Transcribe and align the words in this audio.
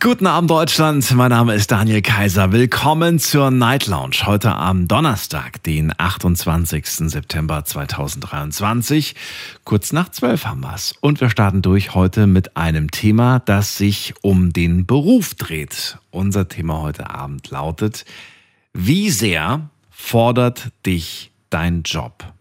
Guten 0.00 0.28
Abend 0.28 0.48
Deutschland, 0.48 1.10
mein 1.16 1.30
Name 1.30 1.56
ist 1.56 1.72
Daniel 1.72 2.02
Kaiser. 2.02 2.52
Willkommen 2.52 3.18
zur 3.18 3.50
Night 3.50 3.88
Lounge. 3.88 4.26
Heute 4.26 4.54
am 4.54 4.86
Donnerstag, 4.86 5.60
den 5.64 5.92
28. 5.96 6.86
September 7.10 7.64
2023. 7.64 9.16
Kurz 9.64 9.92
nach 9.92 10.08
12 10.08 10.44
haben 10.44 10.60
wir's. 10.60 10.94
Und 11.00 11.20
wir 11.20 11.30
starten 11.30 11.62
durch 11.62 11.96
heute 11.96 12.28
mit 12.28 12.56
einem 12.56 12.92
Thema, 12.92 13.40
das 13.40 13.76
sich 13.76 14.14
um 14.22 14.52
den 14.52 14.86
Beruf 14.86 15.34
dreht. 15.34 15.98
Unser 16.12 16.46
Thema 16.46 16.80
heute 16.80 17.10
Abend 17.10 17.50
lautet, 17.50 18.04
wie 18.72 19.10
sehr 19.10 19.68
fordert 19.90 20.70
dich 20.86 21.32
dein 21.50 21.82
Job? 21.82 22.32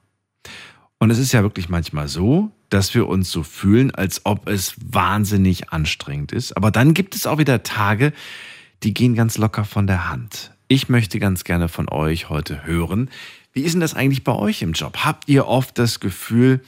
Und 1.00 1.10
es 1.10 1.18
ist 1.18 1.32
ja 1.32 1.42
wirklich 1.42 1.70
manchmal 1.70 2.08
so, 2.08 2.52
dass 2.70 2.94
wir 2.94 3.08
uns 3.08 3.32
so 3.32 3.44
fühlen, 3.44 3.94
als 3.94 4.26
ob 4.26 4.48
es 4.48 4.76
wahnsinnig 4.78 5.72
anstrengend 5.72 6.32
ist. 6.32 6.56
Aber 6.58 6.72
dann 6.72 6.94
gibt 6.94 7.16
es 7.16 7.26
auch 7.26 7.38
wieder 7.38 7.64
Tage, 7.64 8.14
die 8.84 8.94
gehen 8.94 9.16
ganz 9.16 9.38
locker 9.38 9.66
von 9.66 9.88
der 9.88 10.10
Hand. 10.10 10.52
Ich 10.68 10.90
möchte 10.90 11.20
ganz 11.20 11.44
gerne 11.44 11.70
von 11.70 11.90
euch 11.90 12.30
heute 12.30 12.66
hören. 12.66 13.10
Wie 13.54 13.62
ist 13.62 13.74
denn 13.74 13.82
das 13.82 13.94
eigentlich 13.94 14.24
bei 14.24 14.34
euch 14.34 14.62
im 14.62 14.74
Job? 14.74 14.98
Habt 15.04 15.30
ihr 15.30 15.48
oft 15.48 15.78
das 15.80 16.00
Gefühl, 16.00 16.62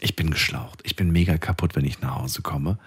ich 0.00 0.16
bin 0.16 0.30
geschlaucht, 0.30 0.80
ich 0.82 0.96
bin 0.96 1.10
mega 1.10 1.38
kaputt, 1.38 1.76
wenn 1.76 1.84
ich 1.84 2.00
nach 2.00 2.16
Hause 2.16 2.42
komme? 2.42 2.78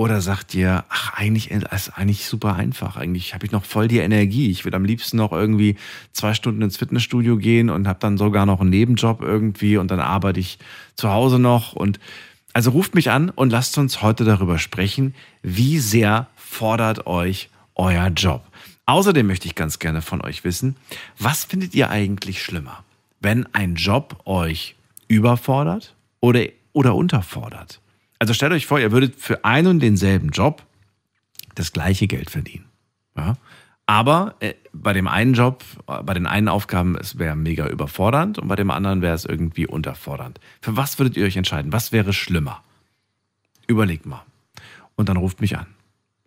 Oder 0.00 0.22
sagt 0.22 0.54
ihr, 0.54 0.84
ach, 0.88 1.12
eigentlich 1.12 1.50
ist 1.50 1.90
eigentlich 1.90 2.24
super 2.24 2.54
einfach. 2.56 2.96
Eigentlich 2.96 3.34
habe 3.34 3.44
ich 3.44 3.52
noch 3.52 3.66
voll 3.66 3.86
die 3.86 3.98
Energie. 3.98 4.50
Ich 4.50 4.64
würde 4.64 4.78
am 4.78 4.84
liebsten 4.86 5.18
noch 5.18 5.30
irgendwie 5.30 5.76
zwei 6.14 6.32
Stunden 6.32 6.62
ins 6.62 6.78
Fitnessstudio 6.78 7.36
gehen 7.36 7.68
und 7.68 7.86
habe 7.86 7.98
dann 8.00 8.16
sogar 8.16 8.46
noch 8.46 8.62
einen 8.62 8.70
Nebenjob 8.70 9.20
irgendwie 9.20 9.76
und 9.76 9.90
dann 9.90 10.00
arbeite 10.00 10.40
ich 10.40 10.58
zu 10.94 11.10
Hause 11.10 11.38
noch. 11.38 11.74
Und 11.74 12.00
also 12.54 12.70
ruft 12.70 12.94
mich 12.94 13.10
an 13.10 13.28
und 13.28 13.50
lasst 13.50 13.76
uns 13.76 14.00
heute 14.00 14.24
darüber 14.24 14.58
sprechen, 14.58 15.14
wie 15.42 15.78
sehr 15.78 16.28
fordert 16.34 17.06
euch 17.06 17.50
euer 17.74 18.06
Job. 18.06 18.42
Außerdem 18.86 19.26
möchte 19.26 19.48
ich 19.48 19.54
ganz 19.54 19.80
gerne 19.80 20.00
von 20.00 20.22
euch 20.22 20.44
wissen, 20.44 20.76
was 21.18 21.44
findet 21.44 21.74
ihr 21.74 21.90
eigentlich 21.90 22.42
schlimmer? 22.42 22.84
Wenn 23.20 23.46
ein 23.52 23.74
Job 23.74 24.22
euch 24.24 24.76
überfordert 25.08 25.94
oder, 26.20 26.46
oder 26.72 26.94
unterfordert? 26.94 27.79
Also 28.20 28.32
stellt 28.34 28.52
euch 28.52 28.66
vor, 28.66 28.78
ihr 28.78 28.92
würdet 28.92 29.16
für 29.16 29.44
einen 29.44 29.66
und 29.66 29.80
denselben 29.80 30.28
Job 30.28 30.62
das 31.56 31.72
gleiche 31.72 32.06
Geld 32.06 32.30
verdienen. 32.30 32.66
Ja? 33.16 33.36
Aber 33.86 34.36
äh, 34.38 34.54
bei 34.72 34.92
dem 34.92 35.08
einen 35.08 35.34
Job, 35.34 35.64
äh, 35.88 36.02
bei 36.04 36.14
den 36.14 36.28
einen 36.28 36.48
Aufgaben, 36.48 36.96
es 36.96 37.18
wäre 37.18 37.34
mega 37.34 37.66
überfordernd 37.66 38.38
und 38.38 38.46
bei 38.46 38.54
dem 38.54 38.70
anderen 38.70 39.02
wäre 39.02 39.14
es 39.14 39.24
irgendwie 39.24 39.66
unterfordernd. 39.66 40.38
Für 40.60 40.76
was 40.76 40.98
würdet 41.00 41.16
ihr 41.16 41.24
euch 41.24 41.36
entscheiden? 41.36 41.72
Was 41.72 41.90
wäre 41.90 42.12
schlimmer? 42.12 42.62
Überlegt 43.66 44.06
mal. 44.06 44.22
Und 44.94 45.08
dann 45.08 45.16
ruft 45.16 45.40
mich 45.40 45.58
an 45.58 45.66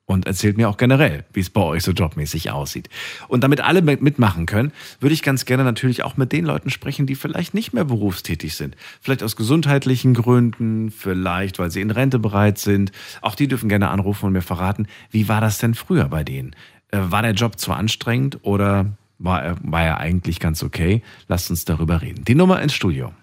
und 0.05 0.27
erzählt 0.27 0.57
mir 0.57 0.69
auch 0.69 0.77
generell, 0.77 1.23
wie 1.33 1.39
es 1.39 1.49
bei 1.49 1.61
euch 1.61 1.83
so 1.83 1.91
jobmäßig 1.91 2.51
aussieht. 2.51 2.89
Und 3.27 3.43
damit 3.43 3.61
alle 3.61 3.81
mitmachen 3.81 4.45
können, 4.45 4.73
würde 4.99 5.13
ich 5.13 5.23
ganz 5.23 5.45
gerne 5.45 5.63
natürlich 5.63 6.03
auch 6.03 6.17
mit 6.17 6.31
den 6.31 6.45
Leuten 6.45 6.69
sprechen, 6.69 7.05
die 7.05 7.15
vielleicht 7.15 7.53
nicht 7.53 7.73
mehr 7.73 7.85
berufstätig 7.85 8.55
sind. 8.55 8.75
Vielleicht 9.01 9.23
aus 9.23 9.35
gesundheitlichen 9.35 10.13
Gründen, 10.13 10.91
vielleicht 10.91 11.57
weil 11.59 11.71
sie 11.71 11.81
in 11.81 11.91
Rente 11.91 12.19
bereit 12.19 12.57
sind. 12.57 12.91
Auch 13.21 13.35
die 13.35 13.47
dürfen 13.47 13.69
gerne 13.69 13.89
anrufen 13.89 14.25
und 14.25 14.33
mir 14.33 14.41
verraten, 14.41 14.87
wie 15.09 15.29
war 15.29 15.39
das 15.39 15.57
denn 15.57 15.73
früher 15.73 16.05
bei 16.05 16.23
denen? 16.23 16.55
Äh, 16.91 16.99
war 16.99 17.21
der 17.21 17.33
Job 17.33 17.57
zu 17.57 17.71
anstrengend 17.71 18.39
oder 18.41 18.97
war 19.19 19.41
er, 19.41 19.57
war 19.61 19.83
er 19.83 19.97
eigentlich 19.99 20.39
ganz 20.39 20.63
okay? 20.63 21.01
Lasst 21.29 21.49
uns 21.49 21.63
darüber 21.63 22.01
reden. 22.01 22.25
Die 22.25 22.35
Nummer 22.35 22.61
ins 22.61 22.73
Studio. 22.73 23.13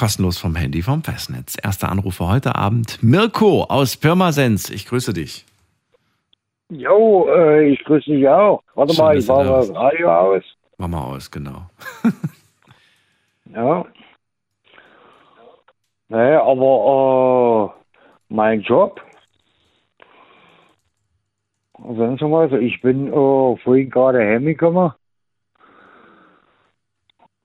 Kostenlos 0.00 0.38
vom 0.38 0.56
Handy 0.56 0.80
vom 0.80 1.02
Festnetz. 1.02 1.58
Erster 1.62 1.90
Anrufer 1.90 2.26
heute 2.26 2.56
Abend, 2.56 3.02
Mirko 3.02 3.64
aus 3.64 3.98
Pirmasens. 3.98 4.70
Ich 4.70 4.86
grüße 4.86 5.12
dich. 5.12 5.44
Jo, 6.70 7.28
äh, 7.28 7.68
ich 7.68 7.84
grüße 7.84 8.10
dich 8.10 8.26
auch. 8.26 8.62
Warte 8.74 8.94
Schön, 8.94 9.04
mal, 9.04 9.18
ich 9.18 9.26
mache 9.28 9.44
da 9.44 9.56
das. 9.58 9.74
Radio 9.74 10.10
aus. 10.10 10.42
Mach 10.78 10.88
mal 10.88 11.02
aus, 11.02 11.30
genau. 11.30 11.66
Ja. 13.54 13.84
Naja, 16.08 16.44
aber 16.44 17.74
äh, 17.74 18.32
mein 18.32 18.62
Job, 18.62 19.00
mal, 21.78 22.42
also 22.42 22.56
ich 22.56 22.80
bin 22.80 23.08
äh, 23.08 23.56
vorhin 23.58 23.90
gerade 23.90 24.20
heimgekommen 24.20 24.92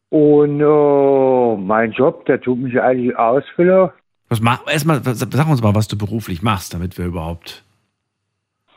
und 0.10 0.62
äh, 0.62 1.35
mein 1.58 1.92
Job, 1.92 2.26
der 2.26 2.40
tut 2.42 2.60
mich 2.60 2.80
eigentlich 2.80 3.18
ausfüllen. 3.18 3.90
Was 4.30 4.42
mach, 4.42 4.66
erstmal, 4.68 5.02
sag 5.04 5.48
uns 5.48 5.62
mal, 5.62 5.76
was 5.76 5.88
du 5.88 5.98
beruflich 5.98 6.42
machst, 6.42 6.74
damit 6.74 6.98
wir 6.98 7.06
überhaupt. 7.06 7.64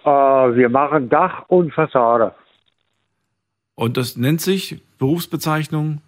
Äh, 0.05 0.09
wir 0.11 0.69
machen 0.69 1.09
Dach 1.09 1.44
und 1.49 1.72
Fassade. 1.72 2.34
Und 3.75 3.97
das 3.97 4.16
nennt 4.16 4.41
sich 4.41 4.81
Berufsbezeichnung 4.99 6.00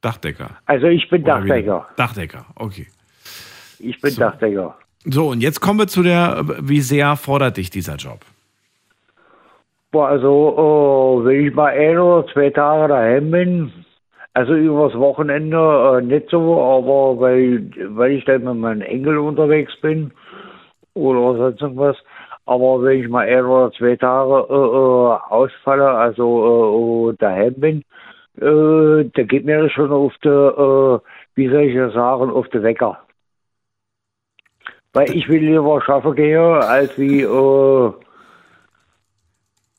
Dachdecker. 0.00 0.50
Also 0.66 0.86
ich 0.86 1.08
bin 1.08 1.22
Oder 1.24 1.44
wie- 1.44 1.48
Dachdecker. 1.48 1.86
Dachdecker, 1.96 2.46
okay. 2.54 2.86
Ich 3.78 4.00
bin 4.00 4.10
So. 4.12 4.20
Dachdecker. 4.20 4.76
So, 5.04 5.28
und 5.28 5.40
jetzt 5.40 5.60
kommen 5.60 5.78
wir 5.78 5.86
zu 5.88 6.02
der, 6.02 6.42
wie 6.60 6.80
sehr 6.80 7.16
fordert 7.16 7.56
dich 7.58 7.70
dieser 7.70 7.96
Job? 7.96 8.20
Boah, 9.92 10.08
also, 10.08 11.22
äh, 11.22 11.26
wenn 11.28 11.46
ich 11.46 11.54
mal 11.54 11.72
ein 11.72 11.98
oder 11.98 12.26
zwei 12.32 12.50
Tage 12.50 12.88
daheim 12.88 13.30
bin, 13.30 13.72
also 14.36 14.52
übers 14.54 14.94
Wochenende 14.98 15.56
äh, 15.56 16.02
nicht 16.02 16.28
so, 16.28 16.60
aber 16.60 17.18
weil, 17.18 17.70
weil 17.96 18.10
ich 18.12 18.24
dann 18.26 18.44
mit 18.44 18.56
meinem 18.56 18.82
Enkel 18.82 19.16
unterwegs 19.16 19.74
bin 19.80 20.12
oder 20.92 21.38
sonst 21.38 21.62
irgendwas. 21.62 21.96
Aber 22.44 22.82
wenn 22.82 23.00
ich 23.00 23.08
mal 23.08 23.26
ein 23.26 23.46
oder 23.46 23.72
zwei 23.72 23.96
Tage 23.96 24.46
äh, 24.50 24.52
äh, 24.52 25.32
ausfalle, 25.32 25.88
also 25.88 27.12
äh, 27.12 27.16
daheim 27.18 27.54
bin, 27.54 27.78
äh, 28.36 29.08
da 29.14 29.22
geht 29.22 29.46
mir 29.46 29.62
das 29.62 29.72
schon 29.72 29.90
auf 29.90 30.12
die, 30.22 30.28
äh, 30.28 30.98
wie 31.34 31.48
soll 31.48 31.62
ich 31.62 31.74
das 31.74 31.94
sagen, 31.94 32.28
auf 32.30 32.46
die 32.50 32.62
Wecker. 32.62 32.98
Weil 34.92 35.16
ich 35.16 35.30
will 35.30 35.40
lieber 35.40 35.80
schaffen 35.80 36.14
gehen, 36.14 36.38
als 36.38 36.98
wie 36.98 37.22
äh, 37.22 37.92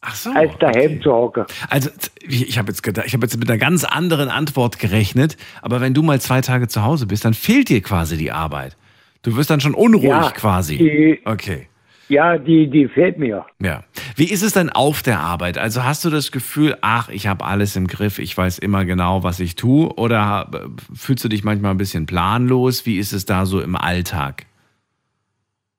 Ach 0.01 0.15
so. 0.15 0.29
als 0.31 0.51
daheim 0.59 0.75
okay. 0.75 0.99
zu 1.01 1.11
hocken. 1.11 1.45
Also 1.69 1.89
ich 2.27 2.57
habe 2.57 2.69
jetzt 2.69 2.83
gedacht, 2.83 3.07
ich 3.07 3.13
habe 3.13 3.25
jetzt 3.25 3.37
mit 3.37 3.49
einer 3.49 3.57
ganz 3.57 3.83
anderen 3.83 4.29
Antwort 4.29 4.79
gerechnet, 4.79 5.37
aber 5.61 5.81
wenn 5.81 5.93
du 5.93 6.03
mal 6.03 6.21
zwei 6.21 6.41
Tage 6.41 6.67
zu 6.67 6.83
Hause 6.83 7.07
bist, 7.07 7.25
dann 7.25 7.33
fehlt 7.33 7.69
dir 7.69 7.81
quasi 7.81 8.15
die 8.17 8.31
Arbeit. 8.31 8.77
Du 9.23 9.35
wirst 9.35 9.49
dann 9.49 9.59
schon 9.59 9.73
unruhig 9.73 10.03
Ja, 10.09 10.29
quasi. 10.31 10.77
die- 10.77 11.19
Okay. 11.25 11.67
Ja, 12.09 12.37
die, 12.37 12.69
die 12.69 12.87
fehlt 12.87 13.17
mir. 13.17 13.45
Ja. 13.61 13.83
Wie 14.15 14.31
ist 14.31 14.41
es 14.41 14.53
denn 14.53 14.69
auf 14.69 15.01
der 15.03 15.19
Arbeit? 15.19 15.57
Also 15.57 15.83
hast 15.83 16.05
du 16.05 16.09
das 16.09 16.31
Gefühl, 16.31 16.77
ach, 16.79 17.09
ich 17.09 17.27
habe 17.27 17.43
alles 17.43 17.75
im 17.75 17.87
Griff, 17.87 18.19
ich 18.19 18.37
weiß 18.37 18.59
immer 18.59 18.85
genau, 18.85 19.23
was 19.23 19.41
ich 19.41 19.55
tue? 19.55 19.89
Oder 19.97 20.49
äh, 20.53 20.57
fühlst 20.95 21.25
du 21.25 21.27
dich 21.27 21.43
manchmal 21.43 21.71
ein 21.71 21.77
bisschen 21.77 22.05
planlos? 22.05 22.85
Wie 22.85 22.97
ist 22.97 23.11
es 23.11 23.25
da 23.25 23.45
so 23.45 23.59
im 23.59 23.75
Alltag? 23.75 24.45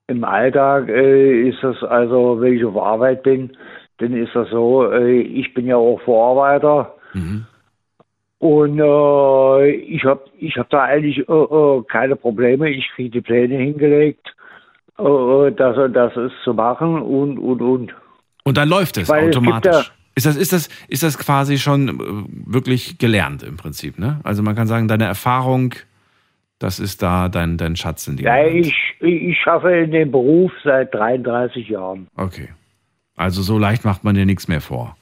Im 0.07 0.23
Alltag 0.23 0.89
äh, 0.89 1.49
ist 1.49 1.63
das 1.63 1.81
also, 1.83 2.39
wenn 2.41 2.53
ich 2.53 2.63
auf 2.63 2.77
Arbeit 2.77 3.23
bin, 3.23 3.55
dann 3.99 4.13
ist 4.13 4.33
das 4.35 4.49
so, 4.49 4.91
äh, 4.91 5.21
ich 5.21 5.53
bin 5.53 5.65
ja 5.67 5.75
auch 5.77 5.99
Vorarbeiter 6.01 6.95
Mhm. 7.13 7.45
und 8.39 8.79
äh, 8.79 9.69
ich 9.71 10.03
habe 10.05 10.21
ich 10.39 10.55
hab 10.57 10.69
da 10.69 10.83
eigentlich 10.83 11.17
äh, 11.17 11.31
äh, 11.31 11.83
keine 11.89 12.15
Probleme. 12.15 12.69
Ich 12.69 12.87
kriege 12.95 13.09
die 13.09 13.21
Pläne 13.21 13.55
hingelegt, 13.57 14.33
äh, 14.97 15.51
das 15.51 15.77
und 15.77 15.93
das 15.93 16.15
ist 16.15 16.33
zu 16.43 16.53
machen 16.53 17.01
und, 17.01 17.37
und, 17.37 17.61
und. 17.61 17.95
Und 18.43 18.57
dann 18.57 18.69
läuft 18.69 18.97
es 18.97 19.09
Weil 19.09 19.29
es 19.29 19.35
automatisch. 19.35 19.87
ja- 19.87 19.93
ist, 20.15 20.25
das, 20.25 20.35
ist, 20.35 20.51
das, 20.51 20.67
ist 20.89 21.03
das 21.03 21.17
quasi 21.17 21.57
schon 21.57 21.87
äh, 21.87 21.93
wirklich 22.53 22.97
gelernt 22.97 23.41
im 23.43 23.55
Prinzip, 23.57 23.97
ne? 23.99 24.19
Also 24.23 24.43
man 24.43 24.53
kann 24.55 24.67
sagen, 24.67 24.87
deine 24.89 25.05
Erfahrung, 25.05 25.73
das 26.59 26.79
ist 26.79 27.01
da 27.01 27.29
dein, 27.29 27.57
dein 27.57 27.77
Schatz 27.77 28.05
in 28.07 28.17
dem 28.17 28.25
Ja, 28.25 28.35
Moment. 28.35 28.65
ich, 28.65 28.75
ich 28.99 29.37
schaffe 29.39 29.71
in 29.71 29.91
dem 29.91 30.11
Beruf 30.11 30.51
seit 30.63 30.93
33 30.93 31.69
Jahren. 31.69 32.07
Okay. 32.17 32.49
Also 33.19 33.41
so 33.41 33.57
leicht 33.57 33.83
macht 33.83 34.05
man 34.05 34.15
dir 34.15 34.25
nichts 34.25 34.47
mehr 34.47 34.61
vor. 34.61 34.95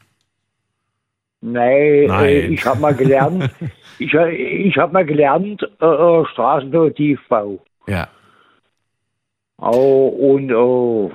Nein. 1.42 2.10
Äh, 2.10 2.48
ich 2.48 2.66
habe 2.66 2.80
mal 2.80 2.96
gelernt, 2.96 3.52
ich, 4.00 4.12
ich 4.12 4.78
habe 4.78 4.92
mal 4.92 5.06
gelernt, 5.06 5.62
äh, 5.80 5.86
äh, 5.86 6.26
Straßentiefbau. 6.26 7.60
Ja. 7.88 8.08
Oh, 9.60 10.08
und 10.08 10.52
oh, 10.52 11.12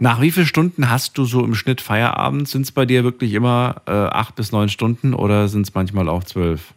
Nach 0.00 0.20
wie 0.20 0.30
vielen 0.30 0.46
Stunden 0.46 0.90
hast 0.90 1.16
du 1.16 1.24
so 1.24 1.42
im 1.42 1.54
Schnitt 1.54 1.80
Feierabend? 1.80 2.46
Sind 2.46 2.62
es 2.62 2.72
bei 2.72 2.84
dir 2.84 3.02
wirklich 3.02 3.32
immer 3.32 3.82
äh, 3.86 3.92
acht 3.92 4.36
bis 4.36 4.52
neun 4.52 4.68
Stunden 4.68 5.14
oder 5.14 5.48
sind 5.48 5.62
es 5.62 5.74
manchmal 5.74 6.10
auch 6.10 6.24
zwölf? 6.24 6.74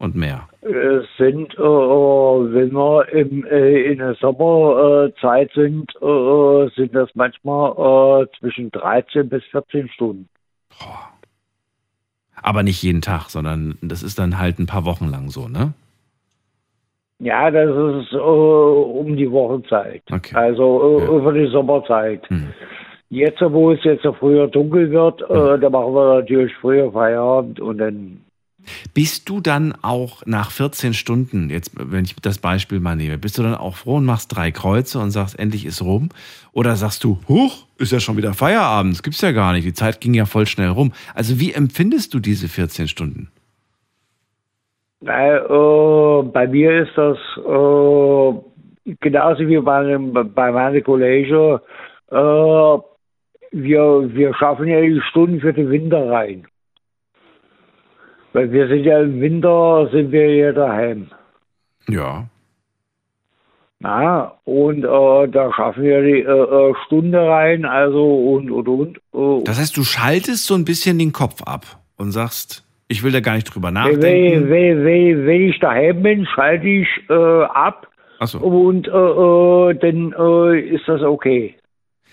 und 0.00 0.16
mehr? 0.16 0.48
Es 0.62 1.06
sind, 1.16 1.54
äh, 1.54 1.58
wenn 1.58 2.72
wir 2.72 3.08
im, 3.12 3.46
äh, 3.46 3.92
in 3.92 3.98
der 3.98 4.14
Sommerzeit 4.14 5.50
sind, 5.54 5.90
äh, 6.02 6.68
sind 6.76 6.94
das 6.94 7.08
manchmal 7.14 8.24
äh, 8.24 8.26
zwischen 8.38 8.70
13 8.70 9.28
bis 9.30 9.42
14 9.44 9.88
Stunden. 9.88 10.28
Aber 12.42 12.62
nicht 12.62 12.82
jeden 12.82 13.00
Tag, 13.00 13.30
sondern 13.30 13.78
das 13.80 14.02
ist 14.02 14.18
dann 14.18 14.38
halt 14.38 14.58
ein 14.58 14.66
paar 14.66 14.84
Wochen 14.84 15.08
lang 15.08 15.30
so, 15.30 15.48
ne? 15.48 15.72
Ja, 17.20 17.50
das 17.50 17.68
ist 17.70 18.12
äh, 18.12 18.16
um 18.16 19.16
die 19.16 19.30
Wochenzeit. 19.30 20.02
Okay. 20.10 20.34
Also 20.34 20.98
äh, 21.00 21.04
Ja. 21.04 21.10
über 21.10 21.32
die 21.32 21.46
Sommerzeit. 21.46 22.28
Hm. 22.28 22.48
Jetzt, 23.10 23.40
wo 23.40 23.72
es 23.72 23.82
jetzt 23.84 24.06
früher 24.18 24.46
dunkel 24.46 24.90
wird, 24.90 25.20
äh, 25.22 25.58
da 25.58 25.68
machen 25.70 25.94
wir 25.94 26.20
natürlich 26.20 26.54
früher 26.56 26.92
Feierabend 26.92 27.60
und 27.60 27.78
dann 27.78 28.20
Bist 28.94 29.28
du 29.28 29.40
dann 29.40 29.74
auch 29.82 30.24
nach 30.26 30.50
14 30.50 30.94
Stunden, 30.94 31.50
jetzt 31.50 31.72
wenn 31.74 32.04
ich 32.04 32.14
das 32.16 32.38
Beispiel 32.38 32.80
mal 32.80 32.96
nehme, 32.96 33.18
bist 33.18 33.38
du 33.38 33.42
dann 33.42 33.54
auch 33.54 33.76
froh 33.76 33.96
und 33.96 34.04
machst 34.04 34.34
drei 34.34 34.50
Kreuze 34.50 34.98
und 34.98 35.10
sagst, 35.10 35.38
endlich 35.38 35.66
ist 35.66 35.82
rum? 35.82 36.10
Oder 36.52 36.76
sagst 36.76 37.04
du, 37.04 37.18
huch, 37.28 37.66
ist 37.78 37.92
ja 37.92 38.00
schon 38.00 38.16
wieder 38.16 38.34
Feierabend, 38.34 38.94
das 38.94 39.02
gibt's 39.02 39.20
ja 39.20 39.32
gar 39.32 39.52
nicht, 39.52 39.64
die 39.64 39.72
Zeit 39.72 40.00
ging 40.00 40.14
ja 40.14 40.26
voll 40.26 40.46
schnell 40.46 40.68
rum. 40.68 40.92
Also 41.14 41.40
wie 41.40 41.52
empfindest 41.52 42.14
du 42.14 42.20
diese 42.20 42.48
14 42.48 42.88
Stunden? 42.88 43.28
Na, 45.00 45.36
äh, 45.38 46.22
bei 46.24 46.46
mir 46.46 46.82
ist 46.82 46.92
das 46.96 47.16
äh, 47.38 48.94
genauso 49.00 49.48
wie 49.48 49.58
bei, 49.60 49.96
bei 50.24 50.52
meinen 50.52 50.84
Kollegen. 50.84 51.58
Äh, 52.10 52.78
wir, 53.52 54.14
wir 54.14 54.34
schaffen 54.34 54.68
ja 54.68 54.80
die 54.80 55.00
Stunden 55.08 55.40
für 55.40 55.52
den 55.52 55.70
Winter 55.70 56.10
rein. 56.10 56.46
Weil 58.32 58.52
wir 58.52 58.68
sind 58.68 58.84
ja 58.84 59.00
im 59.00 59.20
Winter, 59.20 59.88
sind 59.92 60.12
wir 60.12 60.34
ja 60.34 60.52
daheim. 60.52 61.08
Ja. 61.88 62.26
Na, 63.80 64.34
und 64.44 64.84
äh, 64.84 65.28
da 65.28 65.52
schaffen 65.54 65.82
wir 65.82 66.02
die 66.02 66.20
äh, 66.20 66.24
äh, 66.24 66.74
Stunde 66.86 67.18
rein, 67.18 67.64
also 67.64 68.04
und 68.34 68.50
und 68.50 68.68
und. 68.68 68.98
Äh, 69.14 69.44
Das 69.44 69.58
heißt, 69.58 69.76
du 69.76 69.84
schaltest 69.84 70.46
so 70.46 70.54
ein 70.54 70.64
bisschen 70.66 70.98
den 70.98 71.12
Kopf 71.12 71.42
ab 71.42 71.64
und 71.96 72.12
sagst, 72.12 72.62
ich 72.88 73.02
will 73.02 73.10
da 73.12 73.20
gar 73.20 73.34
nicht 73.34 73.52
drüber 73.52 73.68
wenn, 73.68 73.74
nachdenken. 73.74 74.50
wenn, 74.50 74.84
wenn, 74.84 75.26
wenn 75.26 75.48
ich 75.48 75.58
daheim 75.60 76.02
bin, 76.02 76.26
schalte 76.26 76.66
ich 76.68 76.88
äh, 77.08 77.14
ab 77.44 77.86
Achso. 78.18 78.38
und 78.38 78.86
äh, 78.86 79.74
dann 79.78 80.12
ist 80.58 80.86
das 80.86 81.00
okay. 81.00 81.54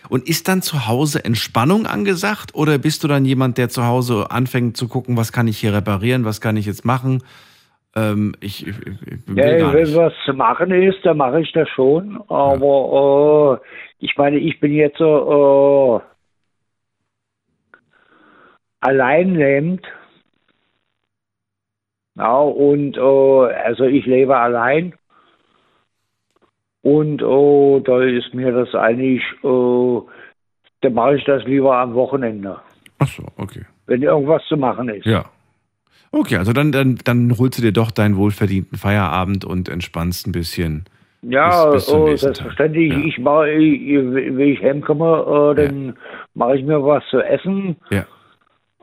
Und 0.10 0.28
ist 0.28 0.48
dann 0.48 0.62
zu 0.62 0.88
Hause 0.88 1.24
Entspannung 1.26 1.86
angesagt 1.86 2.56
oder 2.56 2.78
bist 2.78 3.04
du 3.04 3.08
dann 3.08 3.26
jemand, 3.26 3.58
der 3.58 3.70
zu 3.70 3.86
Hause 3.86 4.28
anfängt 4.30 4.78
zu 4.78 4.88
gucken, 4.88 5.18
was 5.18 5.32
kann 5.32 5.48
ich 5.48 5.58
hier 5.58 5.74
reparieren, 5.74 6.26
was 6.26 6.42
kann 6.42 6.58
ich 6.58 6.66
jetzt 6.66 6.86
machen? 6.86 7.24
Ähm, 7.96 8.36
ich, 8.40 8.68
ich, 8.68 8.76
ich 8.78 9.36
Ja, 9.36 9.74
wenn 9.74 9.96
was 9.96 10.14
zu 10.26 10.34
machen 10.34 10.72
ist, 10.72 11.00
dann 11.04 11.18
mache 11.18 11.42
ich 11.42 11.52
das 11.54 11.68
schon. 11.70 12.22
Aber 12.28 13.62
äh, 13.62 14.06
ich 14.06 14.16
meine, 14.18 14.38
ich 14.38 14.60
bin 14.60 14.74
jetzt 14.74 15.00
äh, 15.00 16.00
alleinlebend. 18.82 19.86
Ja, 22.16 22.40
und 22.40 22.98
äh, 22.98 23.54
also 23.64 23.84
ich 23.84 24.06
lebe 24.06 24.38
allein. 24.38 24.94
Und 26.82 27.22
äh, 27.22 27.82
da 27.82 28.02
ist 28.04 28.34
mir 28.34 28.52
das 28.52 28.74
eigentlich, 28.76 29.22
äh, 29.44 30.00
dann 30.82 30.94
mache 30.94 31.18
ich 31.18 31.24
das 31.26 31.44
lieber 31.46 31.76
am 31.78 31.94
Wochenende, 31.96 32.58
Achso, 33.00 33.24
okay. 33.38 33.66
wenn 33.88 34.02
irgendwas 34.04 34.44
zu 34.48 34.56
machen 34.58 34.90
ist. 34.90 35.06
Ja. 35.06 35.26
Okay, 36.12 36.38
also 36.38 36.54
dann, 36.54 36.72
dann, 36.72 36.98
dann 37.04 37.38
holst 37.38 37.58
du 37.58 37.62
dir 37.62 37.74
doch 37.74 37.92
deinen 37.92 38.16
wohlverdienten 38.16 38.78
Feierabend 38.78 39.44
und 39.44 39.68
entspannst 39.70 40.26
ein 40.28 40.32
bisschen. 40.32 40.86
Ja, 41.22 41.72
Bis- 41.72 41.88
bis 41.88 41.94
oh, 41.94 42.16
selbstverständlich. 42.16 42.94
Ja. 42.94 43.00
Ich 43.00 43.18
mache, 43.18 43.48
wenn 43.48 44.40
ich 44.40 44.62
heimkomme, 44.62 45.52
äh, 45.52 45.56
dann 45.56 45.98
mache 46.36 46.58
ich 46.58 46.64
mir 46.64 46.82
was 46.84 47.04
zu 47.10 47.20
essen, 47.20 47.76
Ja. 47.90 48.06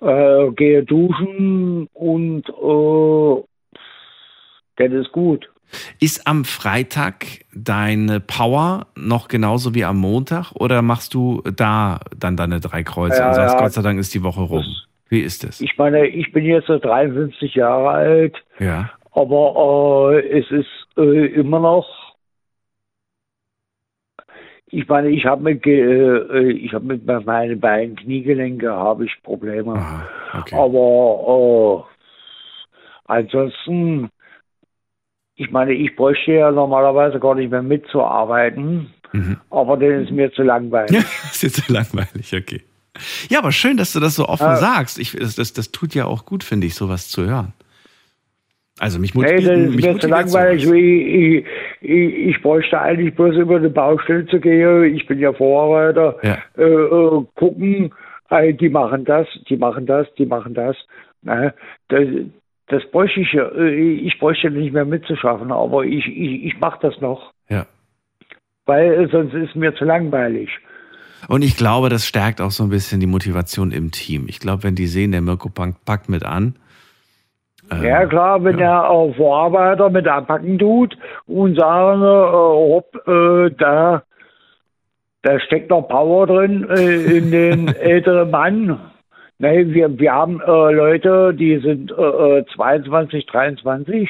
äh, 0.03 0.51
gehe 0.53 0.83
duschen 0.85 1.89
und 1.95 2.49
äh, 2.49 3.43
das 4.77 4.93
ist 4.93 5.13
gut. 5.13 5.49
Ist 6.01 6.27
am 6.27 6.45
Freitag 6.45 7.27
deine 7.55 8.21
Power 8.21 8.87
noch 8.97 9.29
genauso 9.29 9.75
wie 9.75 9.85
am 9.85 9.99
Montag 9.99 10.53
oder 10.53 10.83
machst 10.83 11.15
du 11.15 11.43
da 11.57 12.01
dann 12.17 12.37
deine 12.37 12.61
drei 12.61 12.83
Kreuze 12.83 13.19
Ja, 13.19 13.29
und 13.29 13.35
sagst, 13.35 13.55
ja. 13.55 13.61
Gott 13.61 13.73
sei 13.73 13.83
Dank 13.83 13.99
ist 13.99 14.15
die 14.15 14.23
Woche 14.23 14.41
rum? 14.43 14.65
Wie 15.09 15.21
ist 15.21 15.45
es? 15.45 15.61
Ich 15.61 15.77
meine, 15.79 16.07
ich 16.07 16.33
bin 16.33 16.45
jetzt 16.45 16.67
so 16.67 16.79
53 16.79 17.55
Jahre 17.55 17.89
alt, 17.91 18.37
Ja. 18.59 18.91
aber 19.13 20.13
äh, 20.23 20.41
es 20.41 20.51
ist 20.51 20.67
äh, 20.97 21.27
immer 21.27 21.61
noch. 21.61 21.87
Ich 24.67 24.89
meine, 24.89 25.09
ich 25.11 25.25
habe 25.25 25.43
mit, 25.43 25.65
äh, 25.67 26.51
ich 26.51 26.73
habe 26.73 26.85
mit 26.87 27.07
meinen 27.07 27.61
beiden 27.61 27.95
Kniegelenke 27.97 28.73
habe 28.73 29.05
ich 29.05 29.13
Probleme. 29.23 29.75
Aha, 29.75 30.09
okay. 30.41 30.57
Aber 30.57 31.87
äh, 31.87 33.13
ansonsten, 33.13 34.11
ich 35.37 35.51
meine, 35.51 35.73
ich 35.73 35.95
bräuchte 35.97 36.33
ja 36.33 36.51
normalerweise 36.51 37.19
gar 37.19 37.35
nicht 37.35 37.51
mehr 37.51 37.63
mitzuarbeiten, 37.63 38.93
Mhm. 39.13 39.37
aber 39.51 39.77
dann 39.77 40.03
ist 40.05 40.11
mir 40.11 40.33
zu 40.33 40.43
langweilig. 40.43 40.91
Ja, 40.91 40.99
ist 41.31 41.43
jetzt 41.43 41.57
so 41.67 41.73
langweilig, 41.73 42.35
okay. 42.35 42.63
Ja, 43.29 43.39
aber 43.41 43.53
schön, 43.53 43.77
dass 43.77 43.93
du 43.93 44.01
das 44.01 44.15
so 44.17 44.27
offen 44.29 44.47
Ja. 44.47 44.57
sagst. 44.57 44.99
Ich, 44.99 45.13
das, 45.13 45.35
das, 45.37 45.53
das 45.53 45.73
tut 45.73 45.95
ja 45.95 46.05
auch 46.07 46.27
gut, 46.27 46.45
finde 46.45 46.67
ich, 46.67 46.75
sowas 46.75 47.09
zu 47.09 47.27
hören. 47.27 47.53
Also 48.81 48.99
mich 48.99 49.15
Nee, 49.15 49.23
motiviert, 49.23 49.47
das 49.69 49.75
ist 49.75 49.85
mir 49.85 49.99
zu 50.01 50.09
langweilig. 50.09 50.65
Ich, 50.65 51.45
ich, 51.81 52.29
ich, 52.29 52.43
bräuchte 52.43 52.81
eigentlich 52.81 53.15
bloß 53.15 53.37
über 53.37 53.57
eine 53.57 53.71
Baustelle 53.71 54.27
zu 54.27 54.41
gehen. 54.41 54.95
Ich 54.97 55.07
bin 55.07 55.21
ja 55.21 55.33
Vorarbeiter. 55.33 56.17
Ja. 56.23 56.39
Äh, 56.57 56.65
äh, 56.65 57.25
gucken, 57.37 57.93
äh, 58.31 58.53
die 58.53 58.69
machen 58.69 59.05
das, 59.05 59.29
die 59.49 59.57
machen 59.57 59.87
das, 59.87 60.09
die 60.19 60.27
machen 60.27 60.55
das. 60.55 60.77
Na, 61.23 61.53
das, 61.89 62.05
das 62.75 62.91
bräuchte 62.91 63.21
ich 63.21 63.33
ja. 63.33 63.49
Äh, 63.51 63.93
Ich 64.09 64.19
bräuchte 64.19 64.51
nicht 64.51 64.73
mehr 64.73 64.85
mitzuschaffen, 64.85 65.53
aber 65.53 65.85
ich, 65.85 66.07
ich, 66.07 66.45
ich 66.45 66.59
mache 66.61 66.79
das 66.83 67.01
noch, 67.01 67.33
Ja. 67.49 67.67
weil 68.67 68.93
äh, 69.05 69.09
sonst 69.09 69.35
ist 69.35 69.55
mir 69.55 69.75
zu 69.75 69.85
langweilig. 69.85 70.51
Und 71.29 71.43
ich 71.43 71.57
glaube, 71.57 71.89
das 71.89 72.07
stärkt 72.07 72.41
auch 72.41 72.51
so 72.51 72.65
ein 72.65 72.69
bisschen 72.71 73.01
die 73.01 73.07
Motivation 73.07 73.71
im 73.71 73.91
Team. 73.93 74.27
Ich 74.29 74.41
glaube, 74.41 74.63
wenn 74.65 74.75
die 74.75 74.87
sehen, 74.87 75.13
der 75.13 75.23
Mirko 75.23 75.49
Punk 75.49 75.77
packt 75.87 76.09
mit 76.11 76.23
an. 76.25 76.57
ähm, 77.71 77.83
Ja 77.83 78.05
klar, 78.07 78.43
wenn 78.45 78.59
ja. 78.59 78.67
der 78.83 78.91
auch 78.91 79.15
Vorarbeiter 79.17 79.89
mit 79.89 80.07
anpacken 80.07 80.59
tut 80.59 80.99
und 81.27 81.59
sagen, 81.59 82.03
äh, 82.03 82.05
hopp, 82.05 82.95
äh, 83.09 83.51
da, 83.57 84.03
da 85.23 85.41
steckt 85.41 85.71
noch 85.71 85.83
Power 85.89 86.27
drin 86.27 86.69
äh, 86.69 87.17
in 87.19 87.31
den 87.31 87.69
älteren 87.75 88.31
Mann. 88.31 88.81
Nee, 89.39 89.67
wir, 89.75 89.99
wir 89.99 90.13
haben 90.13 90.41
äh, 90.41 90.73
Leute, 90.73 91.35
die 91.35 91.59
sind 91.59 91.91
äh, 91.91 92.39
äh, 92.39 92.45
22, 92.55 93.27
23. 93.27 94.09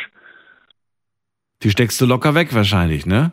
Die 1.62 1.70
steckst 1.70 2.00
du 2.00 2.06
locker 2.06 2.34
weg 2.34 2.54
wahrscheinlich, 2.54 3.06
ne? 3.06 3.32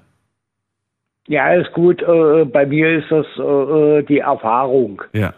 Ja, 1.27 1.53
ist 1.53 1.73
gut. 1.73 2.01
Äh, 2.01 2.45
bei 2.45 2.65
mir 2.65 2.99
ist 2.99 3.11
das 3.11 3.25
äh, 3.37 3.41
äh, 3.41 4.03
die 4.03 4.19
Erfahrung. 4.19 5.01
Ja. 5.13 5.33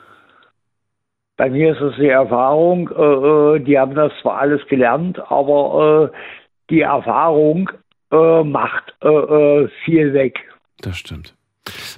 Bei 1.37 1.49
mir 1.49 1.73
ist 1.73 1.81
es 1.81 1.95
die 1.95 2.07
Erfahrung. 2.07 2.89
Äh, 2.89 3.01
äh, 3.01 3.59
die 3.59 3.77
haben 3.77 3.95
das 3.95 4.11
zwar 4.21 4.37
alles 4.37 4.61
gelernt, 4.67 5.19
aber 5.29 6.11
äh, 6.13 6.17
die 6.69 6.81
Erfahrung 6.81 7.69
äh, 8.11 8.43
macht 8.43 8.93
äh, 9.03 9.07
äh, 9.07 9.69
viel 9.83 10.13
weg. 10.13 10.39
Das 10.79 10.97
stimmt. 10.97 11.35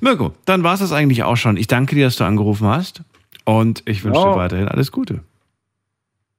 Mirko, 0.02 0.32
dann 0.46 0.64
war 0.64 0.76
es 0.76 0.80
das 0.80 0.94
eigentlich 0.94 1.24
auch 1.24 1.38
schon. 1.38 1.58
Ich 1.58 1.68
danke 1.68 1.96
dir, 1.96 2.06
dass 2.06 2.18
du 2.18 2.24
angerufen 2.24 2.68
hast. 2.68 3.04
Und 3.46 3.84
ich 3.86 4.04
wünsche 4.04 4.20
Ja. 4.20 4.34
dir 4.34 4.38
weiterhin 4.40 4.68
alles 4.68 4.92
Gute. 4.92 5.22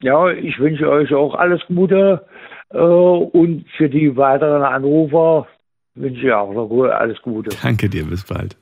Ja, 0.02 0.28
ich 0.30 0.58
wünsche 0.58 0.88
euch 0.90 1.14
auch 1.14 1.34
alles 1.34 1.62
Gute 1.68 2.26
äh, 2.70 2.76
und 2.78 3.64
für 3.76 3.88
die 3.88 4.16
weiteren 4.16 4.62
Anrufer 4.62 5.46
wünsche 5.94 6.26
ich 6.26 6.32
auch 6.32 6.52
noch 6.52 6.70
alles 6.90 7.20
Gute. 7.22 7.56
Danke 7.62 7.88
dir, 7.88 8.04
bis 8.04 8.24
bald. 8.24 8.56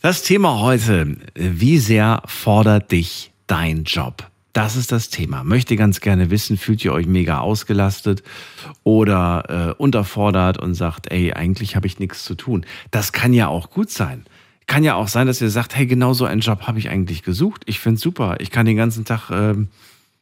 Das 0.00 0.22
Thema 0.22 0.60
heute, 0.62 1.16
wie 1.34 1.78
sehr 1.78 2.22
fordert 2.26 2.92
dich 2.92 3.32
dein 3.46 3.84
Job? 3.84 4.24
Das 4.54 4.76
ist 4.76 4.90
das 4.90 5.10
Thema. 5.10 5.44
Möchte 5.44 5.76
ganz 5.76 6.00
gerne 6.00 6.30
wissen, 6.30 6.56
fühlt 6.56 6.84
ihr 6.84 6.92
euch 6.92 7.06
mega 7.06 7.40
ausgelastet 7.40 8.22
oder 8.82 9.74
äh, 9.76 9.82
unterfordert 9.82 10.58
und 10.58 10.74
sagt, 10.74 11.12
ey, 11.12 11.32
eigentlich 11.34 11.76
habe 11.76 11.86
ich 11.86 11.98
nichts 11.98 12.24
zu 12.24 12.34
tun. 12.34 12.64
Das 12.90 13.12
kann 13.12 13.32
ja 13.34 13.48
auch 13.48 13.70
gut 13.70 13.90
sein. 13.90 14.24
Kann 14.68 14.84
ja 14.84 14.94
auch 14.96 15.08
sein, 15.08 15.26
dass 15.26 15.40
ihr 15.40 15.48
sagt, 15.48 15.74
hey, 15.74 15.86
genau 15.86 16.12
so 16.12 16.26
einen 16.26 16.42
Job 16.42 16.66
habe 16.66 16.78
ich 16.78 16.90
eigentlich 16.90 17.22
gesucht. 17.22 17.62
Ich 17.64 17.80
finde 17.80 17.98
super. 17.98 18.36
Ich 18.38 18.50
kann 18.50 18.66
den 18.66 18.76
ganzen 18.76 19.06
Tag, 19.06 19.30
ähm, 19.30 19.68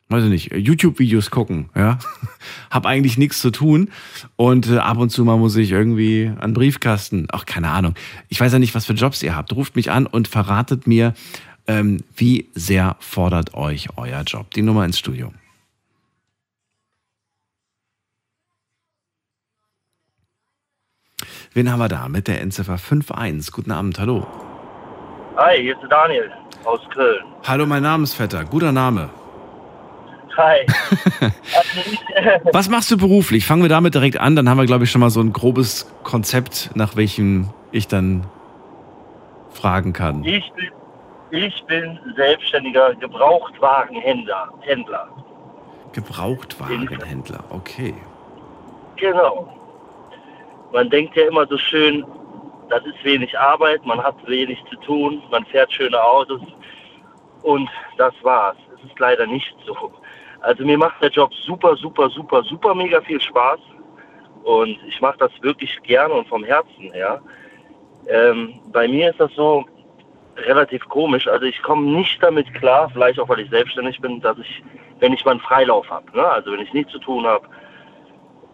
weiß 0.09 0.23
ich 0.23 0.31
nicht, 0.31 0.55
YouTube-Videos 0.55 1.33
gucken, 1.33 1.69
ja. 1.75 1.99
Hab 2.71 2.87
eigentlich 2.87 3.19
nichts 3.19 3.41
zu 3.41 3.51
tun. 3.51 3.91
Und 4.37 4.69
äh, 4.69 4.79
ab 4.79 4.99
und 4.99 5.11
zu 5.11 5.25
mal 5.25 5.37
muss 5.37 5.57
ich 5.57 5.73
irgendwie 5.73 6.31
an 6.39 6.55
Briefkasten. 6.55 7.27
Ach, 7.33 7.45
keine 7.45 7.71
Ahnung. 7.71 7.95
Ich 8.29 8.41
weiß 8.41 8.53
ja 8.53 8.61
nicht, 8.61 8.77
was 8.77 8.87
für 8.87 8.95
Jobs 8.95 9.21
ihr 9.25 9.35
habt. 9.35 9.53
Ruft 9.53 9.75
mich 9.75 9.91
an 9.91 10.07
und 10.07 10.29
verratet 10.29 10.87
mir, 10.87 11.15
ähm, 11.67 11.99
wie 12.15 12.49
sehr 12.55 12.95
fordert 13.01 13.55
euch 13.55 13.89
euer 13.97 14.23
Job. 14.23 14.55
Die 14.55 14.63
Nummer 14.63 14.85
ins 14.85 15.01
Studio. 15.01 15.33
Wen 21.57 21.73
haben 21.73 21.79
wir 21.79 21.89
da 21.89 22.07
mit 22.11 22.29
der 22.29 22.43
Endziffer 22.43 22.75
51? 22.75 23.51
Guten 23.51 23.71
Abend, 23.71 23.99
hallo. 23.99 24.27
Hi, 25.39 25.57
hier 25.59 25.73
ist 25.73 25.81
der 25.81 25.89
Daniel 25.89 26.31
aus 26.65 26.81
Köln. 26.93 27.25
Hallo, 27.45 27.65
mein 27.65 27.83
Namensvetter. 27.83 28.45
Guter 28.45 28.73
Name. 28.73 29.09
Hi. 30.37 30.67
Was 32.53 32.69
machst 32.69 32.91
du 32.91 32.99
beruflich? 32.99 33.47
Fangen 33.47 33.63
wir 33.63 33.71
damit 33.71 33.95
direkt 33.95 34.21
an, 34.21 34.37
dann 34.37 34.51
haben 34.51 34.59
wir, 34.59 34.67
glaube 34.67 34.85
ich, 34.85 34.91
schon 34.91 35.01
mal 35.01 35.09
so 35.09 35.21
ein 35.21 35.33
grobes 35.33 35.91
Konzept, 36.03 36.73
nach 36.75 36.95
welchem 36.95 37.49
ich 37.73 37.89
dann 37.89 38.27
fragen 39.49 39.95
kann. 39.95 40.25
ich, 40.25 40.53
bin, 40.53 40.71
ich 41.31 41.65
bin 41.65 41.99
selbstständiger 42.17 42.95
Gebrauchtwagenhändler. 42.97 44.53
Händler. 44.61 45.09
Gebrauchtwagenhändler, 45.95 47.45
okay. 47.49 47.95
Genau. 48.97 49.56
Man 50.73 50.91
denkt 50.91 51.17
ja 51.17 51.27
immer 51.29 51.47
so 51.47 51.57
schön, 51.59 52.05
das 52.69 52.85
ist 52.85 53.05
wenig 53.05 53.39
Arbeit, 53.39 53.85
man 53.85 54.03
hat 54.03 54.17
wenig 54.27 54.63
zu 54.69 54.77
tun, 54.77 55.23
man 55.31 55.45
fährt 55.47 55.73
schöne 55.73 56.03
Autos 56.03 56.41
und 57.43 57.69
das 57.97 58.15
war's. 58.23 58.57
Es 58.75 58.91
ist 58.91 58.99
leider 58.99 59.27
nicht 59.27 59.55
so. 59.65 59.93
Also 60.41 60.65
mir 60.65 60.79
macht 60.79 61.01
der 61.03 61.11
Job 61.11 61.33
super, 61.35 61.77
super, 61.77 62.09
super, 62.11 62.43
super 62.43 62.75
mega 62.75 63.01
viel 63.01 63.21
Spaß 63.21 63.61
und 64.45 64.79
ich 64.87 65.01
mache 65.01 65.19
das 65.19 65.31
wirklich 65.43 65.81
gerne 65.83 66.15
und 66.15 66.29
vom 66.29 66.45
Herzen 66.45 66.93
her. 66.93 67.21
Ähm, 68.09 68.61
bei 68.73 68.87
mir 68.87 69.11
ist 69.11 69.21
das 69.21 69.33
so 69.35 69.65
relativ 70.37 70.87
komisch. 70.89 71.27
Also 71.27 71.47
ich 71.47 71.63
komme 71.63 71.91
nicht 71.91 72.23
damit 72.23 72.53
klar, 72.55 72.91
vielleicht 72.93 73.19
auch 73.19 73.29
weil 73.29 73.41
ich 73.41 73.51
selbstständig 73.51 74.01
bin, 74.01 74.21
dass 74.21 74.39
ich, 74.39 74.63
wenn 75.01 75.13
ich 75.13 75.25
mal 75.25 75.33
einen 75.33 75.41
Freilauf 75.41 75.89
habe, 75.91 76.17
ne? 76.17 76.25
also 76.25 76.53
wenn 76.53 76.61
ich 76.61 76.73
nichts 76.73 76.93
zu 76.93 76.99
tun 76.99 77.27
habe 77.27 77.47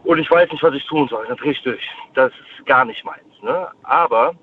und 0.05 0.19
ich 0.19 0.31
weiß 0.31 0.51
nicht, 0.51 0.63
was 0.63 0.75
ich 0.75 0.85
tun 0.87 1.09
soll, 1.09 1.27
dann 1.27 1.37
drehe 1.37 1.53
ich 1.53 1.63
durch. 1.63 1.89
Das 2.15 2.33
ist 2.33 2.67
gar 2.67 2.85
nicht 2.85 3.05
meins. 3.05 3.43
Ne? 3.43 3.69
Aber 3.83 4.35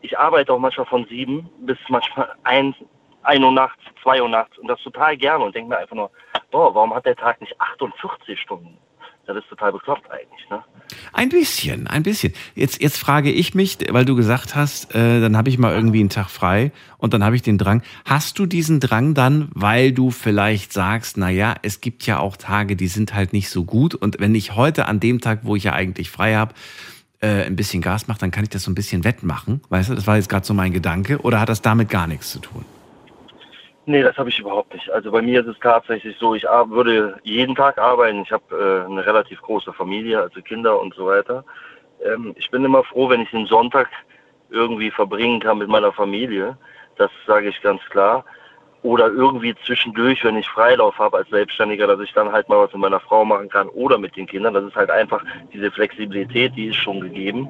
ich 0.00 0.18
arbeite 0.18 0.52
auch 0.52 0.58
manchmal 0.58 0.86
von 0.86 1.06
sieben 1.06 1.48
bis 1.60 1.78
manchmal 1.88 2.34
ein, 2.44 2.74
ein 3.22 3.42
Uhr 3.42 3.52
nachts, 3.52 3.82
zwei 4.02 4.20
Uhr 4.20 4.28
nachts 4.28 4.58
und 4.58 4.68
das 4.68 4.80
total 4.82 5.16
gerne 5.16 5.44
und 5.44 5.54
denke 5.54 5.70
mir 5.70 5.78
einfach 5.78 5.96
nur, 5.96 6.10
boah, 6.50 6.74
warum 6.74 6.94
hat 6.94 7.06
der 7.06 7.16
Tag 7.16 7.40
nicht 7.40 7.58
48 7.60 8.38
Stunden? 8.40 8.76
Das 9.26 9.36
ist 9.36 9.48
total 9.48 9.72
bekloppt 9.72 10.10
eigentlich, 10.10 10.50
ne? 10.50 10.64
Ein 11.22 11.28
bisschen, 11.28 11.86
ein 11.86 12.02
bisschen. 12.02 12.32
Jetzt, 12.56 12.82
jetzt 12.82 12.98
frage 12.98 13.30
ich 13.30 13.54
mich, 13.54 13.78
weil 13.90 14.04
du 14.04 14.16
gesagt 14.16 14.56
hast, 14.56 14.92
äh, 14.92 15.20
dann 15.20 15.36
habe 15.36 15.50
ich 15.50 15.56
mal 15.56 15.72
irgendwie 15.72 16.00
einen 16.00 16.08
Tag 16.08 16.28
frei 16.28 16.72
und 16.98 17.14
dann 17.14 17.22
habe 17.22 17.36
ich 17.36 17.42
den 17.42 17.58
Drang. 17.58 17.80
Hast 18.04 18.40
du 18.40 18.46
diesen 18.46 18.80
Drang 18.80 19.14
dann, 19.14 19.48
weil 19.54 19.92
du 19.92 20.10
vielleicht 20.10 20.72
sagst, 20.72 21.16
na 21.16 21.30
ja, 21.30 21.54
es 21.62 21.80
gibt 21.80 22.06
ja 22.06 22.18
auch 22.18 22.36
Tage, 22.36 22.74
die 22.74 22.88
sind 22.88 23.14
halt 23.14 23.32
nicht 23.32 23.50
so 23.50 23.62
gut 23.62 23.94
und 23.94 24.18
wenn 24.18 24.34
ich 24.34 24.56
heute 24.56 24.86
an 24.86 24.98
dem 24.98 25.20
Tag, 25.20 25.42
wo 25.42 25.54
ich 25.54 25.62
ja 25.62 25.74
eigentlich 25.74 26.10
frei 26.10 26.34
habe, 26.34 26.54
äh, 27.20 27.44
ein 27.44 27.54
bisschen 27.54 27.82
Gas 27.82 28.08
mache, 28.08 28.18
dann 28.18 28.32
kann 28.32 28.42
ich 28.42 28.50
das 28.50 28.64
so 28.64 28.72
ein 28.72 28.74
bisschen 28.74 29.04
wettmachen. 29.04 29.60
Weißt 29.68 29.90
du, 29.90 29.94
das 29.94 30.08
war 30.08 30.16
jetzt 30.16 30.28
gerade 30.28 30.44
so 30.44 30.54
mein 30.54 30.72
Gedanke. 30.72 31.18
Oder 31.20 31.38
hat 31.38 31.48
das 31.48 31.62
damit 31.62 31.88
gar 31.88 32.08
nichts 32.08 32.32
zu 32.32 32.40
tun? 32.40 32.64
Nee, 33.84 34.02
das 34.02 34.16
habe 34.16 34.28
ich 34.28 34.38
überhaupt 34.38 34.72
nicht. 34.74 34.90
Also 34.90 35.10
bei 35.10 35.20
mir 35.22 35.40
ist 35.40 35.48
es 35.48 35.58
tatsächlich 35.58 36.16
so, 36.18 36.34
ich 36.34 36.44
würde 36.44 37.18
jeden 37.24 37.56
Tag 37.56 37.78
arbeiten. 37.78 38.22
Ich 38.22 38.30
habe 38.30 38.84
äh, 38.86 38.90
eine 38.90 39.04
relativ 39.04 39.42
große 39.42 39.72
Familie, 39.72 40.20
also 40.20 40.40
Kinder 40.40 40.80
und 40.80 40.94
so 40.94 41.06
weiter. 41.06 41.44
Ähm, 42.04 42.32
ich 42.36 42.48
bin 42.50 42.64
immer 42.64 42.84
froh, 42.84 43.08
wenn 43.08 43.22
ich 43.22 43.30
den 43.30 43.46
Sonntag 43.46 43.88
irgendwie 44.50 44.90
verbringen 44.90 45.40
kann 45.40 45.58
mit 45.58 45.68
meiner 45.68 45.92
Familie. 45.92 46.56
Das 46.96 47.10
sage 47.26 47.48
ich 47.48 47.60
ganz 47.62 47.80
klar. 47.90 48.24
Oder 48.82 49.06
irgendwie 49.06 49.54
zwischendurch, 49.64 50.24
wenn 50.24 50.36
ich 50.36 50.48
Freilauf 50.48 50.98
habe 50.98 51.18
als 51.18 51.28
Selbstständiger, 51.28 51.86
dass 51.86 52.00
ich 52.00 52.12
dann 52.14 52.32
halt 52.32 52.48
mal 52.48 52.58
was 52.58 52.72
mit 52.72 52.82
meiner 52.82 52.98
Frau 52.98 53.24
machen 53.24 53.48
kann 53.48 53.68
oder 53.68 53.96
mit 53.96 54.16
den 54.16 54.26
Kindern. 54.26 54.54
Das 54.54 54.64
ist 54.64 54.74
halt 54.74 54.90
einfach 54.90 55.22
diese 55.52 55.70
Flexibilität, 55.70 56.56
die 56.56 56.66
ist 56.66 56.76
schon 56.76 57.00
gegeben. 57.00 57.48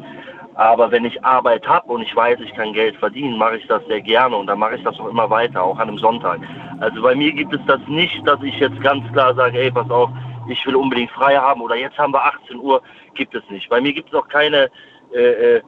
Aber 0.54 0.90
wenn 0.90 1.06
ich 1.06 1.24
Arbeit 1.24 1.66
habe 1.66 1.90
und 1.90 2.02
ich 2.02 2.14
weiß, 2.14 2.38
ich 2.40 2.52
kann 2.54 2.74
Geld 2.74 2.96
verdienen, 2.96 3.38
mache 3.38 3.56
ich 3.56 3.66
das 3.66 3.82
sehr 3.86 4.02
gerne 4.02 4.36
und 4.36 4.46
dann 4.46 4.58
mache 4.58 4.76
ich 4.76 4.82
das 4.84 4.98
auch 5.00 5.08
immer 5.08 5.30
weiter, 5.30 5.62
auch 5.62 5.78
an 5.78 5.88
einem 5.88 5.98
Sonntag. 5.98 6.40
Also 6.80 7.00
bei 7.00 7.14
mir 7.14 7.32
gibt 7.32 7.54
es 7.54 7.60
das 7.66 7.80
nicht, 7.88 8.26
dass 8.26 8.42
ich 8.42 8.58
jetzt 8.58 8.78
ganz 8.82 9.10
klar 9.12 9.34
sage, 9.34 9.58
ey, 9.58 9.70
pass 9.70 9.90
auf, 9.90 10.10
ich 10.48 10.66
will 10.66 10.76
unbedingt 10.76 11.10
frei 11.12 11.36
haben 11.36 11.62
oder 11.62 11.76
jetzt 11.76 11.96
haben 11.96 12.12
wir 12.12 12.22
18 12.22 12.58
Uhr, 12.58 12.82
gibt 13.14 13.34
es 13.34 13.42
nicht. 13.48 13.70
Bei 13.70 13.80
mir 13.80 13.94
gibt 13.94 14.12
es 14.12 14.14
auch 14.14 14.28
keine 14.28 14.70
äh, 15.14 15.56
äh, 15.56 15.62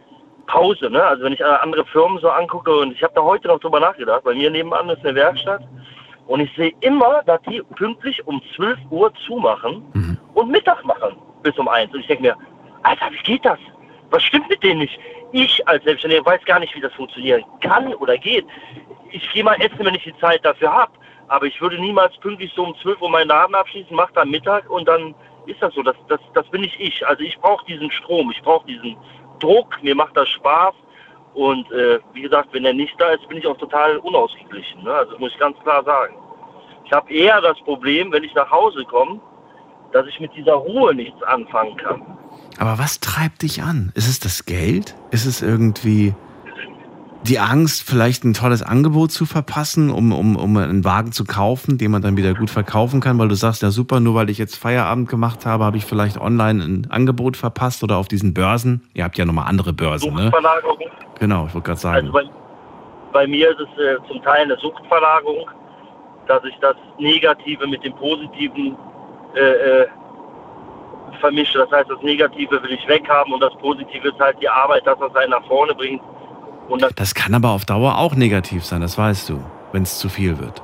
Pause. 0.47 0.91
Ne? 0.91 1.03
Also 1.03 1.25
wenn 1.25 1.33
ich 1.33 1.45
andere 1.45 1.85
Firmen 1.87 2.19
so 2.19 2.31
angucke 2.31 2.75
und 2.77 2.93
ich 2.93 3.03
habe 3.03 3.15
da 3.15 3.23
heute 3.23 3.49
noch 3.49 3.61
drüber 3.61 3.81
nachgedacht, 3.81 4.25
bei 4.25 4.35
mir 4.35 4.51
nebenan 4.51 4.89
ist 4.89 5.05
eine 5.05 5.15
Werkstatt 5.15 5.63
und 6.27 6.41
ich 6.41 6.55
sehe 6.57 6.73
immer, 6.81 7.23
dass 7.25 7.41
die 7.43 7.63
pünktlich 7.77 8.27
um 8.27 8.41
12 8.57 8.79
Uhr 8.91 9.13
zumachen 9.27 9.85
und 10.35 10.51
Mittag 10.51 10.85
machen 10.85 11.17
bis 11.43 11.57
um 11.59 11.69
1. 11.69 11.93
Und 11.93 12.01
ich 12.01 12.07
denke 12.07 12.23
mir, 12.23 12.37
Alter, 12.83 13.11
wie 13.11 13.23
geht 13.23 13.45
das? 13.45 13.59
Was 14.11 14.23
stimmt 14.23 14.49
mit 14.49 14.63
denen 14.63 14.81
nicht? 14.81 14.99
Ich 15.33 15.67
als 15.67 15.83
Selbstständiger 15.85 16.25
weiß 16.25 16.45
gar 16.45 16.61
nicht, 16.61 16.75
wie 16.75 16.81
das 16.81 16.93
funktionieren 16.95 17.45
kann 17.61 17.93
oder 17.95 18.17
geht. 18.17 18.47
Ich 19.11 19.31
gehe 19.33 19.45
mal 19.45 19.61
essen, 19.61 19.81
wenn 19.81 19.95
ich 19.95 20.05
die 20.05 20.17
Zeit 20.19 20.45
dafür 20.45 20.73
habe. 20.73 20.93
Aber 21.29 21.47
ich 21.47 21.61
würde 21.61 21.79
niemals 21.81 22.17
pünktlich 22.19 22.53
so 22.55 22.65
um 22.65 22.77
12 22.83 23.01
Uhr 23.01 23.11
meinen 23.11 23.29
Laden 23.29 23.55
abschließen, 23.55 23.97
mache 23.97 24.13
dann 24.15 24.31
Mittag 24.31 24.69
und 24.71 24.87
dann 24.87 25.15
ist 25.47 25.61
das 25.61 25.75
so. 25.75 25.83
Das, 25.83 25.97
das, 26.09 26.21
das 26.35 26.47
bin 26.51 26.61
nicht 26.61 26.79
ich. 26.79 27.07
Also 27.07 27.23
ich 27.23 27.39
brauche 27.39 27.65
diesen 27.67 27.91
Strom, 27.91 28.31
ich 28.31 28.43
brauche 28.43 28.67
diesen 28.67 28.97
Druck, 29.45 29.83
mir 29.83 29.95
macht 29.95 30.17
das 30.17 30.29
Spaß. 30.29 30.75
Und 31.35 31.71
äh, 31.73 31.99
wie 32.13 32.23
gesagt, 32.23 32.49
wenn 32.53 32.65
er 32.65 32.73
nicht 32.73 32.95
da 32.99 33.11
ist, 33.11 33.29
bin 33.29 33.39
ich 33.39 33.47
auch 33.47 33.59
total 33.59 33.99
unausgeglichen. 33.99 34.85
Ne? 34.85 34.93
Also 34.93 35.19
muss 35.19 35.33
ich 35.33 35.39
ganz 35.39 35.59
klar 35.61 35.85
sagen. 35.85 36.15
Ich 36.85 36.93
habe 36.93 37.13
eher 37.13 37.41
das 37.41 37.59
Problem, 37.61 38.13
wenn 38.13 38.25
ich 38.25 38.35
nach 38.35 38.51
Hause 38.51 38.85
komme, 38.85 39.21
dass 39.93 40.07
ich 40.07 40.21
mit 40.21 40.35
dieser 40.35 40.55
Ruhe 40.55 40.95
nichts 40.95 41.23
anfangen 41.23 41.77
kann. 41.77 42.03
Aber 42.59 42.79
was 42.79 43.01
treibt 43.01 43.43
dich 43.43 43.63
an? 43.63 43.93
Ist 43.95 44.09
es 44.09 44.21
das 44.21 44.45
Geld? 44.45 44.95
Ist 45.11 45.27
es 45.27 45.43
irgendwie 45.43 46.15
die 47.27 47.39
Angst, 47.39 47.89
vielleicht 47.89 48.25
ein 48.25 48.35
tolles 48.35 48.63
Angebot 48.63 49.11
zu 49.11 49.25
verpassen, 49.25 49.91
um, 49.91 50.13
um, 50.13 50.37
um 50.37 50.57
einen 50.57 50.85
Wagen 50.85 51.13
zu 51.13 51.25
kaufen, 51.25 51.79
den 51.79 51.91
man 51.91 52.03
dann 52.03 52.17
wieder 52.17 52.35
gut 52.35 52.51
verkaufen 52.51 53.01
kann, 53.01 53.19
weil 53.19 53.29
du 53.29 53.35
sagst, 53.35 53.63
ja 53.63 53.71
super, 53.71 54.01
nur 54.01 54.15
weil 54.15 54.29
ich 54.29 54.39
jetzt 54.39 54.57
Feierabend 54.57 55.09
gemacht 55.09 55.47
habe, 55.47 55.65
habe 55.65 55.77
ich 55.79 55.87
vielleicht 55.87 56.21
online 56.21 56.63
ein 56.63 56.87
Angebot 56.91 57.37
verpasst 57.37 57.83
oder 57.83 57.97
auf 57.97 58.09
diesen 58.09 58.35
Börsen. 58.35 58.89
Ihr 58.93 59.05
habt 59.05 59.17
ja 59.17 59.25
nochmal 59.25 59.47
andere 59.49 59.73
Börsen, 59.73 60.15
ne? 60.15 60.25
Suchtverlagerung. 60.25 60.79
Genau, 61.19 61.47
ich 61.47 61.55
wollte 61.55 61.67
gerade 61.67 61.81
sagen. 61.81 62.07
Also 62.09 62.13
bei, 62.13 62.25
bei 63.13 63.27
mir 63.27 63.51
ist 63.51 63.61
es 63.61 63.79
äh, 63.79 63.97
zum 64.07 64.23
Teil 64.23 64.43
eine 64.43 64.57
Suchtverlagerung, 64.59 65.49
dass 66.27 66.45
ich 66.45 66.57
das 66.61 66.77
Negative 66.99 67.67
mit 67.67 67.83
dem 67.85 67.95
Positiven 67.95 68.77
äh, 69.35 69.41
äh, 69.41 69.87
vermische. 71.21 71.59
Das 71.59 71.71
heißt, 71.71 71.89
das 71.89 72.03
Negative 72.03 72.63
will 72.63 72.73
ich 72.73 72.87
weghaben 72.87 73.33
und 73.33 73.41
das 73.41 73.55
Positive 73.57 74.09
ist 74.09 74.19
halt 74.19 74.37
die 74.43 74.49
Arbeit, 74.49 74.87
das, 74.87 74.99
was 75.01 75.15
einen 75.17 75.31
nach 75.31 75.47
vorne 75.47 75.75
bringt. 75.75 76.03
Das, 76.97 77.15
kann 77.15 77.35
aber 77.35 77.51
auf 77.51 77.65
Dauer 77.65 77.99
auch 77.99 78.15
negativ 78.15 78.65
sein, 78.65 78.81
das 78.81 78.97
weißt 78.99 79.29
du, 79.29 79.41
wenn 79.73 79.83
es 79.83 79.99
zu 79.99 80.09
viel 80.09 80.39
wird. 80.39 80.63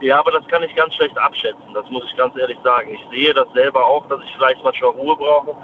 ja, 0.00 0.18
aber 0.18 0.30
das 0.30 0.46
kann 0.48 0.62
ich 0.62 0.74
ganz 0.74 0.94
schlecht 0.94 1.16
abschätzen, 1.18 1.74
das 1.74 1.88
muss 1.90 2.04
ich 2.10 2.16
ganz 2.16 2.34
ehrlich 2.36 2.58
sagen. 2.64 2.90
Ich 2.90 3.00
sehe 3.10 3.34
das 3.34 3.46
selber 3.54 3.84
auch, 3.84 4.06
dass 4.08 4.20
ich 4.24 4.32
vielleicht 4.36 4.62
manchmal 4.64 4.90
Ruhe 4.92 5.14
brauche. 5.16 5.54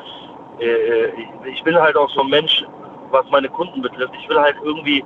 Äh, 0.61 0.65
äh, 0.67 1.13
ich- 1.17 1.55
ich 1.55 1.63
bin 1.65 1.75
halt 1.77 1.97
auch 1.97 2.11
so 2.11 2.21
ein 2.21 2.29
Mensch, 2.29 2.65
was 3.11 3.25
meine 3.31 3.49
Kunden 3.49 3.81
betrifft. 3.81 4.13
Ich 4.21 4.29
will 4.29 4.39
halt 4.39 4.57
irgendwie 4.63 5.03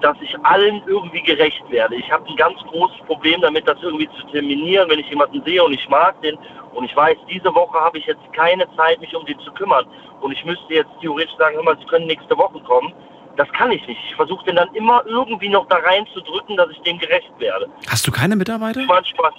dass 0.00 0.16
ich 0.20 0.32
allen 0.44 0.80
irgendwie 0.86 1.20
gerecht 1.22 1.62
werde. 1.70 1.96
Ich 1.96 2.08
habe 2.12 2.24
ein 2.28 2.36
ganz 2.36 2.56
großes 2.70 2.98
Problem 3.06 3.40
damit, 3.40 3.66
das 3.66 3.78
irgendwie 3.82 4.08
zu 4.10 4.26
terminieren, 4.30 4.88
wenn 4.88 5.00
ich 5.00 5.08
jemanden 5.08 5.42
sehe 5.44 5.62
und 5.64 5.72
ich 5.72 5.88
mag 5.88 6.20
den 6.22 6.38
und 6.78 6.84
ich 6.84 6.94
weiß, 6.94 7.16
diese 7.28 7.52
Woche 7.56 7.76
habe 7.76 7.98
ich 7.98 8.06
jetzt 8.06 8.32
keine 8.32 8.64
Zeit, 8.76 9.00
mich 9.00 9.12
um 9.16 9.26
den 9.26 9.36
zu 9.40 9.50
kümmern 9.50 9.84
und 10.20 10.30
ich 10.30 10.44
müsste 10.44 10.72
jetzt 10.72 10.90
theoretisch 11.00 11.34
sagen, 11.36 11.56
hör 11.56 11.64
mal, 11.64 11.76
Sie 11.76 11.86
können 11.86 12.06
nächste 12.06 12.38
Woche 12.38 12.60
kommen. 12.60 12.92
Das 13.36 13.50
kann 13.50 13.72
ich 13.72 13.84
nicht. 13.88 14.00
Ich 14.08 14.14
versuche 14.14 14.44
den 14.44 14.54
dann 14.54 14.72
immer 14.74 15.02
irgendwie 15.04 15.48
noch 15.48 15.66
da 15.66 15.76
reinzudrücken, 15.76 16.56
dass 16.56 16.70
ich 16.70 16.80
dem 16.82 16.98
gerecht 16.98 17.32
werde. 17.38 17.68
Hast 17.88 18.06
du 18.06 18.12
keine 18.12 18.36
Mitarbeiter? 18.36 18.82
Manchmal. 18.82 19.32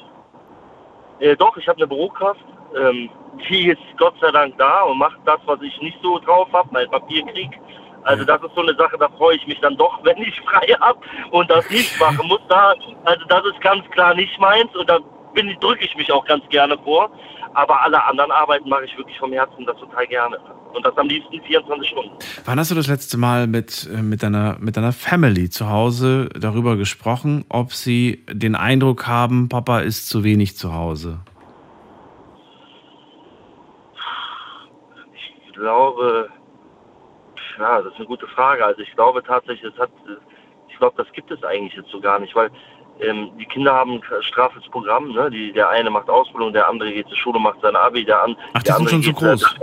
Äh, 1.20 1.38
doch, 1.38 1.56
ich 1.56 1.66
habe 1.70 1.78
eine 1.78 1.88
Bürokraft. 1.88 2.44
Ähm, 2.78 3.10
die 3.50 3.70
ist 3.70 3.82
Gott 3.98 4.16
sei 4.20 4.32
Dank 4.32 4.58
da 4.58 4.82
und 4.82 4.98
macht 4.98 5.20
das, 5.24 5.40
was 5.46 5.62
ich 5.62 5.82
nicht 5.82 5.98
so 6.04 6.20
drauf 6.20 6.50
habe, 6.52 6.68
mein 6.74 6.90
Papierkrieg. 6.92 7.58
Also 8.04 8.26
das 8.26 8.44
ist 8.44 8.54
so 8.54 8.62
eine 8.62 8.76
Sache, 8.76 8.98
da 8.98 9.08
freue 9.18 9.38
ich 9.38 9.48
mich 9.48 9.62
dann 9.62 9.78
doch, 9.78 9.98
wenn 10.04 10.18
ich 10.18 10.42
frei 10.42 10.76
habe 10.82 11.00
und 11.32 11.50
das 11.50 11.70
nicht 11.70 11.98
machen 12.02 12.28
muss. 12.28 12.42
Da, 12.50 12.74
also 13.06 13.26
das 13.30 13.46
ist 13.46 13.62
ganz 13.62 13.90
klar 13.92 14.14
nicht 14.14 14.38
meins 14.42 14.76
und 14.76 14.90
da 14.90 15.00
bin, 15.42 15.60
drücke 15.60 15.86
ich 15.86 15.96
mich 15.96 16.12
auch 16.12 16.26
ganz 16.26 16.48
gerne 16.50 16.78
vor. 16.80 17.12
Aber 17.54 17.82
alle 17.82 18.04
anderen 18.04 18.32
Arbeiten 18.32 18.70
mache 18.70 18.86
ich 18.86 18.98
wirklich 18.98 19.18
vom 19.18 19.34
Herzen 19.34 19.66
das 19.66 19.78
total 19.78 20.06
gerne. 20.08 20.38
Und 20.74 20.86
das 20.86 20.96
am 20.98 21.08
liebsten 21.08 21.42
24 21.42 21.90
Stunden. 21.90 22.12
Wann 22.46 22.60
hast 22.60 22.70
du 22.70 22.76
das 22.76 22.88
letzte 22.88 23.18
Mal 23.18 23.48
mit, 23.48 23.90
äh, 23.92 24.02
mit, 24.02 24.22
deiner, 24.22 24.58
mit 24.60 24.78
deiner 24.78 24.94
Family 24.94 25.50
zu 25.50 25.70
Hause 25.70 26.30
darüber 26.40 26.78
gesprochen, 26.78 27.46
ob 27.50 27.74
sie 27.74 28.24
den 28.32 28.56
Eindruck 28.56 29.08
haben, 29.08 29.50
Papa 29.50 29.80
ist 29.80 30.10
zu 30.10 30.24
wenig 30.24 30.58
zu 30.58 30.76
Hause? 30.76 31.20
Ich 35.16 35.54
glaube, 35.54 36.30
ja, 37.58 37.82
das 37.82 37.92
ist 37.92 37.98
eine 37.98 38.06
gute 38.06 38.28
Frage. 38.28 38.64
Also 38.64 38.82
ich 38.82 38.94
glaube 38.94 39.24
tatsächlich, 39.24 39.74
es 39.74 39.80
hat, 39.80 39.90
ich 40.70 40.78
glaube, 40.78 41.04
das 41.04 41.12
gibt 41.14 41.32
es 41.32 41.44
eigentlich 41.44 41.74
jetzt 41.74 41.90
so 41.90 42.00
gar 42.00 42.20
nicht, 42.20 42.36
weil 42.36 42.52
ähm, 43.02 43.32
die 43.40 43.46
Kinder 43.46 43.74
haben 43.74 43.94
ein 43.94 44.04
straffes 44.22 44.64
Programm. 44.70 45.12
Ne? 45.12 45.30
Die, 45.32 45.52
der 45.52 45.70
eine 45.70 45.90
macht 45.90 46.10
Ausbildung, 46.10 46.54
der 46.54 46.68
andere 46.68 46.92
geht 46.92 47.08
zur 47.08 47.18
Schule, 47.18 47.40
macht 47.40 47.62
sein 47.62 47.76
Abi, 47.76 48.06
der, 48.06 48.24
an, 48.24 48.36
Ach, 48.54 48.62
die 48.62 48.66
der 48.66 48.76
sind 48.76 48.88
andere 48.88 49.04
schon 49.04 49.04
so 49.04 49.10
äh, 49.10 49.32
groß. 49.32 49.56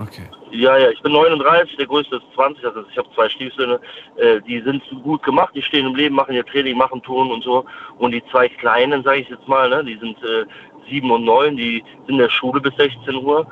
Okay. 0.00 0.28
Ja, 0.50 0.76
ja, 0.76 0.90
ich 0.90 1.00
bin 1.02 1.12
39, 1.12 1.76
der 1.76 1.86
größte 1.86 2.16
ist 2.16 2.24
20, 2.34 2.64
also 2.64 2.84
ich 2.90 2.96
habe 2.98 3.08
zwei 3.14 3.28
Stiefsöhne, 3.28 3.80
äh, 4.16 4.40
die 4.42 4.60
sind 4.60 4.82
gut 5.02 5.22
gemacht, 5.22 5.52
die 5.54 5.62
stehen 5.62 5.86
im 5.86 5.94
Leben, 5.94 6.14
machen 6.14 6.34
ihr 6.34 6.44
Training, 6.44 6.76
machen 6.76 7.02
Touren 7.02 7.30
und 7.30 7.42
so. 7.42 7.64
Und 7.98 8.12
die 8.12 8.22
zwei 8.30 8.48
Kleinen, 8.48 9.02
sage 9.02 9.20
ich 9.20 9.28
jetzt 9.28 9.48
mal, 9.48 9.68
ne, 9.68 9.84
die 9.84 9.96
sind 9.98 10.16
äh, 10.22 10.44
sieben 10.88 11.10
und 11.10 11.24
neun, 11.24 11.56
die 11.56 11.82
sind 12.06 12.10
in 12.10 12.18
der 12.18 12.28
Schule 12.28 12.60
bis 12.60 12.74
16 12.76 13.16
Uhr, 13.16 13.46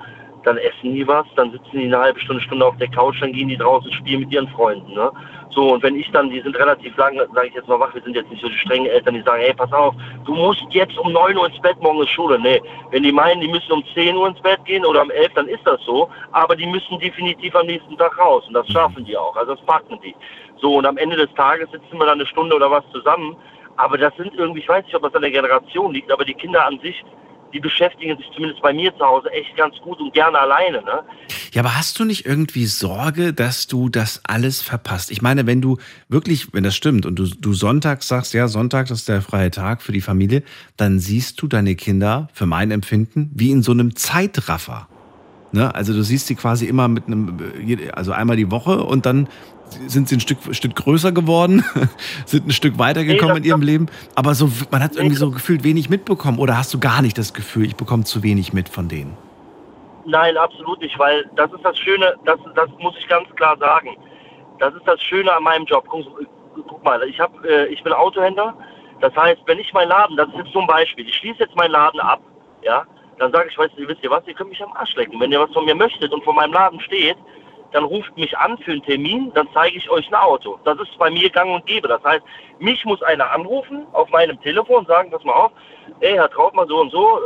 dann 0.45 0.57
essen 0.59 0.95
die 0.95 1.07
was, 1.07 1.27
dann 1.37 1.53
sitzen 1.53 1.71
die 1.73 1.85
eine 1.85 1.99
halbe 1.99 2.21
Stunde, 2.21 2.43
Stunde 2.43 2.67
auf 2.67 2.77
der 2.79 2.89
Couch, 2.89 3.21
dann 3.21 3.33
gehen 3.33 3.49
die 3.49 3.57
draußen 3.57 3.93
spielen 3.93 4.21
mit 4.21 4.33
ihren 4.33 4.49
Freunden. 4.49 4.93
Ne? 4.95 5.11
So, 5.51 5.75
und 5.75 5.83
wenn 5.83 5.97
ich 5.97 6.11
dann, 6.13 6.31
die 6.31 6.41
sind 6.41 6.57
relativ 6.59 6.97
lang, 6.97 7.17
sage 7.35 7.49
ich 7.49 7.55
jetzt 7.55 7.69
mal 7.69 7.79
wach, 7.79 7.95
wir 7.95 8.03
sind 8.03 8.17
jetzt 8.17 8.31
nicht 8.31 8.43
so 8.43 8.49
die 8.49 8.57
strengen 8.57 8.87
Eltern, 8.87 9.15
die 9.15 9.23
sagen, 9.23 9.43
hey, 9.43 9.55
pass 9.55 9.73
auf, 9.73 9.95
du 10.25 10.35
musst 10.35 10.65
jetzt 10.71 10.97
um 10.99 11.13
9 11.13 11.37
Uhr 11.37 11.47
ins 11.47 11.61
Bett, 11.61 11.81
morgen 11.81 12.01
ist 12.01 12.11
Schule. 12.11 12.39
Nee, 12.39 12.61
wenn 12.91 13.03
die 13.03 13.13
meinen, 13.13 13.41
die 13.41 13.49
müssen 13.49 13.73
um 13.73 13.85
10 13.95 14.17
Uhr 14.17 14.29
ins 14.29 14.41
Bett 14.41 14.65
gehen 14.65 14.85
oder 14.85 15.03
um 15.03 15.11
11, 15.11 15.33
dann 15.35 15.49
ist 15.49 15.67
das 15.67 15.81
so, 15.83 16.09
aber 16.33 16.57
die 16.57 16.67
müssen 16.67 16.99
definitiv 16.99 17.55
am 17.55 17.67
nächsten 17.67 17.97
Tag 17.99 18.19
raus 18.19 18.45
und 18.47 18.55
das 18.55 18.67
schaffen 18.69 19.05
die 19.05 19.17
auch, 19.17 19.37
also 19.37 19.55
das 19.55 19.65
packen 19.67 19.99
die. 20.03 20.15
So, 20.61 20.77
und 20.77 20.87
am 20.87 20.97
Ende 20.97 21.17
des 21.17 21.33
Tages 21.35 21.71
sitzen 21.71 21.99
wir 21.99 22.07
dann 22.07 22.21
eine 22.21 22.27
Stunde 22.27 22.57
oder 22.57 22.71
was 22.71 22.85
zusammen, 22.93 23.37
aber 23.77 23.99
das 23.99 24.15
sind 24.17 24.35
irgendwie, 24.35 24.61
ich 24.61 24.69
weiß 24.69 24.85
nicht, 24.85 24.95
ob 24.95 25.03
das 25.03 25.15
an 25.15 25.23
der 25.23 25.31
Generation 25.31 25.93
liegt, 25.93 26.11
aber 26.11 26.25
die 26.25 26.35
Kinder 26.35 26.65
an 26.65 26.79
sich, 26.81 27.05
die 27.53 27.61
beschäftigen 27.61 28.17
sich 28.17 28.27
zumindest 28.35 28.63
bei 28.63 28.73
mir 28.73 28.97
zu 28.97 29.05
Hause 29.05 29.31
echt 29.31 29.57
ganz 29.57 29.77
gut 29.79 30.01
und 30.01 30.13
gerne 30.13 30.39
alleine. 30.39 30.83
Ne? 30.83 31.03
Ja, 31.53 31.63
aber 31.63 31.77
hast 31.77 31.99
du 31.99 32.05
nicht 32.05 32.27
irgendwie 32.27 32.67
Sorge, 32.67 33.33
dass 33.33 33.67
du 33.67 33.89
das 33.89 34.21
alles 34.25 34.63
verpasst? 34.63 35.11
Ich 35.11 35.23
meine, 35.23 35.47
wenn 35.47 35.61
du 35.61 35.79
wirklich, 36.09 36.53
wenn 36.53 36.65
das 36.65 36.75
stimmt 36.77 37.07
und 37.07 37.19
du, 37.19 37.27
du 37.27 37.53
sonntags 37.53 38.09
sagst, 38.09 38.35
ja, 38.35 38.49
Sonntag 38.49 38.91
ist 38.91 39.09
der 39.09 39.23
freie 39.23 39.51
Tag 39.51 39.83
für 39.83 39.93
die 39.93 40.01
Familie, 40.01 40.43
dann 40.77 40.99
siehst 40.99 41.41
du 41.43 41.47
deine 41.47 41.75
Kinder, 41.77 42.29
für 42.33 42.47
mein 42.47 42.71
Empfinden, 42.71 43.31
wie 43.35 43.51
in 43.51 43.63
so 43.63 43.73
einem 43.73 43.97
Zeitraffer. 43.97 44.89
Ne? 45.53 45.75
Also 45.75 45.93
du 45.93 46.03
siehst 46.03 46.27
sie 46.27 46.35
quasi 46.35 46.67
immer 46.67 46.89
mit 46.89 47.07
einem, 47.07 47.39
also 47.93 48.13
einmal 48.13 48.37
die 48.37 48.51
Woche 48.51 48.83
und 48.83 49.07
dann 49.07 49.29
sind 49.87 50.09
sie 50.09 50.17
ein 50.17 50.21
Stück, 50.21 50.39
Stück 50.55 50.75
größer 50.75 51.13
geworden, 51.13 51.65
sind 52.27 52.49
ein 52.49 52.53
Stück 52.53 52.79
weitergekommen 52.79 53.35
nee, 53.35 53.39
in 53.41 53.45
ihrem 53.45 53.63
Leben. 53.63 53.87
Aber 54.15 54.35
so, 54.35 54.51
man 54.71 54.83
hat 54.83 54.97
irgendwie 54.97 55.17
so 55.17 55.31
gefühlt 55.31 55.65
wenig 55.65 55.89
mitbekommen. 55.91 56.39
Oder 56.39 56.57
hast 56.57 56.73
du 56.75 56.81
gar 56.81 57.03
nicht 57.03 57.17
das 57.17 57.35
Gefühl, 57.35 57.67
ich 57.67 57.77
bekomme 57.77 58.05
zu 58.05 58.23
wenig 58.23 58.53
mit 58.53 58.69
von 58.69 58.89
denen? 58.89 59.17
Nein, 60.05 60.37
absolut 60.37 60.81
nicht, 60.81 60.99
weil 60.99 61.25
das 61.37 61.53
ist 61.53 61.65
das 61.65 61.79
Schöne, 61.79 62.15
das, 62.25 62.39
das 62.55 62.69
muss 62.81 62.95
ich 62.99 63.07
ganz 63.09 63.29
klar 63.37 63.57
sagen. 63.59 63.97
Das 64.59 64.75
ist 64.75 64.87
das 64.87 65.01
Schöne 65.01 65.33
an 65.33 65.43
meinem 65.43 65.65
Job. 65.65 65.85
Guck, 65.89 66.05
guck 66.67 66.85
mal, 66.85 67.03
ich, 67.05 67.19
hab, 67.21 67.33
äh, 67.45 67.67
ich 67.67 67.83
bin 67.83 67.93
Autohändler. 67.93 68.55
Das 69.01 69.15
heißt, 69.17 69.41
wenn 69.47 69.59
ich 69.59 69.73
meinen 69.73 69.89
Laden, 69.89 70.17
das 70.17 70.29
ist 70.29 70.37
jetzt 70.37 70.53
so 70.53 70.61
ein 70.61 70.67
Beispiel, 70.67 71.07
ich 71.07 71.15
schließe 71.17 71.41
jetzt 71.41 71.57
meinen 71.57 71.73
Laden 71.73 72.01
ab, 72.01 72.21
ja, 72.63 72.85
dann 73.23 73.31
sage 73.31 73.51
ich, 73.51 73.57
weißt 73.57 73.75
du, 73.77 73.87
wisst 73.87 74.03
ihr 74.03 74.11
was, 74.11 74.27
ihr 74.27 74.35
könnt 74.35 74.51
mich 74.51 74.63
am 74.63 74.73
Arsch 74.73 74.97
lecken. 74.97 75.21
Wenn 75.21 75.31
ihr 75.31 75.41
was 75.41 75.53
von 75.53 75.65
mir 75.65 75.77
möchtet 75.77 76.13
und 76.13 76.25
von 76.25 76.35
meinem 76.35 76.53
Laden 76.53 76.81
steht, 76.81 77.17
dann 77.71 77.85
ruft 77.85 78.17
mich 78.17 78.37
an 78.37 78.59
für 78.59 78.73
einen 78.73 78.83
Termin, 78.83 79.31
dann 79.35 79.49
zeige 79.55 79.77
ich 79.77 79.89
euch 79.89 80.09
ein 80.09 80.15
Auto. 80.17 80.59
Das 80.65 80.77
ist 80.81 80.99
bei 80.99 81.09
mir 81.09 81.31
gang 81.31 81.55
und 81.55 81.65
gäbe. 81.65 81.87
Das 81.87 82.03
heißt, 82.03 82.23
mich 82.59 82.85
muss 82.85 83.01
einer 83.05 83.31
anrufen 83.31 83.87
auf 83.93 84.11
meinem 84.11 84.41
Telefon 84.41 84.87
sagen, 84.87 85.13
pass 85.13 85.23
mal 85.23 85.35
auf, 85.35 85.53
ey, 86.01 86.15
Herr 86.15 86.31
Trautmann, 86.31 86.67
so 86.67 86.81
und 86.81 86.91
so, 86.91 87.21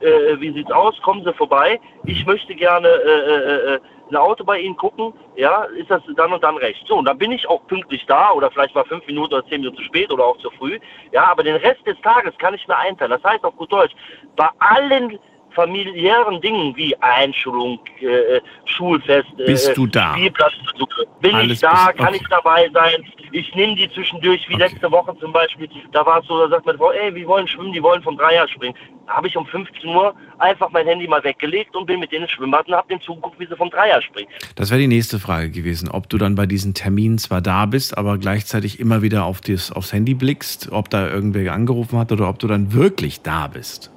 äh, 0.00 0.06
äh, 0.06 0.32
äh, 0.32 0.40
wie 0.40 0.52
sieht's 0.52 0.72
aus, 0.72 1.00
kommen 1.02 1.22
Sie 1.24 1.32
vorbei. 1.34 1.80
Ich 2.04 2.26
möchte 2.26 2.56
gerne 2.56 2.88
äh, 2.88 3.74
äh, 3.74 3.80
ein 4.12 4.16
Auto 4.16 4.44
bei 4.44 4.60
Ihnen 4.60 4.76
gucken, 4.76 5.12
ja, 5.36 5.64
ist 5.64 5.90
das 5.90 6.02
dann 6.16 6.32
und 6.32 6.42
dann 6.44 6.56
recht. 6.56 6.86
So, 6.86 6.96
und 6.96 7.06
dann 7.06 7.18
bin 7.18 7.32
ich 7.32 7.48
auch 7.48 7.66
pünktlich 7.66 8.04
da 8.06 8.30
oder 8.32 8.50
vielleicht 8.50 8.74
mal 8.74 8.84
fünf 8.84 9.06
Minuten 9.06 9.34
oder 9.34 9.46
zehn 9.46 9.60
Minuten 9.60 9.78
zu 9.78 9.84
spät 9.84 10.12
oder 10.12 10.24
auch 10.24 10.38
zu 10.38 10.50
früh. 10.50 10.78
Ja, 11.12 11.24
aber 11.24 11.42
den 11.42 11.56
Rest 11.56 11.86
des 11.86 12.00
Tages 12.02 12.36
kann 12.38 12.54
ich 12.54 12.66
mir 12.68 12.76
einteilen. 12.76 13.10
Das 13.10 13.24
heißt 13.24 13.44
auf 13.44 13.56
gut 13.56 13.72
Deutsch, 13.72 13.94
bei 14.36 14.48
allen 14.58 15.18
familiären 15.54 16.40
Dingen 16.40 16.74
wie 16.76 16.94
Einschulung, 17.00 17.80
äh, 18.00 18.40
Schulfest, 18.64 19.28
äh, 19.38 19.46
bist 19.46 19.76
du 19.76 19.86
da? 19.86 20.14
Spielplatzbesuche. 20.14 21.06
Bin 21.20 21.34
Alles 21.34 21.52
ich 21.52 21.60
da, 21.60 21.86
bist, 21.86 21.98
kann 21.98 22.14
ich 22.14 22.22
dabei 22.28 22.70
sein. 22.72 23.04
Ich 23.32 23.54
nehme 23.54 23.74
die 23.76 23.90
zwischendurch, 23.90 24.46
wie 24.48 24.54
okay. 24.54 24.64
letzte 24.64 24.90
Woche 24.90 25.16
zum 25.18 25.32
Beispiel. 25.32 25.68
Da 25.92 26.04
war 26.04 26.20
es 26.20 26.26
so, 26.26 26.38
da 26.38 26.48
sagt 26.48 26.66
meine 26.66 26.78
Frau, 26.78 26.90
ey, 26.90 27.14
wir 27.14 27.26
wollen 27.26 27.48
schwimmen, 27.48 27.72
die 27.72 27.82
wollen 27.82 28.02
vom 28.02 28.16
Dreier 28.16 28.46
springen. 28.48 28.74
Da 29.06 29.14
habe 29.14 29.28
ich 29.28 29.36
um 29.36 29.46
15 29.46 29.88
Uhr 29.88 30.14
einfach 30.38 30.70
mein 30.70 30.86
Handy 30.86 31.08
mal 31.08 31.22
weggelegt 31.24 31.74
und 31.74 31.86
bin 31.86 32.00
mit 32.00 32.12
denen 32.12 32.24
ins 32.24 32.32
Schwimmbad 32.32 32.68
und 32.68 32.74
habe 32.74 32.88
denen 32.88 33.00
zugeguckt, 33.00 33.38
wie 33.38 33.46
sie 33.46 33.56
vom 33.56 33.70
Dreier 33.70 34.02
springen. 34.02 34.28
Das 34.54 34.70
wäre 34.70 34.80
die 34.80 34.86
nächste 34.86 35.18
Frage 35.18 35.50
gewesen, 35.50 35.88
ob 35.88 36.08
du 36.08 36.18
dann 36.18 36.34
bei 36.34 36.46
diesen 36.46 36.74
Terminen 36.74 37.18
zwar 37.18 37.40
da 37.40 37.66
bist, 37.66 37.96
aber 37.96 38.18
gleichzeitig 38.18 38.80
immer 38.80 39.02
wieder 39.02 39.24
auf 39.24 39.40
das, 39.40 39.72
aufs 39.72 39.92
Handy 39.92 40.14
blickst, 40.14 40.70
ob 40.72 40.90
da 40.90 41.08
irgendwer 41.08 41.52
angerufen 41.52 41.98
hat 41.98 42.12
oder 42.12 42.28
ob 42.28 42.38
du 42.38 42.48
dann 42.48 42.72
wirklich 42.72 43.22
da 43.22 43.46
bist. 43.46 43.91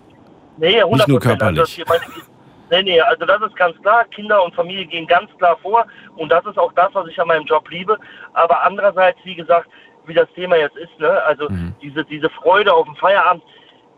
Nee, 0.58 0.84
100%. 0.84 0.92
Nicht 0.92 1.08
nur 1.08 1.20
körperlich. 1.20 1.84
Also 1.88 2.04
nee, 2.72 2.84
nee, 2.84 3.02
also 3.02 3.26
das 3.26 3.42
ist 3.42 3.56
ganz 3.56 3.80
klar. 3.82 4.06
Kinder 4.06 4.44
und 4.44 4.56
Familie 4.56 4.86
gehen 4.86 5.08
ganz 5.08 5.30
klar 5.38 5.58
vor. 5.62 5.86
Und 6.16 6.30
das 6.30 6.46
ist 6.46 6.58
auch 6.58 6.74
das, 6.74 6.90
was 6.94 7.08
ich 7.08 7.20
an 7.20 7.28
meinem 7.28 7.46
Job 7.46 7.70
liebe. 7.70 7.98
Aber 8.34 8.64
andererseits, 8.64 9.20
wie 9.24 9.36
gesagt, 9.36 9.70
wie 10.08 10.14
das 10.14 10.32
Thema 10.34 10.56
jetzt 10.58 10.78
ist, 10.78 11.00
ne? 11.00 11.22
also 11.24 11.50
mhm. 11.50 11.74
diese, 11.82 12.04
diese 12.06 12.30
Freude 12.30 12.74
auf 12.74 12.86
dem 12.86 12.96
Feierabend, 12.96 13.44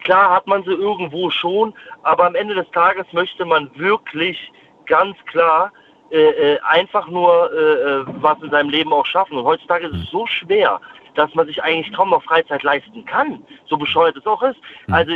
klar 0.03 0.35
hat 0.35 0.47
man 0.47 0.63
sie 0.63 0.71
irgendwo 0.71 1.29
schon, 1.29 1.73
aber 2.03 2.25
am 2.25 2.35
Ende 2.35 2.55
des 2.55 2.69
Tages 2.71 3.05
möchte 3.11 3.45
man 3.45 3.69
wirklich 3.75 4.51
ganz 4.85 5.17
klar 5.25 5.71
äh, 6.11 6.53
äh 6.53 6.59
einfach 6.61 7.07
nur 7.07 7.51
äh, 7.51 7.57
äh, 7.57 8.05
was 8.21 8.41
in 8.41 8.49
seinem 8.49 8.69
Leben 8.69 8.93
auch 8.93 9.05
schaffen. 9.05 9.37
Und 9.37 9.43
heutzutage 9.43 9.87
ist 9.87 9.93
es 9.93 9.99
mhm. 9.99 10.11
so 10.11 10.27
schwer, 10.27 10.79
dass 11.15 11.33
man 11.33 11.47
sich 11.47 11.61
eigentlich 11.61 11.93
kaum 11.93 12.11
noch 12.11 12.23
Freizeit 12.23 12.63
leisten 12.63 13.03
kann, 13.05 13.43
so 13.65 13.75
bescheuert 13.75 14.15
es 14.15 14.25
auch 14.25 14.41
ist. 14.43 14.59
Mhm. 14.85 14.93
Also 14.93 15.11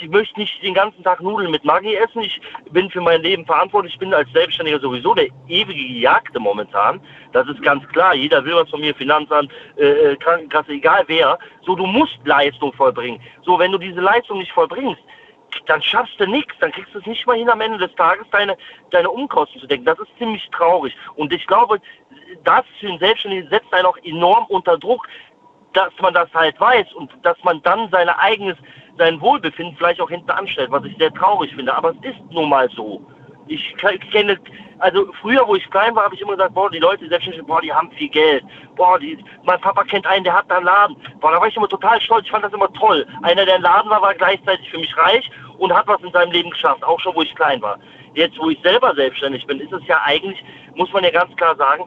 ich 0.00 0.08
möchte 0.08 0.38
nicht 0.38 0.62
den 0.62 0.74
ganzen 0.74 1.02
Tag 1.02 1.20
Nudeln 1.20 1.50
mit 1.50 1.64
Maggi 1.64 1.94
essen. 1.94 2.22
Ich 2.22 2.40
bin 2.70 2.90
für 2.90 3.00
mein 3.00 3.22
Leben 3.22 3.44
verantwortlich. 3.44 3.94
Ich 3.94 3.98
bin 3.98 4.12
als 4.14 4.30
Selbstständiger 4.32 4.80
sowieso 4.80 5.14
der 5.14 5.28
ewige 5.48 5.74
Gejagte 5.74 6.40
momentan. 6.40 7.00
Das 7.32 7.48
ist 7.48 7.62
ganz 7.62 7.86
klar. 7.88 8.14
Jeder 8.14 8.44
will 8.44 8.54
was 8.54 8.70
von 8.70 8.80
mir, 8.80 8.94
Finanzamt, 8.94 9.50
äh, 9.76 9.84
äh, 9.84 10.16
Krankenkasse, 10.16 10.72
egal 10.72 11.04
wer. 11.06 11.38
So, 11.64 11.74
du 11.74 11.86
musst 11.86 12.18
Leistung 12.24 12.72
vollbringen. 12.72 13.20
So, 13.44 13.58
wenn 13.58 13.72
du 13.72 13.78
diese 13.78 14.00
Leistung 14.00 14.38
nicht 14.38 14.52
vollbringst, 14.52 15.00
dann 15.66 15.82
schaffst 15.82 16.18
du 16.18 16.26
nichts, 16.26 16.52
dann 16.60 16.72
kriegst 16.72 16.94
du 16.94 16.98
es 16.98 17.06
nicht 17.06 17.26
mal 17.26 17.36
hin, 17.36 17.48
am 17.48 17.60
Ende 17.60 17.78
des 17.78 17.94
Tages 17.94 18.26
deine, 18.30 18.56
deine 18.90 19.10
Umkosten 19.10 19.60
zu 19.60 19.66
decken. 19.66 19.84
Das 19.84 19.98
ist 19.98 20.08
ziemlich 20.18 20.48
traurig. 20.50 20.94
Und 21.14 21.32
ich 21.32 21.46
glaube, 21.46 21.80
das 22.44 22.64
für 22.80 22.88
einen 22.88 22.98
Selbstständigen 22.98 23.48
setzt 23.48 23.72
einen 23.72 23.86
auch 23.86 23.98
enorm 24.02 24.46
unter 24.48 24.76
Druck, 24.78 25.06
dass 25.72 25.92
man 26.00 26.14
das 26.14 26.32
halt 26.32 26.58
weiß 26.60 26.92
und 26.94 27.10
dass 27.22 27.36
man 27.42 27.60
dann 27.62 27.88
sein 27.90 28.08
eigenes 28.08 28.56
sein 28.98 29.20
Wohlbefinden 29.20 29.76
vielleicht 29.76 30.00
auch 30.00 30.10
hinten 30.10 30.30
anstellt, 30.30 30.70
was 30.70 30.84
ich 30.84 30.96
sehr 30.98 31.12
traurig 31.12 31.54
finde. 31.54 31.74
Aber 31.74 31.90
es 31.90 32.10
ist 32.10 32.20
nun 32.30 32.48
mal 32.48 32.68
so. 32.70 33.04
Ich 33.46 33.76
kenne, 33.76 34.38
also 34.78 35.12
früher, 35.20 35.46
wo 35.46 35.54
ich 35.54 35.70
klein 35.70 35.94
war, 35.94 36.04
habe 36.04 36.14
ich 36.14 36.20
immer 36.20 36.32
gesagt, 36.32 36.54
boah, 36.54 36.70
die 36.70 36.78
Leute 36.78 37.08
selbstständig, 37.08 37.44
boah, 37.46 37.60
die 37.60 37.72
haben 37.72 37.90
viel 37.92 38.08
Geld. 38.08 38.44
Boah, 38.76 38.98
die, 38.98 39.18
mein 39.44 39.60
Papa 39.60 39.84
kennt 39.84 40.06
einen, 40.06 40.24
der 40.24 40.34
hat 40.34 40.50
einen 40.50 40.64
Laden. 40.64 40.96
Boah, 41.20 41.32
da 41.32 41.40
war 41.40 41.48
ich 41.48 41.56
immer 41.56 41.68
total 41.68 42.00
stolz. 42.00 42.24
Ich 42.24 42.30
fand 42.30 42.44
das 42.44 42.52
immer 42.52 42.72
toll. 42.72 43.06
Einer, 43.22 43.44
der 43.44 43.56
einen 43.56 43.64
Laden 43.64 43.90
war, 43.90 44.02
war 44.02 44.14
gleichzeitig 44.14 44.70
für 44.70 44.78
mich 44.78 44.96
reich 44.96 45.30
und 45.58 45.74
hat 45.74 45.86
was 45.86 46.02
in 46.02 46.12
seinem 46.12 46.32
Leben 46.32 46.50
geschafft, 46.50 46.82
auch 46.84 47.00
schon, 47.00 47.14
wo 47.14 47.22
ich 47.22 47.34
klein 47.34 47.60
war. 47.62 47.78
Jetzt, 48.14 48.38
wo 48.38 48.50
ich 48.50 48.60
selber 48.62 48.94
selbstständig 48.94 49.46
bin, 49.46 49.60
ist 49.60 49.72
es 49.72 49.86
ja 49.86 50.00
eigentlich, 50.04 50.42
muss 50.74 50.92
man 50.92 51.04
ja 51.04 51.10
ganz 51.10 51.34
klar 51.36 51.56
sagen, 51.56 51.84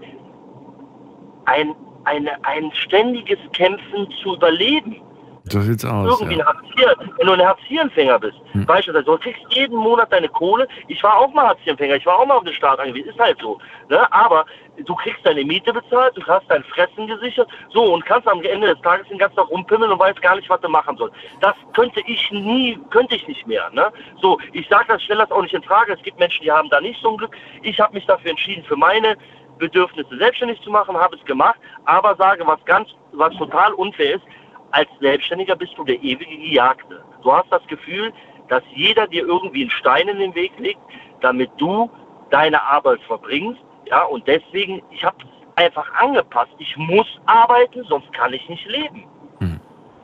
ein, 1.46 1.74
eine, 2.04 2.44
ein 2.46 2.72
ständiges 2.74 3.40
Kämpfen 3.54 4.10
zu 4.22 4.36
überleben. 4.36 5.02
So 5.52 5.62
sieht's 5.62 5.86
aus. 5.86 6.20
Irgendwie 6.20 6.38
ja. 6.38 6.46
ein 6.46 6.48
Hartz 6.48 6.68
IV, 6.78 7.10
wenn 7.18 7.28
du 7.28 7.34
ein 7.34 7.46
Hartz-IV-Empfänger 7.46 8.20
bist, 8.20 8.38
hm. 8.52 8.66
beispielsweise, 8.66 9.06
du 9.06 9.18
kriegst 9.18 9.42
jeden 9.50 9.78
Monat 9.78 10.12
deine 10.12 10.30
Kohle. 10.30 10.68
Ich 10.88 11.02
war 11.04 11.18
auch 11.18 11.34
mal 11.34 11.48
Hartz-IV-Empfänger, 11.48 11.96
ich 11.96 12.06
war 12.06 12.20
auch 12.20 12.26
mal 12.26 12.36
auf 12.36 12.44
den 12.44 12.54
Staat 12.54 12.80
angewiesen, 12.80 13.10
ist 13.10 13.20
halt 13.20 13.40
so. 13.42 13.60
Ne? 13.90 14.12
Aber 14.12 14.46
du 14.86 14.96
kriegst 14.96 15.26
deine 15.26 15.44
Miete 15.44 15.74
bezahlt, 15.74 16.16
du 16.16 16.26
hast 16.26 16.46
dein 16.50 16.64
Fressen 16.66 17.08
gesichert, 17.08 17.48
so 17.74 17.94
und 17.94 18.06
kannst 18.06 18.28
am 18.28 18.42
Ende 18.44 18.68
des 18.68 18.82
Tages 18.82 19.08
den 19.08 19.18
ganzen 19.18 19.36
Tag 19.38 19.50
rumpimmeln 19.50 19.92
und 19.92 20.00
weißt 20.00 20.22
gar 20.22 20.36
nicht, 20.36 20.50
was 20.50 20.62
du 20.62 20.70
machen 20.70 20.98
sollst. 20.98 21.16
Das 21.42 21.56
könnte 21.74 22.02
ich 22.06 22.30
nie, 22.32 22.78
könnte 22.90 23.16
ich 23.16 23.28
nicht 23.28 23.48
mehr. 23.48 23.70
Ne? 23.72 23.92
So, 24.22 24.40
ich 24.54 24.68
sage 24.68 24.86
das, 24.88 25.02
stelle 25.04 25.22
das 25.22 25.32
auch 25.32 25.42
nicht 25.42 25.54
in 25.54 25.64
Frage. 25.64 25.94
Es 25.94 26.02
gibt 26.04 26.20
Menschen, 26.20 26.44
die 26.44 26.52
haben 26.52 26.70
da 26.70 26.82
nicht 26.82 27.02
so 27.02 27.12
ein 27.12 27.18
Glück. 27.18 27.36
Ich 27.64 27.80
habe 27.80 27.94
mich 27.94 28.06
dafür 28.06 28.32
entschieden, 28.32 28.64
für 28.66 28.76
meine 28.76 29.18
Bedürfnisse 29.58 30.16
selbstständig 30.18 30.62
zu 30.62 30.70
machen, 30.70 30.96
habe 30.96 31.16
es 31.16 31.26
gemacht, 31.26 31.60
aber 31.86 32.16
sage, 32.16 32.46
was 32.46 32.64
ganz, 32.66 32.90
was 33.12 33.34
total 33.38 33.74
unfair 33.74 34.16
ist, 34.16 34.24
als 34.72 34.90
Selbstständiger 35.00 35.56
bist 35.56 35.74
du 35.78 35.84
der 35.84 36.02
ewige 36.02 36.38
Gejagte. 36.38 37.04
Du 37.24 37.32
hast 37.32 37.52
das 37.52 37.66
Gefühl, 37.68 38.14
dass 38.50 38.64
jeder 38.76 39.08
dir 39.08 39.26
irgendwie 39.26 39.62
einen 39.62 39.72
Stein 39.72 40.08
in 40.08 40.20
den 40.20 40.36
Weg 40.36 40.52
legt, 40.58 40.80
damit 41.22 41.50
du 41.58 41.90
deine 42.30 42.62
Arbeit 42.62 43.00
verbringst. 43.08 43.62
Ja, 43.86 44.04
und 44.04 44.28
deswegen, 44.28 44.82
ich 44.92 45.04
habe 45.04 45.18
es 45.20 45.28
einfach 45.56 45.92
angepasst. 45.96 46.52
Ich 46.60 46.76
muss 46.78 47.08
arbeiten, 47.26 47.84
sonst 47.88 48.12
kann 48.14 48.34
ich 48.34 48.48
nicht 48.50 48.66
leben. 48.68 49.06
Hm. 49.40 49.60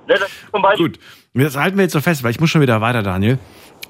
Ne, 0.07 0.15
Gut, 0.77 0.99
das 1.33 1.57
halten 1.57 1.77
wir 1.77 1.83
jetzt 1.83 1.93
so 1.93 2.01
fest, 2.01 2.23
weil 2.23 2.31
ich 2.31 2.39
muss 2.39 2.49
schon 2.49 2.61
wieder 2.61 2.81
weiter, 2.81 3.03
Daniel. 3.03 3.39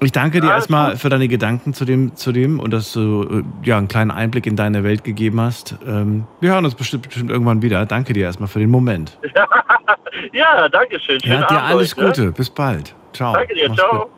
Ich 0.00 0.12
danke 0.12 0.40
dir 0.40 0.50
erstmal 0.50 0.96
für 0.96 1.08
deine 1.08 1.28
Gedanken 1.28 1.72
zu 1.72 1.84
dem, 1.84 2.16
zu 2.16 2.32
dem 2.32 2.60
und 2.60 2.72
dass 2.72 2.92
du 2.92 3.22
äh, 3.22 3.66
ja, 3.66 3.78
einen 3.78 3.88
kleinen 3.88 4.10
Einblick 4.10 4.46
in 4.46 4.56
deine 4.56 4.84
Welt 4.84 5.04
gegeben 5.04 5.40
hast. 5.40 5.76
Ähm, 5.86 6.26
wir 6.40 6.52
hören 6.52 6.64
uns 6.64 6.74
bestimmt, 6.74 7.08
bestimmt 7.08 7.30
irgendwann 7.30 7.62
wieder. 7.62 7.86
Danke 7.86 8.12
dir 8.12 8.24
erstmal 8.24 8.48
für 8.48 8.58
den 8.58 8.70
Moment. 8.70 9.18
ja, 10.32 10.68
danke 10.68 11.00
schön. 11.00 11.20
Schönen 11.20 11.40
ja, 11.40 11.46
dir 11.46 11.58
Abend 11.58 11.70
alles 11.70 11.92
euch, 11.92 11.96
ne? 11.96 12.06
Gute. 12.06 12.24
Ne? 12.26 12.32
Bis 12.32 12.50
bald. 12.50 12.94
Ciao. 13.12 13.34
Danke 13.34 13.54
dir. 13.54 13.68
Mach's 13.68 13.78
ciao. 13.78 14.02
Gut. 14.02 14.10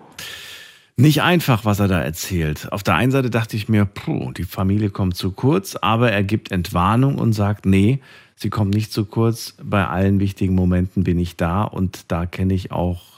Nicht 0.98 1.22
einfach, 1.22 1.66
was 1.66 1.78
er 1.78 1.88
da 1.88 2.00
erzählt. 2.00 2.72
Auf 2.72 2.82
der 2.82 2.94
einen 2.94 3.12
Seite 3.12 3.28
dachte 3.28 3.54
ich 3.54 3.68
mir, 3.68 3.84
puh, 3.84 4.32
die 4.32 4.44
Familie 4.44 4.88
kommt 4.88 5.14
zu 5.14 5.30
kurz, 5.30 5.76
aber 5.76 6.10
er 6.10 6.22
gibt 6.22 6.50
Entwarnung 6.50 7.18
und 7.18 7.34
sagt, 7.34 7.66
nee, 7.66 8.00
sie 8.34 8.48
kommt 8.48 8.72
nicht 8.74 8.92
zu 8.92 9.04
kurz. 9.04 9.56
Bei 9.62 9.86
allen 9.86 10.20
wichtigen 10.20 10.54
Momenten 10.54 11.04
bin 11.04 11.18
ich 11.18 11.36
da 11.36 11.64
und 11.64 12.10
da 12.10 12.24
kenne 12.24 12.54
ich 12.54 12.72
auch, 12.72 13.15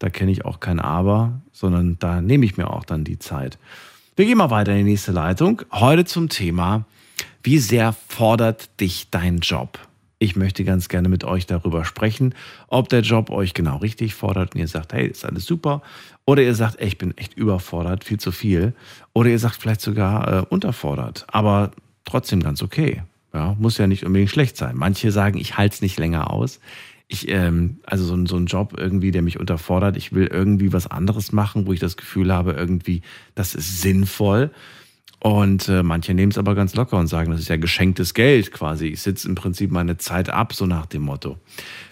da 0.00 0.10
kenne 0.10 0.32
ich 0.32 0.44
auch 0.44 0.58
kein 0.58 0.80
Aber, 0.80 1.40
sondern 1.52 1.96
da 2.00 2.20
nehme 2.20 2.44
ich 2.44 2.56
mir 2.56 2.68
auch 2.68 2.84
dann 2.84 3.04
die 3.04 3.20
Zeit. 3.20 3.58
Wir 4.16 4.26
gehen 4.26 4.38
mal 4.38 4.50
weiter 4.50 4.72
in 4.72 4.78
die 4.78 4.90
nächste 4.90 5.12
Leitung. 5.12 5.62
Heute 5.70 6.04
zum 6.04 6.28
Thema, 6.28 6.84
wie 7.42 7.58
sehr 7.58 7.94
fordert 8.08 8.80
dich 8.80 9.08
dein 9.10 9.38
Job? 9.38 9.78
Ich 10.18 10.36
möchte 10.36 10.64
ganz 10.64 10.88
gerne 10.88 11.08
mit 11.08 11.24
euch 11.24 11.46
darüber 11.46 11.84
sprechen, 11.84 12.34
ob 12.68 12.88
der 12.88 13.00
Job 13.00 13.30
euch 13.30 13.54
genau 13.54 13.76
richtig 13.78 14.14
fordert 14.14 14.54
und 14.54 14.60
ihr 14.60 14.68
sagt, 14.68 14.92
hey, 14.92 15.06
ist 15.06 15.24
alles 15.24 15.46
super. 15.46 15.80
Oder 16.26 16.42
ihr 16.42 16.54
sagt, 16.54 16.80
ey, 16.80 16.88
ich 16.88 16.98
bin 16.98 17.16
echt 17.16 17.34
überfordert, 17.34 18.04
viel 18.04 18.20
zu 18.20 18.32
viel. 18.32 18.74
Oder 19.12 19.30
ihr 19.30 19.38
sagt 19.38 19.56
vielleicht 19.56 19.80
sogar 19.80 20.42
äh, 20.42 20.46
unterfordert, 20.48 21.26
aber 21.28 21.70
trotzdem 22.04 22.42
ganz 22.42 22.62
okay. 22.62 23.02
Ja, 23.32 23.54
muss 23.58 23.78
ja 23.78 23.86
nicht 23.86 24.04
unbedingt 24.04 24.30
schlecht 24.30 24.56
sein. 24.56 24.76
Manche 24.76 25.12
sagen, 25.12 25.38
ich 25.38 25.56
halte 25.56 25.74
es 25.74 25.82
nicht 25.82 25.98
länger 25.98 26.30
aus. 26.32 26.58
Ich, 27.12 27.28
ähm, 27.28 27.80
also 27.84 28.04
so, 28.04 28.24
so 28.26 28.36
ein 28.36 28.46
Job 28.46 28.74
irgendwie, 28.78 29.10
der 29.10 29.22
mich 29.22 29.40
unterfordert. 29.40 29.96
Ich 29.96 30.12
will 30.12 30.28
irgendwie 30.28 30.72
was 30.72 30.86
anderes 30.86 31.32
machen, 31.32 31.66
wo 31.66 31.72
ich 31.72 31.80
das 31.80 31.96
Gefühl 31.96 32.32
habe, 32.32 32.52
irgendwie, 32.52 33.02
das 33.34 33.56
ist 33.56 33.80
sinnvoll. 33.82 34.52
Und 35.18 35.68
äh, 35.68 35.82
manche 35.82 36.14
nehmen 36.14 36.30
es 36.30 36.38
aber 36.38 36.54
ganz 36.54 36.76
locker 36.76 36.96
und 36.98 37.08
sagen, 37.08 37.32
das 37.32 37.40
ist 37.40 37.48
ja 37.48 37.56
geschenktes 37.56 38.14
Geld 38.14 38.52
quasi. 38.52 38.86
Ich 38.86 39.02
sitze 39.02 39.28
im 39.28 39.34
Prinzip 39.34 39.72
meine 39.72 39.98
Zeit 39.98 40.30
ab, 40.30 40.54
so 40.54 40.66
nach 40.66 40.86
dem 40.86 41.02
Motto. 41.02 41.36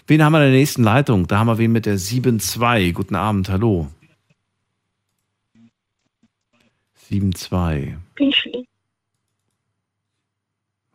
Wen 0.07 0.23
haben 0.23 0.31
wir 0.31 0.39
in 0.39 0.51
der 0.51 0.59
nächsten 0.59 0.83
Leitung? 0.83 1.27
Da 1.27 1.37
haben 1.37 1.47
wir 1.47 1.57
wen 1.57 1.73
mit 1.73 1.85
der 1.85 1.99
7-2. 1.99 2.93
Guten 2.93 3.15
Abend, 3.15 3.49
hallo. 3.49 3.89
7-2. 7.11 7.97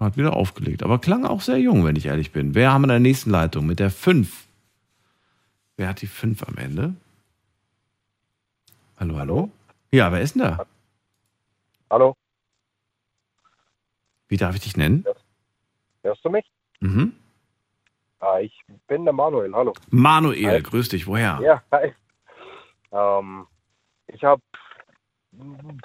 Hat 0.01 0.17
wieder 0.17 0.35
aufgelegt, 0.35 0.83
aber 0.83 0.99
klang 0.99 1.25
auch 1.25 1.41
sehr 1.41 1.59
jung, 1.59 1.85
wenn 1.85 1.97
ich 1.97 2.07
ehrlich 2.07 2.33
bin. 2.33 2.55
Wer 2.55 2.73
haben 2.73 2.83
wir 2.83 2.87
in 2.87 2.89
der 2.91 2.99
nächsten 3.01 3.31
Leitung 3.31 3.67
mit 3.67 3.79
der 3.79 3.91
5? 3.91 4.47
Wer 5.77 5.89
hat 5.89 6.03
die 6.03 6.07
5 6.09 6.43
am 6.49 6.57
Ende? 6.59 6.95
Hallo, 8.99 9.17
hallo? 9.19 9.51
Ja, 9.93 10.11
wer 10.13 10.21
ist 10.21 10.35
denn 10.35 10.43
da? 10.43 10.67
Hallo, 11.91 12.15
Wie 14.29 14.37
darf 14.37 14.55
ich 14.57 14.63
dich 14.63 14.77
nennen? 14.77 15.05
hörst 16.03 16.25
du 16.25 16.31
mich? 16.31 16.45
Mhm. 16.81 17.15
Ah, 18.19 18.41
ich 18.41 18.59
bin 18.89 19.05
der 19.05 19.13
Manuel, 19.15 19.55
hallo. 19.55 19.75
Manuel, 19.91 20.45
Hi. 20.57 20.63
grüß 20.63 20.89
dich. 20.89 21.07
Woher? 21.07 21.39
Ja, 21.43 21.63
hi. 21.71 21.93
Ähm, 22.91 23.47
ich 24.09 24.25
habe 24.25 24.43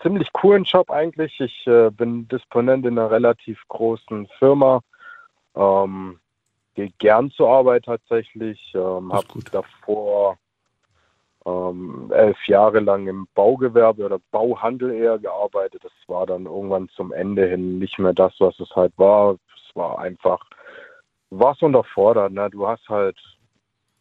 ziemlich 0.02 0.32
coolen 0.34 0.64
Job 0.64 0.90
eigentlich. 0.92 1.40
Ich 1.40 1.68
äh, 1.68 1.90
bin 1.90 2.28
Disponent 2.28 2.86
in 2.86 2.98
einer 2.98 3.12
relativ 3.12 3.62
großen 3.68 4.28
Firma. 4.40 4.82
Ähm, 5.56 6.20
Gehe 6.76 6.92
gern 6.98 7.32
zur 7.32 7.50
Arbeit 7.50 7.86
tatsächlich. 7.86 8.74
Ähm, 8.76 9.12
habe 9.12 9.28
davor 9.52 10.38
ähm, 11.46 12.12
elf 12.14 12.38
Jahre 12.48 12.80
lang 12.80 13.08
im 13.08 13.28
Baugewerbe 13.34 14.06
oder 14.06 14.20
Bauhandel 14.32 14.92
eher 14.92 15.18
gearbeitet. 15.18 15.84
Das 15.84 15.92
war 16.08 16.26
dann 16.26 16.46
irgendwann 16.46 16.90
zum 16.90 17.12
Ende 17.12 17.48
hin 17.48 17.80
nicht 17.80 18.00
mehr 18.00 18.14
das, 18.14 18.34
was 18.40 18.60
es 18.60 18.70
halt 18.76 18.94
war. 18.98 19.34
Es 19.34 19.76
war 19.76 20.00
einfach, 20.00 20.40
was 21.30 21.62
unterfordert. 21.62 22.32
Ne? 22.32 22.50
Du 22.50 22.68
hast 22.68 22.88
halt 22.88 23.18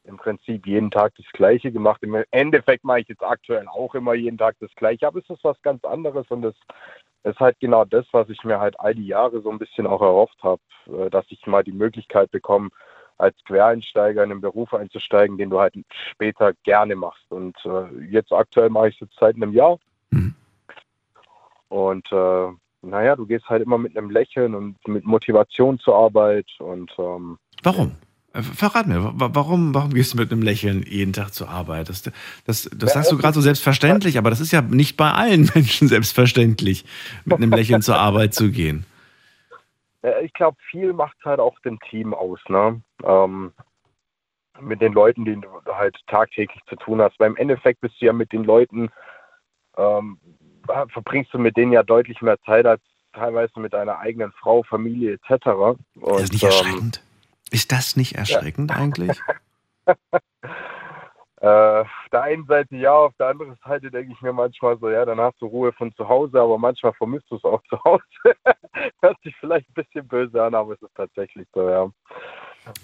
im 0.09 0.17
Prinzip 0.17 0.67
jeden 0.67 0.91
Tag 0.91 1.13
das 1.17 1.27
Gleiche 1.33 1.71
gemacht. 1.71 2.03
Im 2.03 2.25
Endeffekt 2.31 2.85
mache 2.85 3.01
ich 3.01 3.09
jetzt 3.09 3.23
aktuell 3.23 3.69
auch 3.69 3.95
immer 3.95 4.15
jeden 4.15 4.39
Tag 4.39 4.57
das 4.61 4.75
Gleiche, 4.75 5.07
aber 5.07 5.21
es 5.21 5.31
ist 5.31 5.45
was 5.45 5.61
ganz 5.63 5.85
anderes 5.85 6.27
und 6.31 6.45
es 6.45 6.55
ist 7.25 7.39
halt 7.39 7.59
genau 7.61 7.85
das, 7.85 8.07
was 8.13 8.29
ich 8.29 8.43
mir 8.45 8.59
halt 8.59 8.79
all 8.81 8.95
die 8.95 9.07
Jahre 9.07 9.41
so 9.43 9.51
ein 9.51 9.59
bisschen 9.59 9.87
auch 9.87 10.03
erhofft 10.03 10.43
habe, 10.43 10.63
äh, 10.87 11.11
dass 11.11 11.27
ich 11.29 11.47
mal 11.47 11.63
die 11.63 11.73
Möglichkeit 11.73 12.31
bekomme, 12.31 12.71
als 13.19 13.37
Quereinsteiger 13.45 14.23
in 14.23 14.31
einen 14.31 14.41
Beruf 14.41 14.73
einzusteigen, 14.73 15.39
den 15.39 15.51
du 15.51 15.59
halt 15.59 15.75
später 16.13 16.53
gerne 16.63 16.95
machst. 16.95 17.31
Und 17.31 17.57
äh, 17.65 18.05
jetzt 18.11 18.33
aktuell 18.33 18.71
mache 18.71 18.89
ich 18.89 18.95
es 18.95 19.01
jetzt 19.01 19.19
seit 19.19 19.35
einem 19.35 19.53
Jahr. 19.53 19.79
Mhm. 20.11 20.35
Und 21.69 22.11
äh, 22.13 22.49
naja, 22.83 23.17
du 23.17 23.27
gehst 23.27 23.49
halt 23.49 23.63
immer 23.63 23.77
mit 23.77 23.97
einem 23.97 24.11
Lächeln 24.11 24.55
und 24.55 24.77
mit 24.87 25.05
Motivation 25.05 25.79
zur 25.81 25.97
Arbeit 25.97 26.47
und 26.61 26.93
ähm, 26.99 27.39
Warum? 27.65 27.97
Verrat 28.43 28.87
mir, 28.87 29.03
wa- 29.19 29.31
warum, 29.33 29.75
warum 29.75 29.93
gehst 29.93 30.13
du 30.15 30.17
mit 30.19 30.31
einem 30.31 30.43
Lächeln 30.43 30.83
jeden 30.83 31.13
Tag 31.13 31.35
zur 31.35 31.49
Arbeit? 31.49 31.89
Das, 31.89 32.03
das, 32.03 32.71
das 32.73 32.93
sagst 32.93 33.11
du 33.13 33.19
gerade 33.19 33.35
so 33.35 33.41
selbstverständlich, 33.41 34.19
aber 34.19 34.31
das 34.31 34.41
ist 34.41 34.53
ja 34.53 34.63
nicht 34.63 34.97
bei 34.97 35.11
allen 35.11 35.51
Menschen 35.55 35.89
selbstverständlich, 35.89 36.85
mit 37.25 37.39
einem 37.39 37.51
Lächeln 37.51 37.83
zur 37.83 37.99
Arbeit 37.99 38.35
zu 38.35 38.51
gehen. 38.51 38.85
Ich 40.23 40.33
glaube, 40.33 40.57
viel 40.71 40.93
macht 40.93 41.17
halt 41.25 41.41
auch 41.41 41.59
dem 41.61 41.79
Team 41.91 42.15
aus, 42.15 42.39
ne? 42.49 42.81
Ähm, 43.05 43.53
mit 44.61 44.81
den 44.81 44.93
Leuten, 44.93 45.25
denen 45.25 45.43
du 45.43 45.49
halt 45.73 45.97
tagtäglich 46.07 46.61
zu 46.69 46.77
tun 46.77 47.01
hast. 47.01 47.19
Weil 47.19 47.31
im 47.31 47.37
Endeffekt 47.37 47.81
bist 47.81 48.01
du 48.01 48.07
ja 48.07 48.13
mit 48.13 48.33
den 48.33 48.45
Leuten, 48.45 48.91
ähm, 49.77 50.19
verbringst 50.93 51.33
du 51.33 51.39
mit 51.39 51.57
denen 51.57 51.73
ja 51.73 51.83
deutlich 51.83 52.21
mehr 52.23 52.39
Zeit 52.43 52.67
als 52.67 52.83
teilweise 53.13 53.59
mit 53.59 53.73
deiner 53.73 53.99
eigenen 53.99 54.33
Frau, 54.33 54.63
Familie 54.63 55.15
etc. 55.15 55.47
Und, 55.47 56.21
Ist 56.21 56.23
das 56.23 56.33
nicht 56.33 56.43
ähm, 56.43 56.49
erschreckend? 56.49 57.03
Ist 57.51 57.73
das 57.73 57.97
nicht 57.97 58.15
erschreckend 58.15 58.77
eigentlich? 58.77 59.21
Äh, 61.41 61.47
auf 61.47 62.09
der 62.11 62.23
einen 62.23 62.47
Seite 62.47 62.75
ja, 62.75 62.93
auf 62.93 63.15
der 63.17 63.29
anderen 63.29 63.57
Seite 63.65 63.93
denke 63.93 64.13
ich 64.13 64.21
mir 64.23 64.33
manchmal 64.33 64.77
so, 64.79 64.91
ja, 64.91 65.05
dann 65.05 65.21
hast 65.21 65.41
du 65.41 65.47
Ruhe 65.47 65.73
von 65.73 65.95
zu 65.95 66.09
Hause, 66.09 66.41
aber 66.41 66.59
manchmal 66.59 66.93
vermisst 66.95 67.27
du 67.31 67.37
es 67.37 67.45
auch 67.45 67.63
zu 67.69 67.79
Hause. 67.85 68.03
Hört 69.01 69.23
sich 69.23 69.37
vielleicht 69.39 69.69
ein 69.69 69.75
bisschen 69.75 70.09
böse 70.09 70.43
an, 70.43 70.57
aber 70.57 70.73
es 70.73 70.83
ist 70.83 70.95
tatsächlich 70.97 71.47
so, 71.55 71.69
ja. 71.69 71.89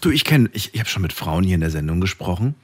Du, 0.00 0.10
ich 0.10 0.24
kenne, 0.24 0.50
ich, 0.52 0.72
ich 0.72 0.78
habe 0.78 0.88
schon 0.88 1.02
mit 1.02 1.12
Frauen 1.12 1.42
hier 1.42 1.56
in 1.56 1.62
der 1.62 1.70
Sendung 1.70 2.00
gesprochen, 2.00 2.54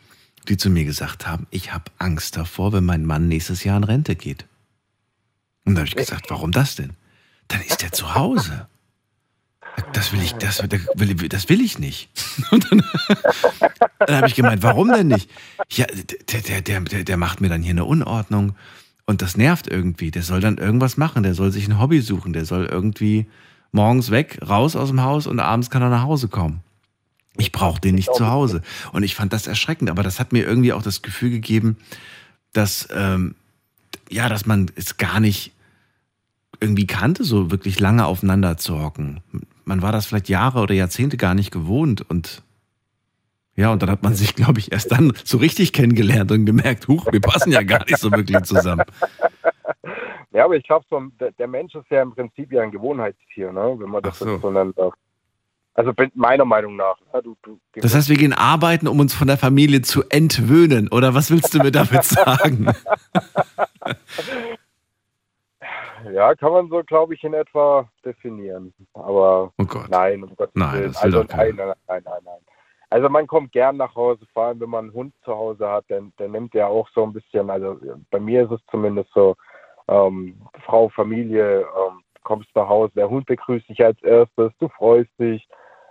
die 0.48 0.56
zu 0.56 0.70
mir 0.70 0.84
gesagt 0.84 1.26
haben, 1.26 1.48
ich 1.50 1.72
habe 1.74 1.90
Angst 1.98 2.36
davor, 2.36 2.72
wenn 2.72 2.84
mein 2.84 3.04
Mann 3.04 3.26
nächstes 3.26 3.64
Jahr 3.64 3.76
in 3.76 3.84
Rente 3.84 4.14
geht. 4.14 4.46
Und 5.64 5.74
da 5.74 5.80
habe 5.80 5.88
ich 5.88 5.96
gesagt, 5.96 6.30
warum 6.30 6.52
das 6.52 6.76
denn? 6.76 6.96
Dann 7.48 7.62
ist 7.62 7.82
er 7.82 7.90
zu 7.90 8.14
Hause. 8.14 8.68
Das 9.92 10.12
will 10.12 10.22
ich, 10.22 10.32
das, 10.34 10.62
will, 10.62 11.28
das 11.28 11.48
will 11.48 11.60
ich 11.60 11.78
nicht. 11.78 12.10
Und 12.50 12.70
dann, 12.70 12.82
dann 13.98 14.16
habe 14.16 14.28
ich 14.28 14.34
gemeint, 14.34 14.62
warum 14.62 14.88
denn 14.88 15.08
nicht? 15.08 15.30
Ja, 15.70 15.86
der, 15.86 16.40
der, 16.40 16.60
der, 16.60 16.80
der, 16.80 17.04
der 17.04 17.16
macht 17.16 17.40
mir 17.40 17.48
dann 17.48 17.62
hier 17.62 17.72
eine 17.72 17.84
Unordnung 17.84 18.54
und 19.06 19.22
das 19.22 19.36
nervt 19.36 19.66
irgendwie. 19.66 20.10
Der 20.10 20.22
soll 20.22 20.40
dann 20.40 20.58
irgendwas 20.58 20.96
machen, 20.96 21.24
der 21.24 21.34
soll 21.34 21.50
sich 21.50 21.66
ein 21.66 21.80
Hobby 21.80 22.00
suchen, 22.00 22.32
der 22.32 22.44
soll 22.44 22.66
irgendwie 22.66 23.26
morgens 23.72 24.10
weg, 24.10 24.38
raus 24.48 24.76
aus 24.76 24.88
dem 24.88 25.02
Haus 25.02 25.26
und 25.26 25.40
abends 25.40 25.70
kann 25.70 25.82
er 25.82 25.90
nach 25.90 26.02
Hause 26.02 26.28
kommen. 26.28 26.60
Ich 27.36 27.52
brauche 27.52 27.80
den 27.80 27.94
nicht 27.94 28.14
zu 28.14 28.28
Hause. 28.28 28.62
Und 28.92 29.02
ich 29.02 29.14
fand 29.14 29.32
das 29.32 29.46
erschreckend, 29.46 29.90
aber 29.90 30.02
das 30.02 30.20
hat 30.20 30.32
mir 30.32 30.44
irgendwie 30.44 30.72
auch 30.72 30.82
das 30.82 31.02
Gefühl 31.02 31.30
gegeben, 31.30 31.76
dass, 32.52 32.88
ähm, 32.92 33.34
ja, 34.10 34.28
dass 34.28 34.46
man 34.46 34.70
es 34.76 34.96
gar 34.96 35.20
nicht 35.20 35.52
irgendwie 36.60 36.86
kannte, 36.86 37.24
so 37.24 37.50
wirklich 37.50 37.80
lange 37.80 38.04
aufeinander 38.06 38.58
zu 38.58 38.80
hocken. 38.80 39.20
Man 39.70 39.82
war 39.82 39.92
das 39.92 40.06
vielleicht 40.06 40.28
Jahre 40.28 40.58
oder 40.62 40.74
Jahrzehnte 40.74 41.16
gar 41.16 41.34
nicht 41.34 41.52
gewohnt 41.52 42.02
und 42.10 42.42
ja, 43.54 43.70
und 43.70 43.80
dann 43.80 43.88
hat 43.88 44.02
man 44.02 44.14
sich, 44.14 44.34
glaube 44.34 44.58
ich, 44.58 44.72
erst 44.72 44.90
dann 44.90 45.12
so 45.22 45.38
richtig 45.38 45.72
kennengelernt 45.72 46.32
und 46.32 46.44
gemerkt, 46.44 46.88
huch, 46.88 47.06
wir 47.12 47.20
passen 47.20 47.52
ja 47.52 47.62
gar 47.62 47.84
nicht 47.84 47.98
so 47.98 48.10
wirklich 48.10 48.42
zusammen. 48.42 48.82
Ja, 50.32 50.44
aber 50.44 50.54
ich 50.56 50.62
glaube, 50.64 50.84
so, 50.88 51.00
der, 51.38 51.48
Mensch 51.48 51.74
ist 51.74 51.90
ja 51.90 52.02
im 52.02 52.14
Prinzip 52.14 52.52
ja 52.52 52.62
ein 52.62 52.70
Gewohnheitstier, 52.70 53.50
ne? 53.52 53.74
wenn 53.78 53.90
man 53.90 54.00
das 54.00 54.20
so. 54.20 54.38
so 54.38 54.50
nennt. 54.52 54.76
Also 55.74 55.92
bin- 55.92 56.12
meiner 56.14 56.44
Meinung 56.44 56.76
nach. 56.76 56.94
Ne? 57.12 57.20
Du, 57.24 57.36
du, 57.42 57.58
Das 57.74 57.96
heißt, 57.96 58.08
wir 58.08 58.16
gehen 58.16 58.32
arbeiten, 58.32 58.86
um 58.86 59.00
uns 59.00 59.12
von 59.12 59.26
der 59.26 59.38
Familie 59.38 59.82
zu 59.82 60.04
entwöhnen. 60.08 60.86
Oder 60.88 61.14
was 61.14 61.32
willst 61.32 61.52
du 61.52 61.58
mir 61.58 61.72
damit 61.72 62.04
sagen? 62.16 62.66
ja, 66.12 66.34
kann 66.34 66.52
man 66.52 66.68
so, 66.68 66.82
glaube 66.84 67.14
ich, 67.14 67.24
in 67.24 67.34
etwa 67.34 67.88
definieren. 68.04 68.72
Aber 68.94 69.52
Oh 69.58 69.64
nein, 69.88 70.22
um 70.22 70.34
Gottes 70.36 70.54
Nein, 70.54 70.74
Willen. 70.74 70.96
also 70.96 71.22
nein, 71.24 71.54
nein, 71.56 71.74
nein, 71.88 72.02
nein, 72.04 72.20
nein. 72.24 72.40
Also 72.92 73.08
man 73.08 73.26
kommt 73.28 73.52
gern 73.52 73.76
nach 73.76 73.94
Hause, 73.94 74.26
vor 74.32 74.46
allem 74.46 74.60
wenn 74.60 74.70
man 74.70 74.86
einen 74.86 74.94
Hund 74.94 75.14
zu 75.24 75.32
Hause 75.32 75.68
hat, 75.68 75.84
dann, 75.88 76.12
dann 76.16 76.32
nimmt 76.32 76.54
der 76.54 76.66
auch 76.68 76.88
so 76.88 77.04
ein 77.04 77.12
bisschen, 77.12 77.48
also 77.48 77.78
bei 78.10 78.18
mir 78.18 78.44
ist 78.44 78.50
es 78.50 78.60
zumindest 78.70 79.10
so, 79.14 79.36
ähm, 79.86 80.40
Frau, 80.64 80.88
Familie, 80.88 81.60
ähm, 81.60 82.02
kommst 82.24 82.48
nach 82.54 82.68
Hause, 82.68 82.92
der 82.96 83.08
Hund 83.08 83.26
begrüßt 83.26 83.68
dich 83.68 83.84
als 83.84 84.00
erstes, 84.02 84.52
du 84.58 84.68
freust 84.68 85.10
dich. 85.18 85.48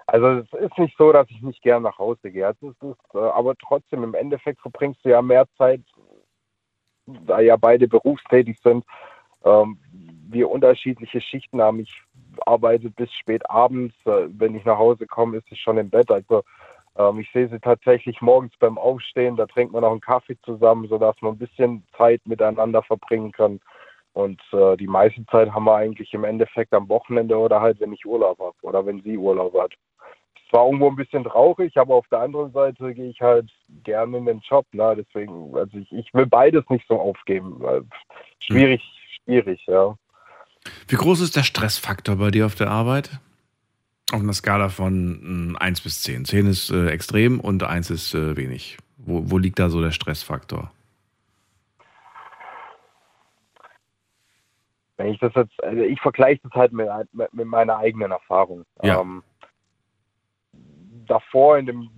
Also 0.08 0.28
es 0.40 0.54
ist 0.54 0.78
nicht 0.78 0.98
so, 0.98 1.14
dass 1.14 1.30
ich 1.30 1.42
nicht 1.42 1.62
gern 1.62 1.84
nach 1.84 1.98
Hause 2.00 2.32
gehe. 2.32 2.48
Es 2.50 2.62
ist, 2.62 2.82
ist, 2.84 3.16
äh, 3.16 3.20
aber 3.20 3.56
trotzdem, 3.56 4.04
im 4.04 4.14
Endeffekt 4.16 4.60
verbringst 4.62 5.04
du 5.06 5.10
ja 5.10 5.22
mehr 5.22 5.46
Zeit, 5.58 5.82
da 7.06 7.40
ja 7.40 7.56
beide 7.56 7.88
berufstätig 7.88 8.60
sind, 8.62 8.84
ähm, 9.44 9.80
wir 10.32 10.50
unterschiedliche 10.50 11.22
Schichten 11.22 11.62
haben. 11.62 11.80
Ich 11.80 12.02
arbeite 12.46 12.90
bis 12.90 13.12
spät 13.14 13.50
abends. 13.50 13.96
Äh, 14.06 14.28
wenn 14.30 14.56
ich 14.56 14.66
nach 14.66 14.78
Hause 14.78 15.08
komme, 15.08 15.38
ist 15.38 15.52
es 15.52 15.58
schon 15.60 15.78
im 15.78 15.90
Bett. 15.90 16.12
Also 16.12 16.44
Ähm, 16.98 17.20
ich 17.20 17.32
sehe 17.32 17.48
sie 17.48 17.60
tatsächlich 17.60 18.20
morgens 18.20 18.52
beim 18.60 18.78
Aufstehen, 18.78 19.38
da 19.38 19.46
trinkt 19.46 19.74
man 19.74 19.84
auch 19.84 19.92
einen 19.92 20.02
Kaffee 20.02 20.38
zusammen, 20.44 20.88
sodass 20.90 21.16
man 21.22 21.34
ein 21.34 21.38
bisschen 21.38 21.84
Zeit 21.98 22.22
miteinander 22.26 22.82
verbringen 22.84 23.32
kann. 23.32 23.60
Und 24.14 24.42
äh, 24.52 24.76
die 24.76 24.88
meiste 24.88 25.26
Zeit 25.28 25.52
haben 25.52 25.66
wir 25.66 25.76
eigentlich 25.76 26.14
im 26.14 26.26
Endeffekt 26.26 26.74
am 26.74 26.90
Wochenende 26.90 27.38
oder 27.38 27.62
halt, 27.62 27.80
wenn 27.80 27.94
ich 27.94 28.06
Urlaub 28.06 28.40
habe 28.40 28.56
oder 28.64 28.86
wenn 28.86 29.02
sie 29.04 29.18
Urlaub 29.18 29.54
hat. 29.54 29.74
Es 30.46 30.52
war 30.52 30.66
irgendwo 30.66 30.90
ein 30.90 30.96
bisschen 30.96 31.24
traurig, 31.24 31.78
aber 31.78 31.94
auf 31.96 32.08
der 32.10 32.20
anderen 32.20 32.52
Seite 32.52 32.94
gehe 32.94 33.10
ich 33.10 33.22
halt 33.22 33.50
gerne 33.84 34.18
in 34.18 34.26
den 34.26 34.40
Job. 34.40 34.66
Ne? 34.74 34.96
Deswegen, 34.98 35.56
also 35.56 35.78
ich, 35.78 35.92
ich 35.92 36.14
will 36.14 36.26
beides 36.26 36.68
nicht 36.70 36.88
so 36.88 37.00
aufgeben. 37.00 37.58
Weil 37.60 37.84
schwierig, 38.40 38.82
schwierig, 39.24 39.64
ja. 39.68 39.96
Wie 40.88 40.96
groß 40.96 41.22
ist 41.22 41.36
der 41.36 41.44
Stressfaktor 41.44 42.16
bei 42.18 42.32
dir 42.32 42.46
auf 42.46 42.56
der 42.56 42.70
Arbeit? 42.70 43.20
Auf 44.12 44.22
einer 44.22 44.34
Skala 44.34 44.70
von 44.70 45.56
1 45.60 45.82
bis 45.82 46.02
10. 46.02 46.26
10 46.26 46.48
ist 46.48 46.72
äh, 46.72 46.88
extrem 46.90 47.40
und 47.40 47.64
1 47.64 47.92
ist 47.92 48.16
äh, 48.16 48.36
wenig. 48.36 48.78
Wo, 48.98 49.30
wo 49.30 49.38
liegt 49.38 49.60
da 49.60 49.70
so 49.70 49.82
der 49.82 49.92
Stressfaktor? 49.92 50.72
Wenn 54.98 55.08
ich 55.14 55.20
das 55.20 55.34
jetzt, 55.36 55.64
also 55.64 55.82
ich 55.82 56.02
vergleiche 56.02 56.42
das 56.44 56.52
halt 56.54 56.74
mit, 56.74 56.88
mit, 57.14 57.34
mit 57.34 57.48
meiner 57.48 57.78
eigenen 57.78 58.12
Erfahrung. 58.12 58.66
Ja. 58.82 59.00
Ähm, 59.00 59.24
davor 61.08 61.58
in 61.58 61.68
dem 61.68 61.90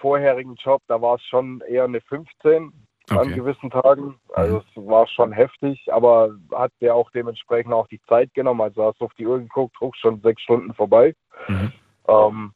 vorherigen 0.00 0.56
Job, 0.56 0.82
da 0.88 1.00
war 1.00 1.14
es 1.14 1.22
schon 1.24 1.62
eher 1.62 1.84
eine 1.84 2.00
15 2.00 2.72
an 3.10 3.18
Okay. 3.18 3.34
gewissen 3.34 3.70
Tagen. 3.70 4.18
Also 4.34 4.58
es 4.58 4.86
war 4.86 5.06
schon 5.06 5.32
heftig, 5.32 5.92
aber 5.92 6.34
hat 6.52 6.72
der 6.80 6.94
auch 6.94 7.10
dementsprechend 7.10 7.72
auch 7.72 7.88
die 7.88 8.00
Zeit 8.02 8.32
genommen. 8.34 8.60
Also 8.60 8.84
hast 8.84 9.00
du 9.00 9.06
auf 9.06 9.14
die 9.14 9.26
Uhr 9.26 9.38
geguckt, 9.38 9.78
hoch 9.80 9.94
schon 9.96 10.20
sechs 10.20 10.42
Stunden 10.42 10.72
vorbei. 10.74 11.14
Mhm. 11.48 11.72
Ähm, 12.08 12.52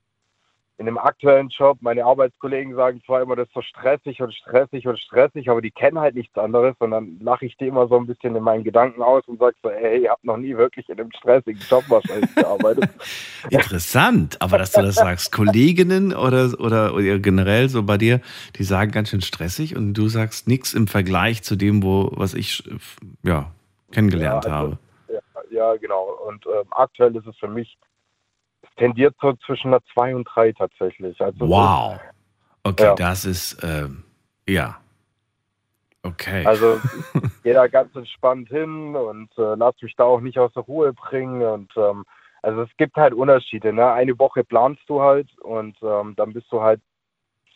in 0.79 0.85
dem 0.87 0.99
aktuellen 0.99 1.49
Job, 1.49 1.79
meine 1.81 2.05
Arbeitskollegen 2.05 2.75
sagen 2.75 3.01
zwar 3.07 3.23
immer, 3.23 3.35
das 3.35 3.49
ist 3.49 3.55
so 3.55 3.63
stressig 3.63 4.21
und 4.21 4.35
stressig 4.35 4.87
und 4.87 4.99
stressig, 4.99 5.49
aber 5.49 5.63
die 5.63 5.71
kennen 5.71 5.99
halt 5.99 6.15
nichts 6.15 6.37
anderes 6.37 6.75
und 6.81 6.91
dann 6.91 7.19
lache 7.21 7.47
ich 7.47 7.57
die 7.57 7.67
immer 7.69 7.89
so 7.89 7.97
ein 7.97 8.07
bisschen 8.07 8.37
in 8.37 8.43
meinen 8.43 8.63
Gedanken 8.63 9.01
aus 9.03 9.25
und 9.27 9.39
sage 9.39 9.57
so, 9.63 9.71
ey, 9.71 10.03
ich 10.03 10.09
habe 10.11 10.21
noch 10.25 10.37
nie 10.37 10.55
wirklich 10.55 10.87
in 10.91 11.01
einem 11.01 11.11
stressigen 11.13 11.63
Job 11.71 11.85
wahrscheinlich 11.89 12.35
gearbeitet. 12.35 12.91
Interessant, 13.51 14.37
aber 14.43 14.59
dass 14.59 14.73
du 14.73 14.83
das 14.83 14.97
sagst, 14.97 15.33
Kolleginnen 15.33 16.15
oder, 16.15 16.51
oder, 16.61 16.95
oder 16.95 17.19
generell 17.21 17.71
so 17.71 17.83
bei 17.83 17.97
dir, 17.97 18.21
die 18.57 18.65
sagen 18.65 18.91
ganz 18.91 19.09
schön 19.09 19.23
stressig 19.23 19.77
und 19.77 19.95
du 19.95 20.09
sagst 20.09 20.47
nichts 20.47 20.75
im 20.75 20.89
Vergleich 20.89 21.43
zu 21.43 21.57
dem, 21.57 21.83
wo, 21.83 22.11
was 22.17 22.35
ich 22.35 22.63
ja, 23.23 23.51
kennengelernt 23.93 24.45
Ja, 24.45 24.51
also- 24.51 24.77
habe. 24.77 24.79
Ja, 25.09 25.21
ja, 25.51 25.77
genau. 25.77 26.19
Und 26.29 26.45
ähm, 26.47 26.67
aktuell 26.71 27.17
ist 27.17 27.27
es 27.27 27.37
für 27.39 27.49
mich, 27.49 27.79
tendiert 28.77 29.15
so 29.21 29.33
zwischen 29.47 29.69
einer 29.69 29.83
2 29.95 30.15
und 30.15 30.25
3 30.25 30.53
tatsächlich. 30.53 31.21
Also 31.21 31.49
Wow. 31.49 31.99
Okay, 32.65 32.85
Ja. 32.85 32.95
das 32.95 33.25
ist, 33.25 33.63
ähm, 33.63 34.05
ja. 34.49 34.77
Okay. 36.03 36.45
Also 36.45 36.81
ich 37.15 37.43
gehe 37.43 37.55
da 37.55 37.67
ganz 37.67 37.95
entspannt 37.95 38.49
hin 38.49 38.95
und 38.95 39.31
äh, 39.39 39.55
lass 39.57 39.75
mich 39.83 39.95
da 39.97 40.05
auch 40.05 40.21
nicht 40.21 40.39
aus 40.39 40.53
der 40.53 40.63
Ruhe 40.65 40.93
bringen. 40.93 41.43
Und 41.43 41.73
ähm, 41.77 42.05
also 42.43 42.63
es 42.63 42.71
gibt 42.77 42.97
halt 42.97 43.15
Unterschiede. 43.15 43.73
Ne? 43.73 43.91
Eine 43.91 44.19
Woche 44.19 44.45
planst 44.45 44.83
du 44.89 45.01
halt 45.01 45.29
und 45.39 45.77
ähm, 45.83 46.15
dann 46.17 46.33
bist 46.33 46.47
du 46.51 46.61
halt 46.61 46.81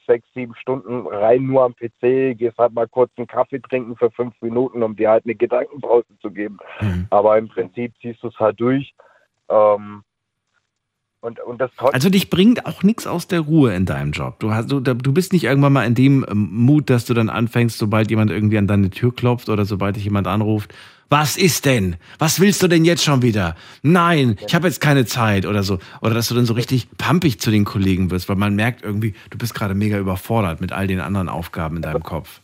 sechs, 0.07 0.27
sieben 0.35 0.55
Stunden 0.57 1.07
rein 1.07 1.45
nur 1.45 1.63
am 1.63 1.75
PC, 1.75 2.37
gehst 2.37 2.59
halt 2.59 2.73
mal 2.73 2.89
kurz 2.89 3.13
einen 3.17 3.29
Kaffee 3.29 3.61
trinken 3.61 3.97
für 3.97 4.11
fünf 4.11 4.35
Minuten, 4.41 4.83
um 4.83 4.97
dir 4.97 5.11
halt 5.11 5.25
eine 5.25 5.37
Gedankenpause 5.37 6.07
zu 6.21 6.31
geben. 6.33 6.59
Mhm. 6.81 7.07
Aber 7.11 7.39
im 7.39 7.49
Prinzip 7.49 7.95
ziehst 8.01 8.23
du 8.23 8.29
es 8.29 8.39
halt 8.41 8.59
durch. 8.59 8.93
Ähm, 9.49 10.03
und, 11.21 11.39
und 11.41 11.63
Also 11.93 12.09
dich 12.09 12.31
bringt 12.31 12.65
auch 12.67 12.83
nichts 12.83 13.07
aus 13.07 13.29
der 13.29 13.41
Ruhe 13.41 13.75
in 13.75 13.85
deinem 13.85 14.13
Job. 14.13 14.39
Du, 14.41 14.53
hast, 14.53 14.71
du, 14.71 14.81
du 14.81 15.13
bist 15.13 15.33
nicht 15.33 15.45
irgendwann 15.45 15.73
mal 15.73 15.85
in 15.85 15.95
dem 15.95 16.25
ähm, 16.29 16.49
Mut, 16.51 16.89
dass 16.89 17.05
du 17.05 17.15
dann 17.15 17.29
anfängst, 17.29 17.79
sobald 17.79 18.11
jemand 18.11 18.31
irgendwie 18.31 18.57
an 18.59 18.67
deine 18.67 18.91
Tür 18.91 19.15
klopft 19.15 19.49
oder 19.49 19.65
sobald 19.65 19.97
dich 19.97 20.05
jemand 20.05 20.27
anruft, 20.27 20.75
was 21.11 21.37
ist 21.37 21.67
denn? 21.67 21.97
Was 22.19 22.41
willst 22.41 22.63
du 22.63 22.69
denn 22.69 22.85
jetzt 22.85 23.05
schon 23.05 23.21
wieder? 23.21 23.57
Nein, 23.83 24.37
ich 24.47 24.55
habe 24.55 24.69
jetzt 24.69 24.81
keine 24.81 25.05
Zeit 25.05 25.45
oder 25.45 25.65
so. 25.65 25.79
Oder 26.01 26.15
dass 26.15 26.29
du 26.29 26.37
dann 26.37 26.47
so 26.47 26.55
richtig 26.55 26.89
pampig 26.97 27.41
zu 27.41 27.51
den 27.51 27.65
Kollegen 27.65 28.11
wirst, 28.13 28.29
weil 28.29 28.37
man 28.37 28.55
merkt 28.55 28.83
irgendwie, 28.83 29.15
du 29.29 29.37
bist 29.37 29.53
gerade 29.55 29.75
mega 29.75 29.99
überfordert 29.99 30.61
mit 30.61 30.73
all 30.73 30.87
den 30.87 31.01
anderen 31.01 31.29
Aufgaben 31.29 31.77
in 31.77 31.83
deinem 31.83 32.03
Kopf. 32.05 32.41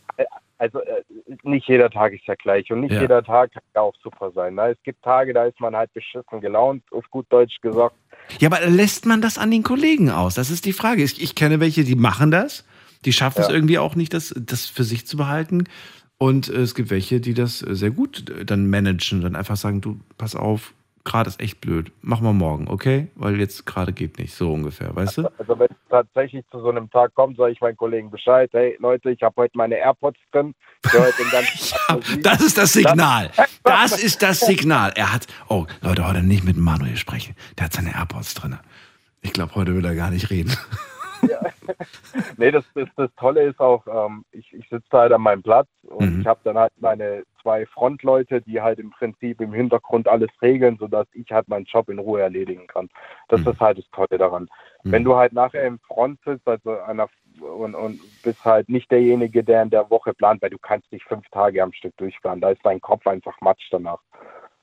also 0.57 0.81
äh, 0.81 1.03
nicht 1.43 1.67
jeder 1.67 1.89
Tag 1.89 2.13
ist 2.13 2.25
ja 2.25 2.35
gleich 2.35 2.69
und 2.71 2.81
nicht 2.81 2.91
Ja. 2.91 3.01
jeder 3.01 3.23
Tag 3.23 3.53
kann 3.53 3.63
ja 3.73 3.81
auch 3.81 3.95
super 4.03 4.31
sein. 4.31 4.55
Ne? 4.55 4.71
Es 4.71 4.83
gibt 4.83 5.01
Tage, 5.01 5.33
da 5.33 5.45
ist 5.45 5.59
man 5.61 5.75
halt 5.75 5.93
beschissen 5.93 6.41
gelaunt, 6.41 6.83
auf 6.91 7.05
gut 7.09 7.25
Deutsch 7.29 7.61
gesagt. 7.61 7.95
Ja, 8.39 8.49
aber 8.49 8.67
lässt 8.67 9.05
man 9.05 9.21
das 9.21 9.37
an 9.37 9.51
den 9.51 9.63
Kollegen 9.63 10.09
aus? 10.09 10.35
Das 10.35 10.49
ist 10.51 10.65
die 10.65 10.73
Frage. 10.73 11.03
Ich, 11.03 11.21
ich 11.21 11.35
kenne 11.35 11.59
welche, 11.59 11.83
die 11.83 11.95
machen 11.95 12.31
das. 12.31 12.63
Die 13.05 13.13
schaffen 13.13 13.41
es 13.41 13.47
Ja. 13.47 13.53
irgendwie 13.53 13.77
auch 13.77 13.95
nicht, 13.95 14.13
das, 14.13 14.33
das 14.37 14.65
für 14.65 14.83
sich 14.83 15.05
zu 15.07 15.17
behalten. 15.17 15.65
Und 16.17 16.49
äh, 16.49 16.53
es 16.61 16.73
gibt 16.75 16.89
welche, 16.89 17.19
die 17.21 17.33
das 17.33 17.61
äh, 17.61 17.75
sehr 17.75 17.91
gut 17.91 18.25
dann 18.45 18.69
managen, 18.69 19.21
dann 19.21 19.35
einfach 19.35 19.55
sagen, 19.57 19.81
du, 19.81 19.99
pass 20.17 20.35
auf, 20.35 20.73
gerade 21.07 21.29
ist 21.29 21.41
echt 21.41 21.61
blöd. 21.61 21.91
Machen 22.01 22.25
wir 22.25 22.33
morgen, 22.33 22.67
okay? 22.67 23.07
Weil 23.15 23.39
jetzt 23.39 23.65
gerade 23.65 23.93
geht 23.93 24.19
nicht, 24.19 24.33
so 24.33 24.53
ungefähr, 24.53 24.95
weißt 24.95 25.17
du? 25.17 25.31
Also 25.37 25.57
wenn 25.57 25.67
es 25.69 25.77
tatsächlich 25.89 26.45
zu 26.51 26.59
so 26.59 26.69
einem 26.69 26.89
Tag 26.91 27.15
kommt, 27.15 27.37
sage 27.37 27.53
ich 27.53 27.61
meinen 27.61 27.77
Kollegen 27.77 28.11
Bescheid, 28.11 28.49
hey 28.53 28.77
Leute, 28.79 29.11
ich 29.11 29.21
habe 29.23 29.33
heute 29.37 29.57
meine 29.57 29.75
AirPods 29.75 30.19
drin, 30.31 30.53
Musik. 31.93 32.23
das 32.23 32.41
ist 32.41 32.57
das 32.57 32.73
Signal. 32.73 33.31
Das 33.63 34.01
ist 34.01 34.21
das 34.23 34.39
Signal. 34.39 34.93
Er 34.95 35.13
hat, 35.13 35.27
oh, 35.49 35.65
Leute, 35.81 36.07
heute 36.07 36.23
nicht 36.23 36.45
mit 36.45 36.55
Manuel 36.55 36.95
sprechen. 36.95 37.35
Der 37.57 37.65
hat 37.65 37.73
seine 37.73 37.93
AirPods 37.93 38.33
drin. 38.35 38.57
Ich 39.21 39.33
glaube, 39.33 39.55
heute 39.55 39.75
will 39.75 39.83
er 39.83 39.95
gar 39.95 40.09
nicht 40.09 40.29
reden. 40.29 40.55
Nee, 42.37 42.51
das, 42.51 42.63
das, 42.73 42.87
das 42.95 43.09
Tolle 43.15 43.43
ist 43.43 43.59
auch, 43.59 43.85
ähm, 43.87 44.23
ich, 44.31 44.51
ich 44.53 44.67
sitze 44.69 44.87
halt 44.91 45.11
an 45.11 45.21
meinem 45.21 45.43
Platz 45.43 45.67
und 45.83 46.15
Mhm. 46.15 46.21
ich 46.21 46.27
habe 46.27 46.39
dann 46.43 46.57
halt 46.57 46.71
meine 46.79 47.23
zwei 47.41 47.65
Frontleute, 47.65 48.41
die 48.41 48.61
halt 48.61 48.79
im 48.79 48.91
Prinzip 48.91 49.39
im 49.41 49.53
Hintergrund 49.53 50.07
alles 50.07 50.29
regeln, 50.41 50.77
sodass 50.77 51.07
ich 51.13 51.29
halt 51.31 51.47
meinen 51.47 51.65
Job 51.65 51.89
in 51.89 51.99
Ruhe 51.99 52.21
erledigen 52.21 52.67
kann. 52.67 52.89
Das 53.29 53.41
Mhm. 53.41 53.51
ist 53.51 53.59
halt 53.59 53.77
das 53.77 53.89
Tolle 53.91 54.17
daran. 54.17 54.47
Mhm. 54.83 54.91
Wenn 54.91 55.03
du 55.03 55.15
halt 55.15 55.33
nachher 55.33 55.63
im 55.63 55.79
Front 55.79 56.19
sitzt 56.25 56.47
also 56.47 56.79
einer, 56.79 57.07
und, 57.39 57.75
und 57.75 58.01
bist 58.23 58.43
halt 58.43 58.69
nicht 58.69 58.91
derjenige, 58.91 59.43
der 59.43 59.61
in 59.63 59.69
der 59.69 59.89
Woche 59.89 60.13
plant, 60.13 60.41
weil 60.41 60.49
du 60.49 60.57
kannst 60.59 60.91
nicht 60.91 61.05
fünf 61.05 61.27
Tage 61.29 61.61
am 61.61 61.73
Stück 61.73 61.95
durchplanen. 61.97 62.41
Da 62.41 62.49
ist 62.49 62.65
dein 62.65 62.81
Kopf 62.81 63.05
einfach 63.05 63.39
matsch 63.41 63.67
danach. 63.71 64.01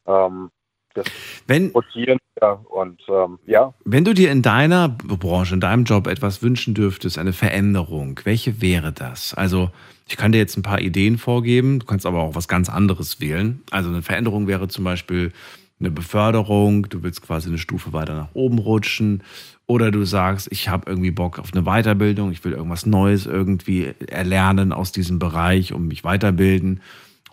Ähm, 0.07 0.51
das 0.95 1.07
Wenn, 1.47 1.71
Rotieren, 1.71 2.19
ja, 2.41 2.53
und 2.53 3.01
ähm, 3.09 3.39
ja, 3.47 3.75
Wenn 3.85 4.05
du 4.05 4.15
dir 4.15 4.31
in 4.33 4.43
deiner 4.43 4.89
Branche, 4.89 5.55
in 5.55 5.61
deinem 5.61 5.85
Job 5.85 6.07
etwas 6.07 6.43
wünschen 6.43 6.75
dürftest, 6.75 7.19
eine 7.19 7.33
Veränderung, 7.33 8.21
welche 8.25 8.61
wäre 8.61 8.93
das? 8.93 9.35
Also, 9.35 9.71
ich 10.09 10.17
kann 10.17 10.33
dir 10.33 10.39
jetzt 10.39 10.57
ein 10.57 10.63
paar 10.63 10.81
Ideen 10.81 11.19
vorgeben, 11.19 11.79
du 11.81 11.87
kannst 11.87 12.07
aber 12.07 12.23
auch 12.23 12.35
was 12.35 12.49
ganz 12.49 12.69
anderes 12.69 13.21
wählen. 13.21 13.63
Also, 13.71 13.91
eine 13.91 14.03
Veränderung 14.03 14.47
wäre 14.47 14.69
zum 14.69 14.85
Beispiel 14.85 15.33
eine 15.81 15.91
Beförderung, 15.91 16.89
du 16.89 17.03
willst 17.03 17.23
quasi 17.23 17.49
eine 17.49 17.59
Stufe 17.59 17.93
weiter 17.93 18.15
nach 18.15 18.35
oben 18.35 18.59
rutschen. 18.59 19.23
Oder 19.67 19.91
du 19.91 20.05
sagst, 20.05 20.49
ich 20.51 20.69
habe 20.69 20.91
irgendwie 20.91 21.11
Bock 21.11 21.39
auf 21.39 21.55
eine 21.55 21.63
Weiterbildung, 21.65 22.33
ich 22.33 22.45
will 22.45 22.53
irgendwas 22.53 22.85
Neues 22.85 23.27
irgendwie 23.27 23.95
erlernen 24.09 24.73
aus 24.73 24.93
diesem 24.93 25.19
Bereich, 25.19 25.73
um 25.73 25.89
mich 25.89 26.05
weiterbilden. 26.05 26.81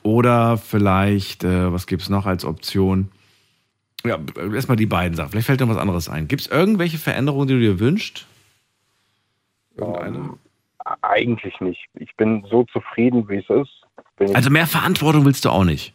Oder 0.04 0.58
vielleicht, 0.58 1.43
äh, 1.43 1.71
was 1.71 1.88
gibt 1.88 2.02
es 2.02 2.10
noch 2.10 2.26
als 2.26 2.45
Option? 2.45 3.10
Ja, 4.04 4.18
erstmal 4.54 4.78
die 4.78 4.86
beiden 4.86 5.16
Sachen. 5.16 5.30
Vielleicht 5.32 5.48
fällt 5.48 5.60
noch 5.60 5.70
was 5.70 5.78
anderes 5.78 6.10
ein. 6.10 6.28
Gibt 6.28 6.42
es 6.42 6.48
irgendwelche 6.48 6.98
Veränderungen, 6.98 7.48
die 7.48 7.54
du 7.54 7.60
dir 7.60 7.80
wünschst? 7.80 8.26
Irgendeine? 9.76 10.18
ähm, 10.18 10.40
eigentlich 11.02 11.60
nicht. 11.62 11.86
Ich 11.96 12.16
bin 12.16 12.46
so 12.50 12.64
zufrieden, 12.66 13.28
wie 13.30 13.38
es 13.38 13.50
ist. 13.50 13.72
Bin 14.18 14.30
ich 14.30 14.36
Also 14.36 14.50
mehr 14.50 14.68
Verantwortung 14.68 15.26
willst 15.26 15.46
du 15.46 15.50
auch 15.50 15.64
nicht. 15.64 15.94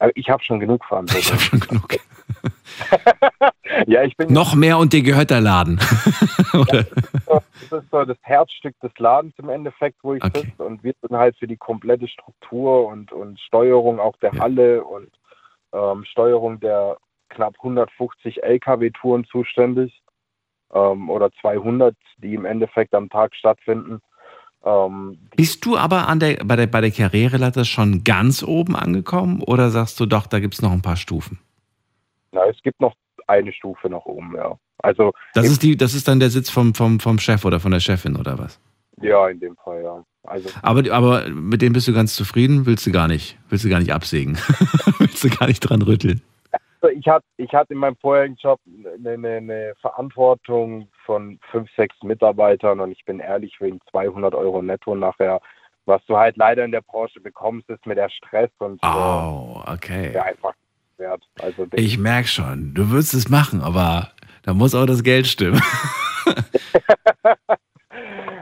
Aber 0.00 0.12
ich 0.16 0.28
habe 0.30 0.42
schon 0.42 0.60
genug 0.60 0.82
Ich 0.82 0.88
Verantwortung. 0.88 1.32
habe 1.32 1.40
schon 1.42 1.60
genug. 1.60 1.88
ja, 3.86 4.02
ich 4.04 4.16
bin 4.16 4.32
Noch 4.32 4.54
mehr 4.54 4.78
und 4.78 4.92
dir 4.92 5.02
gehört 5.02 5.30
der 5.30 5.40
Laden. 5.40 5.80
Oder? 6.52 6.84
das 7.26 7.82
ist 7.82 7.90
so 7.90 8.04
das 8.04 8.16
Herzstück 8.22 8.78
des 8.80 8.92
Ladens 8.98 9.34
im 9.38 9.48
Endeffekt, 9.48 9.96
wo 10.02 10.14
ich 10.14 10.22
Okay. 10.22 10.42
sitze. 10.50 10.62
Und 10.64 10.82
wir 10.84 10.94
sind 11.00 11.16
halt 11.16 11.36
für 11.38 11.46
die 11.46 11.56
komplette 11.56 12.08
Struktur 12.08 12.86
und, 12.88 13.12
und 13.12 13.40
Steuerung 13.40 13.98
auch 14.00 14.16
der 14.18 14.34
Ja. 14.34 14.40
Halle 14.42 14.84
und 14.84 15.08
ähm, 15.72 16.04
Steuerung 16.04 16.60
der 16.60 16.96
knapp 17.28 17.54
150 17.58 18.42
Lkw-Touren 18.42 19.24
zuständig. 19.24 20.02
Ähm, 20.72 21.08
oder 21.08 21.30
200, 21.40 21.96
die 22.18 22.34
im 22.34 22.44
Endeffekt 22.44 22.94
am 22.94 23.08
Tag 23.08 23.34
stattfinden. 23.34 24.00
Ähm, 24.64 25.18
Bist 25.36 25.64
du 25.64 25.76
aber 25.76 26.08
an 26.08 26.20
der, 26.20 26.44
bei, 26.44 26.56
der, 26.56 26.66
bei 26.66 26.80
der 26.80 26.90
Karriereleiter 26.90 27.64
schon 27.64 28.04
ganz 28.04 28.42
oben 28.42 28.76
angekommen 28.76 29.42
oder 29.42 29.70
sagst 29.70 29.98
du 30.00 30.06
doch, 30.06 30.26
da 30.26 30.40
gibt 30.40 30.54
es 30.54 30.62
noch 30.62 30.72
ein 30.72 30.82
paar 30.82 30.96
Stufen? 30.96 31.38
na, 32.32 32.44
es 32.46 32.60
gibt 32.62 32.80
noch 32.80 32.94
eine 33.26 33.52
Stufe 33.52 33.88
nach 33.88 34.04
oben, 34.04 34.34
ja. 34.36 34.58
Also, 34.78 35.12
Das 35.34 35.46
ist, 35.46 35.62
die, 35.62 35.76
das 35.76 35.94
ist 35.94 36.06
dann 36.06 36.20
der 36.20 36.30
Sitz 36.30 36.50
vom, 36.50 36.74
vom, 36.74 37.00
vom 37.00 37.18
Chef 37.18 37.44
oder 37.44 37.58
von 37.60 37.72
der 37.72 37.80
Chefin 37.80 38.16
oder 38.16 38.38
was? 38.38 38.60
ja, 39.00 39.28
in 39.28 39.40
dem 39.40 39.56
Fall, 39.56 39.82
ja. 39.82 40.04
Also, 40.24 40.50
Aber, 40.62 40.92
aber 40.92 41.28
mit 41.30 41.62
dem 41.62 41.72
bist 41.72 41.88
du 41.88 41.92
ganz 41.94 42.14
zufrieden? 42.14 42.66
Willst 42.66 42.86
du 42.86 42.92
gar 42.92 43.08
nicht? 43.08 43.38
Willst 43.48 43.64
du 43.64 43.68
gar 43.70 43.78
nicht 43.78 43.92
absägen? 43.92 44.36
willst 44.98 45.24
du 45.24 45.30
gar 45.30 45.46
nicht 45.46 45.60
dran 45.60 45.82
rütteln? 45.82 46.20
Ich 46.82 47.08
hatte, 47.08 47.24
ich 47.36 47.52
hatte 47.52 47.72
in 47.72 47.78
meinem 47.78 47.96
vorherigen 47.96 48.36
Job 48.36 48.60
eine, 48.66 49.10
eine, 49.10 49.36
eine, 49.36 49.74
Verantwortung 49.80 50.88
von 51.04 51.38
fünf, 51.50 51.68
sechs 51.76 51.96
Mitarbeitern 52.02 52.80
und 52.80 52.92
ich 52.92 53.04
bin 53.04 53.20
ehrlich, 53.20 53.56
wegen 53.60 53.80
200 53.90 54.34
Euro 54.34 54.62
netto 54.62 54.94
nachher, 54.94 55.40
was 55.86 56.04
du 56.06 56.16
halt 56.16 56.36
leider 56.36 56.64
in 56.64 56.72
der 56.72 56.82
Branche 56.82 57.20
bekommst, 57.20 57.68
ist 57.70 57.86
mit 57.86 57.98
der 57.98 58.10
Stress 58.10 58.50
und 58.58 58.80
oh, 58.84 59.62
okay. 59.66 60.16
Einfach 60.18 60.54
wert. 60.98 61.22
Also 61.40 61.66
ich 61.72 61.98
merke 61.98 62.28
schon, 62.28 62.74
du 62.74 62.90
würdest 62.90 63.14
es 63.14 63.28
machen, 63.28 63.62
aber 63.62 64.10
da 64.42 64.54
muss 64.54 64.74
auch 64.74 64.86
das 64.86 65.02
Geld 65.02 65.26
stimmen. 65.26 65.60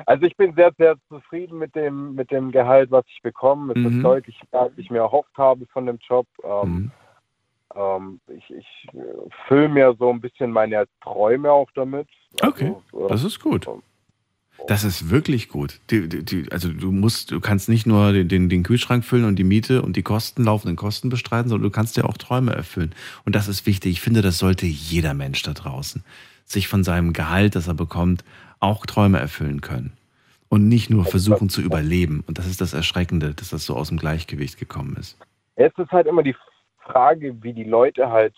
also 0.06 0.26
ich 0.26 0.36
bin 0.36 0.54
sehr, 0.54 0.72
sehr 0.78 0.96
zufrieden 1.08 1.58
mit 1.58 1.74
dem, 1.74 2.14
mit 2.14 2.30
dem 2.30 2.50
Gehalt, 2.50 2.90
was 2.90 3.04
ich 3.08 3.20
bekomme. 3.22 3.72
Es 3.74 3.78
mhm. 3.78 3.96
ist 3.96 4.02
deutlich 4.02 4.40
mehr, 4.52 4.62
als 4.62 4.72
ich 4.76 4.90
mir 4.90 4.98
erhofft 4.98 5.36
habe 5.36 5.66
von 5.66 5.86
dem 5.86 5.98
Job. 6.06 6.26
Ähm, 6.44 6.68
mhm. 6.68 6.90
Ähm, 7.76 8.20
ich, 8.28 8.50
ich 8.50 8.88
fülle 9.46 9.68
mir 9.68 9.94
so 9.98 10.10
ein 10.10 10.20
bisschen 10.20 10.50
meine 10.50 10.86
Träume 11.02 11.50
auch 11.50 11.70
damit. 11.74 12.08
Okay, 12.42 12.74
also, 12.92 13.08
das 13.08 13.24
ist 13.24 13.40
gut. 13.40 13.68
Das 14.68 14.84
ist 14.84 15.10
wirklich 15.10 15.48
gut. 15.48 15.80
Die, 15.90 16.08
die, 16.08 16.50
also 16.50 16.72
du 16.72 16.90
musst, 16.90 17.30
du 17.30 17.40
kannst 17.40 17.68
nicht 17.68 17.86
nur 17.86 18.12
den, 18.12 18.48
den, 18.48 18.62
Kühlschrank 18.62 19.04
füllen 19.04 19.26
und 19.26 19.36
die 19.36 19.44
Miete 19.44 19.82
und 19.82 19.96
die 19.96 20.02
Kosten, 20.02 20.44
laufenden 20.44 20.76
Kosten 20.76 21.08
bestreiten, 21.08 21.50
sondern 21.50 21.64
du 21.64 21.70
kannst 21.70 21.96
dir 21.96 22.06
auch 22.06 22.16
Träume 22.16 22.52
erfüllen. 22.52 22.94
Und 23.24 23.36
das 23.36 23.48
ist 23.48 23.66
wichtig. 23.66 23.92
Ich 23.92 24.00
finde, 24.00 24.22
das 24.22 24.38
sollte 24.38 24.66
jeder 24.66 25.14
Mensch 25.14 25.42
da 25.42 25.52
draußen 25.52 26.02
sich 26.46 26.68
von 26.68 26.84
seinem 26.84 27.12
Gehalt, 27.12 27.54
das 27.54 27.68
er 27.68 27.74
bekommt, 27.74 28.24
auch 28.60 28.86
Träume 28.86 29.18
erfüllen 29.18 29.60
können. 29.60 29.92
Und 30.48 30.68
nicht 30.68 30.90
nur 30.90 31.04
versuchen 31.04 31.48
zu 31.48 31.60
überleben. 31.60 32.22
Und 32.26 32.38
das 32.38 32.46
ist 32.46 32.60
das 32.60 32.72
Erschreckende, 32.72 33.34
dass 33.34 33.50
das 33.50 33.66
so 33.66 33.74
aus 33.74 33.88
dem 33.88 33.98
Gleichgewicht 33.98 34.58
gekommen 34.58 34.96
ist. 34.96 35.18
Es 35.56 35.72
ist 35.76 35.90
halt 35.90 36.06
immer 36.06 36.22
die 36.22 36.36
Frage, 36.86 37.42
wie 37.42 37.52
die 37.52 37.64
Leute 37.64 38.10
halt 38.10 38.34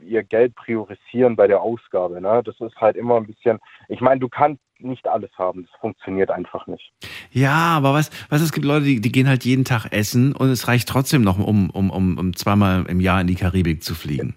ihr 0.00 0.22
Geld 0.22 0.54
priorisieren 0.54 1.36
bei 1.36 1.46
der 1.46 1.60
Ausgabe. 1.60 2.20
Ne? 2.20 2.42
Das 2.44 2.54
ist 2.60 2.76
halt 2.76 2.96
immer 2.96 3.16
ein 3.16 3.26
bisschen, 3.26 3.58
ich 3.88 4.00
meine, 4.00 4.20
du 4.20 4.28
kannst 4.28 4.60
nicht 4.78 5.06
alles 5.06 5.30
haben. 5.38 5.66
Das 5.70 5.80
funktioniert 5.80 6.30
einfach 6.30 6.66
nicht. 6.66 6.92
Ja, 7.30 7.76
aber 7.76 7.94
was, 7.94 8.10
was 8.28 8.42
es 8.42 8.52
gibt 8.52 8.66
Leute, 8.66 8.84
die, 8.84 9.00
die 9.00 9.12
gehen 9.12 9.28
halt 9.28 9.44
jeden 9.44 9.64
Tag 9.64 9.86
essen 9.92 10.34
und 10.34 10.50
es 10.50 10.68
reicht 10.68 10.88
trotzdem 10.88 11.22
noch, 11.22 11.38
um, 11.38 11.70
um, 11.70 11.90
um, 11.90 12.18
um 12.18 12.36
zweimal 12.36 12.84
im 12.88 13.00
Jahr 13.00 13.20
in 13.20 13.26
die 13.26 13.34
Karibik 13.34 13.82
zu 13.82 13.94
fliegen. 13.94 14.34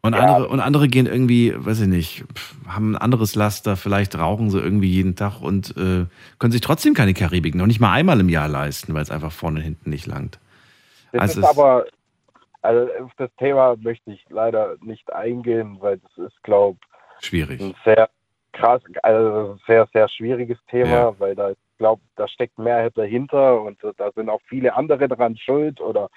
Und, 0.00 0.14
ja. 0.14 0.20
andere, 0.20 0.48
und 0.48 0.60
andere 0.60 0.88
gehen 0.88 1.06
irgendwie, 1.06 1.54
weiß 1.56 1.80
ich 1.80 1.88
nicht, 1.88 2.24
haben 2.68 2.92
ein 2.92 2.96
anderes 2.96 3.34
Laster, 3.34 3.76
vielleicht 3.76 4.16
rauchen 4.16 4.50
sie 4.50 4.60
irgendwie 4.60 4.90
jeden 4.90 5.16
Tag 5.16 5.40
und 5.40 5.76
äh, 5.76 6.06
können 6.38 6.52
sich 6.52 6.60
trotzdem 6.60 6.94
keine 6.94 7.14
Karibik 7.14 7.54
noch 7.56 7.66
nicht 7.66 7.80
mal 7.80 7.92
einmal 7.92 8.20
im 8.20 8.28
Jahr 8.28 8.48
leisten, 8.48 8.94
weil 8.94 9.02
es 9.02 9.10
einfach 9.10 9.32
vorne 9.32 9.58
und 9.58 9.64
hinten 9.64 9.90
nicht 9.90 10.06
langt. 10.06 10.38
Das 11.12 11.22
also 11.22 11.40
ist 11.40 11.46
aber, 11.46 11.86
also 12.62 12.92
auf 13.02 13.12
das 13.16 13.30
Thema 13.38 13.76
möchte 13.80 14.10
ich 14.12 14.24
leider 14.28 14.76
nicht 14.80 15.12
eingehen, 15.12 15.78
weil 15.80 15.98
das 15.98 16.26
ist, 16.26 16.42
glaube 16.42 16.78
ich, 17.20 17.26
schwierig. 17.26 17.60
Ein 17.60 17.74
sehr 17.84 18.08
krass, 18.52 18.82
also 19.02 19.58
sehr, 19.66 19.88
sehr 19.92 20.08
schwieriges 20.08 20.58
Thema, 20.70 20.90
ja. 20.90 21.14
weil 21.18 21.34
da, 21.34 21.50
ich 21.50 21.56
glaube, 21.78 22.02
da 22.16 22.26
steckt 22.28 22.58
mehr 22.58 22.90
dahinter 22.90 23.60
und 23.60 23.78
da 23.96 24.10
sind 24.12 24.28
auch 24.28 24.40
viele 24.48 24.74
andere 24.74 25.08
dran 25.08 25.36
schuld 25.36 25.80
oder 25.80 26.08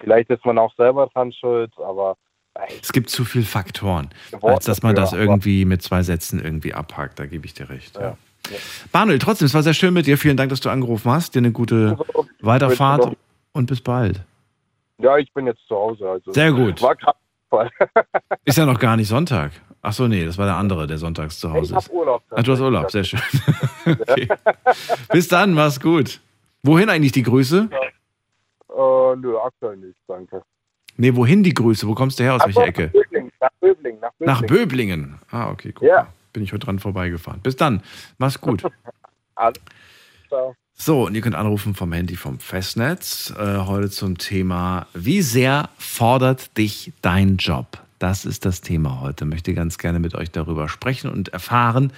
vielleicht 0.00 0.30
ist 0.30 0.44
man 0.44 0.58
auch 0.58 0.74
selber 0.76 1.08
dran 1.12 1.32
schuld, 1.32 1.72
aber 1.78 2.16
es 2.80 2.92
gibt 2.92 3.10
zu 3.10 3.24
viele 3.24 3.44
Faktoren, 3.44 4.08
als 4.40 4.64
dass 4.64 4.82
man 4.82 4.94
das 4.94 5.12
irgendwie 5.12 5.66
mit 5.66 5.82
zwei 5.82 6.02
Sätzen 6.02 6.42
irgendwie 6.42 6.72
abhakt. 6.72 7.18
Da 7.18 7.26
gebe 7.26 7.44
ich 7.44 7.52
dir 7.52 7.68
recht. 7.68 7.96
Ja. 7.96 8.16
Ja. 8.50 8.56
Manuel, 8.92 9.18
trotzdem, 9.18 9.46
es 9.46 9.54
war 9.54 9.62
sehr 9.62 9.74
schön 9.74 9.92
mit 9.92 10.06
dir. 10.06 10.16
Vielen 10.16 10.36
Dank, 10.36 10.50
dass 10.50 10.60
du 10.60 10.70
angerufen 10.70 11.10
hast. 11.10 11.34
Dir 11.34 11.40
eine 11.40 11.52
gute 11.52 11.98
Weiterfahrt 12.40 13.16
und 13.52 13.66
bis 13.66 13.80
bald. 13.80 14.22
Ja, 14.98 15.18
ich 15.18 15.32
bin 15.32 15.46
jetzt 15.46 15.66
zu 15.66 15.74
Hause. 15.74 16.08
Also 16.08 16.32
sehr 16.32 16.52
gut. 16.52 16.80
War 16.82 16.96
ist 18.44 18.58
ja 18.58 18.66
noch 18.66 18.78
gar 18.78 18.96
nicht 18.96 19.08
Sonntag. 19.08 19.52
Ach 19.82 19.92
so, 19.92 20.08
nee, 20.08 20.24
das 20.24 20.36
war 20.36 20.46
der 20.46 20.56
andere, 20.56 20.86
der 20.86 20.98
sonntags 20.98 21.38
zu 21.38 21.52
Hause 21.52 21.76
ist. 21.76 21.84
Ich 21.84 21.88
habe 21.88 21.98
Urlaub. 21.98 22.22
Ach, 22.30 22.42
du 22.42 22.52
hast 22.52 22.60
Urlaub, 22.60 22.90
sehr 22.90 23.04
schön. 23.04 23.20
okay. 23.86 24.28
Bis 25.12 25.28
dann, 25.28 25.54
mach's 25.54 25.80
gut. 25.80 26.20
Wohin 26.64 26.90
eigentlich 26.90 27.12
die 27.12 27.22
Grüße? 27.22 27.68
Ja. 27.70 29.12
Äh, 29.12 29.16
nö, 29.16 29.38
aktuell 29.38 29.76
nicht, 29.76 29.98
danke. 30.08 30.42
Nee, 30.96 31.14
wohin 31.14 31.42
die 31.42 31.54
Grüße? 31.54 31.86
Wo 31.86 31.94
kommst 31.94 32.18
du 32.18 32.24
her? 32.24 32.34
Aus 32.34 32.40
Ach, 32.42 32.46
welcher 32.46 32.66
Ecke? 32.66 32.88
Böblingen, 32.88 33.30
nach 33.40 33.50
Böblingen. 33.60 34.00
Nach 34.00 34.10
Böblingen. 34.18 34.26
Nach 34.26 34.42
Böblingen. 34.42 35.20
Ah, 35.30 35.50
okay, 35.50 35.72
guck 35.72 35.86
ja. 35.86 36.08
Bin 36.32 36.42
ich 36.42 36.52
heute 36.52 36.66
dran 36.66 36.78
vorbeigefahren. 36.78 37.40
Bis 37.40 37.56
dann. 37.56 37.82
Mach's 38.18 38.40
gut. 38.40 38.62
Alles. 39.34 39.60
Ciao. 40.28 40.54
So, 40.78 41.06
und 41.06 41.14
ihr 41.14 41.22
könnt 41.22 41.34
anrufen 41.34 41.74
vom 41.74 41.92
Handy 41.92 42.16
vom 42.16 42.38
Festnetz. 42.38 43.32
Äh, 43.36 43.58
heute 43.58 43.90
zum 43.90 44.18
Thema, 44.18 44.86
wie 44.94 45.22
sehr 45.22 45.70
fordert 45.78 46.56
dich 46.58 46.92
dein 47.02 47.38
Job? 47.38 47.82
Das 47.98 48.24
ist 48.24 48.44
das 48.44 48.60
Thema 48.60 49.00
heute. 49.00 49.24
Möchte 49.24 49.54
ganz 49.54 49.78
gerne 49.78 49.98
mit 49.98 50.14
euch 50.14 50.30
darüber 50.30 50.68
sprechen 50.68 51.10
und 51.10 51.30
erfahren. 51.30 51.92